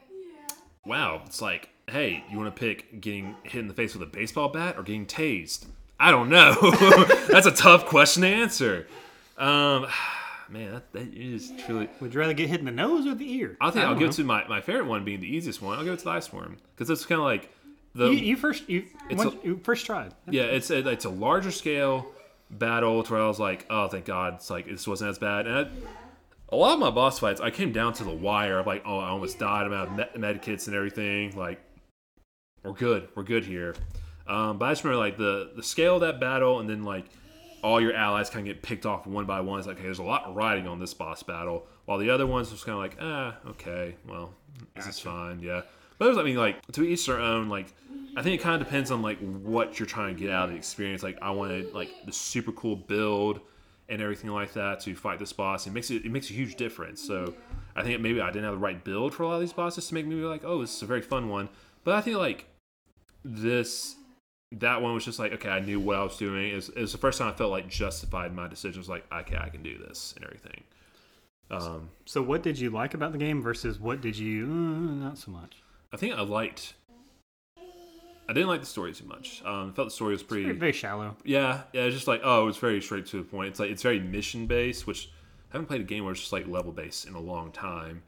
Wow, 0.85 1.23
it's 1.25 1.41
like, 1.41 1.69
hey, 1.89 2.23
you 2.29 2.37
want 2.37 2.55
to 2.55 2.59
pick 2.59 3.01
getting 3.01 3.35
hit 3.43 3.59
in 3.59 3.67
the 3.67 3.73
face 3.73 3.95
with 3.95 4.03
a 4.03 4.11
baseball 4.11 4.49
bat 4.49 4.75
or 4.77 4.83
getting 4.83 5.05
tased? 5.05 5.65
I 5.99 6.11
don't 6.11 6.29
know. 6.29 6.53
That's 7.29 7.47
a 7.47 7.51
tough 7.51 7.85
question 7.85 8.21
to 8.21 8.27
answer. 8.27 8.87
Um, 9.37 9.87
man, 10.49 10.73
that, 10.73 10.93
that 10.93 11.13
is 11.13 11.51
truly. 11.65 11.89
Would 11.99 12.13
you 12.13 12.19
rather 12.19 12.33
get 12.33 12.49
hit 12.49 12.59
in 12.59 12.65
the 12.65 12.71
nose 12.71 13.05
or 13.07 13.15
the 13.15 13.31
ear? 13.33 13.57
I 13.61 13.71
think 13.71 13.83
I 13.85 13.87
I'll 13.87 13.93
don't 13.93 13.99
go 13.99 14.05
know. 14.07 14.11
to 14.13 14.23
my, 14.23 14.47
my 14.47 14.61
favorite 14.61 14.85
one 14.85 15.03
being 15.03 15.19
the 15.21 15.27
easiest 15.35 15.61
one. 15.61 15.77
I'll 15.77 15.85
go 15.85 15.95
to 15.95 16.03
the 16.03 16.09
ice 16.09 16.31
worm 16.31 16.57
because 16.75 16.89
it's 16.89 17.05
kind 17.05 17.19
of 17.19 17.25
like 17.25 17.49
the 17.93 18.07
You, 18.09 18.17
you 18.17 18.35
first 18.37 18.67
you, 18.69 18.85
It's 19.09 19.23
once, 19.23 19.35
a- 19.43 19.47
you 19.47 19.59
first 19.63 19.85
tried. 19.85 20.13
yeah 20.29 20.43
it's 20.43 20.69
a, 20.69 20.87
it's 20.89 21.05
a 21.05 21.09
larger 21.09 21.51
scale 21.51 22.05
battle 22.51 23.01
to 23.03 23.13
where 23.13 23.21
I 23.21 23.27
was 23.27 23.39
like 23.39 23.65
oh 23.69 23.87
thank 23.87 24.05
God 24.05 24.35
it's 24.35 24.49
like 24.49 24.67
this 24.67 24.85
wasn't 24.87 25.09
as 25.11 25.17
bad 25.17 25.47
and 25.47 25.57
I, 25.57 25.69
a 26.49 26.55
lot 26.55 26.73
of 26.73 26.79
my 26.79 26.91
boss 26.91 27.19
fights 27.19 27.39
I 27.41 27.49
came 27.51 27.71
down 27.71 27.93
to 27.93 28.03
the 28.03 28.13
wire 28.13 28.59
of 28.59 28.67
like 28.67 28.83
oh 28.85 28.99
I 28.99 29.07
almost 29.09 29.39
died 29.39 29.65
I'm 29.65 29.73
out 29.73 29.87
of 29.87 29.93
med, 29.95 30.09
med 30.17 30.41
kits 30.41 30.67
and 30.67 30.75
everything 30.75 31.35
like 31.37 31.59
we're 32.63 32.73
good 32.73 33.07
we're 33.15 33.23
good 33.23 33.45
here 33.45 33.75
um, 34.27 34.57
but 34.57 34.65
I 34.65 34.71
just 34.71 34.83
remember 34.83 35.03
like 35.03 35.17
the 35.17 35.51
the 35.55 35.63
scale 35.63 35.95
of 35.95 36.01
that 36.01 36.19
battle 36.19 36.59
and 36.59 36.69
then 36.69 36.83
like 36.83 37.05
all 37.65 37.81
your 37.81 37.95
allies 37.95 38.29
kind 38.29 38.47
of 38.47 38.53
get 38.53 38.61
picked 38.61 38.85
off 38.85 39.07
one 39.07 39.25
by 39.25 39.41
one. 39.41 39.57
It's 39.57 39.67
like, 39.67 39.77
okay, 39.77 39.85
there's 39.85 39.97
a 39.97 40.03
lot 40.03 40.35
riding 40.35 40.67
on 40.67 40.79
this 40.79 40.93
boss 40.93 41.23
battle, 41.23 41.65
while 41.85 41.97
the 41.97 42.11
other 42.11 42.27
ones 42.27 42.51
was 42.51 42.63
kind 42.63 42.75
of 42.75 42.79
like, 42.79 42.97
ah, 43.01 43.37
okay, 43.49 43.95
well, 44.07 44.33
this 44.75 44.85
is 44.85 44.99
fine, 44.99 45.39
yeah. 45.39 45.61
But 45.97 46.05
there's, 46.05 46.17
I 46.19 46.23
mean, 46.23 46.35
like 46.35 46.63
to 46.73 46.83
each 46.83 47.07
their 47.07 47.19
own. 47.19 47.49
Like, 47.49 47.73
I 48.15 48.21
think 48.21 48.39
it 48.39 48.43
kind 48.43 48.61
of 48.61 48.67
depends 48.67 48.91
on 48.91 49.01
like 49.01 49.17
what 49.19 49.79
you're 49.79 49.87
trying 49.87 50.13
to 50.13 50.19
get 50.21 50.29
out 50.29 50.45
of 50.45 50.51
the 50.51 50.57
experience. 50.57 51.01
Like, 51.01 51.17
I 51.23 51.31
wanted 51.31 51.73
like 51.73 51.89
the 52.05 52.11
super 52.11 52.51
cool 52.51 52.75
build 52.75 53.39
and 53.89 53.99
everything 53.99 54.29
like 54.29 54.53
that 54.53 54.81
to 54.81 54.93
fight 54.93 55.17
this 55.17 55.33
boss. 55.33 55.65
It 55.65 55.73
makes 55.73 55.89
it 55.89 56.05
it 56.05 56.11
makes 56.11 56.29
a 56.29 56.33
huge 56.33 56.55
difference. 56.57 57.01
So 57.01 57.33
I 57.75 57.81
think 57.81 57.99
maybe 57.99 58.21
I 58.21 58.27
didn't 58.27 58.43
have 58.43 58.53
the 58.53 58.59
right 58.59 58.83
build 58.83 59.15
for 59.15 59.23
a 59.23 59.27
lot 59.27 59.35
of 59.35 59.41
these 59.41 59.53
bosses 59.53 59.87
to 59.87 59.93
make 59.95 60.05
me 60.05 60.15
be 60.15 60.21
like, 60.21 60.43
oh, 60.43 60.61
this 60.61 60.75
is 60.75 60.83
a 60.83 60.85
very 60.85 61.01
fun 61.01 61.29
one. 61.29 61.49
But 61.83 61.95
I 61.95 62.01
think 62.01 62.17
like 62.17 62.45
this 63.23 63.95
that 64.53 64.81
one 64.81 64.93
was 64.93 65.03
just 65.05 65.19
like 65.19 65.33
okay 65.33 65.49
i 65.49 65.59
knew 65.59 65.79
what 65.79 65.95
i 65.97 66.03
was 66.03 66.17
doing. 66.17 66.51
It 66.51 66.55
was, 66.55 66.69
it 66.69 66.79
was 66.81 66.91
the 66.91 66.97
first 66.97 67.19
time 67.19 67.27
i 67.31 67.35
felt 67.35 67.51
like 67.51 67.67
justified 67.67 68.33
my 68.33 68.47
decisions 68.47 68.87
like 68.87 69.05
okay 69.11 69.37
i 69.37 69.49
can 69.49 69.63
do 69.63 69.77
this 69.77 70.13
and 70.15 70.23
everything. 70.25 70.63
Um, 71.51 71.89
So, 72.05 72.21
what 72.23 72.41
did 72.41 72.57
you 72.59 72.69
like 72.71 72.93
about 72.95 73.11
the 73.11 73.17
game 73.19 73.41
versus 73.41 73.79
what 73.79 74.01
did 74.01 74.17
you 74.17 74.45
uh, 74.45 75.05
not 75.05 75.17
so 75.17 75.31
much? 75.31 75.57
i 75.93 75.97
think 75.97 76.13
i 76.15 76.21
liked 76.21 76.73
i 78.27 78.33
didn't 78.33 78.47
like 78.47 78.61
the 78.61 78.65
story 78.65 78.93
too 78.93 79.05
much. 79.05 79.41
Um, 79.45 79.69
I 79.69 79.75
felt 79.75 79.87
the 79.89 79.91
story 79.91 80.11
was 80.13 80.23
pretty 80.23 80.45
Very, 80.45 80.57
very 80.57 80.71
shallow. 80.73 81.15
yeah 81.23 81.61
yeah 81.73 81.83
it's 81.83 81.95
just 81.95 82.07
like 82.07 82.21
oh 82.23 82.47
it's 82.47 82.57
very 82.57 82.81
straight 82.81 83.05
to 83.07 83.17
the 83.17 83.23
point. 83.23 83.49
It's 83.49 83.59
like 83.59 83.69
it's 83.71 83.83
very 83.83 83.99
mission 83.99 84.47
based 84.47 84.87
which 84.87 85.09
i 85.51 85.57
haven't 85.57 85.67
played 85.67 85.81
a 85.81 85.85
game 85.85 86.03
where 86.03 86.11
it's 86.13 86.21
just 86.21 86.33
like 86.33 86.47
level 86.47 86.71
based 86.71 87.07
in 87.07 87.13
a 87.15 87.19
long 87.19 87.51
time 87.51 88.01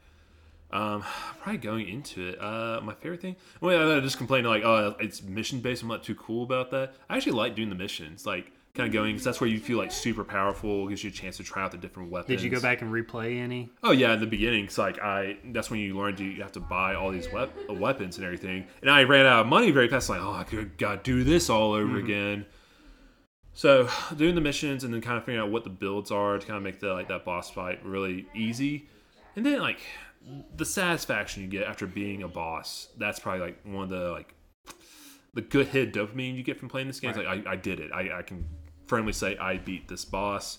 um, 0.70 1.04
probably 1.42 1.58
going 1.58 1.88
into 1.88 2.28
it. 2.28 2.40
Uh, 2.40 2.80
my 2.82 2.94
favorite 2.94 3.20
thing. 3.20 3.36
Well, 3.60 3.96
I 3.96 4.00
just 4.00 4.18
complained 4.18 4.46
like, 4.46 4.64
oh, 4.64 4.94
it's 5.00 5.22
mission 5.22 5.60
based. 5.60 5.82
I'm 5.82 5.88
not 5.88 6.02
too 6.02 6.14
cool 6.14 6.42
about 6.42 6.70
that. 6.72 6.94
I 7.08 7.16
actually 7.16 7.32
like 7.32 7.54
doing 7.54 7.68
the 7.68 7.74
missions, 7.74 8.26
like 8.26 8.52
kind 8.74 8.86
of 8.86 8.92
going 8.92 9.12
because 9.12 9.24
that's 9.24 9.40
where 9.40 9.50
you 9.50 9.58
feel 9.58 9.76
like 9.78 9.90
super 9.90 10.24
powerful. 10.24 10.88
Gives 10.88 11.02
you 11.02 11.10
a 11.10 11.12
chance 11.12 11.36
to 11.38 11.42
try 11.42 11.64
out 11.64 11.72
the 11.72 11.78
different 11.78 12.10
weapons. 12.10 12.40
Did 12.40 12.44
you 12.44 12.50
go 12.50 12.60
back 12.60 12.82
and 12.82 12.92
replay 12.92 13.38
any? 13.38 13.70
Oh 13.82 13.90
yeah, 13.90 14.14
in 14.14 14.20
the 14.20 14.26
beginning, 14.26 14.64
it's 14.64 14.78
like 14.78 15.00
I. 15.00 15.38
That's 15.46 15.70
when 15.70 15.80
you 15.80 15.98
learn 15.98 16.16
to 16.16 16.24
you 16.24 16.42
have 16.42 16.52
to 16.52 16.60
buy 16.60 16.94
all 16.94 17.10
these 17.10 17.30
wep- 17.32 17.56
uh, 17.68 17.74
weapons 17.74 18.16
and 18.16 18.24
everything. 18.24 18.66
And 18.82 18.90
I 18.90 19.04
ran 19.04 19.26
out 19.26 19.40
of 19.40 19.46
money 19.46 19.70
very 19.70 19.88
fast. 19.88 20.08
Like, 20.08 20.20
oh, 20.20 20.32
I 20.32 20.44
could 20.44 20.78
gotta 20.78 21.00
do 21.02 21.24
this 21.24 21.50
all 21.50 21.72
over 21.72 21.98
again. 21.98 22.46
So 23.54 23.88
doing 24.16 24.36
the 24.36 24.40
missions 24.40 24.84
and 24.84 24.94
then 24.94 25.00
kind 25.00 25.16
of 25.18 25.24
figuring 25.24 25.44
out 25.44 25.50
what 25.50 25.64
the 25.64 25.70
builds 25.70 26.12
are 26.12 26.38
to 26.38 26.46
kind 26.46 26.56
of 26.56 26.62
make 26.62 26.78
the 26.78 26.92
like 26.92 27.08
that 27.08 27.24
boss 27.24 27.50
fight 27.50 27.84
really 27.84 28.26
easy, 28.32 28.88
and 29.34 29.44
then 29.44 29.58
like 29.58 29.80
the 30.56 30.64
satisfaction 30.64 31.42
you 31.42 31.48
get 31.48 31.66
after 31.66 31.86
being 31.86 32.22
a 32.22 32.28
boss. 32.28 32.88
That's 32.98 33.18
probably 33.18 33.40
like 33.40 33.60
one 33.64 33.84
of 33.84 33.90
the 33.90 34.10
like 34.10 34.34
the 35.34 35.42
good 35.42 35.68
hit 35.68 35.92
dopamine 35.92 36.36
you 36.36 36.42
get 36.42 36.58
from 36.58 36.68
playing 36.68 36.86
this 36.86 37.00
game. 37.00 37.10
It's 37.10 37.18
like 37.18 37.46
I, 37.46 37.52
I 37.52 37.56
did 37.56 37.80
it. 37.80 37.92
I, 37.92 38.18
I 38.18 38.22
can 38.22 38.46
firmly 38.86 39.12
say 39.12 39.36
I 39.38 39.58
beat 39.58 39.88
this 39.88 40.04
boss. 40.04 40.58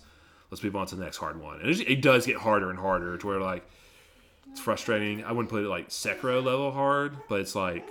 Let's 0.51 0.64
move 0.64 0.76
on 0.76 0.88
to 0.88 0.95
the 0.95 1.03
next 1.03 1.18
hard 1.18 1.39
one. 1.39 1.60
And 1.62 1.70
it, 1.70 1.80
it 1.82 2.01
does 2.01 2.26
get 2.26 2.38
harder 2.38 2.70
and 2.70 2.80
harder 2.80 3.18
to 3.18 3.28
where 3.28 3.39
like 3.39 3.68
it's 4.49 4.60
frustrating. 4.60 5.24
I 5.24 5.32
wouldn't 5.32 5.49
put 5.49 5.64
it 5.64 5.68
like 5.68 5.89
Sekiro 5.89 6.43
level 6.43 6.72
hard, 6.72 7.18
but 7.28 7.39
it's 7.39 7.55
like 7.55 7.88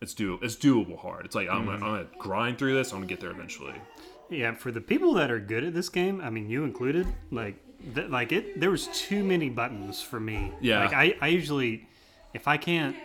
it's 0.00 0.14
do 0.14 0.38
it's 0.42 0.56
doable 0.56 0.98
hard. 0.98 1.24
It's 1.26 1.34
like 1.34 1.48
I'm, 1.48 1.64
gonna, 1.64 1.78
mm-hmm. 1.78 1.84
I'm 1.84 1.94
gonna 1.96 2.08
grind 2.18 2.58
through 2.58 2.74
this. 2.74 2.92
I'm 2.92 2.98
gonna 2.98 3.06
get 3.06 3.20
there 3.20 3.30
eventually. 3.30 3.74
Yeah, 4.28 4.54
for 4.54 4.72
the 4.72 4.80
people 4.80 5.14
that 5.14 5.30
are 5.30 5.38
good 5.38 5.62
at 5.62 5.72
this 5.72 5.88
game, 5.88 6.20
I 6.20 6.30
mean, 6.30 6.50
you 6.50 6.64
included, 6.64 7.06
like, 7.30 7.62
th- 7.94 8.08
like 8.10 8.32
it. 8.32 8.58
There 8.60 8.70
was 8.70 8.86
too 8.88 9.22
many 9.24 9.48
buttons 9.50 10.02
for 10.02 10.20
me. 10.20 10.52
Yeah. 10.60 10.80
Like 10.84 10.92
I, 10.94 11.16
I 11.20 11.28
usually, 11.28 11.86
if 12.34 12.48
I 12.48 12.56
can't, 12.56 12.96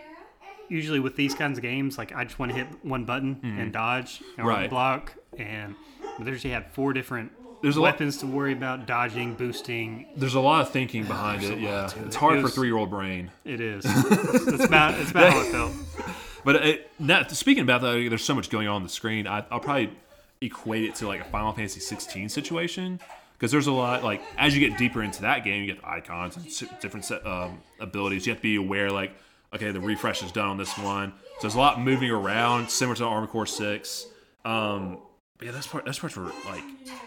usually 0.68 1.00
with 1.00 1.16
these 1.16 1.34
kinds 1.34 1.58
of 1.58 1.62
games, 1.62 1.98
like 1.98 2.14
I 2.14 2.24
just 2.24 2.38
want 2.38 2.52
to 2.52 2.58
hit 2.58 2.66
one 2.84 3.04
button 3.04 3.40
and 3.42 3.72
dodge 3.72 4.20
Mm-hmm. 4.20 4.42
Right. 4.46 4.70
block, 4.70 5.14
and 5.38 5.74
there's 6.20 6.44
you 6.44 6.50
had 6.52 6.66
four 6.72 6.92
different 6.92 7.32
there's 7.62 7.76
a 7.76 7.80
lot, 7.80 7.92
weapons 7.92 8.16
to 8.18 8.26
worry 8.26 8.52
about, 8.52 8.86
dodging, 8.86 9.34
boosting. 9.34 10.06
there's 10.16 10.34
a 10.34 10.40
lot 10.40 10.62
of 10.62 10.70
thinking 10.70 11.04
behind 11.04 11.44
it. 11.44 11.58
Yeah, 11.60 11.86
to 11.86 12.04
it's 12.06 12.16
hard 12.16 12.34
It 12.34 12.38
for 12.38 12.44
was- 12.44 12.54
three 12.54 12.68
year 12.68 12.76
old 12.76 12.90
brain. 12.90 13.30
It 13.44 13.60
is. 13.60 13.84
it's, 13.88 14.46
it's 14.48 14.64
about 14.64 14.94
it's 15.00 15.10
about 15.12 15.32
how 15.32 15.40
it 15.40 15.52
felt. 15.52 15.72
But 16.44 16.56
it, 16.56 16.90
now, 16.98 17.22
speaking 17.28 17.62
about 17.62 17.82
that, 17.82 18.04
there's 18.08 18.24
so 18.24 18.34
much 18.34 18.50
going 18.50 18.66
on 18.66 18.74
on 18.74 18.82
the 18.82 18.88
screen. 18.88 19.28
I, 19.28 19.44
I'll 19.48 19.60
probably 19.60 19.92
equate 20.40 20.82
it 20.82 20.96
to 20.96 21.06
like 21.06 21.20
a 21.20 21.24
Final 21.24 21.52
Fantasy 21.52 21.78
16 21.78 22.28
situation 22.30 22.98
because 23.42 23.50
there's 23.50 23.66
a 23.66 23.72
lot 23.72 24.04
like 24.04 24.22
as 24.38 24.56
you 24.56 24.60
get 24.60 24.78
deeper 24.78 25.02
into 25.02 25.22
that 25.22 25.42
game, 25.42 25.64
you 25.64 25.74
get 25.74 25.84
icons 25.84 26.36
and 26.36 26.80
different 26.80 27.04
set, 27.04 27.26
um, 27.26 27.58
abilities. 27.80 28.24
You 28.24 28.30
have 28.30 28.38
to 28.38 28.42
be 28.42 28.54
aware 28.54 28.88
like 28.88 29.16
okay, 29.52 29.72
the 29.72 29.80
refresh 29.80 30.22
is 30.22 30.30
done 30.30 30.48
on 30.48 30.56
this 30.56 30.78
one, 30.78 31.10
so 31.10 31.38
there's 31.42 31.56
a 31.56 31.58
lot 31.58 31.80
moving 31.80 32.08
around, 32.08 32.70
similar 32.70 32.94
to 32.94 33.04
Armored 33.04 33.30
Core 33.30 33.44
6. 33.44 34.06
Um, 34.44 34.98
yeah, 35.42 35.50
that's 35.50 35.66
part. 35.66 35.84
That's 35.84 35.98
part 35.98 36.12
for 36.12 36.26
like. 36.46 36.62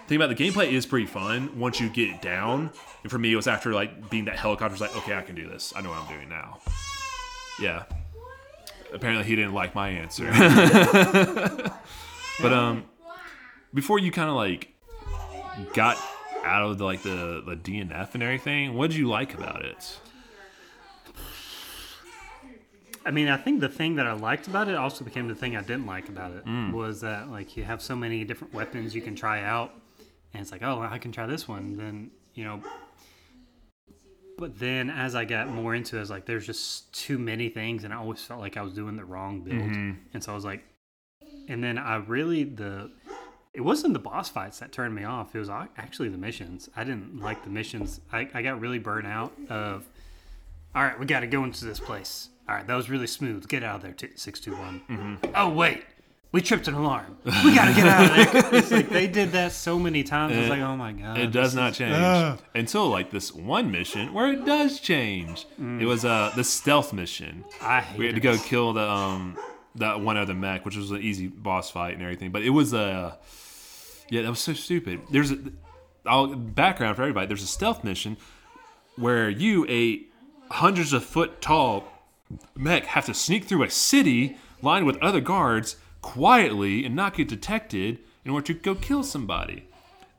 Think 0.07 0.21
about 0.21 0.29
it, 0.29 0.37
the 0.37 0.43
gameplay 0.43 0.73
is 0.73 0.85
pretty 0.85 1.05
fun 1.05 1.57
once 1.57 1.79
you 1.79 1.87
get 1.87 2.09
it 2.09 2.21
down. 2.21 2.69
And 3.03 3.09
for 3.09 3.17
me, 3.17 3.31
it 3.31 3.37
was 3.37 3.47
after 3.47 3.71
like 3.71 4.09
being 4.09 4.25
that 4.25 4.37
helicopter. 4.37 4.73
It's 4.73 4.81
like, 4.81 4.95
okay, 4.97 5.15
I 5.15 5.21
can 5.21 5.35
do 5.35 5.47
this. 5.47 5.71
I 5.73 5.79
know 5.79 5.89
what 5.91 5.99
I'm 5.99 6.13
doing 6.13 6.27
now. 6.27 6.59
Yeah. 7.61 7.83
Apparently, 8.93 9.23
he 9.23 9.37
didn't 9.37 9.53
like 9.53 9.73
my 9.73 9.87
answer. 9.87 10.25
but 12.41 12.51
um, 12.51 12.83
before 13.73 13.99
you 13.99 14.11
kind 14.11 14.29
of 14.29 14.35
like 14.35 14.73
got 15.73 15.97
out 16.45 16.63
of 16.63 16.77
the, 16.77 16.85
like 16.85 17.01
the 17.03 17.41
the 17.45 17.55
DNF 17.55 18.13
and 18.13 18.23
everything, 18.23 18.75
what 18.75 18.89
did 18.91 18.97
you 18.99 19.07
like 19.09 19.33
about 19.33 19.65
it? 19.65 19.99
I 23.07 23.11
mean, 23.11 23.27
I 23.27 23.37
think 23.37 23.59
the 23.59 23.69
thing 23.69 23.95
that 23.95 24.07
I 24.07 24.13
liked 24.13 24.47
about 24.47 24.67
it 24.67 24.75
also 24.75 25.05
became 25.05 25.27
the 25.27 25.35
thing 25.35 25.55
I 25.55 25.61
didn't 25.61 25.85
like 25.85 26.09
about 26.09 26.31
it 26.31 26.43
Mm. 26.45 26.71
was 26.73 27.01
that 27.01 27.29
like 27.29 27.55
you 27.55 27.63
have 27.63 27.81
so 27.81 27.95
many 27.95 28.23
different 28.23 28.53
weapons 28.53 28.95
you 28.95 29.01
can 29.01 29.15
try 29.15 29.43
out, 29.43 29.71
and 30.33 30.41
it's 30.41 30.51
like, 30.51 30.63
oh, 30.63 30.81
I 30.81 30.97
can 30.97 31.11
try 31.11 31.25
this 31.27 31.47
one. 31.47 31.75
Then 31.77 32.09
you 32.33 32.43
know, 32.45 32.61
but 34.39 34.57
then 34.59 34.89
as 34.89 35.13
I 35.15 35.23
got 35.23 35.49
more 35.49 35.75
into 35.75 35.95
it, 35.95 35.99
I 35.99 36.01
was 36.01 36.09
like, 36.09 36.25
there's 36.25 36.45
just 36.47 36.91
too 36.93 37.19
many 37.19 37.49
things, 37.49 37.83
and 37.83 37.93
I 37.93 37.97
always 37.97 38.21
felt 38.21 38.39
like 38.41 38.57
I 38.57 38.61
was 38.63 38.73
doing 38.73 38.95
the 38.95 39.05
wrong 39.05 39.41
build, 39.41 39.59
Mm-hmm. 39.61 39.91
and 40.13 40.23
so 40.23 40.31
I 40.31 40.35
was 40.35 40.43
like, 40.45 40.63
and 41.47 41.63
then 41.63 41.77
I 41.77 41.97
really 41.97 42.43
the. 42.43 42.89
It 43.55 43.61
wasn't 43.61 43.93
the 43.93 43.99
boss 43.99 44.29
fights 44.29 44.59
that 44.59 44.71
turned 44.71 44.93
me 44.93 45.03
off. 45.05 45.33
It 45.33 45.39
was 45.39 45.49
actually 45.49 46.09
the 46.09 46.17
missions. 46.17 46.69
I 46.75 46.83
didn't 46.83 47.19
like 47.21 47.43
the 47.43 47.49
missions. 47.49 48.01
I, 48.11 48.27
I 48.33 48.41
got 48.41 48.59
really 48.59 48.79
burnt 48.79 49.07
out 49.07 49.31
of 49.49 49.85
all 50.75 50.83
right, 50.83 50.99
we 50.99 51.05
got 51.05 51.21
to 51.21 51.27
go 51.27 51.45
into 51.45 51.63
this 51.63 51.79
place. 51.79 52.27
All 52.49 52.55
right, 52.55 52.67
that 52.67 52.75
was 52.75 52.89
really 52.89 53.07
smooth. 53.07 53.47
Get 53.47 53.63
out 53.63 53.77
of 53.77 53.81
there, 53.81 53.93
t- 53.93 54.09
621. 54.13 54.81
Mm-hmm. 54.89 55.31
Oh, 55.33 55.49
wait. 55.49 55.85
We 56.33 56.41
tripped 56.41 56.67
an 56.67 56.73
alarm. 56.73 57.17
We 57.23 57.55
got 57.55 57.69
to 57.69 57.73
get 57.73 57.87
out 57.87 58.05
of 58.09 58.31
there. 58.33 58.53
It's 58.59 58.69
like 58.71 58.89
they 58.89 59.07
did 59.07 59.31
that 59.31 59.53
so 59.53 59.79
many 59.79 60.03
times. 60.03 60.35
I 60.35 60.39
was 60.41 60.49
like, 60.49 60.59
oh 60.59 60.75
my 60.75 60.91
God. 60.91 61.17
It 61.17 61.31
does 61.31 61.55
not 61.55 61.71
is- 61.71 61.77
change 61.77 61.95
Ugh. 61.95 62.39
until 62.53 62.89
like 62.89 63.09
this 63.09 63.33
one 63.33 63.71
mission 63.71 64.13
where 64.13 64.33
it 64.33 64.43
does 64.45 64.81
change. 64.81 65.47
It 65.57 65.85
was 65.85 66.03
uh 66.03 66.33
the 66.35 66.43
stealth 66.43 66.91
mission. 66.91 67.45
I 67.61 67.79
hate 67.79 67.97
We 67.97 68.05
had 68.07 68.15
to 68.15 68.21
go 68.21 68.37
kill 68.37 68.73
the 68.73 68.81
um 68.89 69.37
that 69.75 70.01
one 70.01 70.17
other 70.17 70.33
mech, 70.33 70.65
which 70.65 70.75
was 70.75 70.91
an 70.91 71.01
easy 71.01 71.27
boss 71.27 71.71
fight 71.71 71.93
and 71.93 72.03
everything. 72.03 72.31
But 72.31 72.41
it 72.43 72.49
was 72.49 72.73
uh 72.73 73.15
yeah, 74.09 74.21
that 74.21 74.29
was 74.29 74.39
so 74.39 74.53
stupid. 74.53 75.01
There's 75.11 75.31
a 75.31 75.37
I'll 76.05 76.27
background 76.35 76.95
for 76.95 77.01
everybody. 77.01 77.27
There's 77.27 77.43
a 77.43 77.47
stealth 77.47 77.83
mission 77.83 78.17
where 78.95 79.29
you 79.29 79.65
a 79.67 80.03
hundreds 80.53 80.93
of 80.93 81.03
foot 81.03 81.41
tall 81.41 81.87
mech 82.55 82.85
have 82.85 83.05
to 83.05 83.13
sneak 83.13 83.45
through 83.45 83.63
a 83.63 83.69
city 83.69 84.37
lined 84.61 84.85
with 84.85 84.97
other 84.97 85.21
guards 85.21 85.77
quietly 86.01 86.85
and 86.85 86.95
not 86.95 87.15
get 87.15 87.27
detected 87.27 87.99
in 88.23 88.31
order 88.31 88.47
to 88.47 88.53
go 88.53 88.75
kill 88.75 89.03
somebody. 89.03 89.67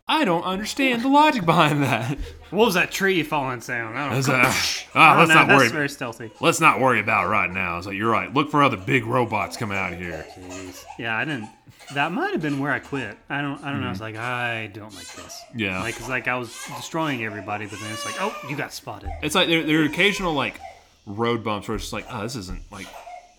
I 0.09 0.25
don't 0.25 0.45
understand 0.45 1.03
the 1.03 1.09
logic 1.09 1.45
behind 1.45 1.83
that. 1.83 2.17
What 2.51 2.67
was 2.67 2.75
that 2.75 2.93
tree 2.93 3.25
falling 3.25 3.61
sound? 3.61 3.99
I 3.99 4.09
don't 4.09 4.29
I 4.35 4.53
ah, 4.95 5.11
don't 5.11 5.19
let's 5.19 5.29
know. 5.29 5.35
not 5.35 5.49
That's 5.49 5.61
worry. 5.63 5.69
very 5.69 5.89
stealthy. 5.89 6.31
Let's 6.41 6.61
not 6.61 6.79
worry 6.81 7.01
about 7.01 7.25
it 7.25 7.29
right 7.29 7.51
now. 7.51 7.79
It's 7.79 7.89
like 7.89 7.97
you're 7.97 8.11
right. 8.11 8.33
Look 8.33 8.53
for 8.53 8.63
other 8.63 8.77
big 8.77 9.05
robots 9.05 9.57
coming 9.57 9.77
out 9.77 9.93
of 9.93 9.99
here. 9.99 10.25
Jeez. 10.39 10.85
Yeah, 10.97 11.17
I 11.17 11.25
didn't. 11.25 11.49
That 11.95 12.13
might 12.13 12.33
have 12.33 12.43
been 12.43 12.59
where 12.59 12.73
I 12.73 12.81
quit. 12.81 13.17
I 13.29 13.41
don't. 13.41 13.63
I 13.63 13.71
don't 13.71 13.81
know. 13.81 13.87
I 13.87 13.91
was 13.91 14.01
like, 14.01 14.17
I 14.17 14.69
don't 14.73 14.95
like 14.95 15.13
this. 15.15 15.41
Yeah. 15.55 15.81
Like, 15.81 15.97
it's 15.97 16.09
like 16.09 16.27
I 16.27 16.37
was 16.37 16.49
destroying 16.77 17.25
everybody, 17.25 17.67
but 17.67 17.79
then 17.79 17.93
it's 17.93 18.05
like, 18.05 18.17
oh, 18.19 18.37
you 18.49 18.57
got 18.57 18.73
spotted. 18.73 19.11
It's 19.23 19.35
like 19.35 19.49
there, 19.49 19.63
there 19.63 19.83
are 19.83 19.85
occasional 19.85 20.33
like 20.33 20.61
road 21.07 21.45
bumps 21.45 21.69
where 21.69 21.77
it's 21.77 21.85
just 21.85 21.93
like, 21.93 22.07
oh, 22.11 22.23
this 22.23 22.37
isn't 22.37 22.61
like. 22.73 22.87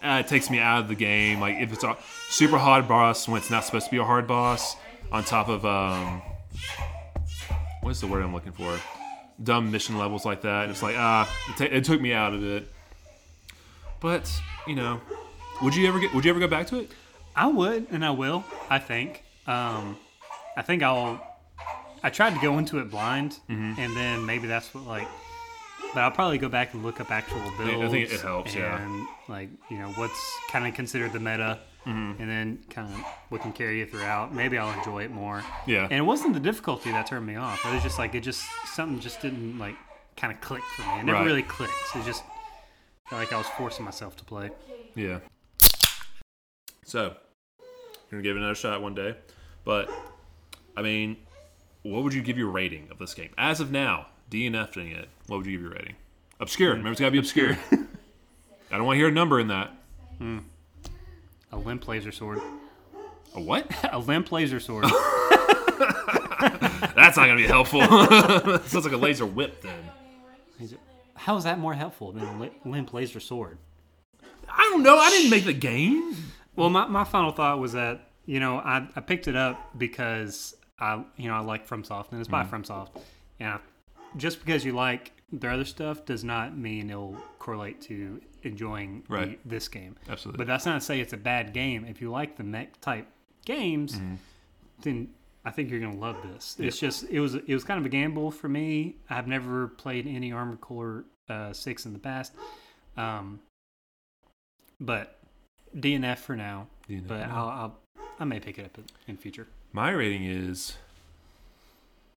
Uh, 0.01 0.21
it 0.23 0.27
takes 0.27 0.49
me 0.49 0.59
out 0.59 0.81
of 0.81 0.87
the 0.87 0.95
game. 0.95 1.41
Like 1.41 1.57
if 1.57 1.73
it's 1.73 1.83
a 1.83 1.97
super 2.29 2.57
hard 2.57 2.87
boss 2.87 3.27
when 3.27 3.41
it's 3.41 3.49
not 3.49 3.65
supposed 3.65 3.85
to 3.85 3.91
be 3.91 3.97
a 3.97 4.03
hard 4.05 4.27
boss, 4.27 4.75
on 5.11 5.23
top 5.23 5.49
of 5.49 5.65
um, 5.65 6.21
what's 7.81 7.99
the 7.99 8.07
word 8.07 8.23
I'm 8.23 8.33
looking 8.33 8.51
for? 8.51 8.79
Dumb 9.43 9.71
mission 9.71 9.97
levels 9.97 10.25
like 10.25 10.41
that. 10.41 10.63
And 10.63 10.71
it's 10.71 10.83
like 10.83 10.95
ah, 10.97 11.29
it, 11.49 11.57
ta- 11.57 11.75
it 11.75 11.83
took 11.83 11.99
me 11.99 12.13
out 12.13 12.33
of 12.33 12.43
it. 12.43 12.71
But 13.99 14.31
you 14.67 14.75
know, 14.75 15.01
would 15.61 15.75
you 15.75 15.87
ever 15.87 15.99
get? 15.99 16.13
Would 16.13 16.23
you 16.25 16.31
ever 16.31 16.39
go 16.39 16.47
back 16.47 16.67
to 16.67 16.79
it? 16.79 16.91
I 17.37 17.47
would, 17.47 17.87
and 17.91 18.03
I 18.03 18.11
will. 18.11 18.43
I 18.69 18.79
think. 18.79 19.23
Um, 19.45 19.97
I 20.57 20.61
think 20.63 20.83
I'll. 20.83 21.21
I 22.03 22.09
tried 22.09 22.33
to 22.35 22.39
go 22.41 22.57
into 22.57 22.79
it 22.79 22.89
blind, 22.91 23.37
Mm-hmm. 23.49 23.79
and 23.79 23.95
then 23.95 24.25
maybe 24.25 24.47
that's 24.47 24.73
what 24.73 24.85
like. 24.85 25.07
But 25.93 26.01
I'll 26.01 26.11
probably 26.11 26.37
go 26.37 26.49
back 26.49 26.73
and 26.73 26.83
look 26.83 26.99
up 26.99 27.11
actual 27.11 27.39
builds. 27.57 27.85
I 27.85 27.87
think 27.89 28.11
it 28.11 28.19
helps, 28.21 28.53
and, 28.55 28.61
yeah. 28.63 29.05
like 29.29 29.49
you 29.69 29.77
know 29.77 29.89
what's 29.95 30.19
kind 30.51 30.67
of 30.67 30.73
considered 30.73 31.13
the 31.13 31.19
meta, 31.19 31.59
Mm-hmm. 31.85 32.21
and 32.21 32.29
then 32.29 32.59
kind 32.69 32.93
of 32.93 32.99
what 33.29 33.41
can 33.41 33.53
carry 33.53 33.79
you 33.79 33.85
throughout. 33.85 34.33
Maybe 34.35 34.57
I'll 34.57 34.77
enjoy 34.77 35.03
it 35.05 35.11
more. 35.11 35.41
Yeah. 35.65 35.83
And 35.85 35.93
it 35.93 36.01
wasn't 36.01 36.33
the 36.33 36.39
difficulty 36.41 36.91
that 36.91 37.07
turned 37.07 37.25
me 37.25 37.37
off. 37.37 37.63
It 37.65 37.73
was 37.73 37.81
just 37.83 37.97
like 37.97 38.13
it 38.15 38.21
just 38.21 38.43
something 38.73 38.99
just 38.99 39.21
didn't 39.21 39.57
like 39.57 39.75
kind 40.17 40.33
of 40.33 40.41
click 40.41 40.63
for 40.75 40.81
me. 40.81 40.99
It 40.99 41.03
never 41.05 41.19
Right. 41.19 41.25
really 41.25 41.43
clicked. 41.43 41.71
It 41.95 42.03
just 42.03 42.23
felt 43.09 43.21
like 43.21 43.31
I 43.31 43.37
was 43.37 43.47
forcing 43.57 43.85
myself 43.85 44.17
to 44.17 44.25
play. 44.25 44.49
Yeah. 44.95 45.19
So, 46.83 47.15
you're 48.09 48.21
gonna 48.21 48.23
give 48.23 48.35
it 48.35 48.39
another 48.39 48.55
shot 48.55 48.81
one 48.81 48.95
day, 48.95 49.15
but 49.65 49.89
I 50.75 50.81
mean, 50.81 51.17
what 51.83 52.03
would 52.03 52.13
you 52.13 52.21
give 52.21 52.37
your 52.37 52.49
rating 52.49 52.87
of 52.91 52.99
this 52.99 53.13
game 53.13 53.31
as 53.37 53.59
of 53.59 53.71
now? 53.71 54.07
DNFing 54.31 54.95
it. 54.97 55.09
What 55.27 55.37
would 55.37 55.45
you 55.45 55.53
give 55.53 55.61
your 55.61 55.71
rating? 55.71 55.95
Obscure. 56.39 56.71
Hmm. 56.71 56.77
Remember, 56.79 56.91
it's 56.91 57.01
gotta 57.01 57.11
be 57.11 57.19
obscure. 57.19 57.57
I 57.71 58.77
don't 58.77 58.85
want 58.85 58.95
to 58.95 58.99
hear 58.99 59.07
a 59.07 59.11
number 59.11 59.39
in 59.39 59.47
that. 59.47 59.71
Hmm. 60.17 60.39
A 61.51 61.57
limp 61.57 61.87
laser 61.87 62.11
sword. 62.11 62.39
A 63.35 63.41
what? 63.41 63.69
a 63.91 63.99
limp 63.99 64.31
laser 64.31 64.59
sword. 64.59 64.85
That's 66.95 67.15
not 67.17 67.27
gonna 67.27 67.35
be 67.35 67.47
helpful. 67.47 67.81
Sounds 67.81 68.85
like 68.85 68.93
a 68.93 68.97
laser 68.97 69.25
whip 69.25 69.61
then. 69.61 69.91
How 71.15 71.37
is 71.37 71.43
that 71.45 71.59
more 71.59 71.73
helpful 71.73 72.11
than 72.11 72.23
a 72.23 72.49
limp 72.65 72.93
laser 72.93 73.19
sword? 73.19 73.57
I 74.49 74.69
don't 74.71 74.83
know. 74.83 74.97
I 74.97 75.09
didn't 75.09 75.29
make 75.29 75.45
the 75.45 75.53
game. 75.53 76.15
Well, 76.57 76.69
my, 76.69 76.85
my 76.87 77.03
final 77.03 77.31
thought 77.31 77.59
was 77.59 77.73
that 77.73 78.09
you 78.25 78.39
know 78.39 78.57
I, 78.57 78.87
I 78.95 78.99
picked 78.99 79.27
it 79.27 79.35
up 79.35 79.77
because 79.77 80.55
I 80.79 81.03
you 81.15 81.27
know 81.29 81.35
I 81.35 81.39
like 81.39 81.67
FromSoft 81.67 82.11
and 82.11 82.19
it's 82.19 82.27
by 82.29 82.43
FromSoft, 82.43 82.89
and 83.39 83.49
I, 83.49 83.59
just 84.17 84.39
because 84.39 84.65
you 84.65 84.73
like 84.73 85.13
their 85.31 85.51
other 85.51 85.65
stuff 85.65 86.05
does 86.05 86.23
not 86.23 86.57
mean 86.57 86.89
it'll 86.89 87.15
correlate 87.39 87.81
to 87.81 88.19
enjoying 88.43 89.03
the- 89.09 89.37
this 89.45 89.67
game. 89.67 89.95
Absolutely. 90.09 90.37
But 90.37 90.47
that's 90.47 90.65
not 90.65 90.75
to 90.75 90.81
say 90.81 90.99
it's 90.99 91.13
a 91.13 91.17
bad 91.17 91.53
game. 91.53 91.85
If 91.85 92.01
you 92.01 92.09
like 92.09 92.37
the 92.37 92.43
mech 92.43 92.79
type 92.81 93.07
games, 93.45 93.99
then 94.81 95.09
I 95.45 95.51
think 95.51 95.69
you're 95.69 95.79
gonna 95.79 95.97
love 95.99 96.17
this. 96.31 96.55
It's 96.59 96.79
just 96.79 97.03
it 97.09 97.19
was 97.19 97.35
it 97.35 97.53
was 97.53 97.63
kind 97.63 97.79
of 97.79 97.85
a 97.85 97.89
gamble 97.89 98.31
for 98.31 98.49
me. 98.49 98.95
I've 99.09 99.27
never 99.27 99.67
played 99.67 100.07
any 100.07 100.31
Armored 100.31 100.61
Core 100.61 101.05
uh, 101.29 101.53
six 101.53 101.85
in 101.85 101.93
the 101.93 101.99
past, 101.99 102.33
um, 102.95 103.39
but 104.79 105.16
DNF 105.77 106.17
for 106.17 106.35
now. 106.35 106.67
DNF 106.89 107.07
but. 107.07 107.21
I'll, 107.21 107.47
I'll 107.47 107.79
I 108.19 108.25
may 108.25 108.39
pick 108.39 108.57
it 108.57 108.65
up 108.65 108.77
in 109.07 109.17
future. 109.17 109.47
My 109.73 109.91
rating 109.91 110.23
is 110.23 110.77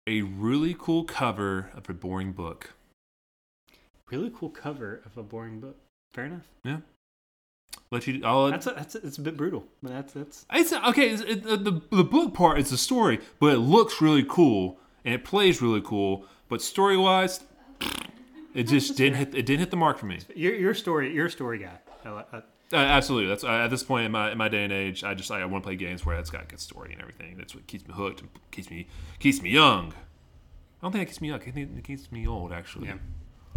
a 0.05 0.21
really 0.21 0.75
cool 0.77 1.03
cover 1.03 1.71
of 1.73 1.89
a 1.89 1.93
boring 1.93 2.33
book. 2.33 2.73
Really 4.11 4.31
cool 4.33 4.49
cover 4.49 5.01
of 5.05 5.17
a 5.17 5.23
boring 5.23 5.59
book. 5.59 5.75
Fair 6.13 6.25
enough. 6.25 6.47
Yeah. 6.63 6.77
Let 7.91 8.05
you. 8.07 8.21
I'll, 8.23 8.51
That's 8.51 8.67
a, 8.67 8.71
that's 8.71 8.95
a, 8.95 9.05
it's 9.05 9.17
a 9.17 9.21
bit 9.21 9.37
brutal, 9.37 9.65
but 9.81 9.91
that's 9.91 10.13
that's 10.13 10.45
It's 10.53 10.73
okay. 10.73 11.09
It's, 11.09 11.21
it, 11.21 11.43
the 11.43 11.81
the 11.91 12.03
book 12.03 12.33
part 12.33 12.59
is 12.59 12.69
the 12.69 12.77
story, 12.77 13.19
but 13.39 13.53
it 13.53 13.59
looks 13.59 14.01
really 14.01 14.25
cool 14.27 14.77
and 15.05 15.13
it 15.13 15.23
plays 15.23 15.61
really 15.61 15.81
cool. 15.81 16.25
But 16.49 16.61
story 16.61 16.97
wise, 16.97 17.41
it 18.53 18.63
just 18.63 18.97
didn't 18.97 19.17
hit. 19.17 19.35
It 19.35 19.45
didn't 19.45 19.59
hit 19.59 19.71
the 19.71 19.77
mark 19.77 19.97
for 19.97 20.05
me. 20.05 20.19
your 20.35 20.53
your 20.55 20.73
story. 20.73 21.13
You're 21.13 21.29
story 21.29 21.59
guy. 21.59 21.79
I, 22.05 22.23
I, 22.33 22.41
Uh, 22.73 22.75
absolutely. 22.77 23.29
That's 23.29 23.43
uh, 23.45 23.47
at 23.47 23.67
this 23.69 23.83
point 23.83 24.05
in 24.05 24.11
my 24.11 24.31
in 24.31 24.37
my 24.37 24.49
day 24.49 24.63
and 24.63 24.73
age, 24.73 25.03
I 25.03 25.13
just 25.13 25.31
I 25.31 25.45
want 25.45 25.63
to 25.63 25.67
play 25.67 25.75
games 25.75 26.05
where 26.05 26.17
it's 26.17 26.29
got 26.29 26.43
a 26.43 26.47
good 26.47 26.59
story 26.59 26.91
and 26.91 27.01
everything. 27.01 27.37
That's 27.37 27.55
what 27.55 27.65
keeps 27.67 27.87
me 27.87 27.93
hooked 27.93 28.19
and 28.21 28.29
keeps 28.51 28.69
me 28.69 28.87
keeps 29.19 29.41
me 29.41 29.51
young. 29.51 29.93
I 29.93 30.85
don't 30.85 30.91
think 30.91 31.03
it 31.03 31.05
keeps 31.07 31.21
me 31.21 31.29
young. 31.29 31.39
I 31.41 31.51
think 31.51 31.77
it 31.77 31.83
keeps 31.83 32.11
me 32.11 32.27
old. 32.27 32.51
Actually. 32.51 32.87
Yeah. 32.87 32.97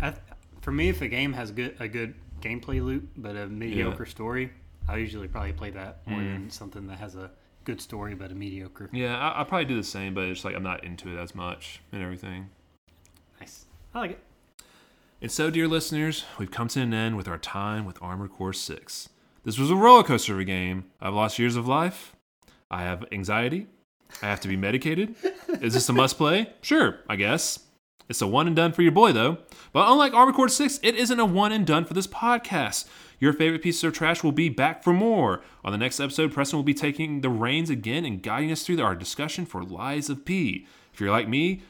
I, 0.00 0.14
for 0.60 0.70
me, 0.72 0.88
if 0.88 1.02
a 1.02 1.08
game 1.08 1.32
has 1.32 1.50
good 1.50 1.74
a 1.80 1.88
good 1.88 2.14
gameplay 2.40 2.82
loop 2.84 3.08
but 3.16 3.34
a 3.36 3.46
mediocre 3.48 4.06
story, 4.06 4.52
I 4.88 4.96
usually 4.96 5.28
probably 5.28 5.52
play 5.54 5.70
that 5.70 6.06
more 6.06 6.20
Mm. 6.20 6.32
than 6.32 6.50
something 6.50 6.86
that 6.86 6.98
has 6.98 7.16
a 7.16 7.30
good 7.64 7.80
story, 7.80 8.14
but 8.14 8.30
a 8.30 8.34
mediocre. 8.34 8.88
Yeah, 8.92 9.18
I, 9.18 9.30
I'll 9.38 9.44
probably 9.44 9.66
do 9.66 9.76
the 9.76 9.82
same, 9.84 10.14
but 10.14 10.24
it's 10.24 10.44
like 10.44 10.54
I'm 10.54 10.62
not 10.62 10.84
into 10.84 11.08
it 11.14 11.20
as 11.20 11.34
much 11.34 11.80
and 11.92 12.00
everything. 12.02 12.48
Nice. 13.40 13.66
I 13.94 13.98
like 13.98 14.10
it. 14.12 14.20
And 15.22 15.30
so, 15.30 15.50
dear 15.50 15.68
listeners, 15.68 16.24
we've 16.38 16.50
come 16.50 16.68
to 16.68 16.80
an 16.80 16.94
end 16.94 17.18
with 17.18 17.28
our 17.28 17.36
time 17.36 17.84
with 17.84 18.02
Armored 18.02 18.32
Core 18.32 18.54
6. 18.54 19.10
This 19.44 19.58
was 19.58 19.70
a 19.70 19.76
roller 19.76 20.02
coaster 20.02 20.32
of 20.32 20.40
a 20.40 20.44
game. 20.44 20.84
I've 20.98 21.12
lost 21.12 21.38
years 21.38 21.56
of 21.56 21.68
life. 21.68 22.16
I 22.70 22.84
have 22.84 23.04
anxiety. 23.12 23.66
I 24.22 24.26
have 24.26 24.40
to 24.40 24.48
be 24.48 24.56
medicated. 24.56 25.14
Is 25.60 25.74
this 25.74 25.90
a 25.90 25.92
must 25.92 26.16
play? 26.16 26.54
Sure, 26.62 27.00
I 27.06 27.16
guess. 27.16 27.66
It's 28.08 28.22
a 28.22 28.26
one 28.26 28.46
and 28.46 28.56
done 28.56 28.72
for 28.72 28.80
your 28.80 28.92
boy, 28.92 29.12
though. 29.12 29.36
But 29.74 29.90
unlike 29.90 30.14
Armored 30.14 30.36
Core 30.36 30.48
6, 30.48 30.80
it 30.82 30.94
isn't 30.94 31.20
a 31.20 31.26
one 31.26 31.52
and 31.52 31.66
done 31.66 31.84
for 31.84 31.92
this 31.92 32.06
podcast. 32.06 32.88
Your 33.18 33.34
favorite 33.34 33.62
pieces 33.62 33.84
of 33.84 33.92
trash 33.92 34.24
will 34.24 34.32
be 34.32 34.48
back 34.48 34.82
for 34.82 34.94
more. 34.94 35.42
On 35.62 35.70
the 35.70 35.76
next 35.76 36.00
episode, 36.00 36.32
Preston 36.32 36.56
will 36.56 36.64
be 36.64 36.72
taking 36.72 37.20
the 37.20 37.28
reins 37.28 37.68
again 37.68 38.06
and 38.06 38.22
guiding 38.22 38.50
us 38.50 38.64
through 38.64 38.80
our 38.80 38.94
discussion 38.96 39.44
for 39.44 39.62
Lies 39.62 40.08
of 40.08 40.24
P. 40.24 40.66
If 40.94 41.00
you're 41.00 41.10
like 41.10 41.28
me, 41.28 41.62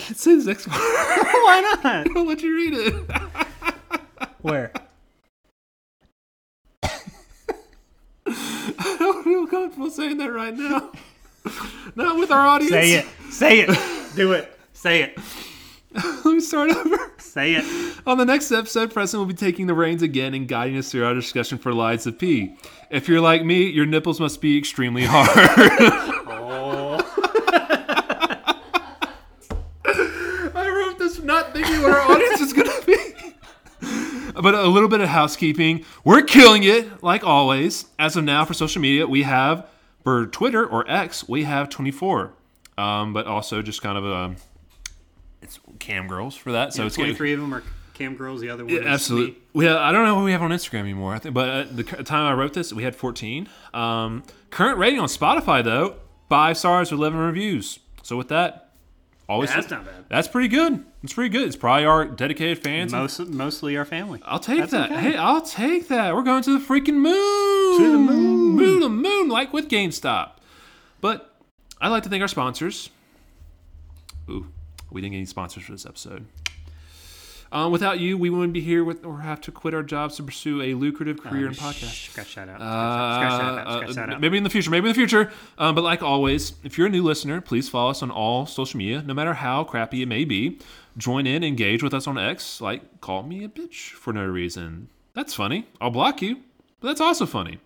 I 0.00 0.02
can't 0.02 0.18
say 0.18 0.34
this 0.34 0.46
next 0.46 0.66
one. 0.66 0.78
Why 0.78 1.78
not? 1.84 2.06
I'll 2.16 2.24
let 2.24 2.40
you 2.42 2.56
read 2.56 2.72
it. 2.74 2.94
Where? 4.40 4.72
I 8.82 8.96
don't 8.98 9.24
feel 9.24 9.46
comfortable 9.46 9.90
saying 9.90 10.16
that 10.18 10.32
right 10.32 10.56
now. 10.56 10.90
Not 11.94 12.16
with 12.16 12.30
our 12.30 12.46
audience. 12.46 12.72
Say 12.72 12.92
it. 12.94 13.06
Say 13.30 13.60
it. 13.60 14.16
Do 14.16 14.32
it. 14.32 14.58
Say 14.72 15.02
it. 15.02 15.18
Let 15.92 16.24
me 16.24 16.40
start 16.40 16.70
over. 16.70 17.12
Say 17.18 17.56
it. 17.56 17.98
On 18.06 18.16
the 18.16 18.24
next 18.24 18.50
episode, 18.52 18.94
Preston 18.94 19.20
will 19.20 19.26
be 19.26 19.34
taking 19.34 19.66
the 19.66 19.74
reins 19.74 20.02
again 20.02 20.32
and 20.32 20.48
guiding 20.48 20.78
us 20.78 20.90
through 20.90 21.04
our 21.04 21.12
discussion 21.14 21.58
for 21.58 21.74
Lies 21.74 22.06
of 22.06 22.18
P. 22.18 22.56
If 22.90 23.06
you're 23.06 23.20
like 23.20 23.44
me, 23.44 23.68
your 23.68 23.84
nipples 23.84 24.18
must 24.18 24.40
be 24.40 24.56
extremely 24.56 25.04
hard. 25.04 25.28
Oh. 26.32 26.98
I 30.54 30.68
wrote 30.68 30.98
this 30.98 31.22
not 31.22 31.52
thinking 31.52 31.82
what 31.82 31.92
our 31.92 32.00
audience 32.00 32.40
is 32.40 32.52
going 32.52 32.68
to 32.68 32.86
be. 32.86 32.96
But 34.42 34.54
a 34.54 34.66
little 34.66 34.88
bit 34.88 35.00
of 35.00 35.08
housekeeping. 35.08 35.84
We're 36.04 36.22
killing 36.22 36.62
it, 36.62 37.02
like 37.02 37.24
always. 37.24 37.86
As 37.98 38.16
of 38.16 38.24
now, 38.24 38.44
for 38.44 38.54
social 38.54 38.80
media, 38.80 39.06
we 39.06 39.22
have, 39.22 39.66
for 40.02 40.26
Twitter 40.26 40.66
or 40.66 40.88
X, 40.90 41.28
we 41.28 41.44
have 41.44 41.68
24. 41.68 42.32
Um, 42.78 43.12
but 43.12 43.26
also 43.26 43.60
just 43.60 43.82
kind 43.82 43.98
of 43.98 44.06
a, 44.06 44.36
it's 45.42 45.58
cam 45.78 46.06
girls 46.08 46.34
for 46.36 46.52
that. 46.52 46.72
So 46.72 46.78
So 46.78 46.86
it's 46.86 46.96
twenty 46.96 47.14
three 47.14 47.32
of 47.34 47.40
them 47.40 47.52
are 47.52 47.62
cam 47.94 48.16
girls. 48.16 48.40
The 48.40 48.48
other 48.48 48.64
one, 48.64 48.74
Yeah, 48.74 48.82
absolutely. 48.88 49.36
We 49.52 49.66
have, 49.66 49.76
I 49.76 49.92
don't 49.92 50.04
know 50.06 50.14
what 50.14 50.24
we 50.24 50.32
have 50.32 50.40
on 50.42 50.50
Instagram 50.50 50.80
anymore. 50.80 51.14
I 51.14 51.18
think, 51.18 51.34
but 51.34 51.48
at 51.48 51.76
the 51.76 51.82
time 51.82 52.26
I 52.26 52.32
wrote 52.32 52.54
this, 52.54 52.72
we 52.72 52.82
had 52.82 52.96
14. 52.96 53.48
Um, 53.74 54.22
current 54.50 54.78
rating 54.78 54.98
on 54.98 55.08
Spotify 55.08 55.62
though, 55.62 55.96
five 56.28 56.56
stars 56.56 56.90
with 56.90 57.00
11 57.00 57.18
reviews. 57.18 57.80
So 58.02 58.16
with 58.16 58.28
that, 58.28 58.69
always 59.30 59.50
That's 59.50 59.70
not 59.70 59.84
bad. 59.84 60.04
That's 60.08 60.26
pretty 60.26 60.48
good. 60.48 60.84
It's 61.04 61.12
pretty 61.12 61.28
good. 61.30 61.46
It's 61.46 61.56
probably 61.56 61.86
our 61.86 62.04
dedicated 62.04 62.62
fans. 62.62 62.92
Most 62.92 63.20
mostly 63.28 63.76
our 63.76 63.84
family. 63.84 64.20
I'll 64.24 64.40
take 64.40 64.58
That's 64.58 64.72
that. 64.72 64.90
okay. 64.90 65.00
Hey, 65.12 65.16
I'll 65.16 65.40
take 65.40 65.88
that. 65.88 66.14
We're 66.14 66.24
going 66.24 66.42
to 66.42 66.58
the 66.58 66.64
freaking 66.64 66.96
moon. 66.96 67.80
To 67.80 67.92
the 67.92 67.98
moon. 67.98 68.56
Moon, 68.56 68.80
the 68.80 68.88
moon, 68.88 69.28
like 69.28 69.52
with 69.52 69.68
GameStop. 69.68 70.32
But 71.00 71.32
I'd 71.80 71.88
like 71.88 72.02
to 72.02 72.08
thank 72.08 72.20
our 72.22 72.28
sponsors. 72.28 72.90
Ooh, 74.28 74.48
we 74.90 75.00
didn't 75.00 75.12
get 75.12 75.18
any 75.18 75.26
sponsors 75.26 75.62
for 75.62 75.72
this 75.72 75.86
episode. 75.86 76.26
Um, 77.52 77.72
without 77.72 77.98
you, 77.98 78.16
we 78.16 78.30
wouldn't 78.30 78.52
be 78.52 78.60
here 78.60 78.84
with, 78.84 79.04
or 79.04 79.20
have 79.20 79.40
to 79.42 79.50
quit 79.52 79.74
our 79.74 79.82
jobs 79.82 80.16
to 80.16 80.22
pursue 80.22 80.62
a 80.62 80.74
lucrative 80.74 81.20
career 81.20 81.48
in 81.48 81.54
podcast. 81.54 82.10
Scratch 82.10 82.36
that 82.36 82.48
out. 82.48 82.60
Uh, 82.60 83.16
Scratch 83.16 83.40
that 83.40 83.58
out. 83.58 83.76
Scratch 83.76 83.94
that 83.96 84.08
uh, 84.10 84.12
out. 84.14 84.20
maybe 84.20 84.36
in 84.38 84.44
the 84.44 84.50
future, 84.50 84.70
maybe 84.70 84.88
in 84.88 84.94
the 84.94 84.98
future. 84.98 85.32
Um, 85.58 85.74
but 85.74 85.82
like 85.82 86.02
always, 86.02 86.52
if 86.62 86.78
you're 86.78 86.86
a 86.86 86.90
new 86.90 87.02
listener, 87.02 87.40
please 87.40 87.68
follow 87.68 87.90
us 87.90 88.02
on 88.02 88.10
all 88.10 88.46
social 88.46 88.78
media, 88.78 89.02
no 89.02 89.14
matter 89.14 89.34
how 89.34 89.64
crappy 89.64 90.02
it 90.02 90.06
may 90.06 90.24
be. 90.24 90.58
Join 90.96 91.26
in, 91.26 91.42
engage 91.42 91.82
with 91.82 91.94
us 91.94 92.06
on 92.06 92.18
X. 92.18 92.60
Like, 92.60 93.00
call 93.00 93.24
me 93.24 93.44
a 93.44 93.48
bitch 93.48 93.90
for 93.90 94.12
no 94.12 94.24
reason. 94.24 94.88
That's 95.14 95.34
funny. 95.34 95.66
I'll 95.80 95.90
block 95.90 96.22
you, 96.22 96.36
but 96.80 96.88
that's 96.88 97.00
also 97.00 97.26
funny. 97.26 97.58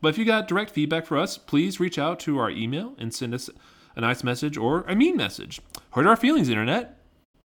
But 0.00 0.08
if 0.10 0.18
you 0.18 0.24
got 0.24 0.46
direct 0.46 0.70
feedback 0.70 1.06
for 1.06 1.18
us, 1.18 1.38
please 1.38 1.80
reach 1.80 1.98
out 1.98 2.20
to 2.20 2.38
our 2.38 2.50
email 2.50 2.94
and 2.98 3.12
send 3.12 3.34
us 3.34 3.50
a 3.96 4.00
nice 4.00 4.22
message 4.22 4.56
or 4.56 4.82
a 4.82 4.94
mean 4.94 5.16
message. 5.16 5.60
Hurt 5.90 6.06
our 6.06 6.16
feelings, 6.16 6.48
internet. 6.48 6.98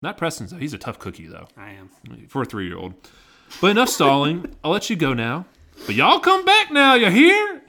Not 0.01 0.17
Preston's 0.17 0.51
though. 0.51 0.57
He's 0.57 0.73
a 0.73 0.77
tough 0.77 0.99
cookie 0.99 1.27
though 1.27 1.47
I 1.57 1.71
am. 1.71 1.89
for 2.27 2.41
a 2.43 2.45
three 2.45 2.67
year 2.67 2.77
old. 2.77 2.93
But 3.61 3.71
enough 3.71 3.89
stalling. 3.89 4.55
I'll 4.63 4.71
let 4.71 4.89
you 4.89 4.95
go 4.95 5.13
now. 5.13 5.45
But 5.85 5.95
y'all 5.95 6.19
come 6.19 6.43
back 6.45 6.71
now. 6.71 6.95
You 6.95 7.09
hear? 7.09 7.61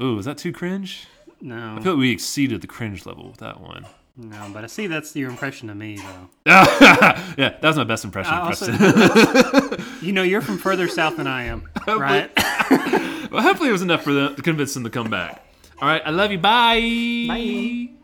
Ooh, 0.00 0.18
is 0.18 0.24
that 0.24 0.38
too 0.38 0.52
cringe? 0.52 1.06
No, 1.40 1.76
I 1.76 1.80
feel 1.82 1.92
like 1.94 2.00
we 2.00 2.10
exceeded 2.10 2.60
the 2.60 2.66
cringe 2.66 3.04
level 3.06 3.28
with 3.28 3.38
that 3.38 3.60
one. 3.60 3.84
no, 4.16 4.48
but 4.52 4.62
I 4.64 4.66
see 4.68 4.86
that's 4.86 5.14
your 5.16 5.28
impression 5.30 5.70
of 5.70 5.76
me 5.76 5.96
though. 5.96 6.28
yeah, 6.46 7.34
that 7.36 7.62
was 7.62 7.76
my 7.76 7.84
best 7.84 8.04
impression 8.04 8.32
I 8.32 8.40
of 8.40 8.46
also- 8.48 8.76
Preston. 8.76 9.86
You 10.02 10.12
know, 10.12 10.22
you're 10.24 10.40
from 10.40 10.58
further 10.58 10.88
south 10.88 11.16
than 11.16 11.28
I 11.28 11.44
am, 11.44 11.68
right? 11.86 12.28
well, 13.30 13.40
hopefully 13.42 13.68
it 13.68 13.72
was 13.72 13.82
enough 13.82 14.02
for 14.02 14.12
them 14.12 14.34
to 14.34 14.42
convince 14.42 14.74
them 14.74 14.82
to 14.82 14.90
come 14.90 15.08
back. 15.10 15.44
All 15.80 15.86
right, 15.86 16.02
I 16.04 16.10
love 16.10 16.32
you. 16.32 16.38
Bye. 16.38 16.80
Bye. 17.28 18.01